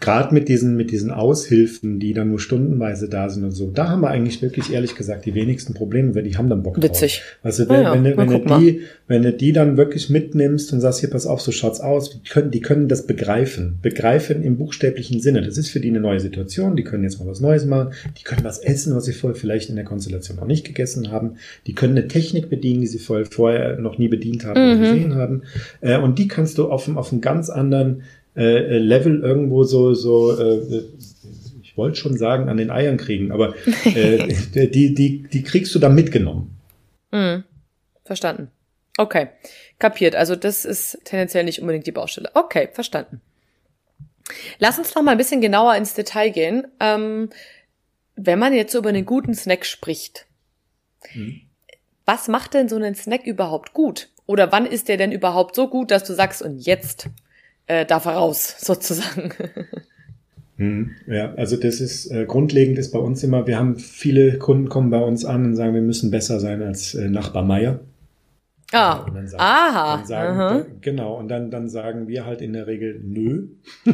gerade 0.00 0.32
mit 0.32 0.48
diesen, 0.48 0.76
mit 0.76 0.90
diesen 0.90 1.10
Aushilfen, 1.10 2.00
die 2.00 2.14
dann 2.14 2.28
nur 2.28 2.40
stundenweise 2.40 3.08
da 3.08 3.28
sind 3.28 3.44
und 3.44 3.52
so, 3.52 3.70
da 3.70 3.88
haben 3.88 4.00
wir 4.00 4.08
eigentlich 4.08 4.40
wirklich 4.40 4.72
ehrlich 4.72 4.96
gesagt 4.96 5.26
die 5.26 5.34
wenigsten 5.34 5.74
Probleme, 5.74 6.14
weil 6.14 6.22
die 6.22 6.36
haben 6.36 6.48
dann 6.48 6.62
Bock 6.62 6.74
drauf. 6.74 6.84
Witzig. 6.84 7.22
Also 7.42 7.68
wenn, 7.68 7.82
ja, 7.82 7.92
wenn, 7.92 8.04
wenn, 8.04 8.16
wenn 8.16 8.30
du 8.30 8.58
die, 8.58 8.80
wenn 9.06 9.22
du 9.22 9.32
die 9.32 9.52
dann 9.52 9.76
wirklich 9.76 10.08
mitnimmst 10.08 10.72
und 10.72 10.80
sagst, 10.80 11.00
hier 11.00 11.10
pass 11.10 11.26
auf, 11.26 11.40
so 11.40 11.52
schaut's 11.52 11.80
aus, 11.80 12.10
die 12.10 12.28
können, 12.28 12.50
die 12.50 12.60
können 12.60 12.88
das 12.88 13.06
begreifen. 13.06 13.78
Begreifen 13.82 14.42
im 14.42 14.56
buchstäblichen 14.56 15.20
Sinne. 15.20 15.42
Das 15.42 15.58
ist 15.58 15.68
für 15.68 15.80
die 15.80 15.90
eine 15.90 16.00
neue 16.00 16.20
Situation, 16.20 16.74
die 16.74 16.84
können 16.84 17.04
jetzt 17.04 17.20
mal 17.20 17.28
was 17.28 17.40
Neues 17.40 17.66
machen, 17.66 17.92
die 18.18 18.24
können 18.24 18.44
was 18.44 18.58
essen, 18.58 18.96
was 18.96 19.04
sie 19.04 19.12
vorher 19.12 19.38
vielleicht 19.38 19.68
in 19.68 19.76
der 19.76 19.84
Konstellation 19.84 20.38
noch 20.38 20.46
nicht 20.46 20.64
gegessen 20.64 21.12
haben, 21.12 21.36
die 21.66 21.74
können 21.74 21.96
eine 21.96 22.08
Technik 22.08 22.48
bedienen, 22.48 22.80
die 22.80 22.86
sie 22.86 22.98
vorher, 22.98 23.76
noch 23.78 23.98
nie 23.98 24.08
bedient 24.08 24.44
haben 24.44 24.60
mhm. 24.60 24.80
oder 24.80 24.80
gesehen 24.80 25.14
haben. 25.14 25.42
Äh, 25.80 25.98
und 25.98 26.18
die 26.18 26.28
kannst 26.28 26.58
du 26.58 26.70
auf, 26.70 26.88
auf 26.96 27.12
einem 27.12 27.20
ganz 27.20 27.50
anderen 27.50 28.02
äh, 28.36 28.78
Level 28.78 29.20
irgendwo 29.20 29.64
so, 29.64 29.94
so 29.94 30.38
äh, 30.38 30.84
ich 31.62 31.76
wollte 31.76 31.96
schon 31.96 32.18
sagen, 32.18 32.48
an 32.48 32.58
den 32.58 32.70
Eiern 32.70 32.96
kriegen, 32.96 33.32
aber 33.32 33.54
äh, 33.84 34.28
die, 34.68 34.94
die, 34.94 35.22
die 35.22 35.42
kriegst 35.42 35.74
du 35.74 35.78
da 35.78 35.88
mitgenommen. 35.88 36.58
Mhm. 37.10 37.44
Verstanden. 38.04 38.50
Okay, 38.98 39.28
kapiert. 39.78 40.14
Also 40.14 40.36
das 40.36 40.64
ist 40.64 40.98
tendenziell 41.04 41.44
nicht 41.44 41.60
unbedingt 41.60 41.86
die 41.86 41.92
Baustelle. 41.92 42.30
Okay, 42.34 42.68
verstanden. 42.72 43.20
Lass 44.58 44.78
uns 44.78 44.94
noch 44.94 45.02
mal 45.02 45.12
ein 45.12 45.18
bisschen 45.18 45.40
genauer 45.40 45.76
ins 45.76 45.94
Detail 45.94 46.30
gehen. 46.30 46.66
Ähm, 46.78 47.30
wenn 48.16 48.38
man 48.38 48.52
jetzt 48.52 48.72
so 48.72 48.78
über 48.78 48.90
einen 48.90 49.06
guten 49.06 49.34
Snack 49.34 49.64
spricht, 49.64 50.26
mhm. 51.14 51.40
was 52.04 52.28
macht 52.28 52.54
denn 52.54 52.68
so 52.68 52.76
einen 52.76 52.94
Snack 52.94 53.26
überhaupt 53.26 53.72
gut? 53.72 54.10
Oder 54.26 54.52
wann 54.52 54.66
ist 54.66 54.88
der 54.88 54.96
denn 54.96 55.12
überhaupt 55.12 55.54
so 55.54 55.68
gut, 55.68 55.90
dass 55.90 56.04
du 56.04 56.12
sagst, 56.12 56.42
und 56.42 56.58
jetzt 56.58 57.08
äh, 57.66 57.86
darf 57.86 58.04
er 58.06 58.12
raus, 58.12 58.56
sozusagen. 58.60 59.32
Hm, 60.56 60.90
ja, 61.06 61.34
also 61.34 61.56
das 61.56 61.80
ist 61.80 62.10
äh, 62.10 62.26
grundlegend 62.26 62.78
ist 62.78 62.92
bei 62.92 62.98
uns 62.98 63.22
immer, 63.22 63.46
wir 63.46 63.58
haben 63.58 63.76
viele 63.76 64.38
Kunden 64.38 64.68
kommen 64.68 64.90
bei 64.90 65.02
uns 65.02 65.24
an 65.24 65.44
und 65.46 65.56
sagen, 65.56 65.74
wir 65.74 65.82
müssen 65.82 66.10
besser 66.10 66.40
sein 66.40 66.62
als 66.62 66.94
äh, 66.94 67.08
Nachbar 67.08 67.42
Meier. 67.42 67.80
Ah, 68.72 69.04
ja, 69.06 69.26
sagen, 69.26 69.42
aha. 69.42 70.04
Sagen, 70.04 70.38
aha. 70.38 70.66
Genau, 70.80 71.18
und 71.18 71.28
dann, 71.28 71.50
dann 71.50 71.68
sagen 71.68 72.08
wir 72.08 72.24
halt 72.24 72.40
in 72.40 72.54
der 72.54 72.66
Regel 72.66 73.00
nö, 73.02 73.48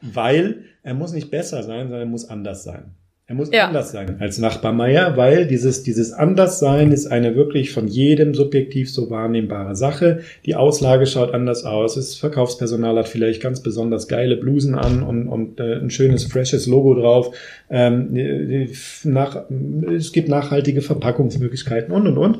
weil 0.00 0.64
er 0.82 0.94
muss 0.94 1.12
nicht 1.12 1.30
besser 1.30 1.62
sein, 1.62 1.82
sondern 1.82 2.00
er 2.00 2.06
muss 2.06 2.28
anders 2.28 2.64
sein. 2.64 2.94
Er 3.32 3.36
muss 3.36 3.50
ja. 3.50 3.66
anders 3.68 3.92
sein 3.92 4.16
als 4.20 4.36
Nachbar 4.36 4.74
Meier, 4.74 5.16
weil 5.16 5.46
dieses, 5.46 5.82
dieses 5.82 6.12
Anderssein 6.12 6.92
ist 6.92 7.06
eine 7.06 7.34
wirklich 7.34 7.72
von 7.72 7.88
jedem 7.88 8.34
subjektiv 8.34 8.92
so 8.92 9.08
wahrnehmbare 9.08 9.74
Sache. 9.74 10.20
Die 10.44 10.54
Auslage 10.54 11.06
schaut 11.06 11.32
anders 11.32 11.64
aus. 11.64 11.94
Das 11.94 12.14
Verkaufspersonal 12.14 12.94
hat 12.98 13.08
vielleicht 13.08 13.42
ganz 13.42 13.60
besonders 13.60 14.06
geile 14.06 14.36
Blusen 14.36 14.74
an 14.74 15.02
und, 15.02 15.28
und 15.28 15.60
äh, 15.60 15.76
ein 15.76 15.88
schönes, 15.88 16.24
freshes 16.24 16.66
Logo 16.66 16.92
drauf. 16.92 17.34
Ähm, 17.70 18.68
nach, 19.04 19.44
es 19.96 20.12
gibt 20.12 20.28
nachhaltige 20.28 20.82
Verpackungsmöglichkeiten 20.82 21.90
und, 21.90 22.06
und, 22.06 22.18
und. 22.18 22.36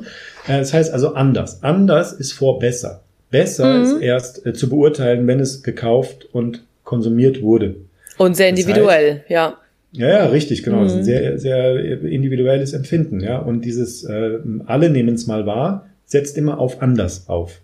Äh, 0.47 0.59
das 0.59 0.75
heißt 0.75 0.93
also 0.93 1.15
anders. 1.15 1.63
Anders 1.63 2.13
ist 2.13 2.33
vor 2.33 2.59
besser. 2.59 3.01
Besser 3.31 3.79
mhm. 3.79 3.83
ist 3.83 3.99
erst 3.99 4.45
äh, 4.45 4.53
zu 4.53 4.69
beurteilen, 4.69 5.25
wenn 5.25 5.39
es 5.39 5.63
gekauft 5.63 6.27
und 6.31 6.63
konsumiert 6.83 7.41
wurde. 7.41 7.77
Und 8.19 8.37
sehr 8.37 8.49
individuell, 8.49 9.07
das 9.07 9.19
heißt, 9.21 9.29
ja. 9.31 9.57
Ja, 9.93 10.07
ja, 10.07 10.25
richtig, 10.25 10.63
genau. 10.63 10.79
Mhm. 10.79 10.83
Das 10.83 10.91
ist 10.93 10.97
ein 10.97 11.03
sehr, 11.05 11.39
sehr 11.39 12.01
individuelles 12.03 12.73
Empfinden, 12.73 13.21
ja. 13.21 13.37
Und 13.37 13.63
dieses 13.63 14.03
äh, 14.03 14.39
alle 14.65 14.89
nehmen 14.89 15.15
es 15.15 15.27
mal 15.27 15.45
wahr, 15.45 15.87
setzt 16.05 16.37
immer 16.37 16.59
auf 16.59 16.81
anders 16.81 17.29
auf. 17.29 17.61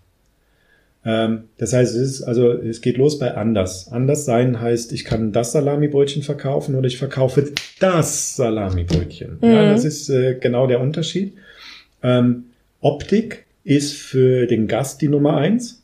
Ähm, 1.06 1.46
das 1.58 1.74
heißt, 1.74 1.96
es 1.96 2.02
ist, 2.02 2.24
also 2.24 2.52
es 2.52 2.82
geht 2.82 2.98
los 2.98 3.20
bei 3.20 3.36
anders. 3.36 3.92
Anders 3.92 4.26
sein 4.26 4.62
heißt, 4.62 4.92
ich 4.92 5.06
kann 5.06 5.32
das 5.32 5.54
Salamibrötchen 5.54 6.22
verkaufen 6.22 6.76
oder 6.76 6.88
ich 6.88 6.98
verkaufe 6.98 7.52
das 7.80 8.36
Salamibrötchen. 8.36 9.40
Mhm. 9.42 9.50
Ja, 9.50 9.72
das 9.72 9.86
ist 9.86 10.10
äh, 10.10 10.36
genau 10.36 10.68
der 10.68 10.82
Unterschied. 10.82 11.34
Ähm, 12.04 12.46
Optik 12.80 13.46
ist 13.64 13.94
für 13.94 14.46
den 14.46 14.68
Gast 14.68 15.02
die 15.02 15.08
Nummer 15.08 15.38
eins. 15.38 15.79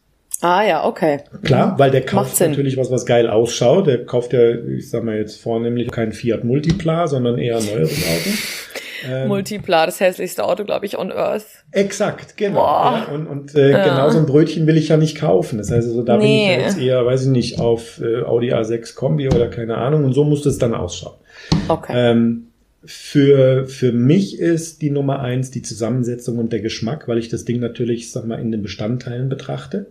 Ah 0.45 0.63
ja, 0.63 0.85
okay. 0.85 1.21
Klar, 1.41 1.79
weil 1.79 1.89
der 1.89 2.05
kauft 2.05 2.39
natürlich 2.39 2.77
was, 2.77 2.91
was 2.91 3.07
geil 3.07 3.27
ausschaut. 3.27 3.87
Der 3.87 4.05
kauft 4.05 4.31
ja, 4.31 4.51
ich 4.51 4.91
sag 4.91 5.03
mal 5.03 5.17
jetzt 5.17 5.41
vornehmlich 5.41 5.89
kein 5.89 6.11
Fiat 6.11 6.43
Multipla, 6.43 7.07
sondern 7.07 7.39
eher 7.39 7.59
neueres 7.59 7.97
Auto. 8.05 8.29
Ähm, 9.09 9.27
Multipla, 9.27 9.87
das 9.87 9.99
hässlichste 9.99 10.43
Auto, 10.43 10.63
glaube 10.63 10.85
ich, 10.85 10.99
on 10.99 11.11
Earth. 11.11 11.45
Exakt, 11.71 12.37
genau. 12.37 12.59
Ja, 12.59 13.07
und 13.11 13.25
und 13.25 13.55
äh, 13.55 13.71
ja. 13.71 13.83
genau 13.83 14.09
so 14.11 14.19
ein 14.19 14.27
Brötchen 14.27 14.67
will 14.67 14.77
ich 14.77 14.89
ja 14.89 14.97
nicht 14.97 15.17
kaufen. 15.17 15.57
Das 15.57 15.71
heißt 15.71 15.87
also, 15.87 16.03
da 16.03 16.17
nee. 16.17 16.23
bin 16.23 16.59
ich 16.59 16.65
jetzt 16.65 16.79
eher, 16.79 17.03
weiß 17.03 17.23
ich 17.23 17.31
nicht, 17.31 17.59
auf 17.59 17.99
äh, 17.99 18.21
Audi 18.21 18.53
A6 18.53 18.93
Kombi 18.93 19.27
oder 19.29 19.47
keine 19.47 19.77
Ahnung. 19.77 20.05
Und 20.05 20.13
so 20.13 20.23
muss 20.23 20.43
das 20.43 20.59
dann 20.59 20.75
ausschauen. 20.75 21.15
Okay. 21.69 21.93
Ähm, 21.95 22.49
für, 22.83 23.65
für 23.65 23.91
mich 23.91 24.39
ist 24.39 24.83
die 24.83 24.91
Nummer 24.91 25.21
eins 25.21 25.49
die 25.49 25.63
Zusammensetzung 25.63 26.37
und 26.37 26.53
der 26.53 26.61
Geschmack, 26.61 27.07
weil 27.07 27.17
ich 27.17 27.29
das 27.29 27.45
Ding 27.45 27.59
natürlich, 27.59 28.11
sag 28.11 28.27
mal, 28.27 28.39
in 28.39 28.51
den 28.51 28.61
Bestandteilen 28.61 29.27
betrachte. 29.27 29.87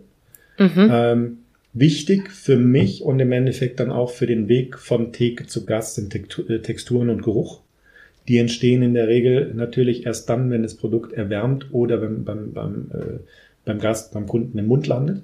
Mhm. 0.57 0.89
Ähm, 0.91 1.37
wichtig 1.73 2.31
für 2.31 2.55
mich 2.55 3.03
und 3.03 3.19
im 3.19 3.31
Endeffekt 3.31 3.79
dann 3.79 3.91
auch 3.91 4.09
für 4.09 4.27
den 4.27 4.47
Weg 4.47 4.79
von 4.79 5.11
Theke 5.11 5.45
zu 5.45 5.65
Gast 5.65 5.95
sind 5.95 6.15
äh, 6.15 6.61
Texturen 6.61 7.09
und 7.09 7.23
Geruch. 7.23 7.61
die 8.27 8.37
entstehen 8.37 8.81
in 8.81 8.93
der 8.93 9.07
Regel 9.07 9.53
natürlich 9.53 10.05
erst 10.05 10.29
dann, 10.29 10.49
wenn 10.49 10.63
das 10.63 10.75
Produkt 10.75 11.13
erwärmt 11.13 11.67
oder 11.71 11.97
beim, 11.97 12.23
beim, 12.23 12.53
beim, 12.53 12.91
äh, 12.91 13.19
beim 13.65 13.79
Gast, 13.79 14.13
beim 14.13 14.25
Kunden 14.25 14.57
im 14.57 14.67
Mund 14.67 14.87
landet. 14.87 15.21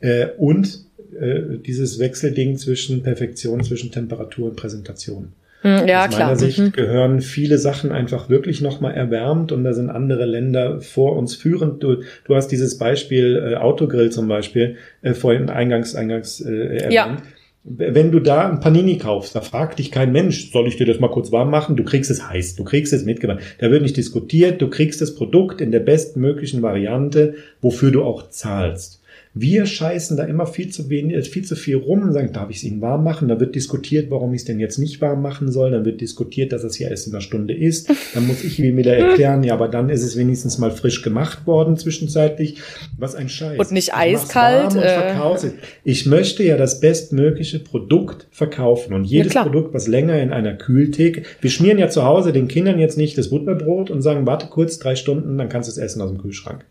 Äh, 0.00 0.28
und 0.36 0.84
äh, 1.18 1.58
dieses 1.64 1.98
Wechselding 1.98 2.56
zwischen 2.56 3.02
Perfektion, 3.02 3.64
zwischen 3.64 3.90
Temperatur 3.90 4.50
und 4.50 4.56
Präsentation. 4.56 5.32
Hm, 5.62 5.86
ja, 5.86 6.06
Aus 6.06 6.18
meiner 6.18 6.36
Sicht 6.36 6.58
mhm. 6.58 6.72
gehören 6.72 7.20
viele 7.20 7.58
Sachen 7.58 7.92
einfach 7.92 8.30
wirklich 8.30 8.62
nochmal 8.62 8.94
erwärmt 8.94 9.52
und 9.52 9.62
da 9.64 9.74
sind 9.74 9.90
andere 9.90 10.24
Länder 10.24 10.80
vor 10.80 11.16
uns 11.16 11.34
führend. 11.34 11.82
Du, 11.82 12.02
du 12.24 12.34
hast 12.34 12.48
dieses 12.48 12.78
Beispiel 12.78 13.52
äh, 13.52 13.56
Autogrill 13.56 14.10
zum 14.10 14.26
Beispiel 14.26 14.76
äh, 15.02 15.12
vorhin 15.12 15.50
eingangs, 15.50 15.94
eingangs 15.94 16.40
äh, 16.40 16.76
erwähnt. 16.76 16.92
Ja. 16.92 17.16
Wenn 17.62 18.10
du 18.10 18.20
da 18.20 18.48
ein 18.48 18.60
Panini 18.60 18.96
kaufst, 18.96 19.36
da 19.36 19.42
fragt 19.42 19.78
dich 19.80 19.90
kein 19.90 20.12
Mensch, 20.12 20.50
soll 20.50 20.66
ich 20.66 20.78
dir 20.78 20.86
das 20.86 20.98
mal 20.98 21.10
kurz 21.10 21.30
warm 21.30 21.50
machen? 21.50 21.76
Du 21.76 21.84
kriegst 21.84 22.10
es 22.10 22.26
heiß, 22.26 22.56
du 22.56 22.64
kriegst 22.64 22.94
es 22.94 23.04
mitgebracht. 23.04 23.40
Da 23.58 23.70
wird 23.70 23.82
nicht 23.82 23.98
diskutiert, 23.98 24.62
du 24.62 24.70
kriegst 24.70 25.02
das 25.02 25.14
Produkt 25.14 25.60
in 25.60 25.70
der 25.70 25.80
bestmöglichen 25.80 26.62
Variante, 26.62 27.34
wofür 27.60 27.90
du 27.90 28.02
auch 28.02 28.30
zahlst. 28.30 28.99
Wir 29.32 29.64
scheißen 29.64 30.16
da 30.16 30.24
immer 30.24 30.44
viel 30.44 30.70
zu 30.70 30.90
wenig, 30.90 31.16
äh, 31.16 31.22
viel 31.22 31.44
zu 31.44 31.54
viel 31.54 31.76
rum 31.76 32.02
und 32.02 32.12
sagen, 32.12 32.32
darf 32.32 32.50
ich 32.50 32.56
es 32.56 32.64
Ihnen 32.64 32.80
warm 32.80 33.04
machen? 33.04 33.28
Da 33.28 33.38
wird 33.38 33.54
diskutiert, 33.54 34.10
warum 34.10 34.34
ich 34.34 34.40
es 34.40 34.44
denn 34.44 34.58
jetzt 34.58 34.78
nicht 34.78 35.00
warm 35.00 35.22
machen 35.22 35.52
soll. 35.52 35.70
Dann 35.70 35.84
wird 35.84 36.00
diskutiert, 36.00 36.52
dass 36.52 36.64
es 36.64 36.78
ja 36.80 36.88
erst 36.88 37.06
in 37.06 37.12
einer 37.12 37.20
Stunde 37.20 37.54
ist. 37.54 37.88
Dann 38.14 38.26
muss 38.26 38.42
ich 38.42 38.58
mir 38.58 38.76
wieder 38.76 38.96
erklären, 38.96 39.44
ja, 39.44 39.54
aber 39.54 39.68
dann 39.68 39.88
ist 39.88 40.02
es 40.02 40.16
wenigstens 40.16 40.58
mal 40.58 40.72
frisch 40.72 41.02
gemacht 41.02 41.46
worden 41.46 41.76
zwischenzeitlich. 41.76 42.60
Was 42.98 43.14
ein 43.14 43.28
Scheiß. 43.28 43.58
Und 43.60 43.70
nicht 43.70 43.94
eiskalt. 43.94 44.74
Und 44.74 44.82
äh. 44.82 45.52
Ich 45.84 46.06
möchte 46.06 46.42
ja 46.42 46.56
das 46.56 46.80
bestmögliche 46.80 47.60
Produkt 47.60 48.26
verkaufen. 48.32 48.94
Und 48.94 49.04
jedes 49.04 49.34
ja, 49.34 49.44
Produkt, 49.44 49.72
was 49.74 49.86
länger 49.86 50.20
in 50.20 50.32
einer 50.32 50.54
Kühltheke, 50.54 51.22
wir 51.40 51.50
schmieren 51.50 51.78
ja 51.78 51.88
zu 51.88 52.04
Hause 52.04 52.32
den 52.32 52.48
Kindern 52.48 52.80
jetzt 52.80 52.98
nicht 52.98 53.16
das 53.16 53.30
Butterbrot 53.30 53.90
und 53.90 54.02
sagen, 54.02 54.26
warte 54.26 54.48
kurz 54.48 54.80
drei 54.80 54.96
Stunden, 54.96 55.38
dann 55.38 55.48
kannst 55.48 55.68
du 55.68 55.70
es 55.70 55.78
essen 55.78 56.02
aus 56.02 56.10
dem 56.10 56.20
Kühlschrank. 56.20 56.64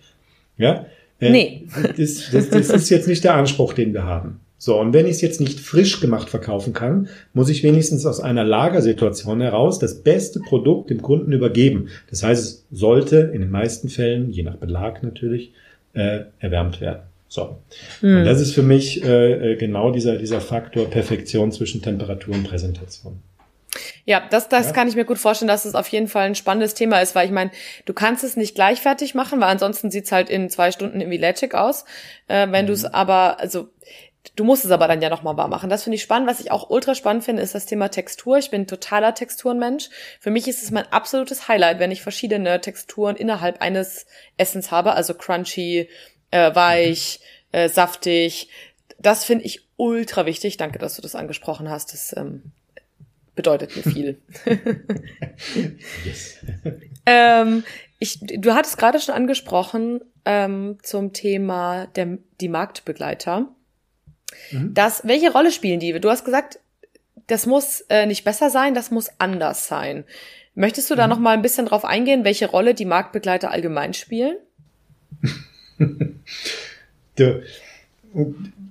Ja, 0.57 0.85
äh, 1.19 1.29
nee. 1.29 1.67
Das, 1.97 2.29
das, 2.31 2.49
das 2.49 2.69
ist 2.69 2.89
jetzt 2.89 3.07
nicht 3.07 3.23
der 3.23 3.35
Anspruch, 3.35 3.73
den 3.73 3.93
wir 3.93 4.03
haben. 4.03 4.39
So, 4.61 4.77
und 4.77 4.93
wenn 4.93 5.05
ich 5.05 5.13
es 5.13 5.21
jetzt 5.21 5.39
nicht 5.39 5.59
frisch 5.61 6.01
gemacht 6.01 6.29
verkaufen 6.29 6.73
kann, 6.73 7.07
muss 7.33 7.47
ich 7.47 7.63
wenigstens 7.63 8.05
aus 8.05 8.19
einer 8.19 8.43
Lagersituation 8.43 9.39
heraus 9.39 9.79
das 9.79 10.03
beste 10.03 10.41
Produkt 10.41 10.89
dem 10.89 11.01
Kunden 11.01 11.31
übergeben. 11.31 11.87
Das 12.09 12.23
heißt, 12.23 12.43
es 12.43 12.65
sollte 12.69 13.31
in 13.33 13.39
den 13.39 13.51
meisten 13.51 13.87
Fällen, 13.87 14.31
je 14.31 14.43
nach 14.43 14.57
Belag 14.57 15.01
natürlich, 15.01 15.53
äh, 15.93 16.21
erwärmt 16.39 16.81
werden. 16.81 17.03
So. 17.29 17.57
Hm. 18.01 18.17
Und 18.17 18.25
das 18.25 18.41
ist 18.41 18.53
für 18.53 18.63
mich 18.63 19.03
äh, 19.05 19.53
äh 19.53 19.55
genau 19.55 19.91
dieser, 19.91 20.17
dieser 20.17 20.41
Faktor 20.41 20.89
Perfektion 20.89 21.53
zwischen 21.53 21.81
Temperatur 21.81 22.35
und 22.35 22.43
Präsentation. 22.43 23.19
Ja, 24.09 24.23
das, 24.27 24.49
das 24.49 24.65
ja. 24.65 24.73
kann 24.73 24.87
ich 24.87 24.95
mir 24.95 25.05
gut 25.05 25.19
vorstellen, 25.19 25.47
dass 25.49 25.65
es 25.65 25.75
auf 25.75 25.87
jeden 25.89 26.07
Fall 26.07 26.25
ein 26.25 26.33
spannendes 26.33 26.73
Thema 26.73 26.99
ist, 26.99 27.13
weil 27.13 27.27
ich 27.27 27.31
meine, 27.31 27.51
du 27.85 27.93
kannst 27.93 28.23
es 28.23 28.35
nicht 28.35 28.55
gleich 28.55 28.81
fertig 28.81 29.13
machen, 29.13 29.39
weil 29.39 29.49
ansonsten 29.49 29.91
sieht's 29.91 30.11
halt 30.11 30.31
in 30.31 30.49
zwei 30.49 30.71
Stunden 30.71 30.99
irgendwie 30.99 31.19
lätschig 31.19 31.53
aus. 31.53 31.85
Äh, 32.27 32.47
wenn 32.49 32.65
mhm. 32.65 32.69
du 32.69 32.73
es 32.73 32.85
aber, 32.85 33.39
also 33.39 33.69
Du 34.35 34.43
musst 34.43 34.65
es 34.65 34.71
aber 34.71 34.87
dann 34.87 35.01
ja 35.01 35.09
nochmal 35.09 35.37
warm 35.37 35.51
machen. 35.51 35.69
Das 35.69 35.83
finde 35.83 35.95
ich 35.95 36.01
spannend. 36.01 36.27
Was 36.27 36.39
ich 36.39 36.51
auch 36.51 36.69
ultra 36.69 36.95
spannend 36.95 37.23
finde, 37.23 37.41
ist 37.41 37.55
das 37.55 37.67
Thema 37.67 37.89
Textur. 37.89 38.37
Ich 38.37 38.49
bin 38.49 38.67
totaler 38.67 39.13
Texturenmensch. 39.13 39.89
Für 40.19 40.31
mich 40.31 40.47
ist 40.47 40.63
es 40.63 40.71
mein 40.71 40.91
absolutes 40.91 41.47
Highlight, 41.47 41.79
wenn 41.79 41.91
ich 41.91 42.01
verschiedene 42.01 42.59
Texturen 42.59 43.15
innerhalb 43.15 43.61
eines 43.61 44.07
Essens 44.37 44.71
habe. 44.71 44.93
Also 44.93 45.13
crunchy, 45.13 45.87
äh, 46.31 46.55
weich, 46.55 47.19
mhm. 47.51 47.59
äh, 47.59 47.69
saftig. 47.69 48.49
Das 48.97 49.23
finde 49.23 49.45
ich 49.45 49.67
ultra 49.77 50.25
wichtig. 50.25 50.57
Danke, 50.57 50.79
dass 50.79 50.95
du 50.95 51.01
das 51.01 51.15
angesprochen 51.15 51.69
hast. 51.69 51.93
Das 51.93 52.15
ähm, 52.17 52.51
bedeutet 53.39 53.73
mir 53.73 53.83
viel. 53.83 54.17
yes. 56.03 56.39
ähm, 57.05 57.63
ich, 57.99 58.19
du 58.19 58.53
hattest 58.53 58.77
gerade 58.77 58.99
schon 58.99 59.15
angesprochen 59.15 60.01
ähm, 60.25 60.77
zum 60.83 61.13
Thema 61.13 61.87
der, 61.95 62.17
die 62.41 62.49
Marktbegleiter. 62.49 63.47
Mhm. 64.51 64.73
Das, 64.73 65.07
welche 65.07 65.31
Rolle 65.31 65.53
spielen 65.53 65.79
die? 65.79 65.97
Du 66.01 66.09
hast 66.09 66.25
gesagt, 66.25 66.59
das 67.27 67.45
muss 67.45 67.79
äh, 67.87 68.05
nicht 68.07 68.25
besser 68.25 68.49
sein, 68.49 68.73
das 68.73 68.91
muss 68.91 69.09
anders 69.19 69.69
sein. 69.69 70.03
Möchtest 70.53 70.91
du 70.91 70.95
da 70.95 71.07
mhm. 71.07 71.11
noch 71.11 71.19
mal 71.19 71.31
ein 71.31 71.41
bisschen 71.41 71.65
drauf 71.65 71.85
eingehen, 71.85 72.25
welche 72.25 72.49
Rolle 72.49 72.73
die 72.73 72.83
Marktbegleiter 72.83 73.51
allgemein 73.51 73.93
spielen? 73.93 74.35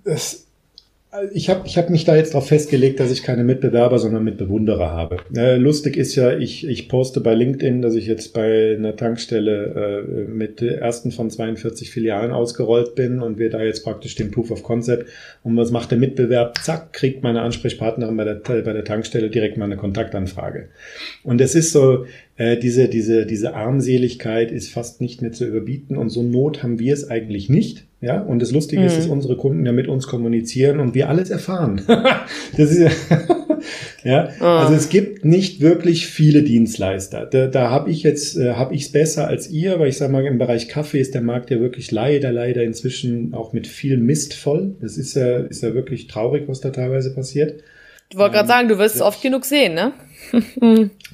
das, 0.04 0.46
ich 1.32 1.48
habe 1.48 1.62
ich 1.66 1.78
hab 1.78 1.88
mich 1.88 2.04
da 2.04 2.16
jetzt 2.16 2.34
darauf 2.34 2.48
festgelegt, 2.48 3.00
dass 3.00 3.10
ich 3.10 3.22
keine 3.22 3.42
Mitbewerber, 3.42 3.98
sondern 3.98 4.24
Mitbewunderer 4.24 4.90
habe. 4.90 5.16
Äh, 5.34 5.56
lustig 5.56 5.96
ist 5.96 6.14
ja, 6.16 6.36
ich, 6.36 6.66
ich 6.66 6.88
poste 6.90 7.22
bei 7.22 7.34
LinkedIn, 7.34 7.80
dass 7.80 7.94
ich 7.94 8.06
jetzt 8.06 8.34
bei 8.34 8.76
einer 8.76 8.94
Tankstelle 8.94 10.04
äh, 10.06 10.30
mit 10.30 10.60
ersten 10.60 11.10
von 11.10 11.30
42 11.30 11.90
Filialen 11.90 12.30
ausgerollt 12.30 12.94
bin 12.94 13.22
und 13.22 13.38
wir 13.38 13.48
da 13.48 13.62
jetzt 13.62 13.84
praktisch 13.84 14.16
den 14.16 14.30
Proof 14.30 14.50
of 14.50 14.62
Concept. 14.62 15.06
Und 15.42 15.56
was 15.56 15.70
macht 15.70 15.90
der 15.90 15.98
Mitbewerb? 15.98 16.58
Zack, 16.58 16.92
kriegt 16.92 17.22
meine 17.22 17.40
Ansprechpartnerin 17.40 18.16
bei 18.16 18.24
der, 18.24 18.34
bei 18.34 18.72
der 18.74 18.84
Tankstelle 18.84 19.30
direkt 19.30 19.56
mal 19.56 19.64
eine 19.64 19.78
Kontaktanfrage. 19.78 20.68
Und 21.24 21.40
es 21.40 21.54
ist 21.54 21.72
so, 21.72 22.04
äh, 22.36 22.58
diese, 22.58 22.88
diese, 22.88 23.24
diese 23.24 23.54
Armseligkeit 23.54 24.52
ist 24.52 24.70
fast 24.70 25.00
nicht 25.00 25.22
mehr 25.22 25.32
zu 25.32 25.46
überbieten 25.46 25.96
und 25.96 26.10
so 26.10 26.22
Not 26.22 26.62
haben 26.62 26.78
wir 26.78 26.92
es 26.92 27.08
eigentlich 27.08 27.48
nicht. 27.48 27.87
Ja, 28.00 28.20
und 28.20 28.40
das 28.40 28.52
Lustige 28.52 28.82
mhm. 28.82 28.86
ist, 28.86 28.96
dass 28.96 29.06
mhm. 29.06 29.12
unsere 29.12 29.36
Kunden 29.36 29.66
ja 29.66 29.72
mit 29.72 29.88
uns 29.88 30.06
kommunizieren 30.06 30.78
und 30.78 30.94
wir 30.94 31.08
alles 31.08 31.30
erfahren. 31.30 31.82
das 32.56 32.70
ist 32.70 32.78
ja, 32.78 32.90
ja. 34.04 34.28
Oh. 34.40 34.44
also 34.44 34.74
es 34.74 34.88
gibt 34.88 35.24
nicht 35.24 35.60
wirklich 35.60 36.06
viele 36.06 36.44
Dienstleister. 36.44 37.26
Da, 37.26 37.48
da 37.48 37.70
habe 37.70 37.90
ich 37.90 38.04
jetzt, 38.04 38.36
äh, 38.36 38.52
habe 38.52 38.74
ich 38.74 38.82
es 38.82 38.92
besser 38.92 39.26
als 39.26 39.50
ihr, 39.50 39.80
weil 39.80 39.88
ich 39.88 39.96
sage 39.96 40.12
mal, 40.12 40.24
im 40.24 40.38
Bereich 40.38 40.68
Kaffee 40.68 41.00
ist 41.00 41.14
der 41.14 41.22
Markt 41.22 41.50
ja 41.50 41.58
wirklich 41.58 41.90
leider, 41.90 42.30
leider 42.30 42.62
inzwischen 42.62 43.34
auch 43.34 43.52
mit 43.52 43.66
viel 43.66 43.98
Mist 43.98 44.34
voll. 44.34 44.76
Das 44.80 44.96
ist 44.96 45.14
ja, 45.14 45.38
ist 45.38 45.64
ja 45.64 45.74
wirklich 45.74 46.06
traurig, 46.06 46.44
was 46.46 46.60
da 46.60 46.70
teilweise 46.70 47.12
passiert. 47.12 47.64
Ich 48.10 48.16
wollte 48.16 48.36
gerade 48.36 48.48
sagen, 48.48 48.68
du 48.68 48.78
wirst 48.78 48.94
es 48.94 49.02
oft 49.02 49.20
genug 49.20 49.44
sehen, 49.44 49.74
ne? 49.74 49.92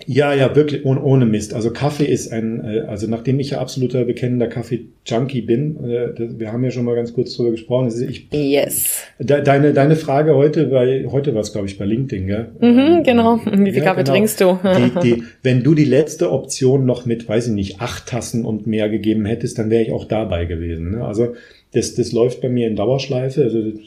Ja, 0.07 0.35
ja, 0.35 0.55
wirklich 0.57 0.85
ohne, 0.85 1.03
ohne 1.03 1.27
Mist. 1.27 1.55
Also 1.55 1.71
Kaffee 1.71 2.05
ist 2.05 2.33
ein, 2.33 2.65
äh, 2.65 2.81
also 2.81 3.07
nachdem 3.09 3.41
ich 3.41 3.51
ja 3.51 3.59
absoluter 3.59 4.05
bekennender 4.05 4.47
Kaffee-Junkie 4.47 5.43
bin, 5.43 5.85
äh, 5.85 6.39
wir 6.39 6.53
haben 6.53 6.65
ja 6.65 6.71
schon 6.71 6.85
mal 6.85 6.95
ganz 6.95 7.12
kurz 7.12 7.35
drüber 7.35 7.51
gesprochen. 7.51 7.93
Ich, 8.09 8.29
yes. 8.33 9.05
deine, 9.19 9.73
deine 9.73 9.97
Frage 9.97 10.35
heute, 10.35 10.67
bei, 10.67 11.07
heute 11.11 11.35
war 11.35 11.41
es, 11.41 11.53
glaube 11.53 11.67
ich, 11.67 11.79
bei 11.79 11.85
LinkedIn, 11.85 12.27
gell? 12.27 12.49
Mhm, 12.61 12.79
ähm, 12.79 13.03
genau. 13.03 13.41
Wie 13.45 13.73
viel 13.73 13.83
ja, 13.83 13.85
Kaffee 13.85 14.03
genau. 14.03 14.12
trinkst 14.12 14.41
du? 14.41 14.59
die, 14.65 15.01
die, 15.01 15.23
wenn 15.43 15.62
du 15.62 15.75
die 15.75 15.85
letzte 15.85 16.33
Option 16.33 16.87
noch 16.87 17.07
mit, 17.07 17.29
weiß 17.29 17.49
ich 17.49 17.53
nicht, 17.53 17.81
acht 17.81 18.07
Tassen 18.07 18.45
und 18.45 18.67
mehr 18.67 18.89
gegeben 18.89 19.25
hättest, 19.25 19.59
dann 19.59 19.71
wäre 19.71 19.83
ich 19.83 19.93
auch 19.93 20.07
dabei 20.07 20.45
gewesen. 20.45 20.93
Ne? 20.93 21.05
Also 21.05 21.35
das, 21.73 21.95
das 21.95 22.12
läuft 22.12 22.41
bei 22.41 22.49
mir 22.49 22.67
in 22.69 22.77
Dauerschleife. 22.77 23.43
Also 23.43 23.61
du 23.61 23.79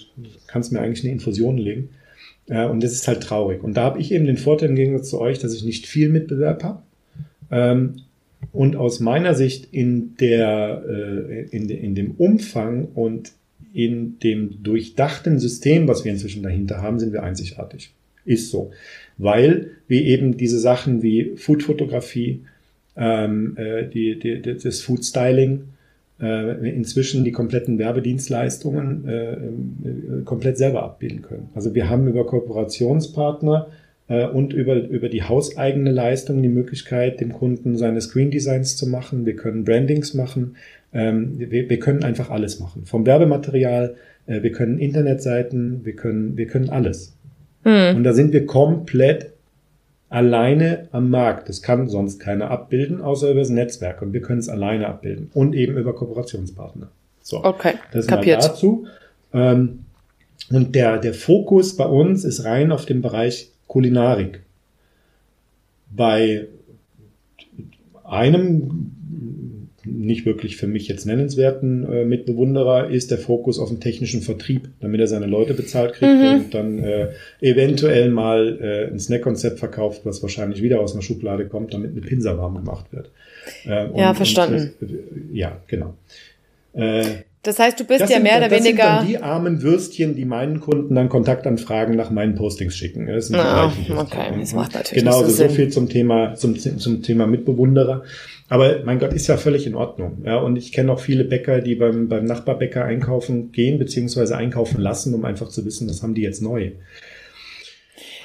kannst 0.47 0.71
mir 0.71 0.79
eigentlich 0.79 1.03
eine 1.03 1.13
Infusion 1.13 1.57
legen. 1.57 1.89
Ja, 2.47 2.67
und 2.67 2.81
das 2.81 2.93
ist 2.93 3.07
halt 3.07 3.21
traurig. 3.21 3.63
Und 3.63 3.75
da 3.75 3.83
habe 3.83 3.99
ich 3.99 4.11
eben 4.11 4.25
den 4.25 4.37
Vorteil 4.37 4.69
im 4.69 4.75
Gegensatz 4.75 5.09
zu 5.09 5.19
euch, 5.19 5.39
dass 5.39 5.53
ich 5.53 5.63
nicht 5.63 5.85
viel 5.85 6.09
Mitbewerb 6.09 6.63
habe. 6.63 6.81
Ähm, 7.51 8.01
und 8.53 8.75
aus 8.75 8.99
meiner 8.99 9.33
Sicht 9.35 9.67
in, 9.73 10.15
der, 10.17 10.83
äh, 10.87 11.41
in, 11.49 11.69
in 11.69 11.95
dem 11.95 12.11
Umfang 12.11 12.85
und 12.85 13.33
in 13.73 14.19
dem 14.19 14.63
durchdachten 14.63 15.39
System, 15.39 15.87
was 15.87 16.05
wir 16.05 16.11
inzwischen 16.11 16.43
dahinter 16.43 16.81
haben, 16.81 16.99
sind 16.99 17.13
wir 17.13 17.23
einzigartig. 17.23 17.91
Ist 18.25 18.49
so. 18.49 18.71
Weil 19.17 19.71
wir 19.87 20.01
eben 20.03 20.37
diese 20.37 20.59
Sachen 20.59 21.03
wie 21.03 21.33
Foodfotografie, 21.35 22.41
ähm, 22.95 23.55
äh, 23.57 23.87
die, 23.87 24.19
die, 24.19 24.41
das 24.41 24.81
Food 24.81 25.03
Styling, 25.03 25.65
inzwischen 26.19 27.23
die 27.23 27.31
kompletten 27.31 27.77
Werbedienstleistungen 27.77 29.07
äh, 29.07 29.33
äh, 29.33 29.37
komplett 30.25 30.57
selber 30.57 30.81
abbilden 30.83 31.21
können. 31.21 31.49
Also 31.53 31.75
wir 31.75 31.89
haben 31.89 32.07
über 32.07 32.25
Kooperationspartner 32.25 33.67
äh, 34.07 34.25
und 34.25 34.51
über, 34.53 34.75
über 34.75 35.09
die 35.09 35.21
hauseigene 35.21 35.91
Leistung 35.91 36.41
die 36.41 36.49
Möglichkeit, 36.49 37.19
dem 37.21 37.33
Kunden 37.33 37.77
seine 37.77 38.01
Screen 38.01 38.31
Designs 38.31 38.77
zu 38.77 38.87
machen. 38.87 39.27
Wir 39.27 39.35
können 39.35 39.63
Brandings 39.63 40.15
machen. 40.15 40.55
Ähm, 40.91 41.33
wir, 41.37 41.69
wir 41.69 41.79
können 41.79 42.03
einfach 42.03 42.31
alles 42.31 42.59
machen. 42.59 42.85
Vom 42.85 43.05
Werbematerial, 43.05 43.95
äh, 44.25 44.41
wir 44.41 44.51
können 44.51 44.79
Internetseiten, 44.79 45.85
wir 45.85 45.95
können, 45.95 46.35
wir 46.35 46.47
können 46.47 46.69
alles. 46.69 47.15
Hm. 47.63 47.97
Und 47.97 48.03
da 48.03 48.13
sind 48.13 48.33
wir 48.33 48.47
komplett 48.47 49.33
alleine 50.09 50.87
am 50.91 51.09
Markt. 51.09 51.49
Das 51.49 51.61
kann 51.61 51.89
sonst 51.89 52.19
keiner 52.19 52.49
abbilden, 52.51 53.01
außer 53.01 53.31
über 53.31 53.41
das 53.41 53.49
Netzwerk. 53.49 54.01
Und 54.01 54.13
wir 54.13 54.21
können 54.21 54.39
es 54.39 54.49
alleine 54.49 54.87
abbilden. 54.87 55.29
Und 55.33 55.53
eben 55.53 55.77
über 55.77 55.93
Kooperationspartner. 55.93 56.89
So, 57.21 57.43
okay, 57.43 57.73
das 57.91 58.07
kapiert. 58.07 58.41
mal 58.41 58.47
dazu. 58.47 58.87
Ähm, 59.33 59.79
und 60.49 60.75
der, 60.75 60.97
der 60.97 61.13
Fokus 61.13 61.75
bei 61.75 61.85
uns 61.85 62.23
ist 62.23 62.45
rein 62.45 62.71
auf 62.71 62.85
dem 62.85 63.01
Bereich 63.01 63.51
Kulinarik. 63.67 64.41
Bei 65.89 66.47
einem 68.03 68.96
nicht 69.87 70.25
wirklich 70.25 70.57
für 70.57 70.67
mich 70.67 70.87
jetzt 70.87 71.05
nennenswerten 71.05 71.91
äh, 71.91 72.05
Mitbewunderer 72.05 72.89
ist 72.89 73.11
der 73.11 73.17
Fokus 73.17 73.59
auf 73.59 73.69
den 73.69 73.79
technischen 73.79 74.21
Vertrieb, 74.21 74.69
damit 74.79 74.99
er 74.99 75.07
seine 75.07 75.25
Leute 75.25 75.53
bezahlt 75.53 75.93
kriegt 75.93 76.13
mhm. 76.13 76.27
und 76.27 76.53
dann 76.53 76.79
äh, 76.79 77.09
eventuell 77.41 78.09
mal 78.09 78.59
äh, 78.61 78.91
ein 78.91 78.99
Snack-Konzept 78.99 79.59
verkauft, 79.59 80.01
was 80.03 80.21
wahrscheinlich 80.21 80.61
wieder 80.61 80.79
aus 80.79 80.93
einer 80.93 81.01
Schublade 81.01 81.47
kommt, 81.47 81.73
damit 81.73 81.91
eine 81.91 82.01
Pinsa 82.01 82.37
warm 82.37 82.55
gemacht 82.55 82.85
wird. 82.91 83.11
Äh, 83.65 83.87
und, 83.87 83.99
ja, 83.99 84.13
verstanden. 84.13 84.73
Und, 84.81 84.91
äh, 84.91 84.95
ja, 85.33 85.61
genau. 85.67 85.95
Äh, 86.73 87.03
das 87.47 87.59
heißt, 87.59 87.79
du 87.79 87.85
bist 87.85 88.01
ja 88.01 88.07
sind, 88.07 88.23
mehr 88.23 88.37
oder 88.37 88.49
das 88.49 88.59
weniger. 88.59 88.83
Das 88.83 88.87
sind 88.87 88.99
dann 88.99 89.07
die 89.07 89.17
armen 89.17 89.61
Würstchen, 89.61 90.15
die 90.15 90.25
meinen 90.25 90.59
Kunden 90.59 90.95
dann 90.95 91.07
Kontaktanfragen 91.07 91.95
nach 91.95 92.11
meinen 92.11 92.35
Postings 92.35 92.75
schicken. 92.75 93.07
Das 93.07 93.27
sind 93.27 93.37
ah, 93.37 93.71
okay, 93.95 94.33
das 94.39 94.53
macht 94.53 94.73
natürlich 94.73 95.03
Genau, 95.03 95.23
so, 95.23 95.29
so 95.29 95.49
viel 95.49 95.69
zum 95.69 95.89
Thema, 95.89 96.35
zum, 96.35 96.57
zum 96.57 97.01
Thema 97.01 97.25
Mitbewunderer. 97.25 98.03
Aber 98.49 98.81
mein 98.85 98.99
Gott, 98.99 99.13
ist 99.13 99.27
ja 99.27 99.37
völlig 99.37 99.65
in 99.65 99.75
Ordnung. 99.75 100.23
Ja, 100.25 100.37
und 100.37 100.57
ich 100.57 100.71
kenne 100.71 100.91
auch 100.91 100.99
viele 100.99 101.23
Bäcker, 101.23 101.61
die 101.61 101.75
beim, 101.75 102.07
beim 102.07 102.25
Nachbarbäcker 102.25 102.83
einkaufen 102.83 103.51
gehen, 103.51 103.77
beziehungsweise 103.79 104.37
einkaufen 104.37 104.81
lassen, 104.81 105.13
um 105.13 105.25
einfach 105.25 105.49
zu 105.49 105.65
wissen, 105.65 105.89
was 105.89 106.03
haben 106.03 106.13
die 106.15 106.21
jetzt 106.21 106.41
neu. 106.41 106.71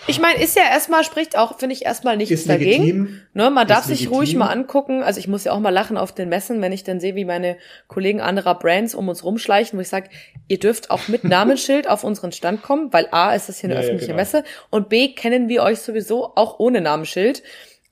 Ich 0.08 0.20
meine, 0.20 0.42
ist 0.42 0.56
ja 0.56 0.64
erstmal, 0.64 1.04
spricht 1.04 1.38
auch, 1.38 1.58
finde 1.58 1.74
ich, 1.74 1.84
erstmal 1.84 2.16
nichts 2.16 2.32
ist 2.32 2.48
dagegen. 2.48 2.84
Legitim, 2.84 3.20
ne, 3.34 3.50
man 3.50 3.68
darf 3.68 3.84
sich 3.84 4.00
legitim. 4.00 4.14
ruhig 4.16 4.36
mal 4.36 4.48
angucken. 4.48 5.02
Also 5.02 5.20
ich 5.20 5.28
muss 5.28 5.44
ja 5.44 5.52
auch 5.52 5.60
mal 5.60 5.70
lachen 5.70 5.96
auf 5.96 6.12
den 6.12 6.28
Messen, 6.28 6.60
wenn 6.60 6.72
ich 6.72 6.82
dann 6.82 6.98
sehe, 6.98 7.14
wie 7.14 7.24
meine 7.24 7.56
Kollegen 7.86 8.20
anderer 8.20 8.58
Brands 8.58 8.94
um 8.94 9.08
uns 9.08 9.22
rumschleichen, 9.22 9.78
wo 9.78 9.80
ich 9.80 9.88
sage, 9.88 10.10
ihr 10.48 10.58
dürft 10.58 10.90
auch 10.90 11.06
mit 11.08 11.24
Namensschild 11.24 11.88
auf 11.88 12.02
unseren 12.02 12.32
Stand 12.32 12.62
kommen, 12.62 12.92
weil 12.92 13.08
A 13.12 13.34
ist 13.34 13.48
das 13.48 13.58
hier 13.58 13.70
eine 13.70 13.74
ja, 13.74 13.80
öffentliche 13.80 14.12
ja, 14.12 14.16
genau. 14.16 14.20
Messe 14.22 14.44
und 14.70 14.88
B 14.88 15.14
kennen 15.14 15.48
wir 15.48 15.62
euch 15.62 15.78
sowieso 15.78 16.32
auch 16.34 16.58
ohne 16.58 16.80
Namensschild. 16.80 17.42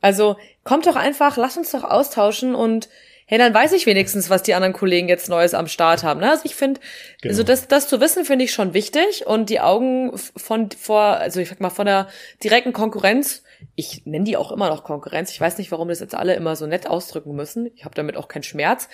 Also 0.01 0.37
kommt 0.65 0.87
doch 0.87 0.97
einfach, 0.97 1.37
lasst 1.37 1.59
uns 1.59 1.71
doch 1.71 1.85
austauschen 1.85 2.55
und 2.55 2.89
hey, 3.31 3.39
dann 3.39 3.55
weiß 3.55 3.71
ich 3.75 3.87
wenigstens, 3.87 4.29
was 4.29 4.43
die 4.43 4.55
anderen 4.55 4.73
Kollegen 4.73 5.09
jetzt 5.09 5.29
Neues 5.29 5.55
am 5.55 5.69
Start 5.69 6.03
haben. 6.03 6.19
Ne? 6.19 6.31
Also 6.31 6.43
ich 6.47 6.57
finde, 6.57 6.81
genau. 7.23 7.31
also 7.31 7.45
das, 7.45 7.69
das 7.69 7.87
zu 7.87 8.01
wissen, 8.01 8.25
finde 8.25 8.45
ich 8.45 8.53
schon 8.53 8.75
wichtig 8.75 9.25
und 9.25 9.51
die 9.51 9.61
Augen 9.61 10.19
von 10.37 10.69
vor, 10.73 11.01
also 11.01 11.39
ich 11.39 11.49
sag 11.49 11.61
mal, 11.61 11.71
von 11.71 11.87
der 11.87 12.09
direkten 12.43 12.73
Konkurrenz, 12.73 13.45
ich 13.77 14.05
nenne 14.05 14.25
die 14.25 14.37
auch 14.37 14.51
immer 14.51 14.69
noch 14.69 14.83
Konkurrenz. 14.83 15.31
Ich 15.31 15.41
weiß 15.41 15.59
nicht, 15.59 15.71
warum 15.71 15.87
das 15.87 16.01
jetzt 16.01 16.17
alle 16.17 16.35
immer 16.35 16.57
so 16.57 16.67
nett 16.67 16.89
ausdrücken 16.89 17.37
müssen. 17.37 17.71
Ich 17.77 17.85
habe 17.85 17.95
damit 17.95 18.17
auch 18.17 18.27
keinen 18.27 18.43
Schmerz. 18.43 18.89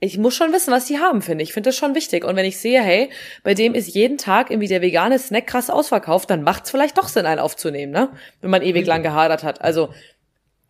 Ich 0.00 0.18
muss 0.18 0.34
schon 0.34 0.52
wissen, 0.52 0.70
was 0.70 0.84
die 0.84 0.98
haben, 0.98 1.22
finde 1.22 1.42
ich. 1.42 1.48
Ich 1.48 1.54
finde 1.54 1.70
das 1.70 1.76
schon 1.76 1.94
wichtig. 1.94 2.26
Und 2.26 2.36
wenn 2.36 2.44
ich 2.44 2.58
sehe, 2.58 2.82
hey, 2.82 3.08
bei 3.42 3.54
dem 3.54 3.72
ist 3.72 3.94
jeden 3.94 4.18
Tag 4.18 4.50
irgendwie 4.50 4.68
der 4.68 4.82
vegane 4.82 5.18
Snack 5.18 5.46
krass 5.46 5.70
ausverkauft, 5.70 6.28
dann 6.28 6.42
macht 6.42 6.64
es 6.64 6.70
vielleicht 6.70 6.98
doch 6.98 7.08
Sinn, 7.08 7.24
einen 7.24 7.40
aufzunehmen, 7.40 7.92
ne? 7.92 8.10
Wenn 8.42 8.50
man 8.50 8.60
ewig 8.60 8.84
lang 8.84 9.02
gehadert 9.02 9.44
hat. 9.44 9.62
Also 9.62 9.94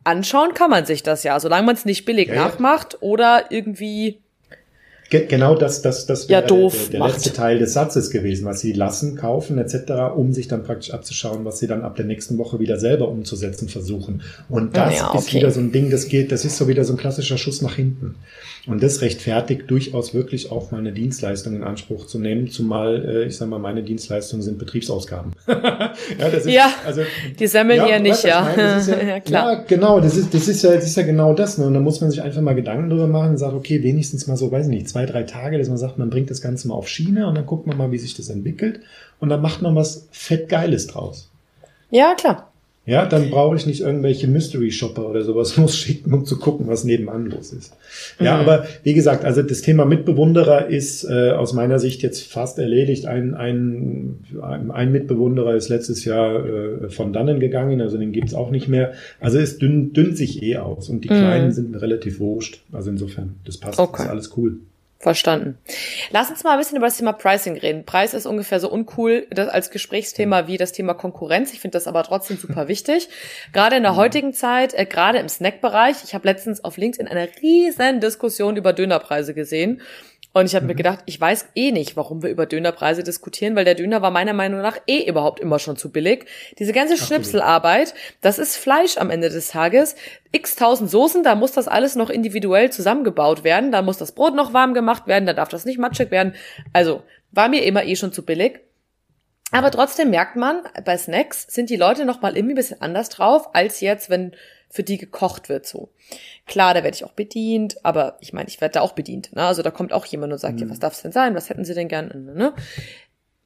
anschauen 0.05 0.55
kann 0.55 0.70
man 0.70 0.86
sich 0.86 1.03
das 1.03 1.22
ja, 1.22 1.38
solange 1.38 1.66
man 1.66 1.76
es 1.76 1.84
nicht 1.84 2.05
billig 2.05 2.28
ja, 2.28 2.34
nachmacht 2.34 2.98
oder 3.00 3.46
irgendwie 3.50 4.22
Genau 5.12 5.55
das, 5.55 5.82
das, 5.82 6.07
das 6.07 6.30
wäre 6.30 6.40
ja, 6.40 6.46
doof 6.46 6.88
der, 6.90 7.00
der 7.00 7.09
letzte 7.11 7.34
Teil 7.34 7.59
des 7.59 7.74
Satzes 7.74 8.11
gewesen, 8.11 8.46
was 8.46 8.61
sie 8.61 8.72
lassen, 8.72 9.14
kaufen 9.14 9.59
etc., 9.59 10.16
um 10.16 10.32
sich 10.32 10.48
dann 10.48 10.62
praktisch 10.64 10.90
abzuschauen, 10.90 11.44
was 11.44 11.59
sie 11.59 11.66
dann 11.66 11.82
ab 11.82 11.96
der 11.96 12.07
nächsten 12.07 12.38
Woche 12.38 12.59
wieder 12.61 12.78
selber 12.78 13.09
umzusetzen 13.09 13.68
versuchen. 13.68 14.22
Und 14.48 14.74
das 14.74 14.96
ja, 14.96 15.11
okay. 15.11 15.18
ist 15.18 15.34
wieder 15.34 15.50
so 15.50 15.61
ein 15.61 15.70
Ding, 15.70 15.90
das 15.90 16.09
geht, 16.09 16.32
das 16.32 16.46
ist 16.46 16.57
so 16.57 16.66
wieder 16.66 16.84
so 16.84 16.94
ein 16.94 16.96
klassischer 16.96 17.36
Schuss 17.36 17.61
nach 17.61 17.74
hinten. 17.74 18.14
Und 18.69 18.81
das 18.81 19.01
rechtfertigt 19.01 19.69
durchaus 19.69 20.15
wirklich 20.15 20.53
auch 20.53 20.71
mal 20.71 20.79
eine 20.79 20.93
Dienstleistung 20.93 21.57
in 21.57 21.65
Anspruch 21.65 22.07
zu 22.07 22.21
nehmen, 22.21 22.49
zumal, 22.49 23.05
äh, 23.05 23.25
ich 23.25 23.37
sag 23.37 23.49
mal, 23.49 23.59
meine 23.59 23.83
Dienstleistungen 23.83 24.41
sind 24.41 24.59
Betriebsausgaben. 24.59 25.33
ja, 25.49 25.95
das 26.17 26.47
ist, 26.47 26.53
ja, 26.53 26.73
also, 26.87 27.03
die 27.41 27.49
sammeln 27.49 27.79
ja, 27.79 27.89
ja 27.89 27.99
nicht, 27.99 28.23
ja. 28.23 28.43
Meine, 28.43 28.81
ja, 28.87 29.03
ja, 29.15 29.21
klar. 29.21 29.53
Ja, 29.53 29.65
genau, 29.67 29.99
das 29.99 30.17
ist, 30.17 30.33
das 30.33 30.47
ist 30.47 30.63
ja, 30.63 30.75
das 30.75 30.85
ist 30.85 30.97
ja 30.97 31.03
genau 31.03 31.35
das. 31.35 31.59
Ne? 31.59 31.67
Und 31.67 31.75
da 31.75 31.81
muss 31.81 32.01
man 32.01 32.13
sich 32.13 32.23
einfach 32.23 32.41
mal 32.41 32.55
Gedanken 32.55 32.89
drüber 32.89 33.09
machen 33.09 33.31
und 33.31 33.39
sagt, 33.39 33.55
okay, 33.55 33.83
wenigstens 33.83 34.29
mal 34.29 34.37
so, 34.37 34.53
weiß 34.53 34.67
ich 34.67 34.73
nicht, 34.73 34.89
zwei, 34.89 35.07
drei 35.07 35.25
Tage, 35.25 35.59
dass 35.59 35.69
man 35.69 35.79
sagt, 35.79 35.99
man 35.99 36.09
bringt 36.09 36.31
das 36.31 36.41
Ganze 36.41 36.69
mal 36.69 36.75
auf 36.75 36.89
Schiene 36.89 37.27
und 37.27 37.35
dann 37.35 37.47
guckt 37.47 37.67
man 37.67 37.77
mal, 37.77 37.91
wie 37.91 37.99
sich 37.99 38.15
das 38.15 38.29
entwickelt 38.29 38.79
und 39.19 39.29
dann 39.29 39.43
macht 39.43 39.61
man 39.63 39.75
was 39.75 40.07
fettgeiles 40.13 40.87
draus. 40.87 41.31
Ja, 41.91 42.15
klar. 42.15 42.51
Ja, 42.85 43.07
dann 43.07 43.30
brauche 43.30 43.55
ich 43.55 43.64
nicht 43.64 43.80
irgendwelche 43.80 44.26
Mystery 44.26 44.72
Shopper 44.72 45.09
oder 45.09 45.22
sowas 45.22 45.57
losschicken, 45.59 46.12
um 46.12 46.24
zu 46.24 46.39
gucken, 46.39 46.66
was 46.66 46.83
nebenan 46.83 47.26
los 47.26 47.53
ist. 47.53 47.76
Ja, 48.18 48.35
mhm. 48.35 48.41
aber 48.41 48.66
wie 48.83 48.95
gesagt, 48.95 49.24
also 49.24 49.43
das 49.43 49.61
Thema 49.61 49.85
Mitbewunderer 49.85 50.66
ist 50.66 51.05
äh, 51.05 51.30
aus 51.30 51.53
meiner 51.53 51.78
Sicht 51.78 52.03
jetzt 52.03 52.24
fast 52.24 52.59
erledigt. 52.59 53.07
Ein, 53.07 53.35
ein, 53.35 54.16
ein 54.41 54.91
Mitbewunderer 54.91 55.55
ist 55.55 55.68
letztes 55.68 56.05
Jahr 56.05 56.45
äh, 56.45 56.89
von 56.89 57.12
dannen 57.12 57.39
gegangen, 57.39 57.80
also 57.80 57.99
den 57.99 58.11
gibt's 58.11 58.35
auch 58.35 58.51
nicht 58.51 58.66
mehr. 58.66 58.93
Also 59.20 59.39
es 59.39 59.59
dünnt, 59.59 59.97
dünnt 59.97 60.16
sich 60.16 60.43
eh 60.43 60.57
aus 60.57 60.89
und 60.89 61.05
die 61.05 61.09
mhm. 61.11 61.18
Kleinen 61.18 61.53
sind 61.53 61.80
relativ 61.80 62.18
wurscht. 62.18 62.62
Also 62.72 62.91
insofern, 62.91 63.37
das 63.45 63.59
passt, 63.59 63.78
okay. 63.78 63.93
das 63.93 64.07
ist 64.07 64.11
alles 64.11 64.37
cool. 64.37 64.59
Verstanden. 65.03 65.59
Lass 66.12 66.30
uns 66.30 66.44
mal 66.44 66.53
ein 66.53 66.59
bisschen 66.59 66.76
über 66.76 66.86
das 66.86 66.96
Thema 66.96 67.12
Pricing 67.12 67.59
reden. 67.59 67.84
Preis 67.84 68.14
ist 68.14 68.24
ungefähr 68.24 68.61
so 68.61 68.70
uncool 68.70 69.26
als 69.36 69.72
Gesprächsthema 69.72 70.46
wie 70.46 70.59
das 70.59 70.70
Thema 70.70 70.94
Konkurrenz. 70.94 71.53
Ich 71.53 71.59
finde 71.59 71.76
das 71.76 71.88
aber 71.88 72.05
trotzdem 72.05 72.36
super 72.36 72.68
wichtig. 72.68 73.09
Gerade 73.53 73.74
in 73.74 73.82
der 73.82 73.94
mhm. 73.94 73.96
heutigen 73.96 74.32
Zeit, 74.32 74.74
äh, 74.74 74.86
gerade 74.86 75.18
im 75.18 75.28
Snackbereich. 75.28 75.96
Ich 76.05 76.14
habe 76.14 76.28
letztens 76.28 76.62
auf 76.62 76.76
LinkedIn 76.76 77.09
eine 77.09 77.28
riesen 77.42 77.98
Diskussion 77.98 78.57
über 78.57 78.72
Dönerpreise 78.72 79.34
gesehen. 79.34 79.82
Und 80.35 80.47
ich 80.47 80.55
habe 80.55 80.64
mhm. 80.64 80.68
mir 80.68 80.74
gedacht, 80.74 81.01
ich 81.07 81.20
weiß 81.20 81.49
eh 81.55 81.72
nicht, 81.72 81.97
warum 81.97 82.22
wir 82.22 82.30
über 82.30 82.47
Dönerpreise 82.47 83.03
diskutieren, 83.03 83.55
weil 83.55 83.64
der 83.64 83.74
Döner 83.74 84.01
war 84.01 84.11
meiner 84.11 84.33
Meinung 84.33 84.62
nach 84.62 84.78
eh 84.87 85.07
überhaupt 85.07 85.41
immer 85.41 85.59
schon 85.59 85.76
zu 85.76 85.93
billig. 85.93 86.24
Diese 86.59 86.72
ganze 86.72 86.97
Schnipselarbeit, 86.97 87.95
das 88.22 88.39
ist 88.39 88.57
Fleisch 88.57 88.97
am 88.97 89.11
Ende 89.11 89.28
des 89.28 89.49
Tages. 89.49 89.95
X 90.33 90.57
tausend 90.57 90.91
Soßen, 90.91 91.22
da 91.22 91.35
muss 91.35 91.53
das 91.53 91.68
alles 91.68 91.97
noch 91.97 92.09
individuell 92.09 92.70
zusammengebaut 92.70 93.45
werden. 93.45 93.72
Da 93.72 93.83
muss 93.83 93.99
das 93.99 94.12
Brot 94.12 94.35
noch 94.35 94.55
warm 94.55 94.72
gemacht 94.72 95.07
werden, 95.07 95.26
da 95.26 95.35
darf 95.35 95.51
das 95.51 95.66
nicht 95.66 95.78
matschig 95.78 96.11
werden. 96.11 96.35
Also 96.72 97.03
war 97.30 97.49
mir 97.49 97.64
immer 97.64 97.85
eh 97.85 97.97
schon 97.97 98.12
zu 98.12 98.24
billig. 98.24 98.61
Aber 99.55 99.70
trotzdem 99.70 100.09
merkt 100.09 100.37
man, 100.37 100.62
bei 100.87 100.97
Snacks 100.97 101.47
sind 101.51 101.68
die 101.68 101.76
Leute 101.76 102.07
noch 102.07 102.22
mal 102.22 102.35
irgendwie 102.35 102.55
ein 102.55 102.57
bisschen 102.57 102.80
anders 102.80 103.11
drauf, 103.11 103.55
als 103.55 103.80
jetzt, 103.80 104.09
wenn 104.09 104.35
für 104.73 104.83
die 104.83 104.97
gekocht 104.97 105.51
wird 105.51 105.66
so. 105.66 105.91
Klar, 106.47 106.73
da 106.73 106.83
werde 106.83 106.95
ich 106.95 107.05
auch 107.05 107.12
bedient, 107.12 107.85
aber 107.85 108.16
ich 108.20 108.33
meine, 108.33 108.49
ich 108.49 108.59
werde 108.62 108.73
da 108.73 108.81
auch 108.81 108.93
bedient. 108.93 109.31
Ne? 109.37 109.43
Also 109.43 109.61
da 109.61 109.70
kommt 109.70 109.93
auch 109.93 110.07
jemand 110.07 110.33
und 110.33 110.39
sagt, 110.39 110.55
mhm. 110.55 110.61
ja, 110.62 110.70
was 110.70 110.79
darf 110.79 110.95
es 110.95 111.03
denn 111.03 111.12
sein? 111.12 111.35
Was 111.35 111.51
hätten 111.51 111.66
Sie 111.66 111.75
denn 111.75 111.89
gern? 111.89 112.33
Ne? 112.35 112.55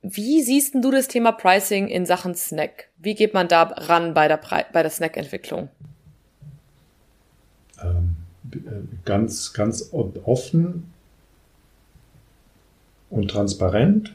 Wie 0.03 0.41
siehst 0.43 0.75
denn 0.75 0.83
du 0.83 0.93
das 0.93 1.09
Thema 1.09 1.33
Pricing 1.33 1.89
in 1.89 2.07
Sachen 2.07 2.37
Snack? 2.37 2.91
Wie 2.97 3.17
geht 3.17 3.35
man 3.35 3.49
da 3.49 3.65
ran 3.65 4.15
bei 4.15 4.29
der, 4.29 4.37
Pre 4.37 4.67
bei 4.73 4.83
der 4.83 4.91
Snack-Entwicklung? 4.93 5.69
Ähm, 7.83 8.15
äh, 8.53 8.59
ganz, 9.05 9.53
ganz 9.53 9.91
offen 9.93 10.93
und 13.11 13.29
transparent 13.29 14.15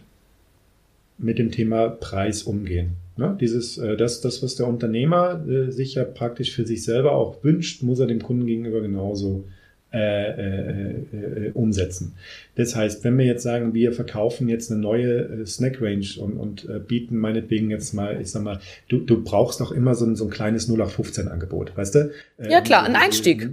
mit 1.17 1.39
dem 1.39 1.51
Thema 1.51 1.89
Preis 1.89 2.43
umgehen. 2.43 2.95
Ne? 3.21 3.37
Dieses, 3.39 3.77
äh, 3.77 3.95
das, 3.95 4.19
das, 4.21 4.41
was 4.41 4.55
der 4.55 4.67
Unternehmer 4.67 5.45
äh, 5.47 5.71
sich 5.71 5.95
ja 5.95 6.03
praktisch 6.03 6.55
für 6.55 6.65
sich 6.65 6.83
selber 6.83 7.11
auch 7.11 7.43
wünscht, 7.43 7.83
muss 7.83 7.99
er 7.99 8.07
dem 8.07 8.21
Kunden 8.21 8.47
gegenüber 8.47 8.81
genauso 8.81 9.45
äh, 9.93 9.99
äh, 9.99 10.91
äh, 10.91 11.51
umsetzen. 11.53 12.15
Das 12.55 12.75
heißt, 12.75 13.03
wenn 13.03 13.17
wir 13.17 13.25
jetzt 13.25 13.43
sagen, 13.43 13.73
wir 13.73 13.91
verkaufen 13.91 14.47
jetzt 14.47 14.71
eine 14.71 14.79
neue 14.79 15.41
äh, 15.41 15.45
Snack 15.45 15.81
Range 15.81 16.07
und, 16.17 16.37
und 16.37 16.67
äh, 16.67 16.79
bieten 16.79 17.17
meinetwegen 17.17 17.69
jetzt 17.69 17.93
mal, 17.93 18.19
ich 18.21 18.31
sag 18.31 18.41
mal, 18.41 18.59
du, 18.87 18.99
du 18.99 19.21
brauchst 19.21 19.61
auch 19.61 19.71
immer 19.71 19.93
so 19.93 20.05
ein, 20.05 20.15
so 20.15 20.23
ein 20.23 20.29
kleines 20.29 20.69
0815 20.69 21.27
Angebot, 21.27 21.75
weißt 21.75 21.95
du? 21.95 22.11
Ja 22.49 22.61
klar, 22.61 22.83
ein 22.85 22.95
Einstieg. 22.95 23.49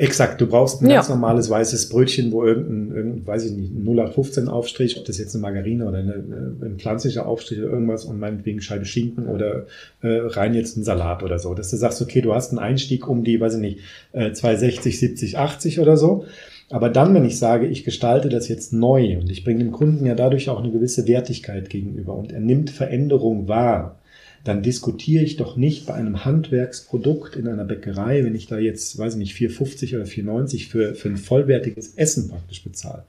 Exakt, 0.00 0.40
du 0.40 0.46
brauchst 0.46 0.80
ein 0.80 0.88
ja. 0.88 0.96
ganz 0.96 1.10
normales 1.10 1.50
weißes 1.50 1.90
Brötchen, 1.90 2.32
wo 2.32 2.42
irgendein, 2.42 2.96
irgendein 2.96 3.26
weiß 3.26 3.44
ich 3.44 3.52
nicht, 3.52 3.70
0815 3.86 4.48
Aufstrich, 4.48 4.96
ob 4.96 5.04
das 5.04 5.18
jetzt 5.18 5.34
eine 5.34 5.42
Margarine 5.42 5.86
oder 5.86 5.98
eine, 5.98 6.14
ein 6.62 6.76
pflanzlicher 6.78 7.26
Aufstrich 7.26 7.58
oder 7.58 7.68
irgendwas 7.68 8.06
und 8.06 8.18
meinetwegen 8.18 8.62
Scheibe 8.62 8.86
Schinken 8.86 9.26
oder 9.26 9.66
äh, 10.00 10.08
rein 10.08 10.54
jetzt 10.54 10.78
ein 10.78 10.84
Salat 10.84 11.22
oder 11.22 11.38
so. 11.38 11.52
Dass 11.52 11.68
du 11.68 11.76
sagst, 11.76 12.00
okay, 12.00 12.22
du 12.22 12.34
hast 12.34 12.48
einen 12.48 12.58
Einstieg 12.58 13.08
um 13.08 13.24
die, 13.24 13.38
weiß 13.38 13.56
ich 13.56 13.60
nicht, 13.60 13.80
äh, 14.12 14.32
260, 14.32 14.98
70, 14.98 15.36
80 15.36 15.80
oder 15.80 15.98
so. 15.98 16.24
Aber 16.70 16.88
dann, 16.88 17.12
wenn 17.12 17.26
ich 17.26 17.38
sage, 17.38 17.66
ich 17.66 17.84
gestalte 17.84 18.30
das 18.30 18.48
jetzt 18.48 18.72
neu 18.72 19.18
und 19.18 19.30
ich 19.30 19.44
bringe 19.44 19.58
dem 19.58 19.70
Kunden 19.72 20.06
ja 20.06 20.14
dadurch 20.14 20.48
auch 20.48 20.62
eine 20.62 20.72
gewisse 20.72 21.06
Wertigkeit 21.08 21.68
gegenüber 21.68 22.14
und 22.14 22.32
er 22.32 22.40
nimmt 22.40 22.70
Veränderung 22.70 23.48
wahr, 23.48 23.99
dann 24.44 24.62
diskutiere 24.62 25.22
ich 25.22 25.36
doch 25.36 25.56
nicht 25.56 25.86
bei 25.86 25.94
einem 25.94 26.24
Handwerksprodukt 26.24 27.36
in 27.36 27.46
einer 27.46 27.64
Bäckerei, 27.64 28.24
wenn 28.24 28.34
ich 28.34 28.46
da 28.46 28.58
jetzt, 28.58 28.98
weiß 28.98 29.14
ich 29.14 29.18
nicht, 29.18 29.36
4,50 29.36 29.96
oder 29.96 30.04
4,90 30.04 30.68
für, 30.68 30.94
für 30.94 31.08
ein 31.08 31.18
vollwertiges 31.18 31.94
Essen 31.96 32.28
praktisch 32.28 32.64
bezahle. 32.64 33.04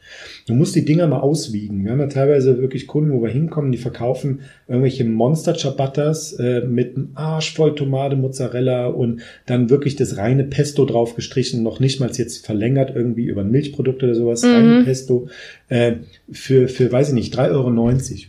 Du 0.46 0.54
musst 0.54 0.76
die 0.76 0.84
Dinger 0.84 1.08
mal 1.08 1.20
auswiegen. 1.20 1.84
Wir 1.84 1.92
haben 1.92 2.00
ja 2.00 2.08
teilweise 2.08 2.60
wirklich 2.60 2.86
Kunden, 2.86 3.14
wo 3.14 3.22
wir 3.22 3.30
hinkommen, 3.30 3.72
die 3.72 3.78
verkaufen 3.78 4.42
irgendwelche 4.68 5.06
Monster 5.06 5.56
Ciabattas 5.56 6.34
äh, 6.34 6.62
mit 6.62 6.96
einem 6.96 7.12
Arsch 7.16 7.54
voll 7.54 7.76
Tomate, 7.76 8.16
Mozzarella 8.16 8.88
und 8.88 9.22
dann 9.46 9.70
wirklich 9.70 9.96
das 9.96 10.18
reine 10.18 10.44
Pesto 10.44 10.86
drauf 10.86 11.16
gestrichen, 11.16 11.64
noch 11.64 11.80
nicht 11.80 12.00
mal 12.00 12.12
jetzt 12.12 12.46
verlängert 12.46 12.94
irgendwie 12.94 13.26
über 13.26 13.42
ein 13.42 13.52
Milchprodukt 13.52 14.04
oder 14.04 14.16
sowas, 14.16 14.44
mhm. 14.44 14.50
rein 14.50 14.86
Pesto 14.86 15.30
äh, 15.72 16.00
für, 16.30 16.68
für, 16.68 16.92
weiß 16.92 17.10
ich 17.10 17.14
nicht, 17.14 17.34
3,90 17.34 17.52
Euro, 17.54 17.72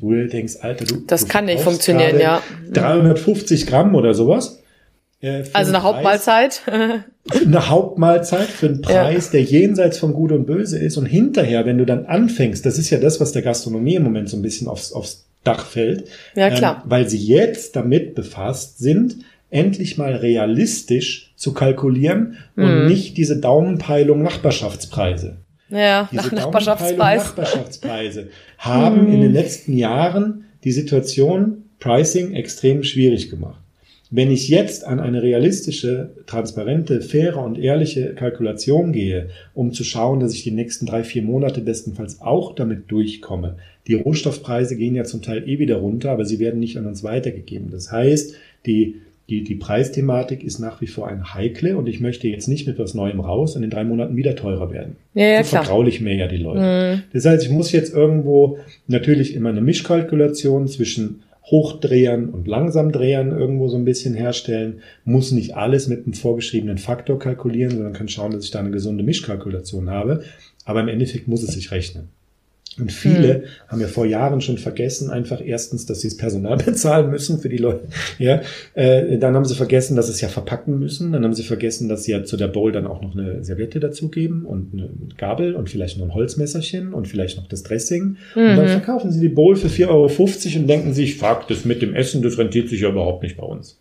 wo 0.00 0.10
du 0.12 0.28
denkst, 0.28 0.58
Alter, 0.60 0.84
du. 0.84 1.02
Das 1.08 1.22
du 1.22 1.26
kann 1.26 1.46
nicht 1.46 1.60
funktionieren, 1.60 2.20
ja. 2.20 2.40
350 2.72 3.66
Gramm 3.66 3.96
oder 3.96 4.14
sowas. 4.14 4.62
Äh, 5.20 5.42
also 5.52 5.72
eine 5.72 5.82
Hauptmahlzeit. 5.82 6.62
eine 7.44 7.68
Hauptmahlzeit 7.68 8.46
für 8.46 8.66
einen 8.66 8.80
Preis, 8.80 9.26
ja. 9.26 9.30
der 9.32 9.42
jenseits 9.42 9.98
von 9.98 10.12
Gut 10.12 10.30
und 10.30 10.46
Böse 10.46 10.78
ist. 10.78 10.96
Und 10.96 11.06
hinterher, 11.06 11.66
wenn 11.66 11.78
du 11.78 11.84
dann 11.84 12.06
anfängst, 12.06 12.64
das 12.64 12.78
ist 12.78 12.90
ja 12.90 12.98
das, 12.98 13.20
was 13.20 13.32
der 13.32 13.42
Gastronomie 13.42 13.96
im 13.96 14.04
Moment 14.04 14.28
so 14.28 14.36
ein 14.36 14.42
bisschen 14.42 14.68
aufs, 14.68 14.92
aufs 14.92 15.26
Dach 15.42 15.66
fällt. 15.66 16.04
Ja, 16.36 16.48
klar. 16.50 16.82
Ähm, 16.84 16.90
weil 16.90 17.08
sie 17.08 17.18
jetzt 17.18 17.74
damit 17.74 18.14
befasst 18.14 18.78
sind, 18.78 19.16
endlich 19.50 19.98
mal 19.98 20.14
realistisch 20.14 21.32
zu 21.34 21.52
kalkulieren 21.54 22.36
mhm. 22.54 22.64
und 22.64 22.86
nicht 22.86 23.16
diese 23.16 23.40
Daumenpeilung 23.40 24.22
Nachbarschaftspreise. 24.22 25.38
Ja, 25.72 26.08
diese 26.10 26.22
nach 26.22 26.32
Nachbarschaftspreis. 26.32 27.24
Nachbarschaftspreise 27.24 28.28
haben 28.58 29.06
mhm. 29.06 29.14
in 29.14 29.20
den 29.22 29.32
letzten 29.32 29.76
Jahren 29.76 30.44
die 30.64 30.72
Situation 30.72 31.64
Pricing 31.80 32.32
extrem 32.34 32.84
schwierig 32.84 33.30
gemacht. 33.30 33.60
Wenn 34.14 34.30
ich 34.30 34.48
jetzt 34.48 34.84
an 34.84 35.00
eine 35.00 35.22
realistische, 35.22 36.10
transparente, 36.26 37.00
faire 37.00 37.38
und 37.38 37.58
ehrliche 37.58 38.14
Kalkulation 38.14 38.92
gehe, 38.92 39.30
um 39.54 39.72
zu 39.72 39.84
schauen, 39.84 40.20
dass 40.20 40.34
ich 40.34 40.42
die 40.42 40.50
nächsten 40.50 40.84
drei, 40.84 41.02
vier 41.02 41.22
Monate 41.22 41.62
bestenfalls 41.62 42.20
auch 42.20 42.54
damit 42.54 42.90
durchkomme, 42.90 43.56
die 43.86 43.94
Rohstoffpreise 43.94 44.76
gehen 44.76 44.94
ja 44.94 45.04
zum 45.04 45.22
Teil 45.22 45.48
eh 45.48 45.58
wieder 45.58 45.76
runter, 45.76 46.10
aber 46.10 46.26
sie 46.26 46.38
werden 46.38 46.60
nicht 46.60 46.76
an 46.76 46.86
uns 46.86 47.02
weitergegeben. 47.02 47.70
Das 47.70 47.90
heißt, 47.90 48.34
die 48.66 49.00
die, 49.28 49.44
die 49.44 49.54
Preisthematik 49.54 50.42
ist 50.42 50.58
nach 50.58 50.80
wie 50.80 50.86
vor 50.86 51.08
eine 51.08 51.34
heikle 51.34 51.76
und 51.76 51.88
ich 51.88 52.00
möchte 52.00 52.28
jetzt 52.28 52.48
nicht 52.48 52.66
mit 52.66 52.78
was 52.78 52.94
Neuem 52.94 53.20
raus 53.20 53.56
und 53.56 53.62
in 53.62 53.70
drei 53.70 53.84
Monaten 53.84 54.16
wieder 54.16 54.34
teurer 54.34 54.70
werden. 54.72 54.96
Ja, 55.14 55.26
ja, 55.26 55.44
so 55.44 55.50
klar. 55.50 55.64
vertraue 55.64 55.90
mir 56.00 56.14
ja 56.14 56.26
die 56.26 56.36
Leute. 56.36 56.60
Mhm. 56.60 57.02
Das 57.12 57.24
heißt, 57.24 57.44
ich 57.44 57.50
muss 57.50 57.72
jetzt 57.72 57.94
irgendwo 57.94 58.58
natürlich 58.88 59.34
immer 59.34 59.50
eine 59.50 59.60
Mischkalkulation 59.60 60.66
zwischen 60.68 61.22
Hochdrehern 61.44 62.28
und 62.28 62.46
Langsamdrehern 62.46 63.30
irgendwo 63.30 63.68
so 63.68 63.76
ein 63.76 63.84
bisschen 63.84 64.14
herstellen, 64.14 64.80
muss 65.04 65.32
nicht 65.32 65.56
alles 65.56 65.88
mit 65.88 66.04
einem 66.04 66.14
vorgeschriebenen 66.14 66.78
Faktor 66.78 67.18
kalkulieren, 67.18 67.72
sondern 67.72 67.92
kann 67.92 68.08
schauen, 68.08 68.32
dass 68.32 68.44
ich 68.44 68.50
da 68.50 68.60
eine 68.60 68.70
gesunde 68.70 69.02
Mischkalkulation 69.02 69.90
habe. 69.90 70.22
Aber 70.64 70.80
im 70.80 70.88
Endeffekt 70.88 71.26
muss 71.26 71.42
es 71.42 71.54
sich 71.54 71.72
rechnen. 71.72 72.08
Und 72.78 72.90
viele 72.90 73.34
hm. 73.34 73.42
haben 73.68 73.80
ja 73.80 73.86
vor 73.86 74.06
Jahren 74.06 74.40
schon 74.40 74.56
vergessen, 74.56 75.10
einfach 75.10 75.40
erstens, 75.44 75.86
dass 75.86 76.00
sie 76.00 76.08
das 76.08 76.16
Personal 76.16 76.56
bezahlen 76.64 77.10
müssen 77.10 77.38
für 77.38 77.48
die 77.48 77.58
Leute. 77.58 77.88
Ja, 78.18 78.40
äh, 78.74 79.18
dann 79.18 79.34
haben 79.34 79.44
sie 79.44 79.54
vergessen, 79.54 79.96
dass 79.96 80.06
sie 80.06 80.12
es 80.12 80.20
ja 80.20 80.28
verpacken 80.28 80.78
müssen. 80.78 81.12
Dann 81.12 81.24
haben 81.24 81.34
sie 81.34 81.42
vergessen, 81.42 81.88
dass 81.88 82.04
sie 82.04 82.12
ja 82.12 82.24
zu 82.24 82.36
der 82.36 82.48
Bowl 82.48 82.72
dann 82.72 82.86
auch 82.86 83.02
noch 83.02 83.14
eine 83.14 83.44
Serviette 83.44 83.80
dazugeben 83.80 84.44
und 84.44 84.72
eine 84.72 84.88
Gabel 85.18 85.54
und 85.54 85.68
vielleicht 85.68 85.98
noch 85.98 86.06
ein 86.06 86.14
Holzmesserchen 86.14 86.94
und 86.94 87.08
vielleicht 87.08 87.36
noch 87.36 87.46
das 87.46 87.62
Dressing. 87.62 88.16
Mhm. 88.34 88.40
Und 88.40 88.56
dann 88.56 88.66
mhm. 88.66 88.70
verkaufen 88.70 89.10
sie 89.12 89.20
die 89.20 89.28
Bowl 89.28 89.56
für 89.56 89.68
4,50 89.68 89.88
Euro 89.88 90.60
und 90.60 90.66
denken 90.66 90.94
sich, 90.94 91.16
fuck, 91.16 91.46
das 91.48 91.64
mit 91.64 91.82
dem 91.82 91.94
Essen, 91.94 92.22
das 92.22 92.38
rentiert 92.38 92.68
sich 92.68 92.80
ja 92.80 92.88
überhaupt 92.88 93.22
nicht 93.22 93.36
bei 93.36 93.44
uns. 93.44 93.78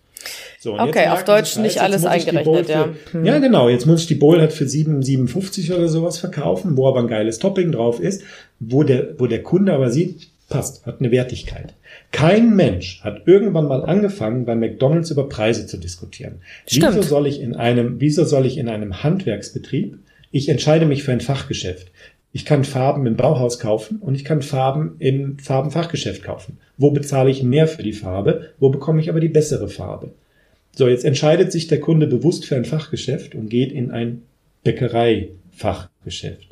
So, 0.59 0.77
okay, 0.77 1.07
auf 1.07 1.23
Deutsch 1.23 1.57
nicht 1.57 1.81
alles 1.81 2.05
eingerechnet, 2.05 2.69
ja. 2.69 2.89
Für, 3.05 3.25
Ja, 3.25 3.39
genau. 3.39 3.67
Jetzt 3.67 3.87
muss 3.87 4.01
ich 4.01 4.07
die 4.07 4.15
Bowl 4.15 4.39
halt 4.39 4.53
für 4.53 4.65
7,57 4.65 5.73
oder 5.73 5.87
sowas 5.87 6.19
verkaufen, 6.19 6.77
wo 6.77 6.87
aber 6.87 6.99
ein 6.99 7.07
geiles 7.07 7.39
Topping 7.39 7.71
drauf 7.71 7.99
ist, 7.99 8.21
wo 8.61 8.83
der, 8.83 9.19
wo 9.19 9.27
der 9.27 9.43
Kunde 9.43 9.73
aber 9.73 9.89
sieht, 9.89 10.29
passt, 10.49 10.85
hat 10.85 10.99
eine 10.99 11.11
Wertigkeit. 11.11 11.73
Kein 12.11 12.55
Mensch 12.55 13.01
hat 13.03 13.23
irgendwann 13.25 13.67
mal 13.67 13.83
angefangen, 13.83 14.45
bei 14.45 14.55
McDonalds 14.55 15.09
über 15.11 15.27
Preise 15.27 15.65
zu 15.65 15.77
diskutieren. 15.77 16.41
Stimmt. 16.67 16.95
Wieso 16.95 17.01
soll 17.01 17.27
ich 17.27 17.41
in 17.41 17.55
einem, 17.55 17.99
wieso 17.99 18.23
soll 18.23 18.45
ich 18.45 18.57
in 18.57 18.69
einem 18.69 19.03
Handwerksbetrieb, 19.03 19.97
ich 20.29 20.47
entscheide 20.47 20.85
mich 20.85 21.03
für 21.03 21.11
ein 21.11 21.21
Fachgeschäft. 21.21 21.91
Ich 22.33 22.45
kann 22.45 22.63
Farben 22.63 23.05
im 23.07 23.17
Bauhaus 23.17 23.59
kaufen 23.59 23.97
und 23.97 24.15
ich 24.15 24.23
kann 24.23 24.41
Farben 24.41 24.95
im 24.99 25.37
Farbenfachgeschäft 25.39 26.23
kaufen. 26.23 26.59
Wo 26.77 26.91
bezahle 26.91 27.29
ich 27.29 27.43
mehr 27.43 27.67
für 27.67 27.83
die 27.83 27.91
Farbe? 27.91 28.51
Wo 28.59 28.69
bekomme 28.69 29.01
ich 29.01 29.09
aber 29.09 29.19
die 29.19 29.27
bessere 29.27 29.67
Farbe? 29.67 30.11
So, 30.73 30.87
jetzt 30.87 31.03
entscheidet 31.03 31.51
sich 31.51 31.67
der 31.67 31.81
Kunde 31.81 32.07
bewusst 32.07 32.45
für 32.45 32.55
ein 32.55 32.63
Fachgeschäft 32.63 33.35
und 33.35 33.49
geht 33.49 33.73
in 33.73 33.91
ein 33.91 34.21
Bäckereifachgeschäft. 34.63 36.50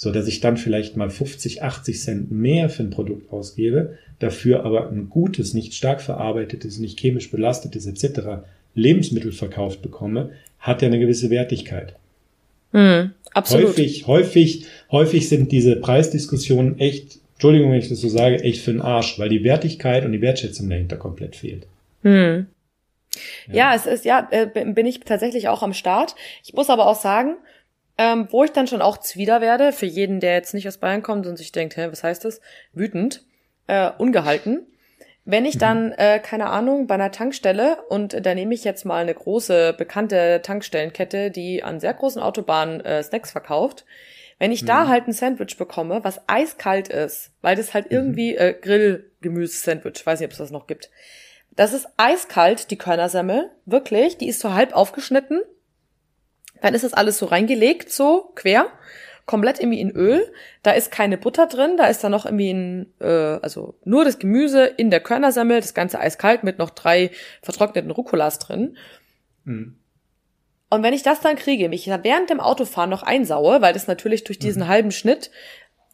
So 0.00 0.12
dass 0.12 0.28
ich 0.28 0.38
dann 0.38 0.56
vielleicht 0.56 0.96
mal 0.96 1.10
50, 1.10 1.64
80 1.64 2.00
Cent 2.00 2.30
mehr 2.30 2.70
für 2.70 2.84
ein 2.84 2.90
Produkt 2.90 3.32
ausgebe, 3.32 3.98
dafür 4.20 4.64
aber 4.64 4.88
ein 4.90 5.10
gutes, 5.10 5.54
nicht 5.54 5.74
stark 5.74 6.00
verarbeitetes, 6.00 6.78
nicht 6.78 7.00
chemisch 7.00 7.32
belastetes 7.32 7.84
etc. 7.84 8.44
Lebensmittel 8.76 9.32
verkauft 9.32 9.82
bekomme, 9.82 10.30
hat 10.60 10.82
ja 10.82 10.86
eine 10.86 11.00
gewisse 11.00 11.30
Wertigkeit. 11.30 11.96
Mhm, 12.70 13.10
absolut. 13.34 13.70
Häufig, 13.70 14.06
häufig, 14.06 14.66
häufig 14.92 15.28
sind 15.28 15.50
diese 15.50 15.74
Preisdiskussionen 15.74 16.78
echt, 16.78 17.18
Entschuldigung, 17.32 17.72
wenn 17.72 17.80
ich 17.80 17.88
das 17.88 18.00
so 18.00 18.08
sage, 18.08 18.40
echt 18.44 18.62
für 18.62 18.70
den 18.70 18.80
Arsch, 18.80 19.18
weil 19.18 19.30
die 19.30 19.42
Wertigkeit 19.42 20.04
und 20.04 20.12
die 20.12 20.22
Wertschätzung 20.22 20.70
dahinter 20.70 20.96
komplett 20.96 21.34
fehlt. 21.34 21.66
Mhm. 22.04 22.46
Ja. 23.48 23.54
ja, 23.54 23.74
es 23.74 23.86
ist, 23.86 24.04
ja, 24.04 24.28
äh, 24.30 24.46
bin 24.46 24.86
ich 24.86 25.00
tatsächlich 25.00 25.48
auch 25.48 25.64
am 25.64 25.72
Start. 25.74 26.14
Ich 26.44 26.52
muss 26.52 26.70
aber 26.70 26.86
auch 26.86 27.00
sagen, 27.00 27.34
ähm, 27.98 28.28
wo 28.30 28.44
ich 28.44 28.52
dann 28.52 28.66
schon 28.66 28.80
auch 28.80 28.98
zwider 28.98 29.40
werde, 29.40 29.72
für 29.72 29.86
jeden, 29.86 30.20
der 30.20 30.34
jetzt 30.34 30.54
nicht 30.54 30.66
aus 30.68 30.78
Bayern 30.78 31.02
kommt 31.02 31.26
und 31.26 31.36
sich 31.36 31.52
denkt, 31.52 31.76
hä, 31.76 31.88
was 31.90 32.02
heißt 32.02 32.24
das? 32.24 32.40
Wütend, 32.72 33.24
äh, 33.66 33.90
ungehalten. 33.98 34.66
Wenn 35.24 35.44
ich 35.44 35.58
dann, 35.58 35.92
äh, 35.92 36.20
keine 36.20 36.46
Ahnung, 36.46 36.86
bei 36.86 36.94
einer 36.94 37.10
Tankstelle, 37.10 37.76
und 37.90 38.24
da 38.24 38.34
nehme 38.34 38.54
ich 38.54 38.64
jetzt 38.64 38.86
mal 38.86 39.02
eine 39.02 39.12
große, 39.12 39.74
bekannte 39.76 40.40
Tankstellenkette, 40.42 41.30
die 41.30 41.62
an 41.62 41.80
sehr 41.80 41.92
großen 41.92 42.22
Autobahnen 42.22 42.80
äh, 42.80 43.02
Snacks 43.02 43.32
verkauft, 43.32 43.84
wenn 44.38 44.52
ich 44.52 44.62
mhm. 44.62 44.68
da 44.68 44.88
halt 44.88 45.06
ein 45.06 45.12
Sandwich 45.12 45.58
bekomme, 45.58 46.02
was 46.02 46.22
eiskalt 46.28 46.88
ist, 46.88 47.32
weil 47.42 47.56
das 47.56 47.74
halt 47.74 47.90
mhm. 47.90 47.96
irgendwie 47.96 48.36
äh, 48.36 48.54
Grillgemüse-Sandwich, 48.54 50.06
weiß 50.06 50.20
nicht, 50.20 50.28
ob 50.28 50.32
es 50.32 50.38
das 50.38 50.50
noch 50.50 50.66
gibt, 50.66 50.88
das 51.58 51.72
ist 51.72 51.88
eiskalt, 51.96 52.70
die 52.70 52.78
Körnersemmel. 52.78 53.50
Wirklich. 53.66 54.16
Die 54.16 54.28
ist 54.28 54.38
so 54.38 54.54
halb 54.54 54.74
aufgeschnitten. 54.74 55.42
Dann 56.60 56.74
ist 56.74 56.84
das 56.84 56.94
alles 56.94 57.18
so 57.18 57.26
reingelegt, 57.26 57.92
so 57.92 58.32
quer. 58.34 58.66
Komplett 59.26 59.60
irgendwie 59.60 59.80
in 59.80 59.90
Öl. 59.90 60.32
Da 60.62 60.72
ist 60.72 60.90
keine 60.90 61.18
Butter 61.18 61.46
drin. 61.46 61.76
Da 61.76 61.86
ist 61.86 62.02
dann 62.02 62.12
noch 62.12 62.24
irgendwie 62.24 62.50
ein, 62.50 62.94
äh, 63.00 63.38
also 63.42 63.74
nur 63.84 64.04
das 64.04 64.18
Gemüse 64.18 64.64
in 64.64 64.90
der 64.90 65.00
Körnersemmel. 65.00 65.60
Das 65.60 65.74
Ganze 65.74 66.00
eiskalt 66.00 66.44
mit 66.44 66.58
noch 66.58 66.70
drei 66.70 67.10
vertrockneten 67.42 67.90
Rucolas 67.90 68.38
drin. 68.38 68.76
Mhm. 69.44 69.78
Und 70.70 70.82
wenn 70.82 70.94
ich 70.94 71.02
das 71.02 71.20
dann 71.20 71.36
kriege, 71.36 71.68
mich 71.68 71.86
während 71.86 72.30
dem 72.30 72.40
Autofahren 72.40 72.90
noch 72.90 73.02
einsaue, 73.02 73.62
weil 73.62 73.72
das 73.72 73.86
natürlich 73.86 74.24
durch 74.24 74.38
diesen 74.38 74.64
mhm. 74.64 74.68
halben 74.68 74.90
Schnitt 74.90 75.30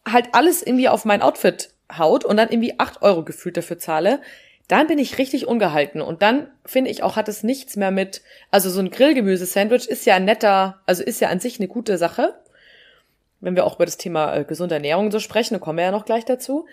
halt 0.07 0.29
alles 0.33 0.63
irgendwie 0.63 0.89
auf 0.89 1.05
mein 1.05 1.23
Outfit 1.23 1.71
haut 1.97 2.25
und 2.25 2.37
dann 2.37 2.51
irgendwie 2.51 2.79
acht 2.79 3.03
Euro 3.03 3.25
gefühlt 3.25 3.57
dafür 3.57 3.79
zahle, 3.79 4.21
dann 4.69 4.87
bin 4.87 4.99
ich 4.99 5.19
richtig 5.19 5.47
ungehalten. 5.47 6.01
Und 6.01 6.23
dann 6.23 6.49
finde 6.65 6.91
ich 6.91 7.03
auch, 7.03 7.17
hat 7.17 7.29
es 7.29 7.43
nichts 7.43 7.77
mehr 7.77 7.91
mit, 7.91 8.23
also 8.51 8.71
so 8.71 8.81
ein 8.81 8.91
Grillgemüse-Sandwich 8.91 9.89
ist 9.89 10.07
ja 10.07 10.15
ein 10.15 10.25
netter, 10.25 10.81
also 10.87 11.03
ist 11.03 11.21
ja 11.21 11.29
an 11.29 11.41
sich 11.41 11.59
eine 11.59 11.69
gute 11.69 11.99
Sache. 11.99 12.35
Wenn 13.41 13.57
wir 13.57 13.67
auch 13.67 13.77
über 13.77 13.85
das 13.85 13.99
Thema 13.99 14.35
äh, 14.35 14.45
gesunde 14.45 14.77
Ernährung 14.77 15.11
so 15.11 15.21
sprechen, 15.21 15.55
dann 15.55 15.61
kommen 15.61 15.79
wir 15.79 15.85
ja 15.85 15.91
noch 15.91 16.07
gleich 16.07 16.25
dazu. 16.25 16.67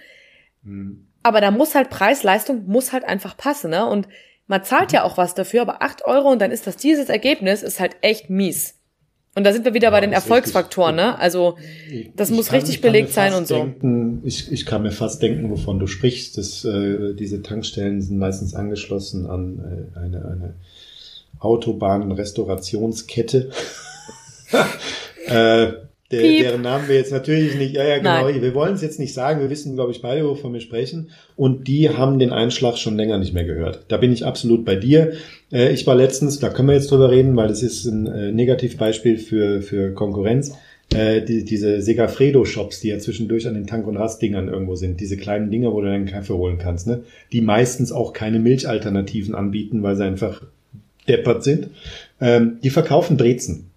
Mhm. 0.64 1.08
Aber 1.24 1.42
da 1.42 1.52
muss 1.52 1.76
halt 1.76 1.90
Preis-Leistung, 1.90 2.66
muss 2.66 2.94
halt 2.94 3.04
einfach 3.04 3.36
passen, 3.36 3.72
ne? 3.72 3.86
Und 3.86 4.08
man 4.48 4.64
zahlt 4.64 4.92
mhm. 4.92 4.96
ja 4.96 5.04
auch 5.04 5.18
was 5.18 5.36
dafür, 5.36 5.62
aber 5.62 5.82
acht 5.82 6.06
Euro 6.06 6.30
und 6.30 6.40
dann 6.40 6.52
ist 6.52 6.68
das 6.68 6.78
dieses 6.78 7.10
Ergebnis, 7.10 7.62
ist 7.62 7.80
halt 7.80 7.98
echt 8.02 8.30
mies. 8.30 8.81
Und 9.34 9.46
da 9.46 9.54
sind 9.54 9.64
wir 9.64 9.74
wieder 9.74 9.88
ja, 9.88 9.92
bei 9.92 10.02
den 10.02 10.12
Erfolgsfaktoren, 10.12 10.96
ne? 10.96 11.18
Also 11.18 11.58
das 12.18 12.32
muss 12.32 12.48
kann, 12.48 12.60
richtig 12.60 12.82
belegt 12.82 13.14
sein 13.14 13.34
und 13.34 13.48
so. 13.48 13.56
Denken, 13.56 14.22
ich, 14.26 14.52
ich 14.52 14.66
kann 14.66 14.84
mir 14.84 14.92
fast 14.92 15.22
denken, 15.22 15.50
wovon 15.50 15.80
du 15.80 15.88
sprichst. 15.88 16.38
Dass, 16.38 16.66
äh, 16.66 17.14
diese 17.14 17.42
Tankstellen 17.42 18.02
sind 18.02 18.18
meistens 18.18 18.56
angeschlossen 18.56 19.28
an 19.28 19.94
äh, 19.96 20.00
eine, 20.00 20.26
eine 20.26 20.56
Autobahnrestaurationskette. 21.40 23.52
äh, 25.28 25.72
der, 26.12 26.22
deren 26.22 26.62
Namen 26.62 26.90
wir 26.90 26.96
jetzt 26.96 27.14
natürlich 27.14 27.56
nicht, 27.56 27.74
ja, 27.74 27.86
ja, 27.86 28.00
genau, 28.00 28.30
Nein. 28.30 28.42
wir 28.42 28.54
wollen 28.54 28.74
es 28.74 28.82
jetzt 28.82 29.00
nicht 29.00 29.14
sagen, 29.14 29.40
wir 29.40 29.50
wissen, 29.50 29.76
glaube 29.76 29.92
ich, 29.92 30.02
beide, 30.02 30.28
wovon 30.28 30.52
wir 30.52 30.60
sprechen. 30.60 31.12
Und 31.38 31.70
die 31.70 31.90
haben 31.90 32.20
den 32.20 32.34
Einschlag 32.34 32.78
schon 32.78 32.98
länger 32.98 33.18
nicht 33.18 33.34
mehr 33.34 33.46
gehört. 33.46 33.86
Da 33.88 33.96
bin 33.96 34.12
ich 34.12 34.26
absolut 34.26 34.66
bei 34.66 34.76
dir. 34.76 35.14
Äh, 35.52 35.72
ich 35.72 35.86
war 35.88 35.96
letztens, 35.96 36.40
da 36.40 36.50
können 36.50 36.68
wir 36.68 36.76
jetzt 36.76 36.92
drüber 36.92 37.12
reden, 37.12 37.36
weil 37.36 37.48
das 37.48 37.64
ist 37.64 37.86
ein 37.86 38.08
äh, 38.08 38.32
Negativbeispiel 38.32 39.18
für, 39.18 39.62
für 39.62 39.94
Konkurrenz. 39.94 40.54
Äh, 40.94 41.22
die, 41.22 41.46
diese 41.46 41.82
Segafredo-Shops, 41.82 42.82
die 42.82 42.90
ja 42.90 43.00
zwischendurch 43.00 43.48
an 43.48 43.54
den 43.54 43.68
Tank- 43.68 43.88
und 43.88 43.98
Rastdingern 43.98 44.50
irgendwo 44.50 44.76
sind, 44.76 45.00
diese 45.00 45.18
kleinen 45.18 45.50
Dinger, 45.50 45.72
wo 45.72 45.82
du 45.82 45.88
deinen 45.88 46.06
Kaffee 46.06 46.34
holen 46.34 46.58
kannst, 46.58 46.88
ne? 46.88 47.04
die 47.32 47.42
meistens 47.42 47.92
auch 47.92 48.14
keine 48.14 48.40
Milchalternativen 48.40 49.34
anbieten, 49.34 49.84
weil 49.84 49.96
sie 49.96 50.04
einfach 50.04 50.42
deppert 51.08 51.44
sind. 51.44 51.70
Ähm, 52.20 52.58
die 52.64 52.70
verkaufen 52.70 53.18
Brezen. 53.18 53.68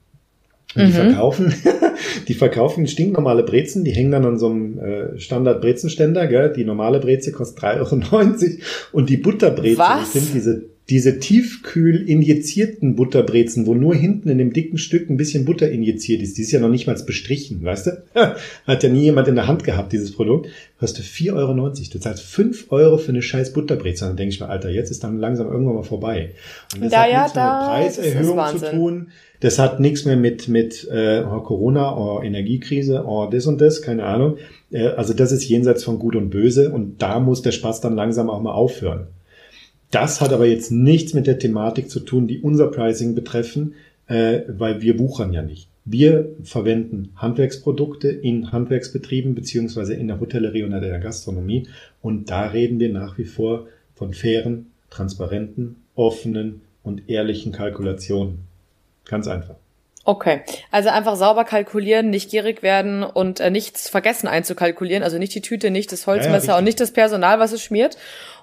Und 0.74 0.88
die 0.88 0.88
mhm. 0.88 0.92
verkaufen, 0.92 1.54
die 2.28 2.34
verkaufen 2.34 2.88
stinknormale 2.88 3.44
Brezen, 3.44 3.84
die 3.84 3.92
hängen 3.92 4.10
dann 4.10 4.24
an 4.24 4.38
so 4.38 4.48
einem 4.48 4.78
äh, 4.80 5.18
Standard-Brezenständer, 5.20 6.26
gell? 6.26 6.52
Die 6.52 6.64
normale 6.64 6.98
Breze 6.98 7.30
kostet 7.30 7.62
3,90 7.62 7.78
Euro 7.78 8.62
und 8.90 9.08
die 9.08 9.18
Butterbrezen 9.18 10.04
sind 10.12 10.34
diese 10.34 10.73
diese 10.90 11.18
tiefkühl 11.18 12.08
injizierten 12.08 12.94
Butterbrezen, 12.94 13.66
wo 13.66 13.74
nur 13.74 13.94
hinten 13.94 14.28
in 14.28 14.36
dem 14.36 14.52
dicken 14.52 14.76
Stück 14.76 15.08
ein 15.08 15.16
bisschen 15.16 15.46
Butter 15.46 15.70
injiziert 15.70 16.20
ist, 16.20 16.36
die 16.36 16.42
ist 16.42 16.52
ja 16.52 16.60
noch 16.60 16.68
nicht 16.68 16.86
mal 16.86 16.94
bestrichen, 17.06 17.64
weißt 17.64 17.86
du? 17.86 18.02
Hat 18.66 18.82
ja 18.82 18.88
nie 18.90 19.02
jemand 19.02 19.28
in 19.28 19.34
der 19.34 19.46
Hand 19.46 19.64
gehabt, 19.64 19.92
dieses 19.92 20.12
Produkt. 20.12 20.50
Kostet 20.78 21.06
4,90 21.06 21.34
Euro. 21.34 21.70
Du 21.92 21.98
zahlst 21.98 22.22
5 22.22 22.66
Euro 22.70 22.98
für 22.98 23.08
eine 23.08 23.22
scheiß 23.22 23.54
Butterbrezel. 23.54 24.08
Dann 24.08 24.16
denke 24.18 24.34
ich 24.34 24.40
mir, 24.40 24.48
Alter, 24.50 24.68
jetzt 24.68 24.90
ist 24.90 25.02
dann 25.02 25.18
langsam 25.18 25.50
irgendwann 25.50 25.76
mal 25.76 25.84
vorbei. 25.84 26.32
Und 26.74 26.84
das 26.84 26.92
da, 26.92 27.02
hat 27.02 27.10
ja, 27.10 27.18
nichts 27.22 27.32
da, 27.32 27.58
mit 27.58 27.94
Preiserhöhung 27.96 28.58
zu 28.58 28.70
tun. 28.70 29.06
Das 29.40 29.58
hat 29.58 29.80
nichts 29.80 30.04
mehr 30.04 30.16
mit, 30.16 30.48
mit 30.48 30.86
äh, 30.90 31.22
oh, 31.22 31.40
Corona, 31.40 31.96
oh, 31.96 32.22
Energiekrise, 32.22 33.04
oh, 33.06 33.26
das 33.30 33.46
und 33.46 33.60
das, 33.60 33.80
keine 33.80 34.04
Ahnung. 34.04 34.36
Äh, 34.70 34.88
also 34.88 35.14
das 35.14 35.32
ist 35.32 35.48
jenseits 35.48 35.82
von 35.82 35.98
Gut 35.98 36.14
und 36.14 36.28
Böse 36.28 36.70
und 36.70 37.00
da 37.00 37.20
muss 37.20 37.40
der 37.40 37.52
Spaß 37.52 37.80
dann 37.80 37.96
langsam 37.96 38.28
auch 38.28 38.42
mal 38.42 38.52
aufhören. 38.52 39.06
Das 39.94 40.20
hat 40.20 40.32
aber 40.32 40.46
jetzt 40.46 40.72
nichts 40.72 41.14
mit 41.14 41.28
der 41.28 41.38
Thematik 41.38 41.88
zu 41.88 42.00
tun, 42.00 42.26
die 42.26 42.40
unser 42.40 42.66
Pricing 42.66 43.14
betreffen, 43.14 43.74
äh, 44.08 44.40
weil 44.48 44.82
wir 44.82 44.96
buchern 44.96 45.32
ja 45.32 45.40
nicht. 45.40 45.68
Wir 45.84 46.34
verwenden 46.42 47.12
Handwerksprodukte 47.14 48.08
in 48.08 48.50
Handwerksbetrieben 48.50 49.36
beziehungsweise 49.36 49.94
in 49.94 50.08
der 50.08 50.18
Hotellerie 50.18 50.64
und 50.64 50.72
in 50.72 50.80
der 50.80 50.98
Gastronomie 50.98 51.68
und 52.02 52.28
da 52.28 52.48
reden 52.48 52.80
wir 52.80 52.92
nach 52.92 53.18
wie 53.18 53.24
vor 53.24 53.68
von 53.94 54.14
fairen, 54.14 54.72
transparenten, 54.90 55.76
offenen 55.94 56.62
und 56.82 57.08
ehrlichen 57.08 57.52
Kalkulationen. 57.52 58.40
Ganz 59.04 59.28
einfach. 59.28 59.54
Okay, 60.06 60.42
also 60.70 60.90
einfach 60.90 61.16
sauber 61.16 61.44
kalkulieren, 61.44 62.10
nicht 62.10 62.30
gierig 62.30 62.62
werden 62.62 63.02
und 63.02 63.40
äh, 63.40 63.50
nichts 63.50 63.88
vergessen 63.88 64.28
einzukalkulieren, 64.28 65.02
also 65.02 65.16
nicht 65.16 65.34
die 65.34 65.40
Tüte, 65.40 65.70
nicht 65.70 65.92
das 65.92 66.06
Holzmesser 66.06 66.48
ja, 66.48 66.52
ja, 66.54 66.58
und 66.58 66.64
nicht 66.64 66.78
das 66.78 66.90
Personal, 66.90 67.38
was 67.38 67.52
es 67.52 67.62
schmiert. 67.62 67.96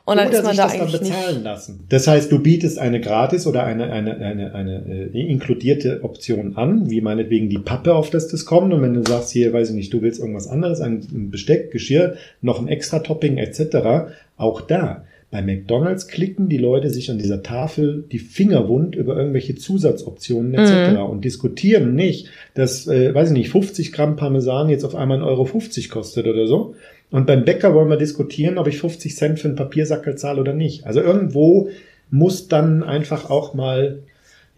Und 0.05 0.17
dann 0.17 0.29
oder 0.29 0.37
ist 0.37 0.43
man 0.43 0.51
sich 0.51 0.57
da 0.57 0.63
das 0.63 0.73
dann 0.73 0.81
eigentlich 0.81 0.99
bezahlen 1.01 1.35
nicht. 1.35 1.43
lassen. 1.43 1.85
Das 1.89 2.07
heißt, 2.07 2.31
du 2.31 2.39
bietest 2.39 2.79
eine 2.79 2.99
gratis 2.99 3.45
oder 3.45 3.63
eine, 3.63 3.91
eine, 3.91 4.17
eine, 4.17 4.53
eine 4.53 5.11
äh, 5.13 5.31
inkludierte 5.31 6.03
Option 6.03 6.57
an, 6.57 6.89
wie 6.89 7.01
meinetwegen 7.01 7.49
die 7.49 7.59
Pappe, 7.59 7.93
auf 7.93 8.09
das 8.09 8.27
das 8.27 8.45
kommt. 8.45 8.73
Und 8.73 8.81
wenn 8.81 8.93
du 8.93 9.03
sagst, 9.03 9.31
hier, 9.31 9.53
weiß 9.53 9.69
ich 9.69 9.75
nicht, 9.75 9.93
du 9.93 10.01
willst 10.01 10.19
irgendwas 10.19 10.47
anderes, 10.47 10.81
ein 10.81 11.29
Besteck, 11.29 11.71
Geschirr, 11.71 12.15
noch 12.41 12.59
ein 12.59 12.67
extra 12.67 12.99
Topping 12.99 13.37
etc., 13.37 14.11
auch 14.37 14.61
da 14.61 15.03
bei 15.31 15.41
McDonalds 15.41 16.09
klicken 16.09 16.49
die 16.49 16.57
Leute 16.57 16.89
sich 16.89 17.09
an 17.09 17.17
dieser 17.17 17.41
Tafel 17.41 18.03
die 18.11 18.19
Finger 18.19 18.67
wund 18.67 18.95
über 18.95 19.15
irgendwelche 19.15 19.55
Zusatzoptionen 19.55 20.53
etc. 20.53 20.91
Mhm. 20.91 21.05
und 21.05 21.25
diskutieren 21.25 21.95
nicht, 21.95 22.27
dass, 22.53 22.85
äh, 22.87 23.15
weiß 23.15 23.29
ich 23.29 23.37
nicht, 23.37 23.49
50 23.49 23.93
Gramm 23.93 24.17
Parmesan 24.17 24.69
jetzt 24.69 24.83
auf 24.83 24.93
einmal 24.93 25.21
1,50 25.21 25.25
Euro 25.25 25.93
kostet 25.93 26.27
oder 26.27 26.47
so. 26.47 26.75
Und 27.11 27.27
beim 27.27 27.45
Bäcker 27.45 27.75
wollen 27.75 27.89
wir 27.89 27.97
diskutieren, 27.97 28.57
ob 28.57 28.67
ich 28.67 28.79
50 28.79 29.15
Cent 29.15 29.39
für 29.39 29.49
einen 29.49 29.57
Papiersackel 29.57 30.15
zahle 30.15 30.41
oder 30.41 30.53
nicht. 30.53 30.85
Also 30.85 31.01
irgendwo 31.01 31.69
muss 32.09 32.47
dann 32.47 32.83
einfach 32.83 33.29
auch 33.29 33.53
mal 33.53 34.03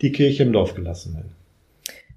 die 0.01 0.11
Kirche 0.11 0.43
im 0.43 0.53
Dorf 0.53 0.75
gelassen 0.75 1.15
werden. 1.15 1.35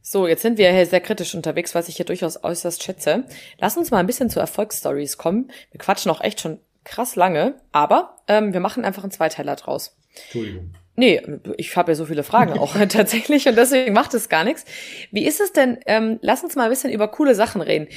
So, 0.03 0.29
jetzt 0.29 0.43
sind 0.43 0.57
wir 0.59 0.71
hier 0.71 0.87
sehr 0.87 1.01
kritisch 1.01 1.35
unterwegs, 1.35 1.75
was 1.75 1.89
ich 1.89 1.97
hier 1.97 2.07
durchaus 2.07 2.45
äußerst 2.45 2.83
schätze. 2.83 3.25
Lass 3.59 3.77
uns 3.77 3.91
mal 3.91 3.99
ein 3.99 4.07
bisschen 4.07 4.31
zu 4.31 4.39
Erfolgsstories 4.39 5.19
kommen. 5.19 5.51
Wir 5.73 5.81
quatschen 5.81 6.13
auch 6.13 6.21
echt 6.21 6.41
schon 6.41 6.59
krass 6.85 7.17
lange, 7.17 7.55
aber 7.73 8.17
ähm, 8.29 8.53
wir 8.53 8.61
machen 8.61 8.85
einfach 8.85 9.03
einen 9.03 9.11
Zweiteiler 9.11 9.57
draus. 9.57 9.97
Entschuldigung. 10.27 10.71
Nee, 10.99 11.21
ich 11.59 11.77
habe 11.77 11.93
ja 11.93 11.97
so 11.97 12.07
viele 12.07 12.23
Fragen 12.23 12.59
auch 12.59 12.75
tatsächlich 12.89 13.49
und 13.49 13.57
deswegen 13.57 13.93
macht 13.93 14.15
es 14.15 14.29
gar 14.29 14.45
nichts. 14.45 14.65
Wie 15.11 15.27
ist 15.27 15.41
es 15.41 15.53
denn, 15.53 15.79
ähm, 15.87 16.19
lass 16.23 16.43
uns 16.43 16.55
mal 16.55 16.65
ein 16.65 16.71
bisschen 16.71 16.93
über 16.93 17.09
coole 17.09 17.35
Sachen 17.35 17.61
reden. 17.61 17.89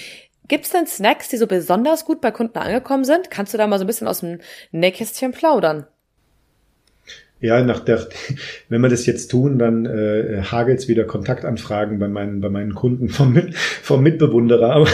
Gibt 0.50 0.66
es 0.66 0.72
denn 0.72 0.88
Snacks, 0.88 1.30
die 1.30 1.38
so 1.38 1.48
besonders 1.48 2.04
gut 2.04 2.22
bei 2.22 2.32
Kunden 2.32 2.58
angekommen 2.58 3.06
sind? 3.06 3.32
Kannst 3.32 3.54
du 3.54 3.58
da 3.58 3.68
mal 3.68 3.78
so 3.78 3.86
ein 3.86 3.88
bisschen 3.88 4.08
aus 4.08 4.20
dem 4.20 4.40
Nähkästchen 4.72 5.32
plaudern? 5.32 5.86
Ja, 7.40 7.64
nach 7.64 7.80
der, 7.80 8.06
wenn 8.68 8.82
wir 8.82 8.90
das 8.90 9.06
jetzt 9.06 9.30
tun, 9.32 9.60
dann 9.60 9.86
äh, 9.86 10.42
hagelt 10.44 10.88
wieder 10.90 11.06
Kontaktanfragen 11.06 12.00
bei 12.00 12.10
meinen, 12.10 12.42
bei 12.42 12.50
meinen 12.50 12.76
Kunden 12.76 13.08
vom, 13.10 13.32
Mit, 13.32 13.56
vom 13.56 14.02
Mitbewunderer. 14.04 14.72
Aber 14.72 14.88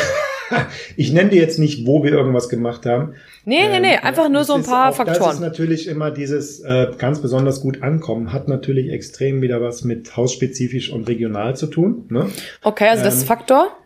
ich 0.97 1.11
nenne 1.11 1.29
dir 1.29 1.41
jetzt 1.41 1.57
nicht, 1.57 1.87
wo 1.87 2.03
wir 2.03 2.11
irgendwas 2.11 2.49
gemacht 2.49 2.85
haben. 2.85 3.13
Nee, 3.45 3.67
nee, 3.69 3.79
nee, 3.79 3.93
ähm, 3.93 3.99
einfach 4.03 4.29
nur 4.29 4.43
so 4.43 4.53
ein 4.53 4.63
paar 4.63 4.91
auch, 4.91 4.95
Faktoren. 4.95 5.19
Das 5.21 5.35
ist 5.35 5.39
natürlich 5.39 5.87
immer 5.87 6.11
dieses 6.11 6.59
äh, 6.59 6.91
ganz 6.97 7.19
besonders 7.21 7.61
gut 7.61 7.81
ankommen, 7.81 8.31
hat 8.31 8.47
natürlich 8.47 8.91
extrem 8.91 9.41
wieder 9.41 9.61
was 9.61 9.83
mit 9.83 10.15
hausspezifisch 10.15 10.91
und 10.91 11.07
regional 11.07 11.55
zu 11.55 11.67
tun. 11.67 12.05
Ne? 12.09 12.27
Okay, 12.61 12.89
also 12.89 13.03
das 13.05 13.15
ist 13.15 13.21
Ähm, 13.23 13.27
Faktor. 13.27 13.77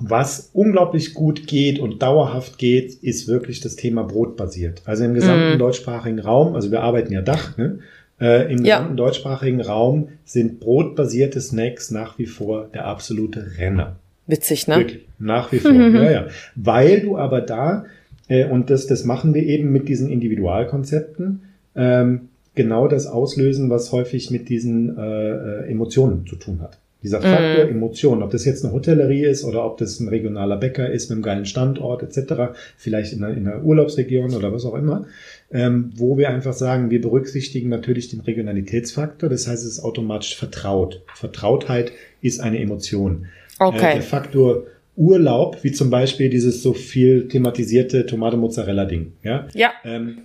Was 0.00 0.50
unglaublich 0.52 1.12
gut 1.14 1.46
geht 1.46 1.80
und 1.80 2.02
dauerhaft 2.02 2.58
geht, 2.58 2.94
ist 3.02 3.26
wirklich 3.26 3.60
das 3.60 3.74
Thema 3.76 4.04
brotbasiert. 4.04 4.82
Also 4.84 5.04
im 5.04 5.14
gesamten 5.14 5.54
Mhm. 5.54 5.58
deutschsprachigen 5.58 6.20
Raum, 6.20 6.54
also 6.54 6.70
wir 6.70 6.82
arbeiten 6.82 7.12
ja 7.12 7.20
Dach, 7.22 7.56
ne? 7.58 7.80
Äh, 8.20 8.52
Im 8.52 8.64
Ja. 8.64 8.76
gesamten 8.78 8.96
deutschsprachigen 8.96 9.60
Raum 9.60 10.08
sind 10.24 10.58
brotbasierte 10.60 11.40
Snacks 11.40 11.90
nach 11.92 12.18
wie 12.18 12.26
vor 12.26 12.68
der 12.74 12.84
absolute 12.86 13.58
Renner. 13.58 13.96
Witzig, 14.26 14.66
ne? 14.68 14.76
Wirklich, 14.76 15.06
nach 15.18 15.52
wie 15.52 15.58
vor. 15.58 15.70
ja, 15.94 16.10
ja. 16.10 16.26
Weil 16.56 17.00
du 17.00 17.16
aber 17.16 17.40
da, 17.40 17.84
äh, 18.28 18.44
und 18.44 18.70
das, 18.70 18.86
das 18.88 19.04
machen 19.04 19.34
wir 19.34 19.42
eben 19.44 19.70
mit 19.72 19.88
diesen 19.88 20.10
Individualkonzepten, 20.10 21.42
ähm, 21.76 22.28
genau 22.54 22.88
das 22.88 23.06
auslösen, 23.06 23.70
was 23.70 23.92
häufig 23.92 24.30
mit 24.30 24.48
diesen 24.48 24.96
äh, 24.98 25.30
äh, 25.30 25.70
Emotionen 25.70 26.26
zu 26.26 26.36
tun 26.36 26.60
hat. 26.60 26.78
Dieser 27.02 27.20
Faktor 27.20 27.64
Mhm. 27.66 27.70
Emotion, 27.70 28.22
ob 28.24 28.30
das 28.32 28.44
jetzt 28.44 28.64
eine 28.64 28.74
Hotellerie 28.74 29.22
ist 29.24 29.44
oder 29.44 29.64
ob 29.64 29.78
das 29.78 30.00
ein 30.00 30.08
regionaler 30.08 30.56
Bäcker 30.56 30.90
ist 30.90 31.10
mit 31.10 31.16
einem 31.16 31.22
geilen 31.22 31.46
Standort 31.46 32.02
etc., 32.02 32.56
vielleicht 32.76 33.12
in 33.12 33.22
einer, 33.22 33.36
in 33.36 33.46
einer 33.46 33.62
Urlaubsregion 33.62 34.34
oder 34.34 34.52
was 34.52 34.64
auch 34.64 34.74
immer, 34.74 35.06
ähm, 35.52 35.92
wo 35.94 36.18
wir 36.18 36.28
einfach 36.28 36.54
sagen, 36.54 36.90
wir 36.90 37.00
berücksichtigen 37.00 37.68
natürlich 37.68 38.08
den 38.10 38.20
Regionalitätsfaktor, 38.20 39.28
das 39.28 39.46
heißt, 39.46 39.62
es 39.64 39.72
ist 39.78 39.80
automatisch 39.84 40.36
vertraut. 40.36 41.02
Vertrautheit 41.14 41.92
ist 42.20 42.40
eine 42.40 42.58
Emotion. 42.60 43.26
Äh, 43.60 43.64
Okay. 43.64 43.92
der 43.94 44.02
Faktor 44.02 44.64
Urlaub, 44.96 45.58
wie 45.62 45.70
zum 45.70 45.90
Beispiel 45.90 46.28
dieses 46.30 46.62
so 46.62 46.72
viel 46.72 47.28
thematisierte 47.28 48.06
Tomate-Mozzarella-Ding, 48.06 49.12
ja, 49.22 49.46
Ja. 49.54 49.70
ähm, 49.84 50.18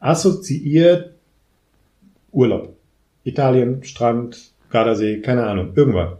assoziiert 0.00 1.12
Urlaub. 2.32 2.74
Italien, 3.24 3.84
Strand, 3.84 4.51
Gardasee, 4.72 5.20
keine 5.20 5.44
Ahnung, 5.44 5.72
irgendwas. 5.76 6.14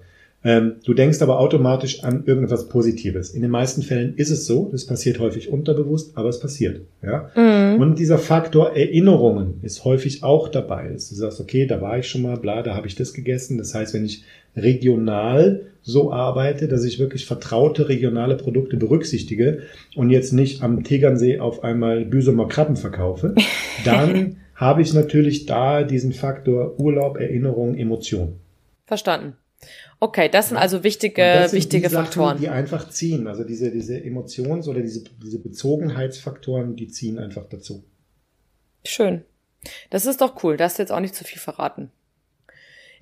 Ähm, 0.45 0.77
du 0.85 0.93
denkst 0.93 1.23
aber 1.23 1.39
automatisch 1.39 2.03
an 2.03 2.25
irgendetwas 2.27 2.69
Positives. 2.69 3.31
In 3.31 3.43
den 3.43 3.51
meisten 3.51 3.83
Fällen 3.83 4.15
ist 4.17 4.31
es 4.31 4.47
so, 4.47 4.69
das 4.73 4.87
passiert 4.87 5.21
häufig 5.21 5.51
unterbewusst, 5.51 6.17
aber 6.17 6.29
es 6.29 6.41
passiert. 6.41 6.81
Ja? 7.03 7.31
Mhm. 7.37 7.81
Und 7.81 7.99
dieser 7.99 8.19
Faktor 8.19 8.73
Erinnerungen 8.73 9.61
ist 9.63 9.85
häufig 9.85 10.25
auch 10.25 10.49
dabei. 10.49 10.89
Dass 10.89 11.09
du 11.11 11.15
sagst, 11.15 11.41
okay, 11.41 11.67
da 11.67 11.81
war 11.81 11.99
ich 11.99 12.09
schon 12.09 12.23
mal, 12.23 12.37
bla, 12.37 12.63
da 12.63 12.75
habe 12.75 12.89
ich 12.89 12.97
das 12.97 13.13
gegessen. 13.13 13.57
Das 13.57 13.75
heißt, 13.75 13.95
wenn 13.95 14.05
ich 14.05 14.25
regional 14.57 15.67
so 15.83 16.13
arbeite, 16.13 16.69
dass 16.69 16.85
ich 16.85 16.99
wirklich 16.99 17.25
vertraute 17.25 17.89
regionale 17.89 18.37
Produkte 18.37 18.77
berücksichtige 18.77 19.63
und 19.95 20.11
jetzt 20.11 20.33
nicht 20.33 20.63
am 20.63 20.83
Tegernsee 20.83 21.39
auf 21.39 21.63
einmal 21.63 22.05
Büsumer 22.05 22.49
Krabben 22.49 22.77
verkaufe, 22.77 23.35
dann 23.85 24.37
habe 24.55 24.83
ich 24.83 24.93
natürlich 24.93 25.47
da 25.47 25.83
diesen 25.83 26.13
Faktor 26.13 26.79
Urlaub, 26.79 27.17
Erinnerung, 27.19 27.77
Emotion. 27.77 28.39
Verstanden. 28.87 29.37
Okay, 30.01 30.29
das 30.29 30.49
sind 30.49 30.57
also 30.59 30.79
Und 30.79 30.85
wichtige, 30.85 31.23
das 31.23 31.51
sind 31.53 31.59
wichtige 31.59 31.89
die 31.89 31.93
Sachen, 31.95 32.07
Faktoren. 32.07 32.39
die 32.39 32.49
einfach 32.49 32.89
ziehen. 32.91 33.29
Also 33.29 33.45
diese, 33.45 33.71
diese 33.71 33.97
Emotions- 33.97 34.67
oder 34.69 34.81
diese, 34.81 35.05
diese 35.23 35.39
Bezogenheitsfaktoren, 35.39 36.75
die 36.75 36.89
ziehen 36.89 37.19
einfach 37.19 37.47
dazu. 37.49 37.85
Schön. 38.85 39.23
Das 39.91 40.07
ist 40.07 40.21
doch 40.21 40.43
cool. 40.43 40.57
Da 40.57 40.65
hast 40.65 40.79
du 40.79 40.83
jetzt 40.83 40.91
auch 40.91 40.99
nicht 41.01 41.15
zu 41.15 41.23
viel 41.25 41.39
verraten. 41.39 41.93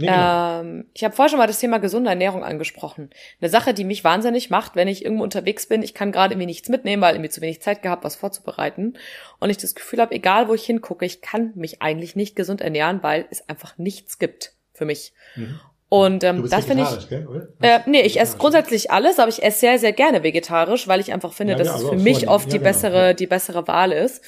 Nee, 0.00 0.06
genau. 0.06 0.60
Ähm, 0.60 0.86
ich 0.94 1.04
habe 1.04 1.14
vorher 1.14 1.28
schon 1.28 1.38
mal 1.38 1.46
das 1.46 1.58
Thema 1.58 1.78
gesunde 1.78 2.08
Ernährung 2.08 2.42
angesprochen. 2.42 3.10
Eine 3.40 3.50
Sache, 3.50 3.74
die 3.74 3.84
mich 3.84 4.02
wahnsinnig 4.02 4.48
macht, 4.48 4.74
wenn 4.74 4.88
ich 4.88 5.04
irgendwo 5.04 5.22
unterwegs 5.22 5.66
bin. 5.66 5.82
Ich 5.82 5.92
kann 5.92 6.10
gerade 6.10 6.34
irgendwie 6.34 6.46
nichts 6.46 6.68
mitnehmen, 6.68 7.02
weil 7.02 7.14
irgendwie 7.14 7.30
zu 7.30 7.42
wenig 7.42 7.60
Zeit 7.60 7.82
gehabt, 7.82 8.02
was 8.02 8.16
vorzubereiten. 8.16 8.94
Und 9.38 9.50
ich 9.50 9.58
das 9.58 9.74
Gefühl 9.74 10.00
habe, 10.00 10.14
egal 10.14 10.48
wo 10.48 10.54
ich 10.54 10.64
hingucke, 10.64 11.04
ich 11.04 11.20
kann 11.20 11.52
mich 11.54 11.82
eigentlich 11.82 12.16
nicht 12.16 12.34
gesund 12.34 12.62
ernähren, 12.62 13.02
weil 13.02 13.26
es 13.30 13.46
einfach 13.48 13.76
nichts 13.76 14.18
gibt 14.18 14.54
für 14.72 14.86
mich. 14.86 15.12
Mhm. 15.36 15.60
Und 15.90 16.24
ähm, 16.24 16.48
das 16.48 16.64
finde 16.64 16.84
ich. 16.84 17.08
gell? 17.08 17.48
Äh, 17.60 17.80
nee, 17.86 18.00
ich 18.00 18.20
esse 18.20 18.34
Vegetarisch. 18.34 18.38
grundsätzlich 18.38 18.90
alles, 18.92 19.18
aber 19.18 19.28
ich 19.28 19.42
esse 19.42 19.58
sehr, 19.58 19.78
sehr 19.78 19.92
gerne 19.92 20.22
vegetarisch, 20.22 20.88
weil 20.88 21.00
ich 21.00 21.12
einfach 21.12 21.32
finde, 21.32 21.54
Ja, 21.54 21.58
dass 21.58 21.68
ja, 21.68 21.76
es 21.76 21.88
für 21.88 21.96
mich 21.96 22.28
oft 22.28 22.46
Ja, 22.46 22.52
die 22.52 22.58
genau, 22.58 22.70
bessere, 22.70 23.14
die 23.14 23.26
bessere 23.26 23.66
Wahl 23.66 23.92
ist. 23.92 24.22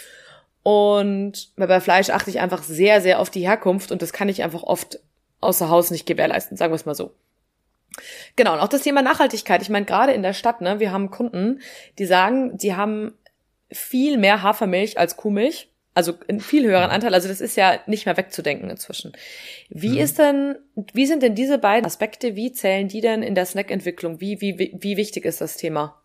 Und 0.64 1.50
bei 1.56 1.80
Fleisch 1.80 2.10
achte 2.10 2.30
ich 2.30 2.40
einfach 2.40 2.62
sehr, 2.62 3.00
sehr 3.00 3.20
auf 3.20 3.30
die 3.30 3.46
Herkunft 3.46 3.90
und 3.90 4.02
das 4.02 4.12
kann 4.12 4.28
ich 4.28 4.42
einfach 4.42 4.62
oft 4.62 5.00
außer 5.42 5.68
Haus 5.68 5.90
nicht 5.90 6.06
gewährleisten, 6.06 6.56
sagen 6.56 6.72
wir 6.72 6.76
es 6.76 6.86
mal 6.86 6.94
so. 6.94 7.12
Genau, 8.36 8.54
und 8.54 8.60
auch 8.60 8.68
das 8.68 8.82
Thema 8.82 9.02
Nachhaltigkeit. 9.02 9.60
Ich 9.60 9.68
meine, 9.68 9.84
gerade 9.84 10.12
in 10.12 10.22
der 10.22 10.32
Stadt, 10.32 10.60
ne, 10.62 10.80
wir 10.80 10.92
haben 10.92 11.10
Kunden, 11.10 11.60
die 11.98 12.06
sagen, 12.06 12.56
die 12.56 12.74
haben 12.74 13.12
viel 13.70 14.16
mehr 14.18 14.42
Hafermilch 14.42 14.98
als 14.98 15.16
Kuhmilch. 15.16 15.68
Also 15.94 16.14
in 16.26 16.40
viel 16.40 16.64
höheren 16.64 16.88
Anteil. 16.88 17.12
Also 17.12 17.28
das 17.28 17.42
ist 17.42 17.54
ja 17.54 17.78
nicht 17.86 18.06
mehr 18.06 18.16
wegzudenken 18.16 18.70
inzwischen. 18.70 19.12
Wie 19.68 19.90
Mhm. 19.90 19.98
ist 19.98 20.18
denn, 20.18 20.56
wie 20.94 21.04
sind 21.04 21.22
denn 21.22 21.34
diese 21.34 21.58
beiden 21.58 21.84
Aspekte, 21.84 22.34
wie 22.34 22.50
zählen 22.52 22.88
die 22.88 23.02
denn 23.02 23.22
in 23.22 23.34
der 23.34 23.44
Snackentwicklung? 23.44 24.18
Wie, 24.18 24.40
wie 24.40 24.74
wie 24.80 24.96
wichtig 24.96 25.26
ist 25.26 25.42
das 25.42 25.58
Thema? 25.58 26.01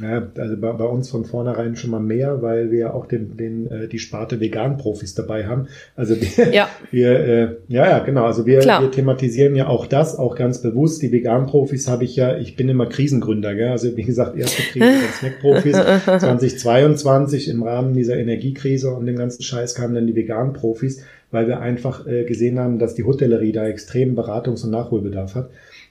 Ja, 0.00 0.30
also 0.36 0.56
bei, 0.58 0.72
bei, 0.72 0.84
uns 0.84 1.08
von 1.08 1.24
vornherein 1.24 1.74
schon 1.74 1.90
mal 1.90 2.00
mehr, 2.00 2.42
weil 2.42 2.70
wir 2.70 2.94
auch 2.94 3.06
den, 3.06 3.38
den, 3.38 3.66
äh, 3.70 3.88
die 3.88 3.98
Sparte 3.98 4.40
Vegan-Profis 4.40 5.14
dabei 5.14 5.46
haben. 5.46 5.68
Also 5.94 6.16
wir, 6.20 6.52
ja, 6.52 6.68
wir, 6.90 7.10
äh, 7.18 7.56
ja, 7.68 7.88
ja, 7.88 7.98
genau. 8.00 8.26
Also 8.26 8.44
wir, 8.44 8.62
wir 8.62 8.90
thematisieren 8.90 9.56
ja 9.56 9.68
auch 9.68 9.86
das, 9.86 10.18
auch 10.18 10.36
ganz 10.36 10.60
bewusst. 10.60 11.00
Die 11.00 11.12
Vegan-Profis 11.12 11.88
habe 11.88 12.04
ich 12.04 12.14
ja, 12.14 12.36
ich 12.36 12.56
bin 12.56 12.68
immer 12.68 12.86
Krisengründer, 12.86 13.54
gell? 13.54 13.70
Also 13.70 13.96
wie 13.96 14.02
gesagt, 14.02 14.36
erste 14.36 14.62
Krise 14.64 14.84
der 14.84 15.12
Snack-Profis 15.18 15.76
2022 16.04 17.48
im 17.48 17.62
Rahmen 17.62 17.94
dieser 17.94 18.18
Energiekrise 18.18 18.90
und 18.90 19.06
dem 19.06 19.16
ganzen 19.16 19.44
Scheiß 19.44 19.74
kamen 19.74 19.94
dann 19.94 20.06
die 20.06 20.14
Vegan-Profis, 20.14 21.04
weil 21.30 21.48
wir 21.48 21.60
einfach 21.60 22.06
äh, 22.06 22.24
gesehen 22.24 22.58
haben, 22.58 22.78
dass 22.78 22.96
die 22.96 23.04
Hotellerie 23.04 23.52
da 23.52 23.66
extrem 23.66 24.14
Beratungs- 24.14 24.62
und 24.62 24.72
Nachholbedarf 24.72 25.34
hat. 25.34 25.48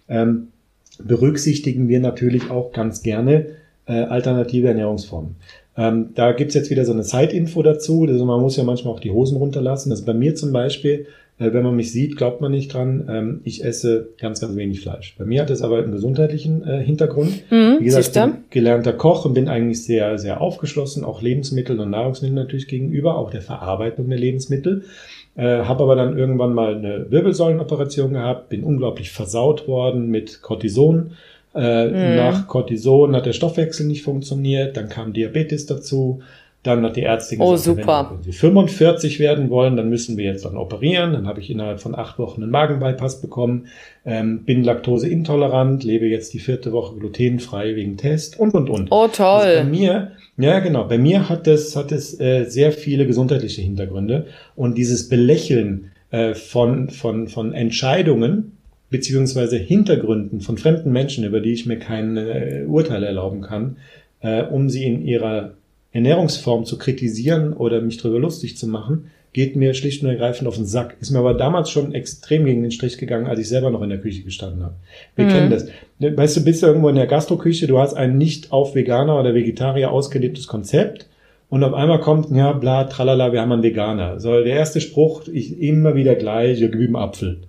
Ähm, 0.08 0.50
berücksichtigen 1.04 1.88
wir 1.88 2.00
natürlich 2.00 2.52
auch 2.52 2.72
ganz 2.72 3.02
gerne 3.02 3.48
äh, 3.88 3.94
alternative 3.94 4.68
Ernährungsformen. 4.68 5.36
Ähm, 5.78 6.10
da 6.16 6.32
gibt's 6.32 6.54
jetzt 6.56 6.70
wieder 6.70 6.86
so 6.86 6.94
eine 6.94 7.04
Zeitinfo 7.04 7.62
dazu. 7.62 8.06
Also 8.08 8.26
man 8.26 8.42
muss 8.42 8.56
ja 8.56 8.64
manchmal 8.64 8.94
auch 8.94 9.00
die 9.00 9.12
Hosen 9.12 9.38
runterlassen. 9.38 9.92
Also 9.92 10.06
bei 10.06 10.14
mir 10.14 10.36
zum 10.36 10.54
Beispiel, 10.54 11.08
äh, 11.38 11.52
wenn 11.52 11.64
man 11.64 11.76
mich 11.76 11.92
sieht, 11.92 12.16
glaubt 12.16 12.40
man 12.40 12.52
nicht 12.52 12.74
dran, 12.74 13.08
ähm, 13.10 13.42
ich 13.44 13.64
esse 13.64 14.10
ganz, 14.20 14.40
ganz 14.40 14.56
wenig 14.56 14.80
Fleisch. 14.80 15.16
Bei 15.18 15.26
mir 15.26 15.42
hat 15.42 15.50
es 15.50 15.62
aber 15.62 15.80
einen 15.80 15.92
gesundheitlichen 15.92 16.66
äh, 16.66 16.82
Hintergrund. 16.82 17.44
Mhm, 17.52 17.78
Wie 17.80 17.86
gesagt, 17.86 18.08
ich 18.08 18.14
bin 18.14 18.34
gelernter 18.52 18.94
Koch 18.94 19.26
und 19.26 19.34
bin 19.34 19.50
eigentlich 19.50 19.84
sehr, 19.84 20.18
sehr 20.18 20.40
aufgeschlossen, 20.40 21.04
auch 21.04 21.22
Lebensmitteln 21.22 21.80
und 21.80 21.90
Nahrungsmitteln 21.90 22.36
natürlich 22.36 22.68
gegenüber, 22.68 23.18
auch 23.18 23.30
der 23.30 23.42
Verarbeitung 23.42 24.08
der 24.10 24.18
Lebensmittel. 24.20 24.84
Äh, 25.36 25.64
habe 25.64 25.84
aber 25.84 25.98
dann 25.98 26.18
irgendwann 26.18 26.54
mal 26.54 26.76
eine 26.76 27.12
Wirbelsäulenoperation 27.12 28.14
gehabt, 28.14 28.48
bin 28.48 28.64
unglaublich 28.64 29.12
versaut 29.12 29.68
worden 29.68 30.08
mit 30.08 30.42
Cortison 30.42 31.12
äh, 31.56 31.88
mhm. 31.88 32.16
Nach 32.18 32.48
Cortison 32.48 33.16
hat 33.16 33.26
der 33.26 33.34
Stoffwechsel 33.34 33.88
nicht 33.88 34.04
funktioniert, 34.04 34.76
dann 34.76 34.90
kam 34.90 35.14
Diabetes 35.14 35.66
dazu. 35.66 36.22
Dann 36.64 36.84
hat 36.84 36.96
die 36.96 37.04
Ärztin 37.04 37.40
oh, 37.42 37.52
gesagt, 37.52 37.78
oh, 37.78 37.82
super. 37.82 38.12
wenn, 38.12 38.24
Sie 38.24 38.32
45 38.32 39.20
werden 39.20 39.52
wollen, 39.52 39.78
dann 39.78 39.88
müssen 39.88 40.18
wir 40.18 40.26
jetzt 40.26 40.46
dann 40.46 40.58
operieren. 40.58 41.14
Dann 41.14 41.28
habe 41.28 41.40
ich 41.40 41.52
innerhalb 41.52 41.80
von 41.80 41.94
acht 41.94 42.18
Wochen 42.18 42.42
einen 42.42 42.50
Magenbypass 42.50 43.22
bekommen, 43.22 43.68
ähm, 44.04 44.46
bin 44.46 44.64
laktoseintolerant, 44.64 45.84
lebe 45.84 46.08
jetzt 46.08 46.34
die 46.34 46.40
vierte 46.40 46.72
Woche 46.72 46.96
glutenfrei 46.96 47.76
wegen 47.76 47.98
Test 47.98 48.40
und 48.40 48.56
und 48.56 48.72
und. 48.72 48.88
Oh 48.90 49.08
toll. 49.08 49.26
Also 49.26 49.60
bei 49.60 49.70
mir, 49.70 50.12
ja 50.38 50.58
genau, 50.58 50.86
bei 50.86 50.98
mir 50.98 51.30
hat 51.30 51.48
es 51.48 51.76
hat 51.76 51.92
es 51.92 52.20
äh, 52.20 52.46
sehr 52.46 52.72
viele 52.72 53.06
gesundheitliche 53.06 53.62
Hintergründe 53.62 54.26
und 54.56 54.76
dieses 54.76 55.08
Belächeln 55.08 55.92
äh, 56.10 56.34
von 56.34 56.90
von 56.90 57.28
von 57.28 57.54
Entscheidungen 57.54 58.55
beziehungsweise 58.96 59.58
Hintergründen 59.58 60.40
von 60.40 60.58
fremden 60.58 60.94
Menschen, 60.94 61.26
über 61.26 61.42
die 61.42 61.52
ich 61.52 61.66
mir 61.66 61.78
kein 61.78 62.16
äh, 62.16 62.64
Urteil 62.66 63.04
erlauben 63.04 63.42
kann, 63.42 63.76
äh, 64.22 64.44
um 64.44 64.70
sie 64.70 64.86
in 64.86 65.06
ihrer 65.06 65.52
Ernährungsform 65.92 66.64
zu 66.64 66.78
kritisieren 66.78 67.52
oder 67.52 67.82
mich 67.82 67.98
darüber 67.98 68.20
lustig 68.20 68.56
zu 68.56 68.68
machen, 68.68 69.12
geht 69.34 69.58
mir 69.58 69.74
schlicht 69.74 70.02
und 70.02 70.08
ergreifend 70.08 70.48
auf 70.48 70.56
den 70.56 70.66
Sack. 70.66 70.96
Ist 71.02 71.12
mir 71.12 71.20
aber 71.20 71.34
damals 71.34 71.70
schon 71.70 71.94
extrem 71.94 72.46
gegen 72.46 72.62
den 72.62 72.72
Strich 72.72 72.98
gegangen, 72.98 73.28
als 73.28 73.38
ich 73.42 73.50
selber 73.50 73.70
noch 73.70 73.82
in 73.82 73.90
der 73.90 74.00
Küche 74.00 74.24
gestanden 74.24 74.64
habe. 74.64 74.76
Wir 75.18 75.26
mhm. 75.26 75.30
kennen 75.30 75.50
das. 75.50 75.68
Weißt 76.00 76.38
du, 76.38 76.46
bist 76.46 76.64
du 76.64 76.68
irgendwo 76.68 76.88
in 76.88 76.96
der 76.96 77.08
Gastroküche, 77.08 77.68
du 77.68 77.78
hast 77.78 77.96
ein 77.96 78.18
nicht 78.18 78.54
auf 78.54 78.76
Veganer 78.76 79.20
oder 79.20 79.34
Vegetarier 79.34 79.92
ausgelebtes 79.92 80.48
Konzept 80.48 81.10
und 81.50 81.66
auf 81.66 81.74
einmal 81.74 82.00
kommt, 82.00 82.32
ja, 82.32 82.54
bla, 82.54 82.86
tralala, 82.86 83.34
wir 83.34 83.42
haben 83.42 83.52
einen 83.52 83.64
Veganer. 83.64 84.22
So, 84.22 84.32
der 84.32 84.56
erste 84.56 84.80
Spruch, 84.80 85.28
ich 85.28 85.62
immer 85.62 85.96
wieder 85.96 86.16
gleich, 86.16 86.62
ja, 86.62 86.70
gib 86.70 86.80
ihm 86.80 86.96
Apfel. 86.96 87.42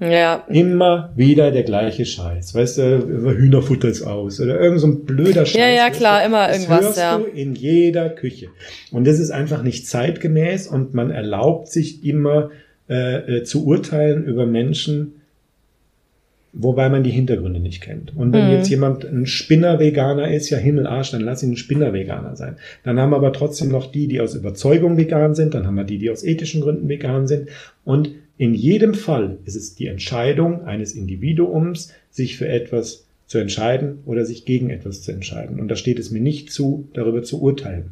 Ja. 0.00 0.44
Immer 0.48 1.12
wieder 1.16 1.50
der 1.50 1.64
gleiche 1.64 2.06
Scheiß. 2.06 2.54
Weißt 2.54 2.78
du, 2.78 3.34
Hühnerfutter 3.36 3.88
ist 3.88 4.02
aus 4.02 4.40
oder 4.40 4.60
irgend 4.60 4.80
so 4.80 4.86
ein 4.86 5.04
blöder 5.04 5.44
Scheiß. 5.44 5.56
Ja, 5.56 5.68
ja, 5.68 5.90
klar, 5.90 6.24
immer 6.24 6.46
das 6.46 6.58
irgendwas, 6.58 6.84
hörst 6.84 6.98
ja. 6.98 7.18
Du 7.18 7.24
in 7.24 7.54
jeder 7.54 8.08
Küche. 8.08 8.48
Und 8.92 9.06
das 9.06 9.18
ist 9.18 9.30
einfach 9.30 9.62
nicht 9.62 9.88
zeitgemäß 9.88 10.68
und 10.68 10.94
man 10.94 11.10
erlaubt 11.10 11.68
sich 11.68 12.04
immer 12.04 12.50
äh, 12.88 13.38
äh, 13.38 13.44
zu 13.44 13.66
urteilen 13.66 14.24
über 14.24 14.46
Menschen, 14.46 15.14
wobei 16.52 16.88
man 16.88 17.02
die 17.02 17.10
Hintergründe 17.10 17.58
nicht 17.58 17.82
kennt. 17.82 18.16
Und 18.16 18.32
wenn 18.32 18.46
mhm. 18.46 18.52
jetzt 18.52 18.70
jemand 18.70 19.04
ein 19.04 19.26
Spinner-Veganer 19.26 20.32
ist, 20.32 20.48
ja 20.48 20.58
Himmelarsch, 20.58 21.10
dann 21.10 21.22
lass 21.22 21.42
ihn 21.42 21.52
ein 21.52 21.56
Spinner-Veganer 21.56 22.36
sein. 22.36 22.56
Dann 22.84 23.00
haben 23.00 23.10
wir 23.10 23.16
aber 23.16 23.32
trotzdem 23.32 23.68
noch 23.68 23.90
die, 23.90 24.06
die 24.06 24.20
aus 24.20 24.36
Überzeugung 24.36 24.96
vegan 24.96 25.34
sind, 25.34 25.54
dann 25.54 25.66
haben 25.66 25.74
wir 25.74 25.84
die, 25.84 25.98
die 25.98 26.08
aus 26.08 26.22
ethischen 26.22 26.60
Gründen 26.60 26.88
vegan 26.88 27.26
sind. 27.26 27.48
Und 27.84 28.10
in 28.38 28.54
jedem 28.54 28.94
Fall 28.94 29.38
ist 29.44 29.56
es 29.56 29.74
die 29.74 29.88
Entscheidung 29.88 30.64
eines 30.64 30.92
Individuums, 30.94 31.92
sich 32.10 32.36
für 32.36 32.48
etwas 32.48 33.06
zu 33.26 33.38
entscheiden 33.38 33.98
oder 34.06 34.24
sich 34.24 34.44
gegen 34.44 34.70
etwas 34.70 35.02
zu 35.02 35.12
entscheiden. 35.12 35.60
Und 35.60 35.68
da 35.68 35.76
steht 35.76 35.98
es 35.98 36.10
mir 36.10 36.20
nicht 36.20 36.52
zu, 36.52 36.88
darüber 36.94 37.22
zu 37.22 37.42
urteilen. 37.42 37.90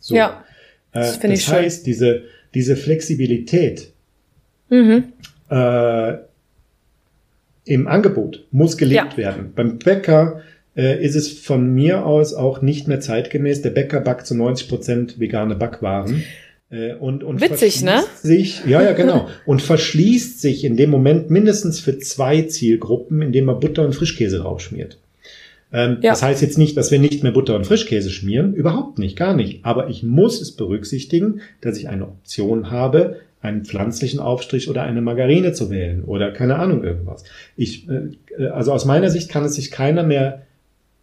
So. 0.00 0.14
Ja, 0.14 0.44
das, 0.92 1.18
äh, 1.18 1.28
das 1.28 1.48
heißt, 1.48 1.78
schön. 1.78 1.84
diese, 1.84 2.22
diese 2.54 2.76
Flexibilität 2.76 3.92
mhm. 4.70 5.12
äh, 5.50 6.14
im 7.64 7.86
Angebot 7.86 8.46
muss 8.50 8.76
gelebt 8.76 9.12
ja. 9.12 9.16
werden. 9.16 9.52
Beim 9.54 9.78
Bäcker 9.78 10.42
äh, 10.76 11.04
ist 11.04 11.16
es 11.16 11.32
von 11.32 11.74
mir 11.74 12.06
aus 12.06 12.34
auch 12.34 12.62
nicht 12.62 12.88
mehr 12.88 13.00
zeitgemäß. 13.00 13.62
Der 13.62 13.70
Bäcker 13.70 14.00
backt 14.00 14.26
zu 14.26 14.34
90 14.34 14.68
Prozent 14.68 15.20
vegane 15.20 15.54
Backwaren. 15.54 16.24
Äh, 16.72 16.94
und, 16.94 17.22
und 17.22 17.40
Witzig, 17.40 17.82
ne? 17.82 18.02
Sich, 18.22 18.64
ja, 18.64 18.82
ja, 18.82 18.92
genau. 18.92 19.28
und 19.46 19.60
verschließt 19.62 20.40
sich 20.40 20.64
in 20.64 20.76
dem 20.76 20.90
Moment 20.90 21.30
mindestens 21.30 21.78
für 21.78 21.98
zwei 21.98 22.42
Zielgruppen, 22.42 23.20
indem 23.20 23.44
man 23.44 23.60
Butter 23.60 23.84
und 23.84 23.94
Frischkäse 23.94 24.38
draufschmiert. 24.38 24.98
Ähm, 25.72 25.98
ja. 26.00 26.10
Das 26.10 26.22
heißt 26.22 26.42
jetzt 26.42 26.58
nicht, 26.58 26.76
dass 26.76 26.90
wir 26.90 26.98
nicht 26.98 27.22
mehr 27.22 27.32
Butter 27.32 27.56
und 27.56 27.66
Frischkäse 27.66 28.10
schmieren. 28.10 28.54
Überhaupt 28.54 28.98
nicht, 28.98 29.16
gar 29.16 29.34
nicht. 29.34 29.64
Aber 29.64 29.88
ich 29.88 30.02
muss 30.02 30.40
es 30.40 30.52
berücksichtigen, 30.52 31.40
dass 31.60 31.78
ich 31.78 31.88
eine 31.88 32.06
Option 32.06 32.70
habe, 32.70 33.20
einen 33.42 33.64
pflanzlichen 33.64 34.20
Aufstrich 34.20 34.68
oder 34.68 34.82
eine 34.82 35.02
Margarine 35.02 35.52
zu 35.52 35.70
wählen 35.70 36.04
oder 36.04 36.30
keine 36.30 36.56
Ahnung 36.56 36.84
irgendwas. 36.84 37.24
Ich, 37.56 37.86
äh, 37.88 38.46
also 38.46 38.72
aus 38.72 38.86
meiner 38.86 39.10
Sicht 39.10 39.28
kann 39.28 39.44
es 39.44 39.54
sich 39.54 39.70
keiner 39.70 40.04
mehr 40.04 40.42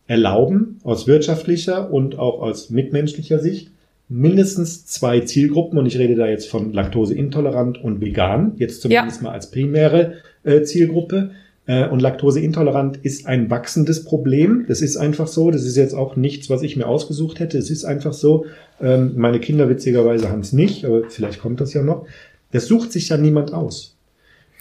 erlauben, 0.07 0.79
aus 0.83 1.05
wirtschaftlicher 1.05 1.91
und 1.91 2.17
auch 2.17 2.41
aus 2.41 2.71
mitmenschlicher 2.71 3.37
Sicht, 3.37 3.69
mindestens 4.09 4.85
zwei 4.85 5.21
Zielgruppen, 5.21 5.77
und 5.77 5.85
ich 5.85 5.97
rede 5.97 6.15
da 6.15 6.27
jetzt 6.27 6.49
von 6.49 6.73
laktoseintolerant 6.73 7.81
und 7.81 8.01
vegan, 8.01 8.53
jetzt 8.57 8.81
zumindest 8.81 9.21
ja. 9.21 9.23
mal 9.23 9.33
als 9.33 9.51
primäre 9.51 10.15
äh, 10.43 10.63
Zielgruppe. 10.63 11.31
Äh, 11.67 11.87
und 11.87 12.01
laktoseintolerant 12.01 12.97
ist 12.97 13.27
ein 13.27 13.51
wachsendes 13.51 14.03
Problem. 14.03 14.65
Das 14.67 14.81
ist 14.81 14.97
einfach 14.97 15.27
so. 15.27 15.51
Das 15.51 15.63
ist 15.63 15.77
jetzt 15.77 15.93
auch 15.93 16.15
nichts, 16.15 16.49
was 16.49 16.63
ich 16.63 16.75
mir 16.75 16.87
ausgesucht 16.87 17.39
hätte. 17.39 17.59
Es 17.59 17.69
ist 17.69 17.85
einfach 17.85 18.13
so. 18.13 18.47
Ähm, 18.81 19.13
meine 19.15 19.39
Kinder 19.39 19.69
witzigerweise 19.69 20.29
haben 20.29 20.39
es 20.39 20.51
nicht, 20.51 20.83
aber 20.83 21.03
vielleicht 21.09 21.39
kommt 21.39 21.61
das 21.61 21.73
ja 21.75 21.83
noch. 21.83 22.07
Das 22.51 22.65
sucht 22.65 22.91
sich 22.91 23.09
ja 23.09 23.17
niemand 23.17 23.53
aus. 23.53 23.98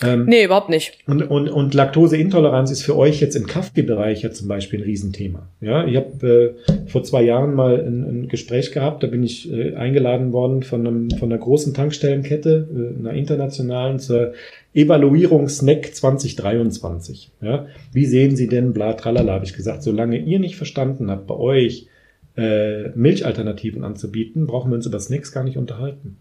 Ähm, 0.01 0.27
nee, 0.27 0.45
überhaupt 0.45 0.69
nicht. 0.69 0.99
Und, 1.07 1.23
und, 1.23 1.49
und 1.49 1.75
Laktoseintoleranz 1.75 2.71
ist 2.71 2.83
für 2.83 2.97
euch 2.97 3.21
jetzt 3.21 3.35
im 3.35 3.47
Kaffeebereich 3.47 4.23
ja 4.23 4.31
zum 4.31 4.47
Beispiel 4.47 4.81
ein 4.81 4.85
Riesenthema. 4.85 5.49
Ja, 5.61 5.87
ich 5.87 5.97
habe 5.97 6.55
äh, 6.69 6.89
vor 6.89 7.03
zwei 7.03 7.23
Jahren 7.23 7.55
mal 7.55 7.81
ein, 7.81 8.05
ein 8.05 8.29
Gespräch 8.29 8.71
gehabt, 8.71 9.03
da 9.03 9.09
bin 9.09 9.25
ich 9.25 9.53
äh, 9.53 9.75
eingeladen 9.75 10.33
worden 10.33 10.63
von, 10.63 10.87
einem, 10.87 11.11
von 11.11 11.33
einer 11.33 11.41
großen 11.41 11.75
Tankstellenkette, 11.75 12.69
äh, 12.73 12.99
einer 12.99 13.13
internationalen, 13.13 13.99
zur 13.99 14.35
Evaluierung 14.73 15.49
Snack 15.49 15.95
2023. 15.95 17.33
Ja, 17.41 17.67
wie 17.93 18.07
sehen 18.07 18.37
Sie 18.37 18.47
denn 18.47 18.73
bla 18.73 18.93
tralala, 18.93 19.33
habe 19.33 19.45
ich 19.45 19.55
gesagt, 19.55 19.83
solange 19.83 20.19
ihr 20.19 20.39
nicht 20.39 20.57
verstanden 20.57 21.11
habt, 21.11 21.27
bei 21.27 21.35
euch 21.35 21.89
äh, 22.37 22.91
Milchalternativen 22.91 23.83
anzubieten, 23.83 24.47
brauchen 24.47 24.71
wir 24.71 24.77
uns 24.77 24.87
über 24.87 25.01
Snacks 25.01 25.33
gar 25.33 25.43
nicht 25.43 25.57
unterhalten 25.57 26.19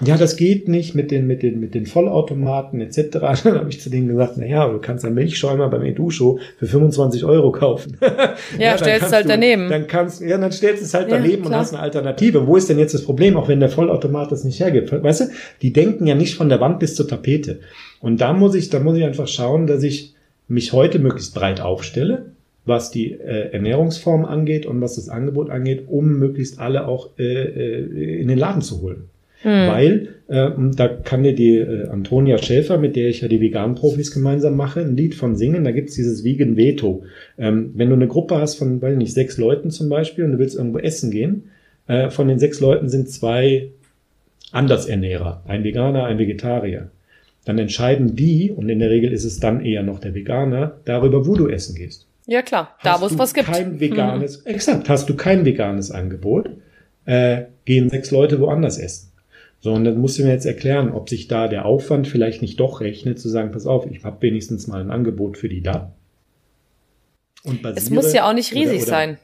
ja, 0.00 0.16
das 0.16 0.36
geht 0.36 0.68
nicht 0.68 0.94
mit 0.94 1.10
den, 1.10 1.26
mit 1.26 1.42
den, 1.42 1.60
mit 1.60 1.74
den 1.74 1.86
Vollautomaten 1.86 2.80
etc. 2.80 3.10
Dann 3.44 3.54
habe 3.58 3.68
ich 3.68 3.80
zu 3.80 3.90
denen 3.90 4.08
gesagt, 4.08 4.34
na 4.36 4.46
ja, 4.46 4.68
du 4.68 4.78
kannst 4.78 5.04
einen 5.04 5.14
Milchschäumer 5.14 5.68
beim 5.68 5.82
Edusho 5.82 6.38
für 6.58 6.66
25 6.66 7.24
Euro 7.24 7.52
kaufen. 7.52 7.96
Ja, 8.58 8.72
ja 8.72 8.78
stellst 8.78 9.06
es 9.06 9.12
halt 9.12 9.24
du, 9.24 9.30
daneben. 9.30 9.68
Dann 9.68 9.86
kannst, 9.86 10.20
ja, 10.20 10.36
dann 10.38 10.52
stellst 10.52 10.82
du 10.82 10.86
es 10.86 10.94
halt 10.94 11.08
ja, 11.08 11.16
daneben 11.16 11.42
klar. 11.42 11.52
und 11.52 11.58
hast 11.60 11.72
eine 11.72 11.82
Alternative. 11.82 12.46
Wo 12.46 12.56
ist 12.56 12.68
denn 12.68 12.78
jetzt 12.78 12.94
das 12.94 13.04
Problem, 13.04 13.36
auch 13.36 13.48
wenn 13.48 13.60
der 13.60 13.68
Vollautomat 13.68 14.30
das 14.30 14.44
nicht 14.44 14.60
hergibt? 14.60 14.92
Weißt 14.92 15.20
du, 15.22 15.24
die 15.62 15.72
denken 15.72 16.06
ja 16.06 16.14
nicht 16.14 16.34
von 16.34 16.48
der 16.48 16.60
Wand 16.60 16.78
bis 16.78 16.94
zur 16.94 17.08
Tapete. 17.08 17.60
Und 18.00 18.20
da 18.20 18.32
muss 18.32 18.54
ich, 18.54 18.68
da 18.68 18.80
muss 18.80 18.96
ich 18.96 19.04
einfach 19.04 19.28
schauen, 19.28 19.66
dass 19.66 19.82
ich 19.82 20.14
mich 20.48 20.72
heute 20.72 20.98
möglichst 20.98 21.34
breit 21.34 21.60
aufstelle, 21.60 22.26
was 22.64 22.90
die 22.90 23.12
äh, 23.12 23.52
Ernährungsform 23.52 24.24
angeht 24.24 24.66
und 24.66 24.80
was 24.80 24.96
das 24.96 25.08
Angebot 25.08 25.50
angeht, 25.50 25.84
um 25.88 26.18
möglichst 26.18 26.60
alle 26.60 26.86
auch 26.86 27.10
äh, 27.18 27.24
äh 27.24 28.20
in 28.20 28.28
den 28.28 28.38
Laden 28.38 28.62
zu 28.62 28.82
holen. 28.82 29.08
Hm. 29.42 29.68
Weil, 29.68 30.08
äh, 30.28 30.50
da 30.76 30.88
kann 30.88 31.22
dir 31.22 31.34
die 31.34 31.58
äh, 31.58 31.88
Antonia 31.88 32.38
Schäfer, 32.38 32.78
mit 32.78 32.96
der 32.96 33.08
ich 33.08 33.20
ja 33.20 33.28
die 33.28 33.40
Vegan-Profis 33.40 34.12
gemeinsam 34.12 34.56
mache, 34.56 34.80
ein 34.80 34.96
Lied 34.96 35.14
von 35.14 35.36
singen. 35.36 35.64
Da 35.64 35.72
gibt's 35.72 35.94
dieses 35.94 36.24
Vegan 36.24 36.56
Veto. 36.56 37.04
Ähm, 37.38 37.72
wenn 37.74 37.88
du 37.88 37.96
eine 37.96 38.08
Gruppe 38.08 38.36
hast 38.36 38.54
von, 38.56 38.80
weiß 38.80 38.96
nicht, 38.96 39.12
sechs 39.12 39.38
Leuten 39.38 39.70
zum 39.70 39.88
Beispiel 39.88 40.24
und 40.24 40.32
du 40.32 40.38
willst 40.38 40.56
irgendwo 40.56 40.78
essen 40.78 41.10
gehen, 41.10 41.50
äh, 41.88 42.10
von 42.10 42.28
den 42.28 42.38
sechs 42.38 42.60
Leuten 42.60 42.88
sind 42.88 43.10
zwei 43.10 43.70
Andersernährer, 44.52 45.42
ein 45.46 45.64
Veganer, 45.64 46.04
ein 46.04 46.18
Vegetarier. 46.18 46.90
Dann 47.44 47.58
entscheiden 47.58 48.14
die, 48.14 48.52
und 48.52 48.68
in 48.68 48.78
der 48.78 48.90
Regel 48.90 49.12
ist 49.12 49.24
es 49.24 49.40
dann 49.40 49.64
eher 49.64 49.82
noch 49.82 49.98
der 49.98 50.14
Veganer, 50.14 50.76
darüber, 50.84 51.26
wo 51.26 51.34
du 51.34 51.48
essen 51.48 51.74
gehst. 51.74 52.06
Ja 52.26 52.42
klar, 52.42 52.76
da 52.84 53.00
wo 53.00 53.06
es 53.06 53.18
was 53.18 53.34
gibt. 53.34 53.48
Kein 53.48 53.80
veganes, 53.80 54.44
mhm. 54.44 54.52
exakt, 54.52 54.88
hast 54.88 55.08
du 55.08 55.14
kein 55.14 55.44
veganes 55.44 55.90
Angebot, 55.90 56.50
äh, 57.04 57.42
gehen 57.64 57.90
sechs 57.90 58.12
Leute 58.12 58.38
woanders 58.38 58.78
essen. 58.78 59.11
So, 59.62 59.72
und 59.72 59.84
dann 59.84 59.98
musst 59.98 60.18
du 60.18 60.24
mir 60.24 60.30
jetzt 60.30 60.44
erklären, 60.44 60.90
ob 60.90 61.08
sich 61.08 61.28
da 61.28 61.46
der 61.46 61.66
Aufwand 61.66 62.08
vielleicht 62.08 62.42
nicht 62.42 62.58
doch 62.58 62.80
rechnet, 62.80 63.20
zu 63.20 63.28
sagen, 63.28 63.52
pass 63.52 63.64
auf, 63.64 63.88
ich 63.88 64.02
habe 64.02 64.20
wenigstens 64.20 64.66
mal 64.66 64.80
ein 64.80 64.90
Angebot 64.90 65.38
für 65.38 65.48
die 65.48 65.62
da. 65.62 65.92
Und 67.44 67.62
basiere, 67.62 67.78
es 67.78 67.90
muss 67.90 68.12
ja 68.12 68.28
auch 68.28 68.34
nicht 68.34 68.52
riesig 68.54 68.82
oder, 68.82 68.82
oder, 68.82 68.86
sein. 68.86 69.18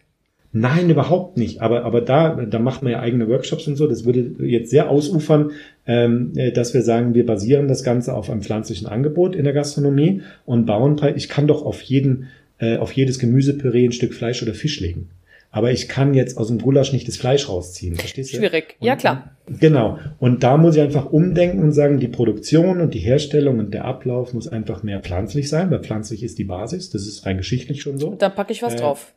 Nein, 0.52 0.90
überhaupt 0.90 1.38
nicht. 1.38 1.60
Aber, 1.60 1.84
aber 1.84 2.00
da, 2.00 2.36
da 2.36 2.60
macht 2.60 2.84
man 2.84 2.92
ja 2.92 3.00
eigene 3.00 3.28
Workshops 3.28 3.66
und 3.66 3.74
so. 3.74 3.88
Das 3.88 4.04
würde 4.04 4.46
jetzt 4.46 4.70
sehr 4.70 4.88
ausufern, 4.88 5.50
ähm, 5.86 6.32
äh, 6.36 6.52
dass 6.52 6.72
wir 6.72 6.82
sagen, 6.82 7.14
wir 7.14 7.26
basieren 7.26 7.66
das 7.66 7.82
Ganze 7.82 8.14
auf 8.14 8.30
einem 8.30 8.42
pflanzlichen 8.42 8.86
Angebot 8.86 9.34
in 9.34 9.42
der 9.42 9.52
Gastronomie 9.52 10.22
und 10.46 10.66
bauen. 10.66 11.00
Ich 11.16 11.28
kann 11.28 11.48
doch 11.48 11.64
auf 11.64 11.82
jeden, 11.82 12.28
äh, 12.58 12.76
auf 12.76 12.92
jedes 12.92 13.18
Gemüsepüree 13.18 13.86
ein 13.86 13.92
Stück 13.92 14.14
Fleisch 14.14 14.40
oder 14.40 14.54
Fisch 14.54 14.78
legen. 14.78 15.10
Aber 15.50 15.72
ich 15.72 15.88
kann 15.88 16.12
jetzt 16.12 16.36
aus 16.36 16.48
dem 16.48 16.58
Gulasch 16.58 16.92
nicht 16.92 17.08
das 17.08 17.16
Fleisch 17.16 17.48
rausziehen. 17.48 17.96
Verstehst 17.96 18.32
du? 18.32 18.36
Schwierig. 18.36 18.76
Und, 18.80 18.86
ja, 18.86 18.96
klar. 18.96 19.36
Genau. 19.46 19.98
Und 20.18 20.42
da 20.42 20.58
muss 20.58 20.76
ich 20.76 20.82
einfach 20.82 21.10
umdenken 21.10 21.62
und 21.62 21.72
sagen, 21.72 21.98
die 21.98 22.08
Produktion 22.08 22.80
und 22.80 22.92
die 22.92 22.98
Herstellung 22.98 23.58
und 23.58 23.72
der 23.72 23.86
Ablauf 23.86 24.34
muss 24.34 24.46
einfach 24.46 24.82
mehr 24.82 25.00
pflanzlich 25.00 25.48
sein, 25.48 25.70
weil 25.70 25.80
pflanzlich 25.80 26.22
ist 26.22 26.38
die 26.38 26.44
Basis. 26.44 26.90
Das 26.90 27.06
ist 27.06 27.24
rein 27.24 27.38
geschichtlich 27.38 27.80
schon 27.80 27.98
so. 27.98 28.14
Da 28.14 28.28
packe 28.28 28.52
ich 28.52 28.62
was 28.62 28.74
äh, 28.74 28.78
drauf. 28.78 29.14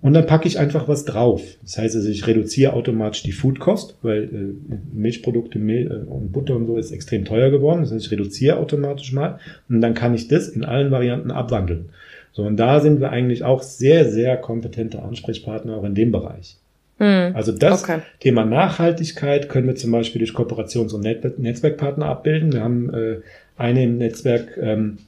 Und 0.00 0.12
dann 0.12 0.26
packe 0.26 0.46
ich 0.46 0.58
einfach 0.58 0.88
was 0.88 1.04
drauf. 1.04 1.42
Das 1.62 1.78
heißt 1.78 1.96
also, 1.96 2.08
ich 2.08 2.26
reduziere 2.26 2.74
automatisch 2.74 3.22
die 3.22 3.32
Foodkost, 3.32 3.96
weil 4.02 4.24
äh, 4.24 4.74
Milchprodukte 4.92 5.58
Mil 5.58 5.90
äh, 5.90 6.10
und 6.10 6.32
Butter 6.32 6.56
und 6.56 6.66
so 6.66 6.76
ist 6.76 6.90
extrem 6.90 7.24
teuer 7.24 7.50
geworden. 7.50 7.80
Das 7.80 7.92
heißt, 7.92 8.06
ich 8.06 8.12
reduziere 8.12 8.58
automatisch 8.58 9.12
mal 9.12 9.40
und 9.68 9.80
dann 9.80 9.94
kann 9.94 10.14
ich 10.14 10.28
das 10.28 10.48
in 10.48 10.64
allen 10.64 10.90
Varianten 10.90 11.30
abwandeln. 11.30 11.90
So, 12.36 12.42
und 12.42 12.58
da 12.58 12.80
sind 12.80 13.00
wir 13.00 13.08
eigentlich 13.08 13.44
auch 13.44 13.62
sehr, 13.62 14.10
sehr 14.10 14.36
kompetente 14.36 15.02
Ansprechpartner 15.02 15.74
auch 15.74 15.84
in 15.84 15.94
dem 15.94 16.12
Bereich. 16.12 16.58
Mhm. 16.98 17.32
Also 17.34 17.50
das 17.50 17.82
okay. 17.82 18.00
Thema 18.20 18.44
Nachhaltigkeit 18.44 19.48
können 19.48 19.66
wir 19.66 19.74
zum 19.74 19.90
Beispiel 19.90 20.18
durch 20.18 20.32
Kooperations- 20.32 20.92
und 20.92 21.00
Netzwerkpartner 21.38 22.04
abbilden. 22.04 22.52
Wir 22.52 22.60
haben 22.60 22.92
äh, 22.92 23.16
eine 23.56 23.84
im 23.84 23.96
Netzwerk, 23.96 24.58
ähm, 24.60 24.98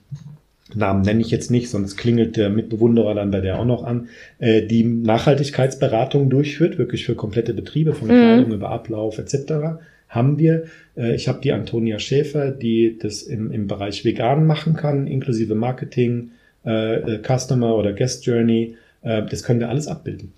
Namen 0.75 1.03
nenne 1.03 1.21
ich 1.21 1.31
jetzt 1.31 1.51
nicht, 1.51 1.69
sonst 1.69 1.99
klingelt 1.99 2.39
der 2.39 2.49
Mitbewunderer 2.49 3.15
dann 3.15 3.31
bei 3.31 3.41
der 3.41 3.61
auch 3.61 3.67
noch 3.67 3.85
an, 3.85 4.09
äh, 4.39 4.63
die 4.63 4.85
Nachhaltigkeitsberatung 4.85 6.31
durchführt, 6.31 6.79
wirklich 6.79 7.05
für 7.05 7.15
komplette 7.15 7.53
Betriebe, 7.53 7.93
von 7.93 8.09
Kleidung 8.09 8.49
mhm. 8.49 8.55
über 8.55 8.71
Ablauf 8.71 9.19
etc. 9.19 9.81
haben 10.09 10.39
wir. 10.39 10.65
Äh, 10.97 11.15
ich 11.15 11.29
habe 11.29 11.43
die 11.43 11.53
Antonia 11.53 11.99
Schäfer, 11.99 12.53
die 12.53 12.99
das 12.99 13.21
im, 13.21 13.53
im 13.53 13.67
Bereich 13.67 14.07
vegan 14.07 14.47
machen 14.47 14.73
kann, 14.73 15.07
inklusive 15.07 15.55
Marketing, 15.55 16.31
äh, 16.65 16.97
äh 16.97 17.23
Customer 17.23 17.75
oder 17.75 17.93
Guest 17.93 18.27
Journey. 18.27 18.77
Äh, 19.03 19.25
das 19.25 19.43
können 19.43 19.61
wir 19.61 19.69
alles 19.69 19.89
abbilden. 19.89 20.33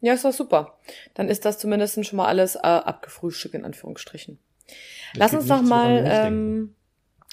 Ja, 0.00 0.14
ist 0.14 0.24
doch 0.24 0.32
super. 0.32 0.78
Dann 1.14 1.28
ist 1.28 1.44
das 1.44 1.58
zumindest 1.58 2.04
schon 2.06 2.16
mal 2.16 2.26
alles 2.26 2.56
äh, 2.56 2.60
abgefrühstückt, 2.60 3.54
in 3.54 3.64
Anführungsstrichen. 3.64 4.38
Lass 5.14 5.34
uns 5.34 5.46
noch 5.46 5.62
mal 5.62 6.04
ähm, 6.06 6.74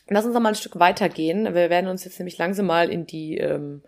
Lass 0.10 0.26
uns 0.26 0.34
noch 0.34 0.42
mal 0.42 0.50
ein 0.50 0.56
Stück 0.56 0.80
weitergehen. 0.80 1.44
Wir 1.54 1.70
werden 1.70 1.88
uns 1.88 2.06
jetzt 2.06 2.20
nämlich 2.20 2.38
langsam 2.38 2.66
mal 2.66 2.90
in 2.90 3.06
die 3.06 3.38
ähm, 3.38 3.82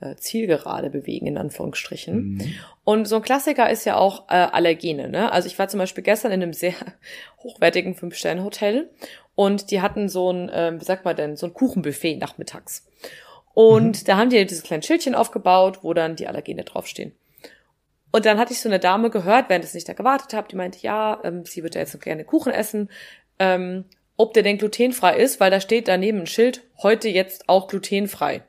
äh, 0.00 0.16
Zielgerade 0.16 0.90
bewegen, 0.90 1.26
in 1.26 1.36
Anführungsstrichen. 1.36 2.34
Mhm. 2.34 2.54
Und 2.84 3.06
so 3.06 3.16
ein 3.16 3.22
Klassiker 3.22 3.68
ist 3.68 3.84
ja 3.84 3.96
auch 3.96 4.28
äh, 4.28 4.34
Allergene. 4.34 5.08
Ne? 5.08 5.30
Also 5.30 5.48
ich 5.48 5.58
war 5.58 5.68
zum 5.68 5.78
Beispiel 5.78 6.02
gestern 6.02 6.32
in 6.32 6.42
einem 6.42 6.52
sehr 6.54 6.74
hochwertigen 7.42 7.94
Fünf-Sterne-Hotel 7.94 8.88
und 9.34 9.70
die 9.70 9.82
hatten 9.82 10.08
so 10.08 10.32
ein, 10.32 10.48
äh, 10.48 10.72
wie 10.78 10.84
sagt 10.84 11.04
man 11.04 11.16
denn, 11.16 11.36
so 11.36 11.46
ein 11.46 11.54
Kuchenbuffet 11.54 12.16
nachmittags. 12.16 12.86
Und 13.56 14.02
mhm. 14.02 14.04
da 14.04 14.18
haben 14.18 14.28
die 14.28 14.44
dieses 14.44 14.62
kleine 14.62 14.82
Schildchen 14.82 15.14
aufgebaut, 15.14 15.78
wo 15.80 15.94
dann 15.94 16.14
die 16.14 16.28
Allergene 16.28 16.62
draufstehen. 16.62 17.12
Und 18.12 18.26
dann 18.26 18.38
hatte 18.38 18.52
ich 18.52 18.60
so 18.60 18.68
eine 18.68 18.78
Dame 18.78 19.08
gehört, 19.08 19.48
während 19.48 19.64
ich 19.64 19.72
nicht 19.72 19.88
da 19.88 19.94
gewartet 19.94 20.34
habe, 20.34 20.46
die 20.46 20.56
meinte, 20.56 20.78
ja, 20.82 21.18
ähm, 21.24 21.46
sie 21.46 21.62
würde 21.62 21.78
jetzt 21.78 21.94
noch 21.94 22.02
gerne 22.02 22.24
Kuchen 22.24 22.52
essen. 22.52 22.90
Ähm, 23.38 23.86
ob 24.18 24.34
der 24.34 24.42
denn 24.42 24.58
glutenfrei 24.58 25.16
ist, 25.16 25.40
weil 25.40 25.50
da 25.50 25.62
steht 25.62 25.88
daneben 25.88 26.20
ein 26.20 26.26
Schild, 26.26 26.64
heute 26.82 27.08
jetzt 27.08 27.48
auch 27.48 27.66
glutenfrei. 27.66 28.42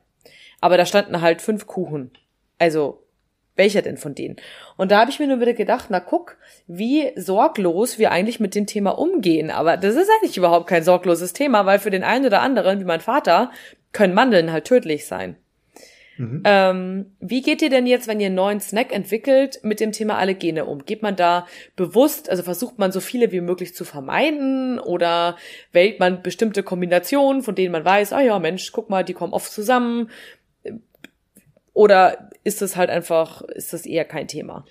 Aber 0.60 0.76
da 0.76 0.84
standen 0.84 1.22
halt 1.22 1.40
fünf 1.40 1.66
Kuchen. 1.66 2.10
Also, 2.58 3.02
welcher 3.56 3.80
denn 3.80 3.96
von 3.96 4.14
denen? 4.14 4.36
Und 4.76 4.90
da 4.90 5.00
habe 5.00 5.10
ich 5.10 5.18
mir 5.18 5.26
nur 5.26 5.40
wieder 5.40 5.54
gedacht, 5.54 5.86
na 5.88 6.00
guck, 6.00 6.36
wie 6.66 7.12
sorglos 7.16 7.98
wir 7.98 8.12
eigentlich 8.12 8.40
mit 8.40 8.54
dem 8.54 8.66
Thema 8.66 8.90
umgehen. 8.90 9.50
Aber 9.50 9.78
das 9.78 9.96
ist 9.96 10.10
eigentlich 10.10 10.36
überhaupt 10.36 10.66
kein 10.66 10.84
sorgloses 10.84 11.32
Thema, 11.32 11.64
weil 11.64 11.78
für 11.78 11.90
den 11.90 12.04
einen 12.04 12.26
oder 12.26 12.42
anderen, 12.42 12.78
wie 12.78 12.84
mein 12.84 13.00
Vater, 13.00 13.50
können 13.92 14.14
Mandeln 14.14 14.52
halt 14.52 14.64
tödlich 14.64 15.06
sein. 15.06 15.36
Mhm. 16.18 16.42
Ähm, 16.44 17.06
wie 17.20 17.42
geht 17.42 17.62
ihr 17.62 17.70
denn 17.70 17.86
jetzt, 17.86 18.08
wenn 18.08 18.18
ihr 18.18 18.26
einen 18.26 18.34
neuen 18.34 18.60
Snack 18.60 18.92
entwickelt, 18.92 19.60
mit 19.62 19.78
dem 19.78 19.92
Thema 19.92 20.18
Allergene 20.18 20.64
um? 20.64 20.84
Geht 20.84 21.00
man 21.00 21.14
da 21.14 21.46
bewusst, 21.76 22.28
also 22.28 22.42
versucht 22.42 22.78
man 22.78 22.90
so 22.90 23.00
viele 23.00 23.30
wie 23.30 23.40
möglich 23.40 23.74
zu 23.74 23.84
vermeiden 23.84 24.80
oder 24.80 25.36
wählt 25.72 26.00
man 26.00 26.22
bestimmte 26.22 26.64
Kombinationen, 26.64 27.42
von 27.42 27.54
denen 27.54 27.72
man 27.72 27.84
weiß, 27.84 28.12
ah 28.12 28.20
ja, 28.20 28.38
Mensch, 28.40 28.72
guck 28.72 28.90
mal, 28.90 29.04
die 29.04 29.14
kommen 29.14 29.32
oft 29.32 29.50
zusammen? 29.50 30.10
Oder 31.72 32.30
ist 32.42 32.62
das 32.62 32.76
halt 32.76 32.90
einfach, 32.90 33.42
ist 33.42 33.72
das 33.72 33.86
eher 33.86 34.04
kein 34.04 34.26
Thema? 34.26 34.64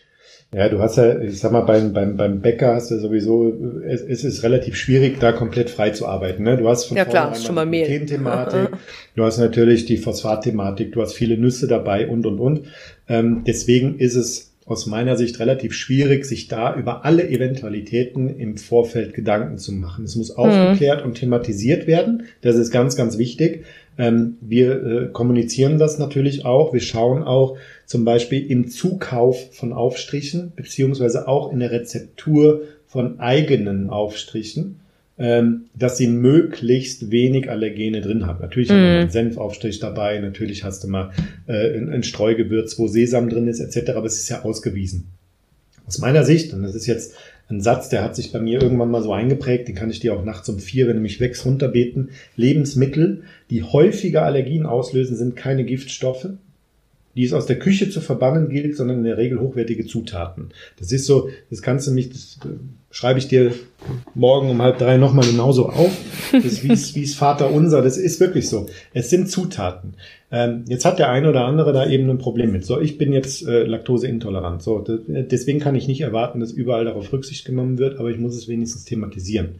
Ja, 0.54 0.70
du 0.70 0.80
hast 0.80 0.96
ja, 0.96 1.20
ich 1.20 1.40
sag 1.40 1.52
mal, 1.52 1.62
beim, 1.62 1.92
beim, 1.92 2.16
beim 2.16 2.40
Bäcker 2.40 2.76
hast 2.76 2.90
du 2.90 3.00
sowieso, 3.00 3.54
es, 3.86 4.02
es 4.02 4.24
ist 4.24 4.44
relativ 4.44 4.78
schwierig, 4.78 5.20
da 5.20 5.34
komplett 5.34 5.70
frei 5.70 5.90
zu 5.90 6.08
arbeiten. 6.08 6.44
Ne? 6.44 6.56
Du 6.56 6.70
hast 6.70 6.86
von 6.86 6.96
ja, 6.96 7.04
klar, 7.04 7.36
schon 7.36 7.56
mal 7.56 7.66
Mehl. 7.66 8.06
Thematik, 8.06 8.70
du 9.16 9.24
hast 9.26 9.40
natürlich 9.40 9.86
die 9.86 9.98
Phosphatthematik, 9.98 10.94
du 10.94 11.02
hast 11.02 11.14
viele 11.14 11.38
Nüsse 11.38 11.68
dabei 11.68 12.08
und 12.08 12.26
und 12.26 12.40
und. 12.40 12.62
Ähm, 13.10 13.44
deswegen 13.46 14.00
ist 14.00 14.16
es 14.16 14.54
aus 14.66 14.86
meiner 14.86 15.18
Sicht 15.18 15.40
relativ 15.40 15.74
schwierig, 15.74 16.26
sich 16.26 16.48
da 16.48 16.76
über 16.76 17.04
alle 17.04 17.28
Eventualitäten 17.28 18.30
im 18.30 18.58
Vorfeld 18.58 19.14
Gedanken 19.14 19.58
zu 19.58 19.74
machen. 19.74 20.06
Es 20.06 20.16
muss 20.16 20.32
aufgeklärt 20.32 21.02
mhm. 21.02 21.08
und 21.08 21.16
thematisiert 21.16 21.88
werden. 21.88 22.24
Das 22.42 22.56
ist 22.56 22.72
ganz, 22.72 22.96
ganz 22.96 23.18
wichtig. 23.18 23.66
Ähm, 23.98 24.38
wir 24.42 24.84
äh, 24.84 25.08
kommunizieren 25.12 25.78
das 25.78 26.00
natürlich 26.00 26.46
auch. 26.46 26.74
Wir 26.74 26.82
schauen 26.82 27.24
auch 27.24 27.58
zum 27.88 28.04
Beispiel 28.04 28.46
im 28.52 28.68
Zukauf 28.68 29.56
von 29.56 29.74
Aufstrichen, 29.74 30.52
beziehungsweise 30.56 31.28
auch 31.28 31.52
in 31.52 31.60
der 31.60 31.72
Rezeptur 31.72 32.64
von 32.86 33.20
eigenen 33.20 33.90
Aufstrichen, 33.90 34.82
ähm, 35.18 35.62
dass 35.74 35.98
sie 35.98 36.08
möglichst 36.08 37.12
wenig 37.12 37.50
Allergene 37.50 38.02
drin 38.02 38.28
haben. 38.28 38.42
Natürlich 38.42 38.70
mm. 38.70 38.74
haben 38.74 38.82
wir 38.82 38.90
mhm. 38.90 39.00
einen 39.00 39.10
Senfaufstrich 39.10 39.80
dabei, 39.80 40.20
natürlich 40.20 40.66
hast 40.66 40.84
du 40.84 40.90
mal 40.90 41.12
äh, 41.48 41.78
ein, 41.78 41.90
ein 41.90 42.04
Streugewürz, 42.04 42.78
wo 42.78 42.88
Sesam 42.88 43.30
drin 43.30 43.48
ist, 43.48 43.62
etc., 43.62 43.92
aber 43.92 44.06
es 44.06 44.18
ist 44.18 44.30
ja 44.30 44.44
ausgewiesen. 44.44 45.08
Aus 45.88 46.00
meiner 46.00 46.26
Sicht, 46.26 46.54
und 46.54 46.64
das 46.64 46.76
ist 46.76 46.88
jetzt 46.88 47.16
ein 47.50 47.62
Satz, 47.62 47.88
der 47.88 48.04
hat 48.04 48.18
sich 48.18 48.34
bei 48.34 48.40
mir 48.40 48.62
irgendwann 48.62 48.92
mal 48.92 49.02
so 49.02 49.14
eingeprägt, 49.14 49.70
den 49.70 49.76
kann 49.76 49.90
ich 49.90 50.02
dir 50.02 50.14
auch 50.14 50.26
nachts 50.26 50.50
um 50.50 50.60
vier, 50.60 50.88
wenn 50.88 50.98
du 50.98 51.02
mich 51.02 51.22
wächst, 51.22 51.46
runterbeten. 51.46 52.10
Lebensmittel, 52.36 53.24
die 53.50 53.64
häufiger 53.64 54.24
Allergien 54.24 54.66
auslösen, 54.66 55.16
sind 55.16 55.38
keine 55.38 55.64
Giftstoffe, 55.64 56.28
die 57.18 57.26
es 57.26 57.34
aus 57.34 57.48
der 57.48 57.58
Küche 57.58 57.90
zu 57.90 58.00
verbannen 58.00 58.48
gilt, 58.48 58.78
sondern 58.78 59.00
in 59.00 59.04
der 59.04 59.18
Regel 59.18 59.40
hochwertige 59.40 59.88
Zutaten. 59.88 60.50
Das 60.80 60.92
ist 60.92 61.08
so, 61.08 61.30
das 61.50 61.64
kannst 61.64 61.88
du 61.88 61.92
mich, 61.92 62.10
das 62.10 62.38
äh, 62.46 62.50
schreibe 62.92 63.18
ich 63.18 63.28
dir 63.28 63.54
morgen 64.14 64.52
um 64.52 64.62
halb 64.62 64.78
drei 64.78 64.98
nochmal 64.98 65.28
genauso 65.28 65.68
auf. 65.68 65.92
Das 66.32 66.46
ist 66.46 66.64
wie 66.64 66.72
es, 66.72 66.96
wie 66.96 67.04
es 67.04 67.16
Vater 67.16 67.52
unser, 67.52 67.82
das 67.82 67.98
ist 67.98 68.20
wirklich 68.20 68.48
so. 68.48 68.68
Es 68.94 69.10
sind 69.10 69.32
Zutaten. 69.32 69.96
Ähm, 70.32 70.66
jetzt 70.68 70.86
hat 70.86 71.00
der 71.00 71.10
eine 71.10 71.30
oder 71.30 71.46
andere 71.46 71.74
da 71.74 71.90
eben 71.90 72.08
ein 72.08 72.20
Problem 72.20 72.52
mit. 72.52 72.66
So, 72.66 72.80
ich 72.80 73.00
bin 73.00 73.14
jetzt 73.14 73.48
äh, 73.48 73.64
laktoseintolerant. 73.64 74.62
So, 74.62 74.86
deswegen 74.88 75.60
kann 75.60 75.74
ich 75.74 75.88
nicht 75.88 76.02
erwarten, 76.02 76.40
dass 76.40 76.52
überall 76.52 76.86
darauf 76.86 77.12
Rücksicht 77.12 77.46
genommen 77.46 77.80
wird, 77.80 78.00
aber 78.00 78.12
ich 78.12 78.20
muss 78.20 78.36
es 78.36 78.48
wenigstens 78.48 78.86
thematisieren. 78.86 79.56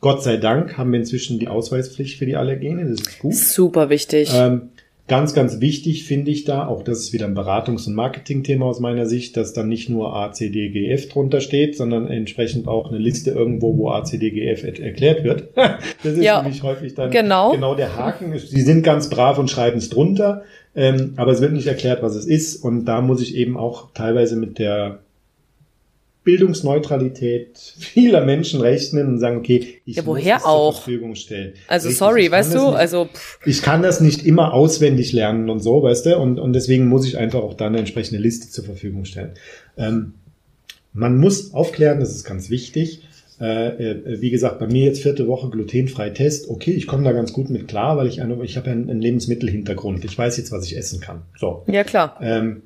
Gott 0.00 0.24
sei 0.24 0.38
Dank 0.38 0.76
haben 0.76 0.90
wir 0.90 0.98
inzwischen 0.98 1.38
die 1.38 1.48
Ausweispflicht 1.48 2.18
für 2.18 2.26
die 2.26 2.36
Allergene. 2.36 2.82
Das 2.82 3.00
ist 3.00 3.18
gut. 3.20 3.34
Super 3.34 3.90
wichtig. 3.90 4.30
Ähm, 4.34 4.70
Ganz, 5.08 5.34
ganz 5.34 5.60
wichtig 5.60 6.04
finde 6.04 6.32
ich 6.32 6.42
da, 6.44 6.66
auch 6.66 6.82
das 6.82 6.98
ist 6.98 7.12
wieder 7.12 7.26
ein 7.26 7.36
Beratungs- 7.36 7.86
und 7.86 7.94
Marketingthema 7.94 8.66
aus 8.66 8.80
meiner 8.80 9.06
Sicht, 9.06 9.36
dass 9.36 9.52
dann 9.52 9.68
nicht 9.68 9.88
nur 9.88 10.16
A, 10.16 10.32
C, 10.32 10.50
D, 10.50 10.70
G, 10.70 10.90
F 10.90 11.08
drunter 11.08 11.40
steht, 11.40 11.76
sondern 11.76 12.08
entsprechend 12.08 12.66
auch 12.66 12.88
eine 12.88 12.98
Liste 12.98 13.30
irgendwo, 13.30 13.76
wo 13.78 13.90
A, 13.90 14.02
C, 14.02 14.18
D, 14.18 14.32
G, 14.32 14.48
F 14.48 14.64
erklärt 14.64 15.22
wird. 15.22 15.50
das 15.54 16.14
ist 16.14 16.22
ja, 16.22 16.42
nämlich 16.42 16.64
häufig 16.64 16.94
dann 16.94 17.12
genau. 17.12 17.52
genau 17.52 17.76
der 17.76 17.96
Haken. 17.96 18.36
Sie 18.36 18.62
sind 18.62 18.82
ganz 18.82 19.08
brav 19.08 19.38
und 19.38 19.48
schreiben 19.48 19.78
es 19.78 19.90
drunter, 19.90 20.42
ähm, 20.74 21.12
aber 21.14 21.30
es 21.30 21.40
wird 21.40 21.52
nicht 21.52 21.68
erklärt, 21.68 22.02
was 22.02 22.16
es 22.16 22.26
ist. 22.26 22.56
Und 22.56 22.86
da 22.86 23.00
muss 23.00 23.22
ich 23.22 23.36
eben 23.36 23.56
auch 23.56 23.92
teilweise 23.94 24.34
mit 24.34 24.58
der 24.58 24.98
Bildungsneutralität 26.26 27.56
vieler 27.78 28.24
Menschen 28.26 28.60
rechnen 28.60 29.06
und 29.06 29.18
sagen, 29.20 29.38
okay, 29.38 29.80
ich 29.86 29.96
ja, 29.96 30.04
woher 30.04 30.34
muss 30.34 30.42
das 30.42 30.44
auch? 30.44 30.74
zur 30.74 30.82
Verfügung 30.82 31.14
stellen. 31.14 31.54
Also 31.68 31.86
Richtig, 31.86 31.98
sorry, 31.98 32.30
weißt 32.30 32.52
du, 32.54 32.66
nicht, 32.66 32.74
also 32.76 33.04
pff. 33.06 33.38
ich 33.46 33.62
kann 33.62 33.80
das 33.80 34.00
nicht 34.00 34.26
immer 34.26 34.52
auswendig 34.52 35.12
lernen 35.12 35.48
und 35.48 35.60
so, 35.60 35.82
weißt 35.82 36.06
du, 36.06 36.18
und, 36.18 36.38
und 36.40 36.52
deswegen 36.52 36.88
muss 36.88 37.06
ich 37.06 37.16
einfach 37.16 37.40
auch 37.40 37.54
dann 37.54 37.68
eine 37.68 37.78
entsprechende 37.78 38.20
Liste 38.20 38.50
zur 38.50 38.64
Verfügung 38.64 39.04
stellen. 39.04 39.30
Ähm, 39.78 40.14
man 40.92 41.16
muss 41.16 41.54
aufklären, 41.54 42.00
das 42.00 42.10
ist 42.10 42.24
ganz 42.24 42.50
wichtig. 42.50 43.02
äh, 43.40 43.68
äh, 43.68 44.20
wie 44.20 44.30
gesagt, 44.30 44.58
bei 44.58 44.66
mir 44.66 44.86
jetzt 44.86 45.02
vierte 45.02 45.28
Woche 45.28 45.48
glutenfrei 45.50 46.10
Test. 46.10 46.48
Okay, 46.50 46.72
ich 46.72 46.86
komme 46.86 47.04
da 47.04 47.12
ganz 47.12 47.32
gut 47.32 47.50
mit 47.50 47.68
klar, 47.68 47.96
weil 47.98 48.08
ich 48.08 48.20
eine, 48.20 48.42
ich 48.42 48.56
habe 48.56 48.66
ja 48.66 48.72
einen, 48.72 48.90
einen 48.90 49.00
Lebensmittelhintergrund. 49.00 50.04
Ich 50.04 50.18
weiß 50.18 50.38
jetzt, 50.38 50.50
was 50.52 50.64
ich 50.64 50.76
essen 50.76 51.00
kann. 51.00 51.22
So. 51.38 51.62
Ja, 51.66 51.84
klar. 51.84 52.18
Ähm, 52.20 52.62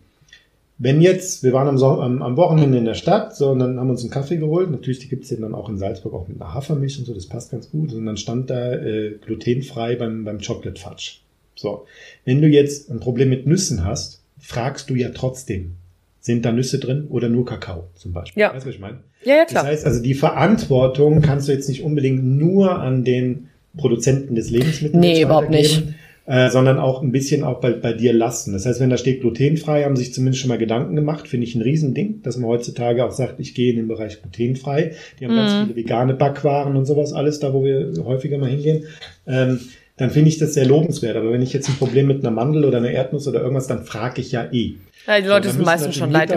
wenn 0.83 1.03
jetzt, 1.03 1.45
wir 1.45 1.53
waren 1.53 1.69
am, 1.69 1.77
so 1.77 2.01
am, 2.01 2.23
am, 2.23 2.39
Wochenende 2.39 2.79
in 2.79 2.87
der 2.87 2.95
Stadt, 2.95 3.37
so, 3.37 3.51
und 3.51 3.59
dann 3.59 3.79
haben 3.79 3.89
wir 3.89 3.93
uns 3.93 4.01
einen 4.01 4.11
Kaffee 4.11 4.39
geholt. 4.39 4.71
Natürlich, 4.71 4.99
die 5.01 5.11
gibt's 5.11 5.29
den 5.29 5.43
dann 5.43 5.55
auch 5.55 5.69
in 5.69 5.77
Salzburg 5.77 6.15
auch 6.15 6.27
mit 6.27 6.41
einer 6.41 6.55
Hafermilch 6.55 6.99
und 6.99 7.05
so, 7.05 7.13
das 7.13 7.27
passt 7.27 7.51
ganz 7.51 7.71
gut. 7.71 7.93
Und 7.93 8.07
dann 8.07 8.17
stand 8.17 8.49
da 8.49 8.73
äh, 8.73 9.19
glutenfrei 9.21 9.97
beim, 9.97 10.25
beim 10.25 10.41
Chocolate 10.41 10.81
Fudge. 10.81 11.19
So. 11.55 11.85
Wenn 12.25 12.41
du 12.41 12.49
jetzt 12.49 12.91
ein 12.91 12.99
Problem 12.99 13.29
mit 13.29 13.47
Nüssen 13.47 13.85
hast, 13.85 14.23
fragst 14.39 14.89
du 14.89 14.95
ja 14.95 15.11
trotzdem, 15.11 15.75
sind 16.19 16.47
da 16.47 16.53
Nüsse 16.53 16.79
drin 16.79 17.09
oder 17.11 17.29
nur 17.29 17.45
Kakao 17.45 17.89
zum 17.95 18.15
Beispiel? 18.15 18.41
Ja. 18.41 18.55
Weißt 18.55 18.65
du, 18.65 18.69
was 18.71 18.75
ich 18.75 18.81
meine? 18.81 19.01
Ja, 19.23 19.37
ja, 19.37 19.45
klar. 19.45 19.65
Das 19.65 19.73
heißt 19.73 19.87
also, 19.87 20.03
die 20.03 20.15
Verantwortung 20.15 21.21
kannst 21.21 21.47
du 21.47 21.53
jetzt 21.53 21.69
nicht 21.69 21.83
unbedingt 21.83 22.25
nur 22.25 22.79
an 22.79 23.05
den 23.05 23.49
Produzenten 23.77 24.35
des 24.35 24.49
Lebensmittels 24.49 24.99
nee, 24.99 25.23
überhaupt 25.23 25.51
nicht. 25.51 25.83
Äh, 26.31 26.49
sondern 26.49 26.79
auch 26.79 27.03
ein 27.03 27.11
bisschen 27.11 27.43
auch 27.43 27.61
bei, 27.61 27.73
bei 27.73 27.93
dir 27.93 28.13
lassen. 28.13 28.53
Das 28.53 28.65
heißt, 28.65 28.79
wenn 28.79 28.89
da 28.89 28.97
steht 28.97 29.21
glutenfrei, 29.21 29.83
haben 29.83 29.97
sich 29.97 30.15
zumindest 30.15 30.41
schon 30.41 30.49
mal 30.49 30.59
Gedanken 30.59 30.95
gemacht, 30.95 31.27
finde 31.27 31.45
ich 31.45 31.57
ein 31.57 31.63
Riesending, 31.63 32.23
dass 32.23 32.37
man 32.37 32.49
heutzutage 32.49 33.05
auch 33.05 33.11
sagt, 33.11 33.41
ich 33.41 33.53
gehe 33.53 33.71
in 33.71 33.79
den 33.79 33.89
Bereich 33.89 34.23
glutenfrei. 34.23 34.93
Die 35.19 35.25
haben 35.25 35.33
mhm. 35.33 35.39
ganz 35.39 35.53
viele 35.55 35.75
vegane 35.75 36.15
Backwaren 36.15 36.77
und 36.77 36.85
sowas 36.85 37.13
alles, 37.13 37.41
da 37.41 37.53
wo 37.53 37.65
wir 37.65 37.93
häufiger 38.05 38.39
mal 38.39 38.49
hingehen. 38.49 38.85
Ähm, 39.27 39.59
dann 39.97 40.11
finde 40.11 40.29
ich 40.29 40.39
das 40.39 40.55
sehr 40.55 40.67
lobenswert. 40.67 41.17
Aber 41.17 41.33
wenn 41.33 41.43
ich 41.43 41.53
jetzt 41.53 41.69
ein 41.69 41.75
Problem 41.75 42.07
mit 42.07 42.21
einer 42.21 42.31
Mandel 42.31 42.65
oder 42.65 42.79
einer 42.79 42.93
Erdnuss 42.93 43.27
oder 43.27 43.41
irgendwas, 43.41 43.67
dann 43.67 43.83
frage 43.83 44.21
ich 44.21 44.31
ja 44.31 44.45
eh. 44.53 44.75
Ja, 45.09 45.21
die 45.21 45.27
Leute 45.27 45.49
so, 45.49 45.55
sind 45.55 45.65
meistens 45.65 45.97
schon 45.97 46.13
leid 46.13 46.31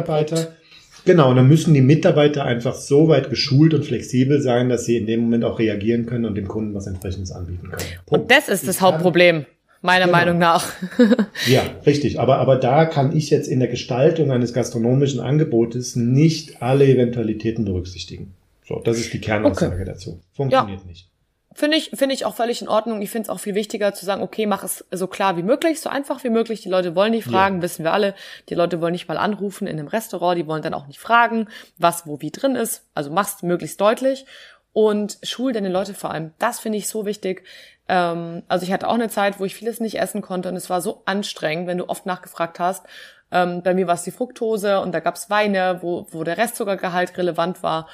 Genau, 1.06 1.30
und 1.30 1.36
dann 1.36 1.48
müssen 1.48 1.72
die 1.76 1.82
Mitarbeiter 1.82 2.46
einfach 2.46 2.74
so 2.74 3.10
weit 3.10 3.30
geschult 3.30 3.76
und 3.76 3.86
flexibel 3.86 4.42
sein, 4.42 4.70
dass 4.70 4.86
sie 4.86 4.98
in 4.98 5.06
dem 5.06 5.20
Moment 5.20 5.44
auch 5.44 5.60
reagieren 5.60 6.08
können 6.08 6.26
und 6.26 6.34
dem 6.34 6.48
Kunden 6.48 6.74
was 6.74 6.88
entsprechendes 6.88 7.32
anbieten 7.32 7.70
können. 7.70 7.84
Punkt. 8.08 8.24
Und 8.24 8.32
das 8.32 8.50
ist 8.50 8.68
das 8.68 8.82
Hauptproblem 8.82 9.46
meiner 9.84 10.06
genau. 10.06 10.18
Meinung 10.18 10.38
nach. 10.40 10.66
ja, 11.48 11.62
richtig. 11.86 12.20
Aber, 12.20 12.38
aber 12.38 12.56
da 12.56 12.86
kann 12.86 13.16
ich 13.16 13.30
jetzt 13.30 13.48
in 13.48 13.60
der 13.60 13.68
Gestaltung 13.68 14.32
eines 14.32 14.54
gastronomischen 14.54 15.20
Angebotes 15.20 15.96
nicht 15.96 16.62
alle 16.62 16.86
Eventualitäten 16.86 17.66
berücksichtigen. 17.66 18.34
So, 18.66 18.82
das 18.84 18.98
ist 18.98 19.14
die 19.14 19.20
Kernaussage 19.20 19.76
okay. 19.76 19.86
dazu. 19.86 20.22
Funktioniert 20.32 20.80
ja. 20.80 20.88
nicht. 20.88 21.10
Finde 21.56 21.78
ich, 21.78 21.92
finde 21.94 22.16
ich 22.16 22.26
auch 22.26 22.34
völlig 22.34 22.62
in 22.62 22.68
Ordnung. 22.68 23.02
Ich 23.02 23.12
finde 23.12 23.28
es 23.28 23.30
auch 23.30 23.40
viel 23.40 23.54
wichtiger 23.54 23.94
zu 23.94 24.06
sagen, 24.06 24.24
okay, 24.24 24.48
mach 24.48 24.64
es 24.64 24.86
so 24.90 25.06
klar 25.06 25.38
wie 25.38 25.44
möglich, 25.44 25.82
so 25.82 25.90
einfach 25.90 26.24
wie 26.24 26.32
möglich. 26.32 26.62
Die 26.62 26.70
Leute 26.70 26.96
wollen 26.96 27.12
nicht 27.12 27.26
fragen, 27.26 27.58
ja. 27.58 27.62
wissen 27.62 27.84
wir 27.84 27.94
alle. 27.94 28.16
Die 28.50 28.56
Leute 28.56 28.82
wollen 28.82 28.94
nicht 28.94 29.08
mal 29.08 29.18
anrufen 29.18 29.68
in 29.68 29.78
einem 29.78 29.88
Restaurant, 29.88 30.40
die 30.40 30.48
wollen 30.48 30.64
dann 30.64 30.74
auch 30.74 30.88
nicht 30.88 31.00
fragen, 31.00 31.48
was 31.78 32.08
wo 32.08 32.22
wie 32.22 32.32
drin 32.32 32.56
ist. 32.56 32.86
Also 32.96 33.12
mach's 33.12 33.44
möglichst 33.44 33.80
deutlich 33.80 34.26
und 34.72 35.20
schul 35.22 35.54
deine 35.54 35.70
Leute 35.70 35.94
vor 35.94 36.12
allem. 36.12 36.32
Das 36.40 36.60
finde 36.60 36.80
ich 36.80 36.88
so 36.88 37.06
wichtig. 37.06 37.44
Ähm, 37.88 38.44
also 38.48 38.66
ich 38.66 38.72
hatte 38.72 38.88
auch 38.88 38.94
eine 38.94 39.10
Zeit, 39.10 39.40
wo 39.40 39.46
ich 39.46 39.56
vieles 39.56 39.80
nicht 39.80 40.00
essen 40.00 40.22
konnte 40.22 40.50
und 40.50 40.56
es 40.56 40.70
war 40.70 40.82
so 40.82 41.02
anstrengend, 41.06 41.68
wenn 41.68 41.78
du 41.78 41.90
oft 41.90 42.06
nachgefragt 42.06 42.60
hast. 42.60 42.86
Ähm, 43.32 43.64
bei 43.64 43.74
mir 43.74 43.88
war 43.88 43.96
es 43.96 44.04
die 44.04 44.12
Fructose 44.12 44.80
und 44.80 44.92
da 44.94 45.00
gab's 45.00 45.30
Weine, 45.30 45.80
wo, 45.82 46.08
wo 46.12 46.24
der 46.24 46.38
Restzuckergehalt 46.38 47.18
relevant 47.18 47.64
war. 47.64 47.88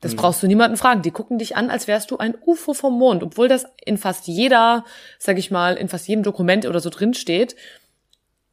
Das 0.00 0.12
mhm. 0.12 0.16
brauchst 0.16 0.42
du 0.42 0.46
niemanden 0.46 0.76
fragen. 0.76 1.02
Die 1.02 1.10
gucken 1.10 1.38
dich 1.38 1.56
an, 1.56 1.70
als 1.70 1.86
wärst 1.86 2.10
du 2.10 2.18
ein 2.18 2.34
UFO 2.44 2.74
vom 2.74 2.98
Mond, 2.98 3.22
obwohl 3.22 3.48
das 3.48 3.66
in 3.84 3.98
fast 3.98 4.26
jeder, 4.26 4.84
sag 5.18 5.38
ich 5.38 5.50
mal, 5.50 5.76
in 5.76 5.88
fast 5.88 6.08
jedem 6.08 6.24
Dokument 6.24 6.66
oder 6.66 6.80
so 6.80 6.90
drin 6.90 7.14
steht. 7.14 7.54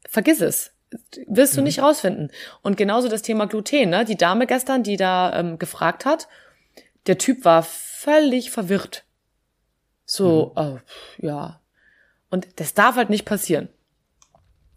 Vergiss 0.08 0.40
es. 0.40 0.72
Wirst 1.26 1.56
du 1.56 1.60
mhm. 1.60 1.64
nicht 1.64 1.82
rausfinden. 1.82 2.30
Und 2.62 2.76
genauso 2.76 3.08
das 3.08 3.22
Thema 3.22 3.46
Gluten, 3.46 3.90
ne? 3.90 4.04
Die 4.04 4.16
Dame 4.16 4.46
gestern, 4.46 4.82
die 4.82 4.96
da 4.96 5.38
ähm, 5.38 5.58
gefragt 5.58 6.04
hat, 6.04 6.28
der 7.06 7.18
Typ 7.18 7.44
war 7.44 7.62
völlig 7.62 8.50
verwirrt. 8.50 9.04
So, 10.10 10.52
mhm. 10.56 10.60
oh, 10.60 10.78
ja. 11.18 11.60
Und 12.30 12.48
das 12.56 12.74
darf 12.74 12.96
halt 12.96 13.10
nicht 13.10 13.24
passieren. 13.24 13.68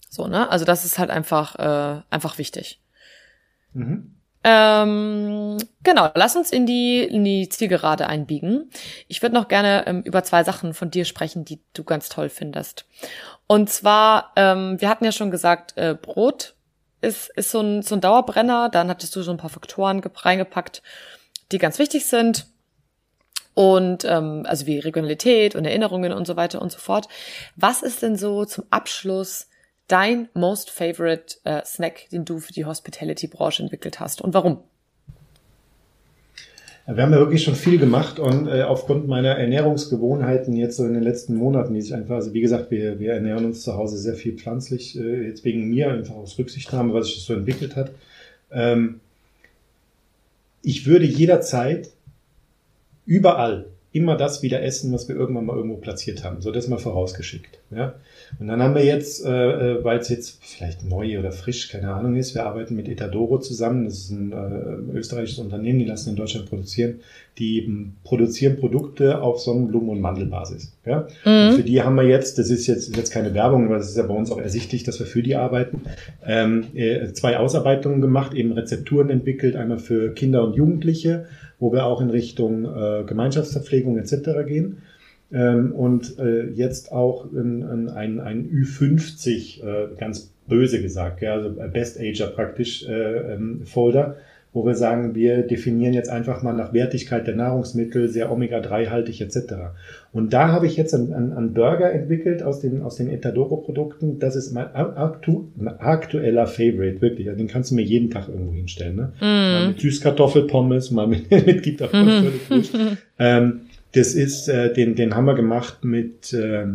So, 0.07 0.27
ne? 0.27 0.47
Also 0.51 0.63
das 0.63 0.85
ist 0.85 0.99
halt 0.99 1.09
einfach, 1.09 1.55
äh, 1.55 2.03
einfach 2.11 2.37
wichtig. 2.37 2.79
Mhm. 3.73 4.15
Ähm, 4.43 5.57
genau, 5.81 6.11
lass 6.13 6.35
uns 6.35 6.51
in 6.51 6.67
die, 6.67 7.01
in 7.01 7.23
die 7.23 7.49
Zielgerade 7.49 8.07
einbiegen. 8.07 8.69
Ich 9.07 9.23
würde 9.23 9.33
noch 9.33 9.47
gerne 9.47 9.87
ähm, 9.87 10.01
über 10.03 10.23
zwei 10.23 10.43
Sachen 10.43 10.75
von 10.75 10.91
dir 10.91 11.03
sprechen, 11.03 11.45
die 11.45 11.61
du 11.73 11.83
ganz 11.83 12.09
toll 12.09 12.29
findest. 12.29 12.85
Und 13.47 13.71
zwar, 13.71 14.33
ähm, 14.35 14.79
wir 14.79 14.87
hatten 14.87 15.05
ja 15.05 15.11
schon 15.11 15.31
gesagt, 15.31 15.75
äh, 15.77 15.95
Brot 15.99 16.53
ist, 17.01 17.31
ist 17.35 17.49
so, 17.49 17.61
ein, 17.61 17.81
so 17.81 17.95
ein 17.95 18.01
Dauerbrenner. 18.01 18.69
Dann 18.69 18.87
hattest 18.87 19.15
du 19.15 19.23
so 19.23 19.31
ein 19.31 19.37
paar 19.37 19.49
Faktoren 19.49 19.99
reingepackt, 19.99 20.83
die 21.51 21.57
ganz 21.57 21.79
wichtig 21.79 22.05
sind 22.05 22.52
und 23.53 24.05
ähm, 24.05 24.43
also 24.45 24.65
wie 24.65 24.79
Regionalität 24.79 25.55
und 25.55 25.65
Erinnerungen 25.65 26.11
und 26.11 26.27
so 26.27 26.35
weiter 26.35 26.61
und 26.61 26.71
so 26.71 26.79
fort. 26.79 27.07
Was 27.55 27.83
ist 27.83 28.01
denn 28.01 28.15
so 28.15 28.45
zum 28.45 28.65
Abschluss 28.69 29.47
dein 29.87 30.29
most 30.33 30.69
favorite 30.69 31.37
äh, 31.43 31.61
Snack, 31.65 32.09
den 32.11 32.25
du 32.25 32.39
für 32.39 32.53
die 32.53 32.65
Hospitality-Branche 32.65 33.63
entwickelt 33.63 33.99
hast 33.99 34.21
und 34.21 34.33
warum? 34.33 34.59
Wir 36.85 37.01
haben 37.01 37.13
ja 37.13 37.19
wirklich 37.19 37.43
schon 37.43 37.55
viel 37.55 37.77
gemacht 37.77 38.19
und 38.19 38.47
äh, 38.47 38.63
aufgrund 38.63 39.07
meiner 39.07 39.37
Ernährungsgewohnheiten 39.37 40.53
jetzt 40.57 40.75
so 40.75 40.85
in 40.85 40.93
den 40.93 41.03
letzten 41.03 41.35
Monaten, 41.35 41.73
die 41.73 41.81
sich 41.81 41.93
einfach, 41.93 42.15
also 42.15 42.33
wie 42.33 42.41
gesagt, 42.41 42.71
wir, 42.71 42.99
wir 42.99 43.13
ernähren 43.13 43.45
uns 43.45 43.61
zu 43.61 43.75
Hause 43.75 43.97
sehr 43.97 44.15
viel 44.15 44.33
pflanzlich, 44.33 44.99
äh, 44.99 45.27
jetzt 45.27 45.45
wegen 45.45 45.69
mir, 45.69 45.89
einfach 45.91 46.15
aus 46.15 46.37
Rücksichtnahme, 46.37 46.93
was 46.93 47.05
sich 47.05 47.15
das 47.15 47.25
so 47.25 47.33
entwickelt 47.35 47.77
hat. 47.77 47.91
Ähm, 48.51 48.99
ich 50.61 50.85
würde 50.85 51.05
jederzeit 51.05 51.89
überall 53.05 53.65
immer 53.93 54.17
das 54.17 54.41
wieder 54.41 54.63
essen, 54.63 54.91
was 54.91 55.07
wir 55.07 55.15
irgendwann 55.15 55.45
mal 55.45 55.55
irgendwo 55.55 55.77
platziert 55.77 56.23
haben. 56.23 56.41
So 56.41 56.51
das 56.51 56.67
mal 56.67 56.79
vorausgeschickt. 56.79 57.59
Ja? 57.69 57.93
Und 58.39 58.47
dann 58.47 58.61
haben 58.61 58.73
wir 58.73 58.83
jetzt, 58.83 59.23
äh, 59.23 59.29
äh 59.29 59.83
weil 59.83 59.99
es 59.99 60.09
jetzt 60.09 60.43
vielleicht 60.43 60.83
neu 60.83 61.19
oder 61.19 61.31
frisch, 61.31 61.69
keine 61.69 61.93
Ahnung 61.93 62.15
ist, 62.15 62.33
wir 62.33 62.43
arbeiten 62.43 62.75
mit 62.75 62.89
Etadoro 62.89 63.37
zusammen. 63.37 63.85
Das 63.85 63.93
ist 63.93 64.09
ein 64.09 64.31
äh, 64.31 64.97
österreichisches 64.97 65.37
Unternehmen, 65.37 65.77
die 65.77 65.85
lassen 65.85 66.09
in 66.09 66.15
Deutschland 66.15 66.49
produzieren. 66.49 67.01
Die 67.37 67.65
m, 67.65 67.93
produzieren 68.03 68.57
Produkte 68.57 69.21
auf 69.21 69.39
Sonnenblumen- 69.39 69.89
und 69.89 70.01
Mandelbasis. 70.01 70.73
Ja? 70.87 71.07
Mhm. 71.23 71.49
Und 71.49 71.55
für 71.57 71.63
die 71.63 71.83
haben 71.83 71.95
wir 71.95 72.03
jetzt, 72.03 72.39
das 72.39 72.49
ist 72.49 72.65
jetzt, 72.65 72.97
jetzt 72.97 73.11
keine 73.11 73.35
Werbung, 73.35 73.67
aber 73.67 73.77
das 73.77 73.89
ist 73.89 73.97
ja 73.97 74.03
bei 74.03 74.15
uns 74.15 74.31
auch 74.31 74.39
ersichtlich, 74.39 74.83
dass 74.83 74.97
wir 74.97 75.05
für 75.05 75.21
die 75.21 75.35
arbeiten, 75.35 75.81
ähm, 76.25 76.65
äh, 76.73 77.13
zwei 77.13 77.37
Ausarbeitungen 77.37 78.01
gemacht, 78.01 78.33
eben 78.33 78.53
Rezepturen 78.53 79.11
entwickelt, 79.11 79.55
einmal 79.55 79.77
für 79.77 80.15
Kinder 80.15 80.43
und 80.43 80.55
Jugendliche 80.55 81.27
wo 81.63 81.71
wir 81.71 81.85
auch 81.85 82.01
in 82.01 82.09
Richtung 82.09 82.65
äh, 82.65 83.05
Gemeinschaftsverpflegung 83.05 83.97
etc. 83.97 84.45
gehen. 84.45 84.81
Ähm, 85.31 85.71
und 85.71 86.19
äh, 86.19 86.49
jetzt 86.49 86.91
auch 86.91 87.31
in, 87.31 87.61
in 87.61 87.87
ein, 87.87 88.19
ein 88.19 88.49
Ü50, 88.49 89.63
äh, 89.63 89.95
ganz 89.97 90.33
böse 90.45 90.81
gesagt, 90.81 91.21
ja, 91.21 91.35
also 91.35 91.55
Best 91.71 91.97
Ager 91.97 92.27
praktisch 92.27 92.85
äh, 92.85 93.33
ähm, 93.33 93.61
Folder, 93.63 94.17
wo 94.53 94.63
wir 94.65 94.75
sagen, 94.75 95.15
wir 95.15 95.41
definieren 95.41 95.93
jetzt 95.93 96.09
einfach 96.09 96.43
mal 96.43 96.53
nach 96.53 96.73
Wertigkeit 96.73 97.25
der 97.25 97.35
Nahrungsmittel, 97.35 98.07
sehr 98.07 98.31
Omega-3-haltig 98.31 99.21
etc. 99.21 99.55
Und 100.11 100.31
da 100.31 100.49
habe 100.49 100.67
ich 100.67 100.77
jetzt 100.77 100.93
einen, 100.93 101.33
einen 101.33 101.53
Burger 101.53 101.91
entwickelt 101.91 102.43
aus 102.43 102.59
den, 102.59 102.83
aus 102.83 102.97
den 102.97 103.09
Etadoro-Produkten. 103.09 104.19
Das 104.19 104.35
ist 104.35 104.51
mein 104.53 104.67
aktu, 104.75 105.45
aktueller 105.79 106.45
Favorite, 106.45 107.01
wirklich. 107.01 107.27
Also 107.29 107.39
den 107.39 107.47
kannst 107.47 107.71
du 107.71 107.75
mir 107.75 107.81
jeden 107.81 108.11
Tag 108.11 108.29
irgendwo 108.29 108.53
hinstellen. 108.53 108.95
Ne? 108.95 109.11
Mm. 109.19 109.23
Mal 109.23 109.67
mit 109.69 109.79
Süßkartoffelpommes, 109.79 110.91
mal 110.91 111.07
mit, 111.07 111.31
mit 111.47 111.63
Gitterpommes. 111.63 112.71
ähm, 113.17 113.61
das 113.93 114.13
ist, 114.13 114.49
äh, 114.49 114.71
den, 114.71 114.93
den 114.93 115.15
haben 115.15 115.25
wir 115.25 115.35
gemacht 115.35 115.83
mit, 115.83 116.31
äh, 116.31 116.65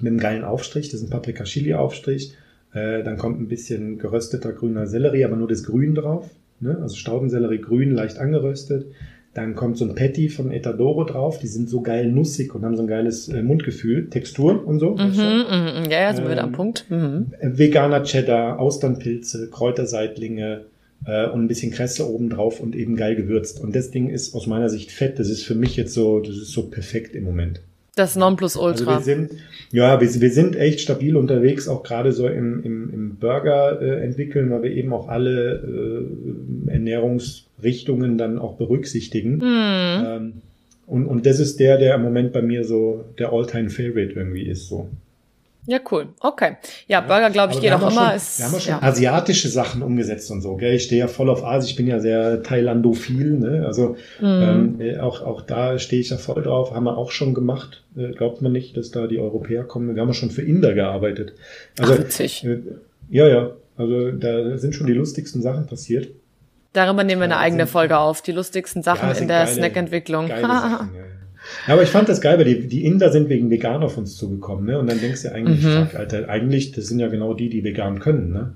mit 0.00 0.06
einem 0.06 0.18
geilen 0.18 0.44
Aufstrich. 0.44 0.90
Das 0.90 1.00
ist 1.00 1.06
ein 1.06 1.10
Paprika-Chili-Aufstrich. 1.10 2.34
Äh, 2.74 3.02
dann 3.02 3.16
kommt 3.16 3.40
ein 3.40 3.48
bisschen 3.48 3.98
gerösteter 3.98 4.52
grüner 4.52 4.86
Sellerie, 4.86 5.24
aber 5.24 5.36
nur 5.36 5.48
das 5.48 5.64
Grün 5.64 5.94
drauf. 5.94 6.28
Ne? 6.60 6.78
Also 6.80 6.96
Staudensellerie 6.96 7.60
grün, 7.60 7.92
leicht 7.92 8.18
angeröstet. 8.18 8.86
Dann 9.34 9.54
kommt 9.54 9.76
so 9.78 9.84
ein 9.84 9.94
Patty 9.94 10.28
von 10.28 10.50
Etadoro 10.50 11.04
drauf. 11.04 11.38
Die 11.38 11.46
sind 11.46 11.68
so 11.68 11.80
geil 11.80 12.10
nussig 12.10 12.54
und 12.54 12.64
haben 12.64 12.76
so 12.76 12.82
ein 12.82 12.88
geiles 12.88 13.28
äh, 13.28 13.42
Mundgefühl, 13.42 14.08
Textur 14.10 14.66
und 14.66 14.80
so. 14.80 14.96
Mhm, 14.96 15.12
mhm, 15.12 15.90
ja, 15.90 16.00
ja, 16.00 16.14
sind 16.14 16.24
ähm, 16.24 16.30
wir 16.30 16.42
am 16.42 16.52
Punkt. 16.52 16.86
Mhm. 16.90 17.32
Veganer 17.40 18.02
Cheddar, 18.02 18.58
Austernpilze, 18.58 19.48
Kräuterseitlinge 19.50 20.64
äh, 21.04 21.28
und 21.28 21.42
ein 21.42 21.48
bisschen 21.48 21.70
Kresse 21.70 22.10
oben 22.10 22.30
drauf 22.30 22.60
und 22.60 22.74
eben 22.74 22.96
geil 22.96 23.14
gewürzt. 23.14 23.60
Und 23.60 23.76
das 23.76 23.90
Ding 23.90 24.08
ist 24.08 24.34
aus 24.34 24.46
meiner 24.46 24.70
Sicht 24.70 24.90
fett. 24.90 25.18
Das 25.18 25.28
ist 25.28 25.44
für 25.44 25.54
mich 25.54 25.76
jetzt 25.76 25.94
so, 25.94 26.20
das 26.20 26.36
ist 26.36 26.50
so 26.52 26.68
perfekt 26.68 27.14
im 27.14 27.24
Moment. 27.24 27.60
Das 27.98 28.14
Nonplusultra. 28.14 28.94
Also 28.96 29.06
wir 29.06 29.16
sind, 29.16 29.32
ja, 29.72 30.00
wir, 30.00 30.20
wir 30.20 30.30
sind 30.30 30.54
echt 30.54 30.80
stabil 30.80 31.16
unterwegs, 31.16 31.66
auch 31.66 31.82
gerade 31.82 32.12
so 32.12 32.28
im, 32.28 32.62
im, 32.62 32.90
im 32.92 33.16
Burger 33.16 33.82
äh, 33.82 34.04
entwickeln, 34.04 34.50
weil 34.50 34.62
wir 34.62 34.70
eben 34.70 34.92
auch 34.92 35.08
alle 35.08 36.06
äh, 36.68 36.70
Ernährungsrichtungen 36.70 38.16
dann 38.16 38.38
auch 38.38 38.56
berücksichtigen. 38.56 39.38
Mhm. 39.38 40.04
Ähm, 40.06 40.32
und, 40.86 41.06
und 41.06 41.26
das 41.26 41.40
ist 41.40 41.58
der, 41.58 41.76
der 41.76 41.96
im 41.96 42.02
Moment 42.02 42.32
bei 42.32 42.40
mir 42.40 42.62
so 42.64 43.04
der 43.18 43.32
All-Time-Favorite 43.32 44.12
irgendwie 44.14 44.46
ist. 44.46 44.68
So. 44.68 44.88
Ja, 45.70 45.78
cool. 45.90 46.08
Okay. 46.20 46.56
Ja, 46.86 47.02
Burger, 47.02 47.28
glaube 47.28 47.52
ich, 47.52 47.60
geht 47.60 47.72
auch 47.72 47.82
immer. 47.90 48.08
Schon, 48.08 48.16
ist, 48.16 48.38
wir 48.38 48.46
haben 48.46 48.54
ja 48.54 48.60
schon 48.60 48.70
ja. 48.72 48.82
asiatische 48.82 49.48
Sachen 49.50 49.82
umgesetzt 49.82 50.30
und 50.30 50.40
so. 50.40 50.56
Gell? 50.56 50.72
Ich 50.74 50.84
stehe 50.84 50.98
ja 51.00 51.08
voll 51.08 51.28
auf 51.28 51.44
Asien. 51.44 51.68
Ich 51.68 51.76
bin 51.76 51.86
ja 51.86 52.00
sehr 52.00 52.42
thailandophil. 52.42 53.32
Ne? 53.38 53.64
Also 53.66 53.96
Mhm. 54.20 54.78
ähm, 54.80 55.00
auch, 55.00 55.20
auch 55.20 55.42
da 55.42 55.78
stehe 55.78 56.00
ich 56.00 56.08
ja 56.08 56.16
voll 56.16 56.42
drauf. 56.42 56.72
Haben 56.74 56.84
wir 56.84 56.96
auch 56.96 57.10
schon 57.10 57.34
gemacht. 57.34 57.84
Äh, 57.98 58.12
glaubt 58.12 58.40
man 58.40 58.52
nicht, 58.52 58.78
dass 58.78 58.90
da 58.92 59.06
die 59.06 59.18
Europäer 59.18 59.62
kommen. 59.64 59.94
Wir 59.94 60.00
haben 60.00 60.08
ja 60.08 60.14
schon 60.14 60.30
für 60.30 60.40
Inder 60.42 60.72
gearbeitet. 60.72 61.34
Also, 61.78 61.92
Ach, 61.92 61.98
witzig. 61.98 62.44
äh, 62.44 62.60
ja, 63.10 63.28
ja. 63.28 63.50
Also 63.76 64.10
da 64.12 64.56
sind 64.56 64.74
schon 64.74 64.86
die 64.86 64.94
lustigsten 64.94 65.42
Sachen 65.42 65.66
passiert. 65.66 66.08
Darüber 66.72 67.04
nehmen 67.04 67.20
wir 67.20 67.24
eine 67.26 67.34
Ja, 67.34 67.40
eigene 67.40 67.66
Folge 67.66 67.98
auf. 67.98 68.22
Die 68.22 68.32
lustigsten 68.32 68.82
Sachen 68.82 69.10
in 69.10 69.28
der 69.28 69.44
geile- 69.44 69.54
Snackentwicklung. 69.54 70.28
Geile 70.28 70.46
Sachen, 70.46 70.90
ja, 70.94 71.00
ja. 71.00 71.06
Ja, 71.66 71.74
aber 71.74 71.82
ich 71.82 71.88
fand 71.90 72.08
das 72.08 72.20
geil, 72.20 72.38
weil 72.38 72.44
die, 72.44 72.66
die 72.68 72.84
Inder 72.84 73.10
sind 73.10 73.28
wegen 73.28 73.50
vegan 73.50 73.82
auf 73.82 73.96
uns 73.98 74.16
zugekommen, 74.16 74.64
ne? 74.66 74.78
Und 74.78 74.88
dann 74.88 75.00
denkst 75.00 75.22
du 75.22 75.32
eigentlich, 75.32 75.64
Mhm. 75.64 75.86
fuck, 75.86 75.94
Alter, 75.96 76.28
eigentlich, 76.28 76.72
das 76.72 76.86
sind 76.86 76.98
ja 77.00 77.08
genau 77.08 77.34
die, 77.34 77.48
die 77.48 77.64
vegan 77.64 77.98
können, 78.00 78.30
ne? 78.32 78.54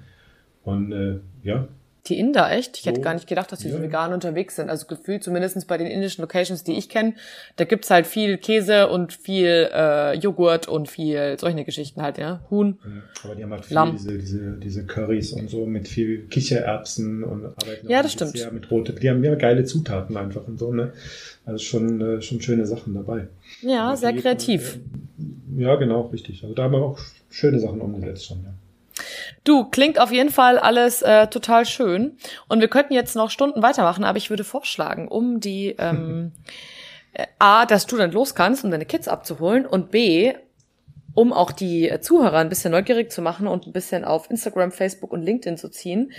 Und 0.65 0.93
äh, 0.93 1.17
ja, 1.43 1.69
Die 2.09 2.19
Inder, 2.19 2.51
echt? 2.51 2.79
Ich 2.79 2.87
hätte 2.87 2.97
So. 2.97 3.03
gar 3.05 3.15
nicht 3.15 3.29
gedacht, 3.29 3.53
dass 3.53 3.61
die 3.61 3.69
so 3.69 3.77
Ja. 3.77 3.83
vegan 3.85 4.13
unterwegs 4.13 4.57
sind. 4.57 4.69
Also 4.71 4.87
gefühlt 4.89 5.23
zumindest 5.23 5.69
bei 5.69 5.79
den 5.79 5.87
indischen 5.87 6.21
Locations, 6.23 6.65
die 6.65 6.73
ich 6.77 6.89
kenne, 6.89 7.15
da 7.57 7.65
gibt's 7.65 7.91
halt 7.91 8.09
viel 8.09 8.39
Käse 8.39 8.89
und 8.89 9.13
viel 9.13 9.69
äh, 9.73 10.15
Joghurt 10.19 10.67
und 10.67 10.91
viel 10.91 11.37
solche 11.39 11.63
Geschichten 11.65 12.03
halt, 12.03 12.19
ja. 12.19 12.41
Huhn. 12.51 12.77
Aber 13.23 13.37
die 13.37 13.45
haben 13.45 13.53
halt 13.53 13.65
viel 13.65 13.75
Lamm. 13.77 13.93
diese, 13.93 14.19
diese, 14.19 14.53
diese 14.59 14.85
Currys 14.85 15.33
und 15.33 15.49
so 15.49 15.65
mit 15.65 15.87
viel 15.87 16.27
Kichererbsen 16.27 17.23
und 17.23 17.45
arbeiten 17.47 17.89
Ja, 17.89 18.03
das 18.03 18.13
stimmt. 18.15 18.35
Mit 18.53 18.69
rote, 18.71 18.95
die 18.95 19.09
haben 19.09 19.23
ja 19.23 19.37
geile 19.37 19.65
Zutaten 19.65 20.17
einfach 20.17 20.47
und 20.49 20.59
so, 20.59 20.73
ne? 20.73 20.93
Also 21.47 21.59
schon, 21.65 22.01
äh, 22.01 22.21
schon 22.21 22.41
schöne 22.41 22.67
Sachen 22.67 22.95
dabei. 22.95 23.29
Ja, 23.61 23.95
sehr 23.97 24.13
Die- 24.13 24.21
kreativ. 24.21 24.81
Ja, 25.57 25.77
genau, 25.77 26.03
richtig. 26.07 26.43
Also 26.43 26.53
da 26.55 26.65
haben 26.65 26.73
wir 26.73 26.83
auch 26.83 26.99
schöne 27.31 27.61
Sachen 27.61 27.81
umgesetzt 27.81 28.27
schon, 28.27 28.39
ja. 28.43 28.53
Du, 29.45 29.65
klingt 29.65 29.99
auf 29.99 30.13
jeden 30.13 30.31
Fall 30.31 30.59
alles 30.59 31.03
äh, 31.03 31.27
total 31.29 31.67
schön. 31.67 32.17
Und 32.49 32.61
wir 32.61 32.69
könnten 32.69 32.95
jetzt 32.95 33.17
noch 33.17 33.31
Stunden 33.31 33.63
weitermachen, 33.63 34.05
aber 34.05 34.19
ich 34.19 34.31
würde 34.31 34.45
vorschlagen, 34.45 35.09
um 35.09 35.41
die 35.41 35.77
ähm, 35.79 36.33
äh, 37.13 37.27
A, 37.39 37.67
dass 37.67 37.87
du 37.87 37.97
dann 37.97 38.13
los 38.13 38.35
kannst, 38.35 38.65
um 38.65 38.71
deine 38.71 38.87
Kids 38.87 39.09
abzuholen 39.09 39.67
und 39.67 39.91
B, 39.91 40.35
um 41.15 41.33
auch 41.33 41.53
die 41.53 41.93
Zuhörer 42.01 42.39
ein 42.39 42.49
bisschen 42.49 42.73
neugierig 42.73 43.11
zu 43.11 43.23
machen 43.23 43.47
und 43.47 43.67
ein 43.67 43.73
bisschen 43.73 44.05
auf 44.05 44.31
Instagram, 44.31 44.73
Facebook 44.73 45.13
und 45.13 45.23
LinkedIn 45.23 45.59
zu 45.59 45.69
ziehen. 45.69 46.13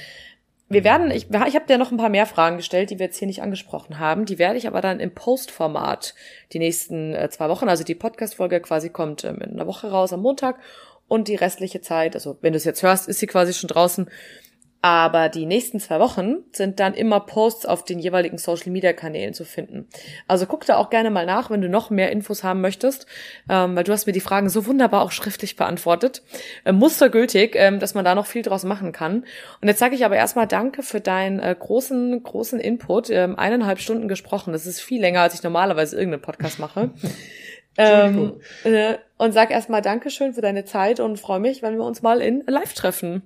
Wir 0.69 0.83
werden, 0.83 1.11
ich, 1.11 1.29
ich 1.29 1.55
habe 1.55 1.67
dir 1.67 1.77
noch 1.77 1.91
ein 1.91 1.97
paar 1.97 2.09
mehr 2.09 2.25
Fragen 2.25 2.57
gestellt, 2.57 2.89
die 2.89 2.97
wir 2.97 3.07
jetzt 3.07 3.17
hier 3.17 3.27
nicht 3.27 3.41
angesprochen 3.41 3.99
haben. 3.99 4.25
Die 4.25 4.39
werde 4.39 4.57
ich 4.57 4.67
aber 4.67 4.81
dann 4.81 4.99
im 4.99 5.13
Post-Format 5.13 6.15
die 6.51 6.59
nächsten 6.59 7.13
äh, 7.13 7.29
zwei 7.29 7.49
Wochen, 7.49 7.69
also 7.69 7.83
die 7.83 7.95
Podcast-Folge 7.95 8.59
quasi 8.61 8.89
kommt 8.89 9.23
ähm, 9.23 9.39
in 9.41 9.51
einer 9.51 9.67
Woche 9.67 9.91
raus 9.91 10.13
am 10.13 10.21
Montag 10.21 10.59
und 11.07 11.27
die 11.27 11.35
restliche 11.35 11.81
Zeit, 11.81 12.15
also 12.15 12.37
wenn 12.41 12.53
du 12.53 12.57
es 12.57 12.63
jetzt 12.63 12.83
hörst, 12.83 13.07
ist 13.07 13.19
sie 13.19 13.27
quasi 13.27 13.53
schon 13.53 13.67
draußen. 13.67 14.09
Aber 14.85 15.29
die 15.29 15.45
nächsten 15.45 15.79
zwei 15.79 15.97
Wochen 16.01 16.39
sind 16.51 16.81
dann 16.81 16.93
immer 16.93 17.21
Posts 17.21 17.65
auf 17.65 17.85
den 17.85 17.99
jeweiligen 17.99 18.37
Social 18.37 18.69
Media 18.69 18.91
Kanälen 18.91 19.33
zu 19.33 19.45
finden. 19.45 19.87
Also 20.27 20.45
guck 20.45 20.65
da 20.65 20.75
auch 20.75 20.89
gerne 20.89 21.09
mal 21.09 21.25
nach, 21.25 21.49
wenn 21.49 21.61
du 21.61 21.69
noch 21.69 21.89
mehr 21.89 22.11
Infos 22.11 22.43
haben 22.43 22.59
möchtest, 22.59 23.07
ähm, 23.47 23.77
weil 23.77 23.85
du 23.85 23.93
hast 23.93 24.07
mir 24.07 24.11
die 24.11 24.19
Fragen 24.19 24.49
so 24.49 24.65
wunderbar 24.65 25.03
auch 25.03 25.13
schriftlich 25.13 25.55
beantwortet. 25.55 26.21
Äh, 26.65 26.73
mustergültig, 26.73 27.53
ähm, 27.55 27.79
dass 27.79 27.93
man 27.93 28.03
da 28.03 28.13
noch 28.13 28.25
viel 28.25 28.41
draus 28.41 28.65
machen 28.65 28.91
kann. 28.91 29.23
Und 29.61 29.69
jetzt 29.69 29.79
sage 29.79 29.95
ich 29.95 30.03
aber 30.03 30.17
erstmal 30.17 30.47
Danke 30.47 30.83
für 30.83 30.99
deinen 30.99 31.39
äh, 31.39 31.55
großen, 31.57 32.21
großen 32.21 32.59
Input. 32.59 33.09
Ähm, 33.09 33.39
eineinhalb 33.39 33.79
Stunden 33.79 34.09
gesprochen. 34.09 34.51
Das 34.51 34.65
ist 34.65 34.81
viel 34.81 34.99
länger, 34.99 35.21
als 35.21 35.33
ich 35.33 35.43
normalerweise 35.43 35.95
irgendeinen 35.95 36.23
Podcast 36.23 36.59
mache. 36.59 36.89
Ähm, 37.77 38.33
äh, 38.63 38.95
und 39.17 39.33
sag 39.33 39.51
erstmal 39.51 39.81
Dankeschön 39.81 40.33
für 40.33 40.41
deine 40.41 40.65
Zeit 40.65 40.99
und 40.99 41.19
freue 41.19 41.39
mich, 41.39 41.61
wenn 41.61 41.75
wir 41.75 41.83
uns 41.83 42.01
mal 42.01 42.21
in 42.21 42.43
Live 42.47 42.73
treffen. 42.73 43.23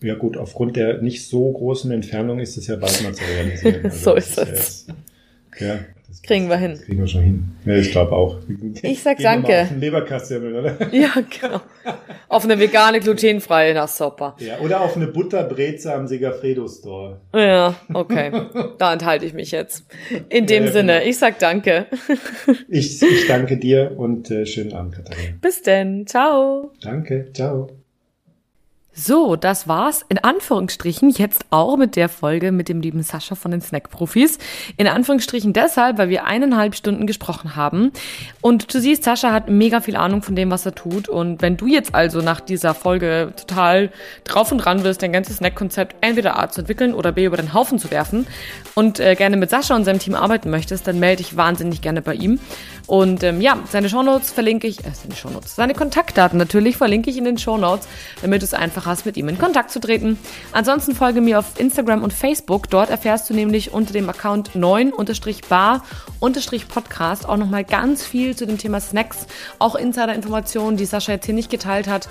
Ja 0.00 0.14
gut, 0.14 0.36
aufgrund 0.36 0.76
der 0.76 1.00
nicht 1.00 1.26
so 1.28 1.50
großen 1.50 1.90
Entfernung 1.90 2.40
ist 2.40 2.56
es 2.56 2.66
ja 2.66 2.76
bald 2.76 3.02
mal 3.02 3.14
zu 3.14 3.24
realisieren. 3.24 3.90
So 3.90 4.14
das 4.14 4.28
ist 4.30 4.38
es. 4.38 4.86
Ja, 5.58 5.80
das 6.12 6.20
Kriegen 6.20 6.50
wir 6.50 6.58
hin. 6.58 6.78
Kriegen 6.84 6.98
wir 6.98 7.06
schon 7.06 7.22
hin. 7.22 7.44
Ja, 7.64 7.74
ich 7.74 7.90
glaube 7.90 8.12
auch. 8.12 8.36
Ich 8.82 9.02
sag 9.02 9.16
Gehen 9.16 9.24
danke. 9.24 9.62
Auf 9.62 9.76
Leberkassemmel, 9.78 10.54
oder? 10.56 10.76
Ja, 10.92 11.10
genau. 11.40 11.60
Auf 12.28 12.44
eine 12.44 12.58
vegane, 12.58 13.00
glutenfreie 13.00 13.72
Nasssopper. 13.72 14.36
Ja, 14.38 14.58
oder 14.58 14.82
auf 14.82 14.94
eine 14.94 15.06
Butterbreze 15.06 15.94
am 15.94 16.06
Segafredo 16.06 16.68
Store. 16.68 17.22
Ja, 17.34 17.76
okay. 17.94 18.30
Da 18.78 18.92
enthalte 18.92 19.24
ich 19.24 19.32
mich 19.32 19.52
jetzt. 19.52 19.86
In 20.28 20.44
dem 20.46 20.66
ja, 20.66 20.72
Sinne, 20.72 20.92
genau. 20.98 21.08
ich 21.08 21.18
sag 21.18 21.38
danke. 21.38 21.86
Ich, 22.68 23.02
ich 23.02 23.26
danke 23.26 23.56
dir 23.56 23.92
und 23.96 24.30
äh, 24.30 24.44
schönen 24.44 24.74
Abend, 24.74 24.96
Katharina. 24.96 25.36
Bis 25.40 25.62
denn. 25.62 26.06
Ciao. 26.06 26.72
Danke, 26.82 27.30
ciao. 27.32 27.81
So, 28.94 29.36
das 29.36 29.66
war's 29.68 30.04
in 30.10 30.18
Anführungsstrichen 30.18 31.08
jetzt 31.08 31.46
auch 31.48 31.78
mit 31.78 31.96
der 31.96 32.10
Folge 32.10 32.52
mit 32.52 32.68
dem 32.68 32.82
lieben 32.82 33.02
Sascha 33.02 33.34
von 33.34 33.50
den 33.50 33.62
Snack-Profis. 33.62 34.36
In 34.76 34.86
Anführungsstrichen 34.86 35.54
deshalb, 35.54 35.96
weil 35.96 36.10
wir 36.10 36.26
eineinhalb 36.26 36.74
Stunden 36.74 37.06
gesprochen 37.06 37.56
haben. 37.56 37.92
Und 38.42 38.74
du 38.74 38.80
siehst, 38.80 39.04
Sascha 39.04 39.32
hat 39.32 39.48
mega 39.48 39.80
viel 39.80 39.96
Ahnung 39.96 40.22
von 40.22 40.36
dem, 40.36 40.50
was 40.50 40.66
er 40.66 40.74
tut. 40.74 41.08
Und 41.08 41.40
wenn 41.40 41.56
du 41.56 41.66
jetzt 41.66 41.94
also 41.94 42.20
nach 42.20 42.40
dieser 42.40 42.74
Folge 42.74 43.32
total 43.34 43.90
drauf 44.24 44.52
und 44.52 44.58
dran 44.58 44.82
bist, 44.82 45.02
dein 45.02 45.12
ganzes 45.12 45.38
Snack-Konzept 45.38 45.96
entweder 46.02 46.38
A 46.38 46.50
zu 46.50 46.60
entwickeln 46.60 46.92
oder 46.92 47.12
B 47.12 47.24
über 47.24 47.38
den 47.38 47.54
Haufen 47.54 47.78
zu 47.78 47.90
werfen 47.90 48.26
und 48.74 49.00
äh, 49.00 49.14
gerne 49.14 49.38
mit 49.38 49.48
Sascha 49.48 49.74
und 49.74 49.84
seinem 49.84 50.00
Team 50.00 50.14
arbeiten 50.14 50.50
möchtest, 50.50 50.86
dann 50.86 51.00
melde 51.00 51.22
dich 51.22 51.34
wahnsinnig 51.34 51.80
gerne 51.80 52.02
bei 52.02 52.14
ihm. 52.14 52.40
Und 52.86 53.22
ähm, 53.22 53.40
ja, 53.40 53.58
seine 53.70 53.88
Shownotes 53.88 54.30
verlinke 54.30 54.66
ich, 54.66 54.80
äh, 54.80 54.90
seine 54.92 55.14
Shownotes, 55.14 55.54
seine 55.54 55.74
Kontaktdaten 55.74 56.38
natürlich 56.38 56.76
verlinke 56.76 57.10
ich 57.10 57.16
in 57.16 57.24
den 57.24 57.38
Shownotes, 57.38 57.88
damit 58.20 58.42
du 58.42 58.44
es 58.44 58.54
einfach 58.54 58.86
hast, 58.86 59.06
mit 59.06 59.16
ihm 59.16 59.28
in 59.28 59.38
Kontakt 59.38 59.70
zu 59.70 59.80
treten. 59.80 60.18
Ansonsten 60.52 60.94
folge 60.94 61.20
mir 61.20 61.38
auf 61.38 61.58
Instagram 61.58 62.02
und 62.02 62.12
Facebook. 62.12 62.68
Dort 62.70 62.90
erfährst 62.90 63.30
du 63.30 63.34
nämlich 63.34 63.72
unter 63.72 63.92
dem 63.92 64.08
Account 64.08 64.50
9-bar-podcast 64.50 67.28
auch 67.28 67.36
nochmal 67.36 67.64
ganz 67.64 68.04
viel 68.04 68.36
zu 68.36 68.46
dem 68.46 68.58
Thema 68.58 68.80
Snacks, 68.80 69.26
auch 69.58 69.74
Insider-Informationen, 69.74 70.76
die 70.76 70.86
Sascha 70.86 71.12
jetzt 71.12 71.26
hier 71.26 71.34
nicht 71.34 71.50
geteilt 71.50 71.88
hat 71.88 72.08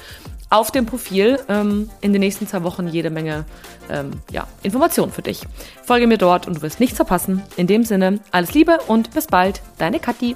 auf 0.51 0.69
dem 0.69 0.85
Profil 0.85 1.39
ähm, 1.47 1.89
in 2.01 2.11
den 2.11 2.19
nächsten 2.19 2.45
zwei 2.45 2.63
Wochen 2.63 2.87
jede 2.87 3.09
Menge 3.09 3.45
ähm, 3.89 4.11
ja, 4.31 4.47
Informationen 4.63 5.11
für 5.11 5.21
dich. 5.21 5.43
Folge 5.83 6.07
mir 6.07 6.17
dort 6.17 6.45
und 6.45 6.57
du 6.57 6.61
wirst 6.61 6.79
nichts 6.79 6.97
verpassen. 6.97 7.41
In 7.55 7.67
dem 7.67 7.85
Sinne, 7.85 8.19
alles 8.31 8.53
Liebe 8.53 8.79
und 8.87 9.13
bis 9.13 9.27
bald, 9.27 9.61
deine 9.77 9.99
Kathi. 9.99 10.35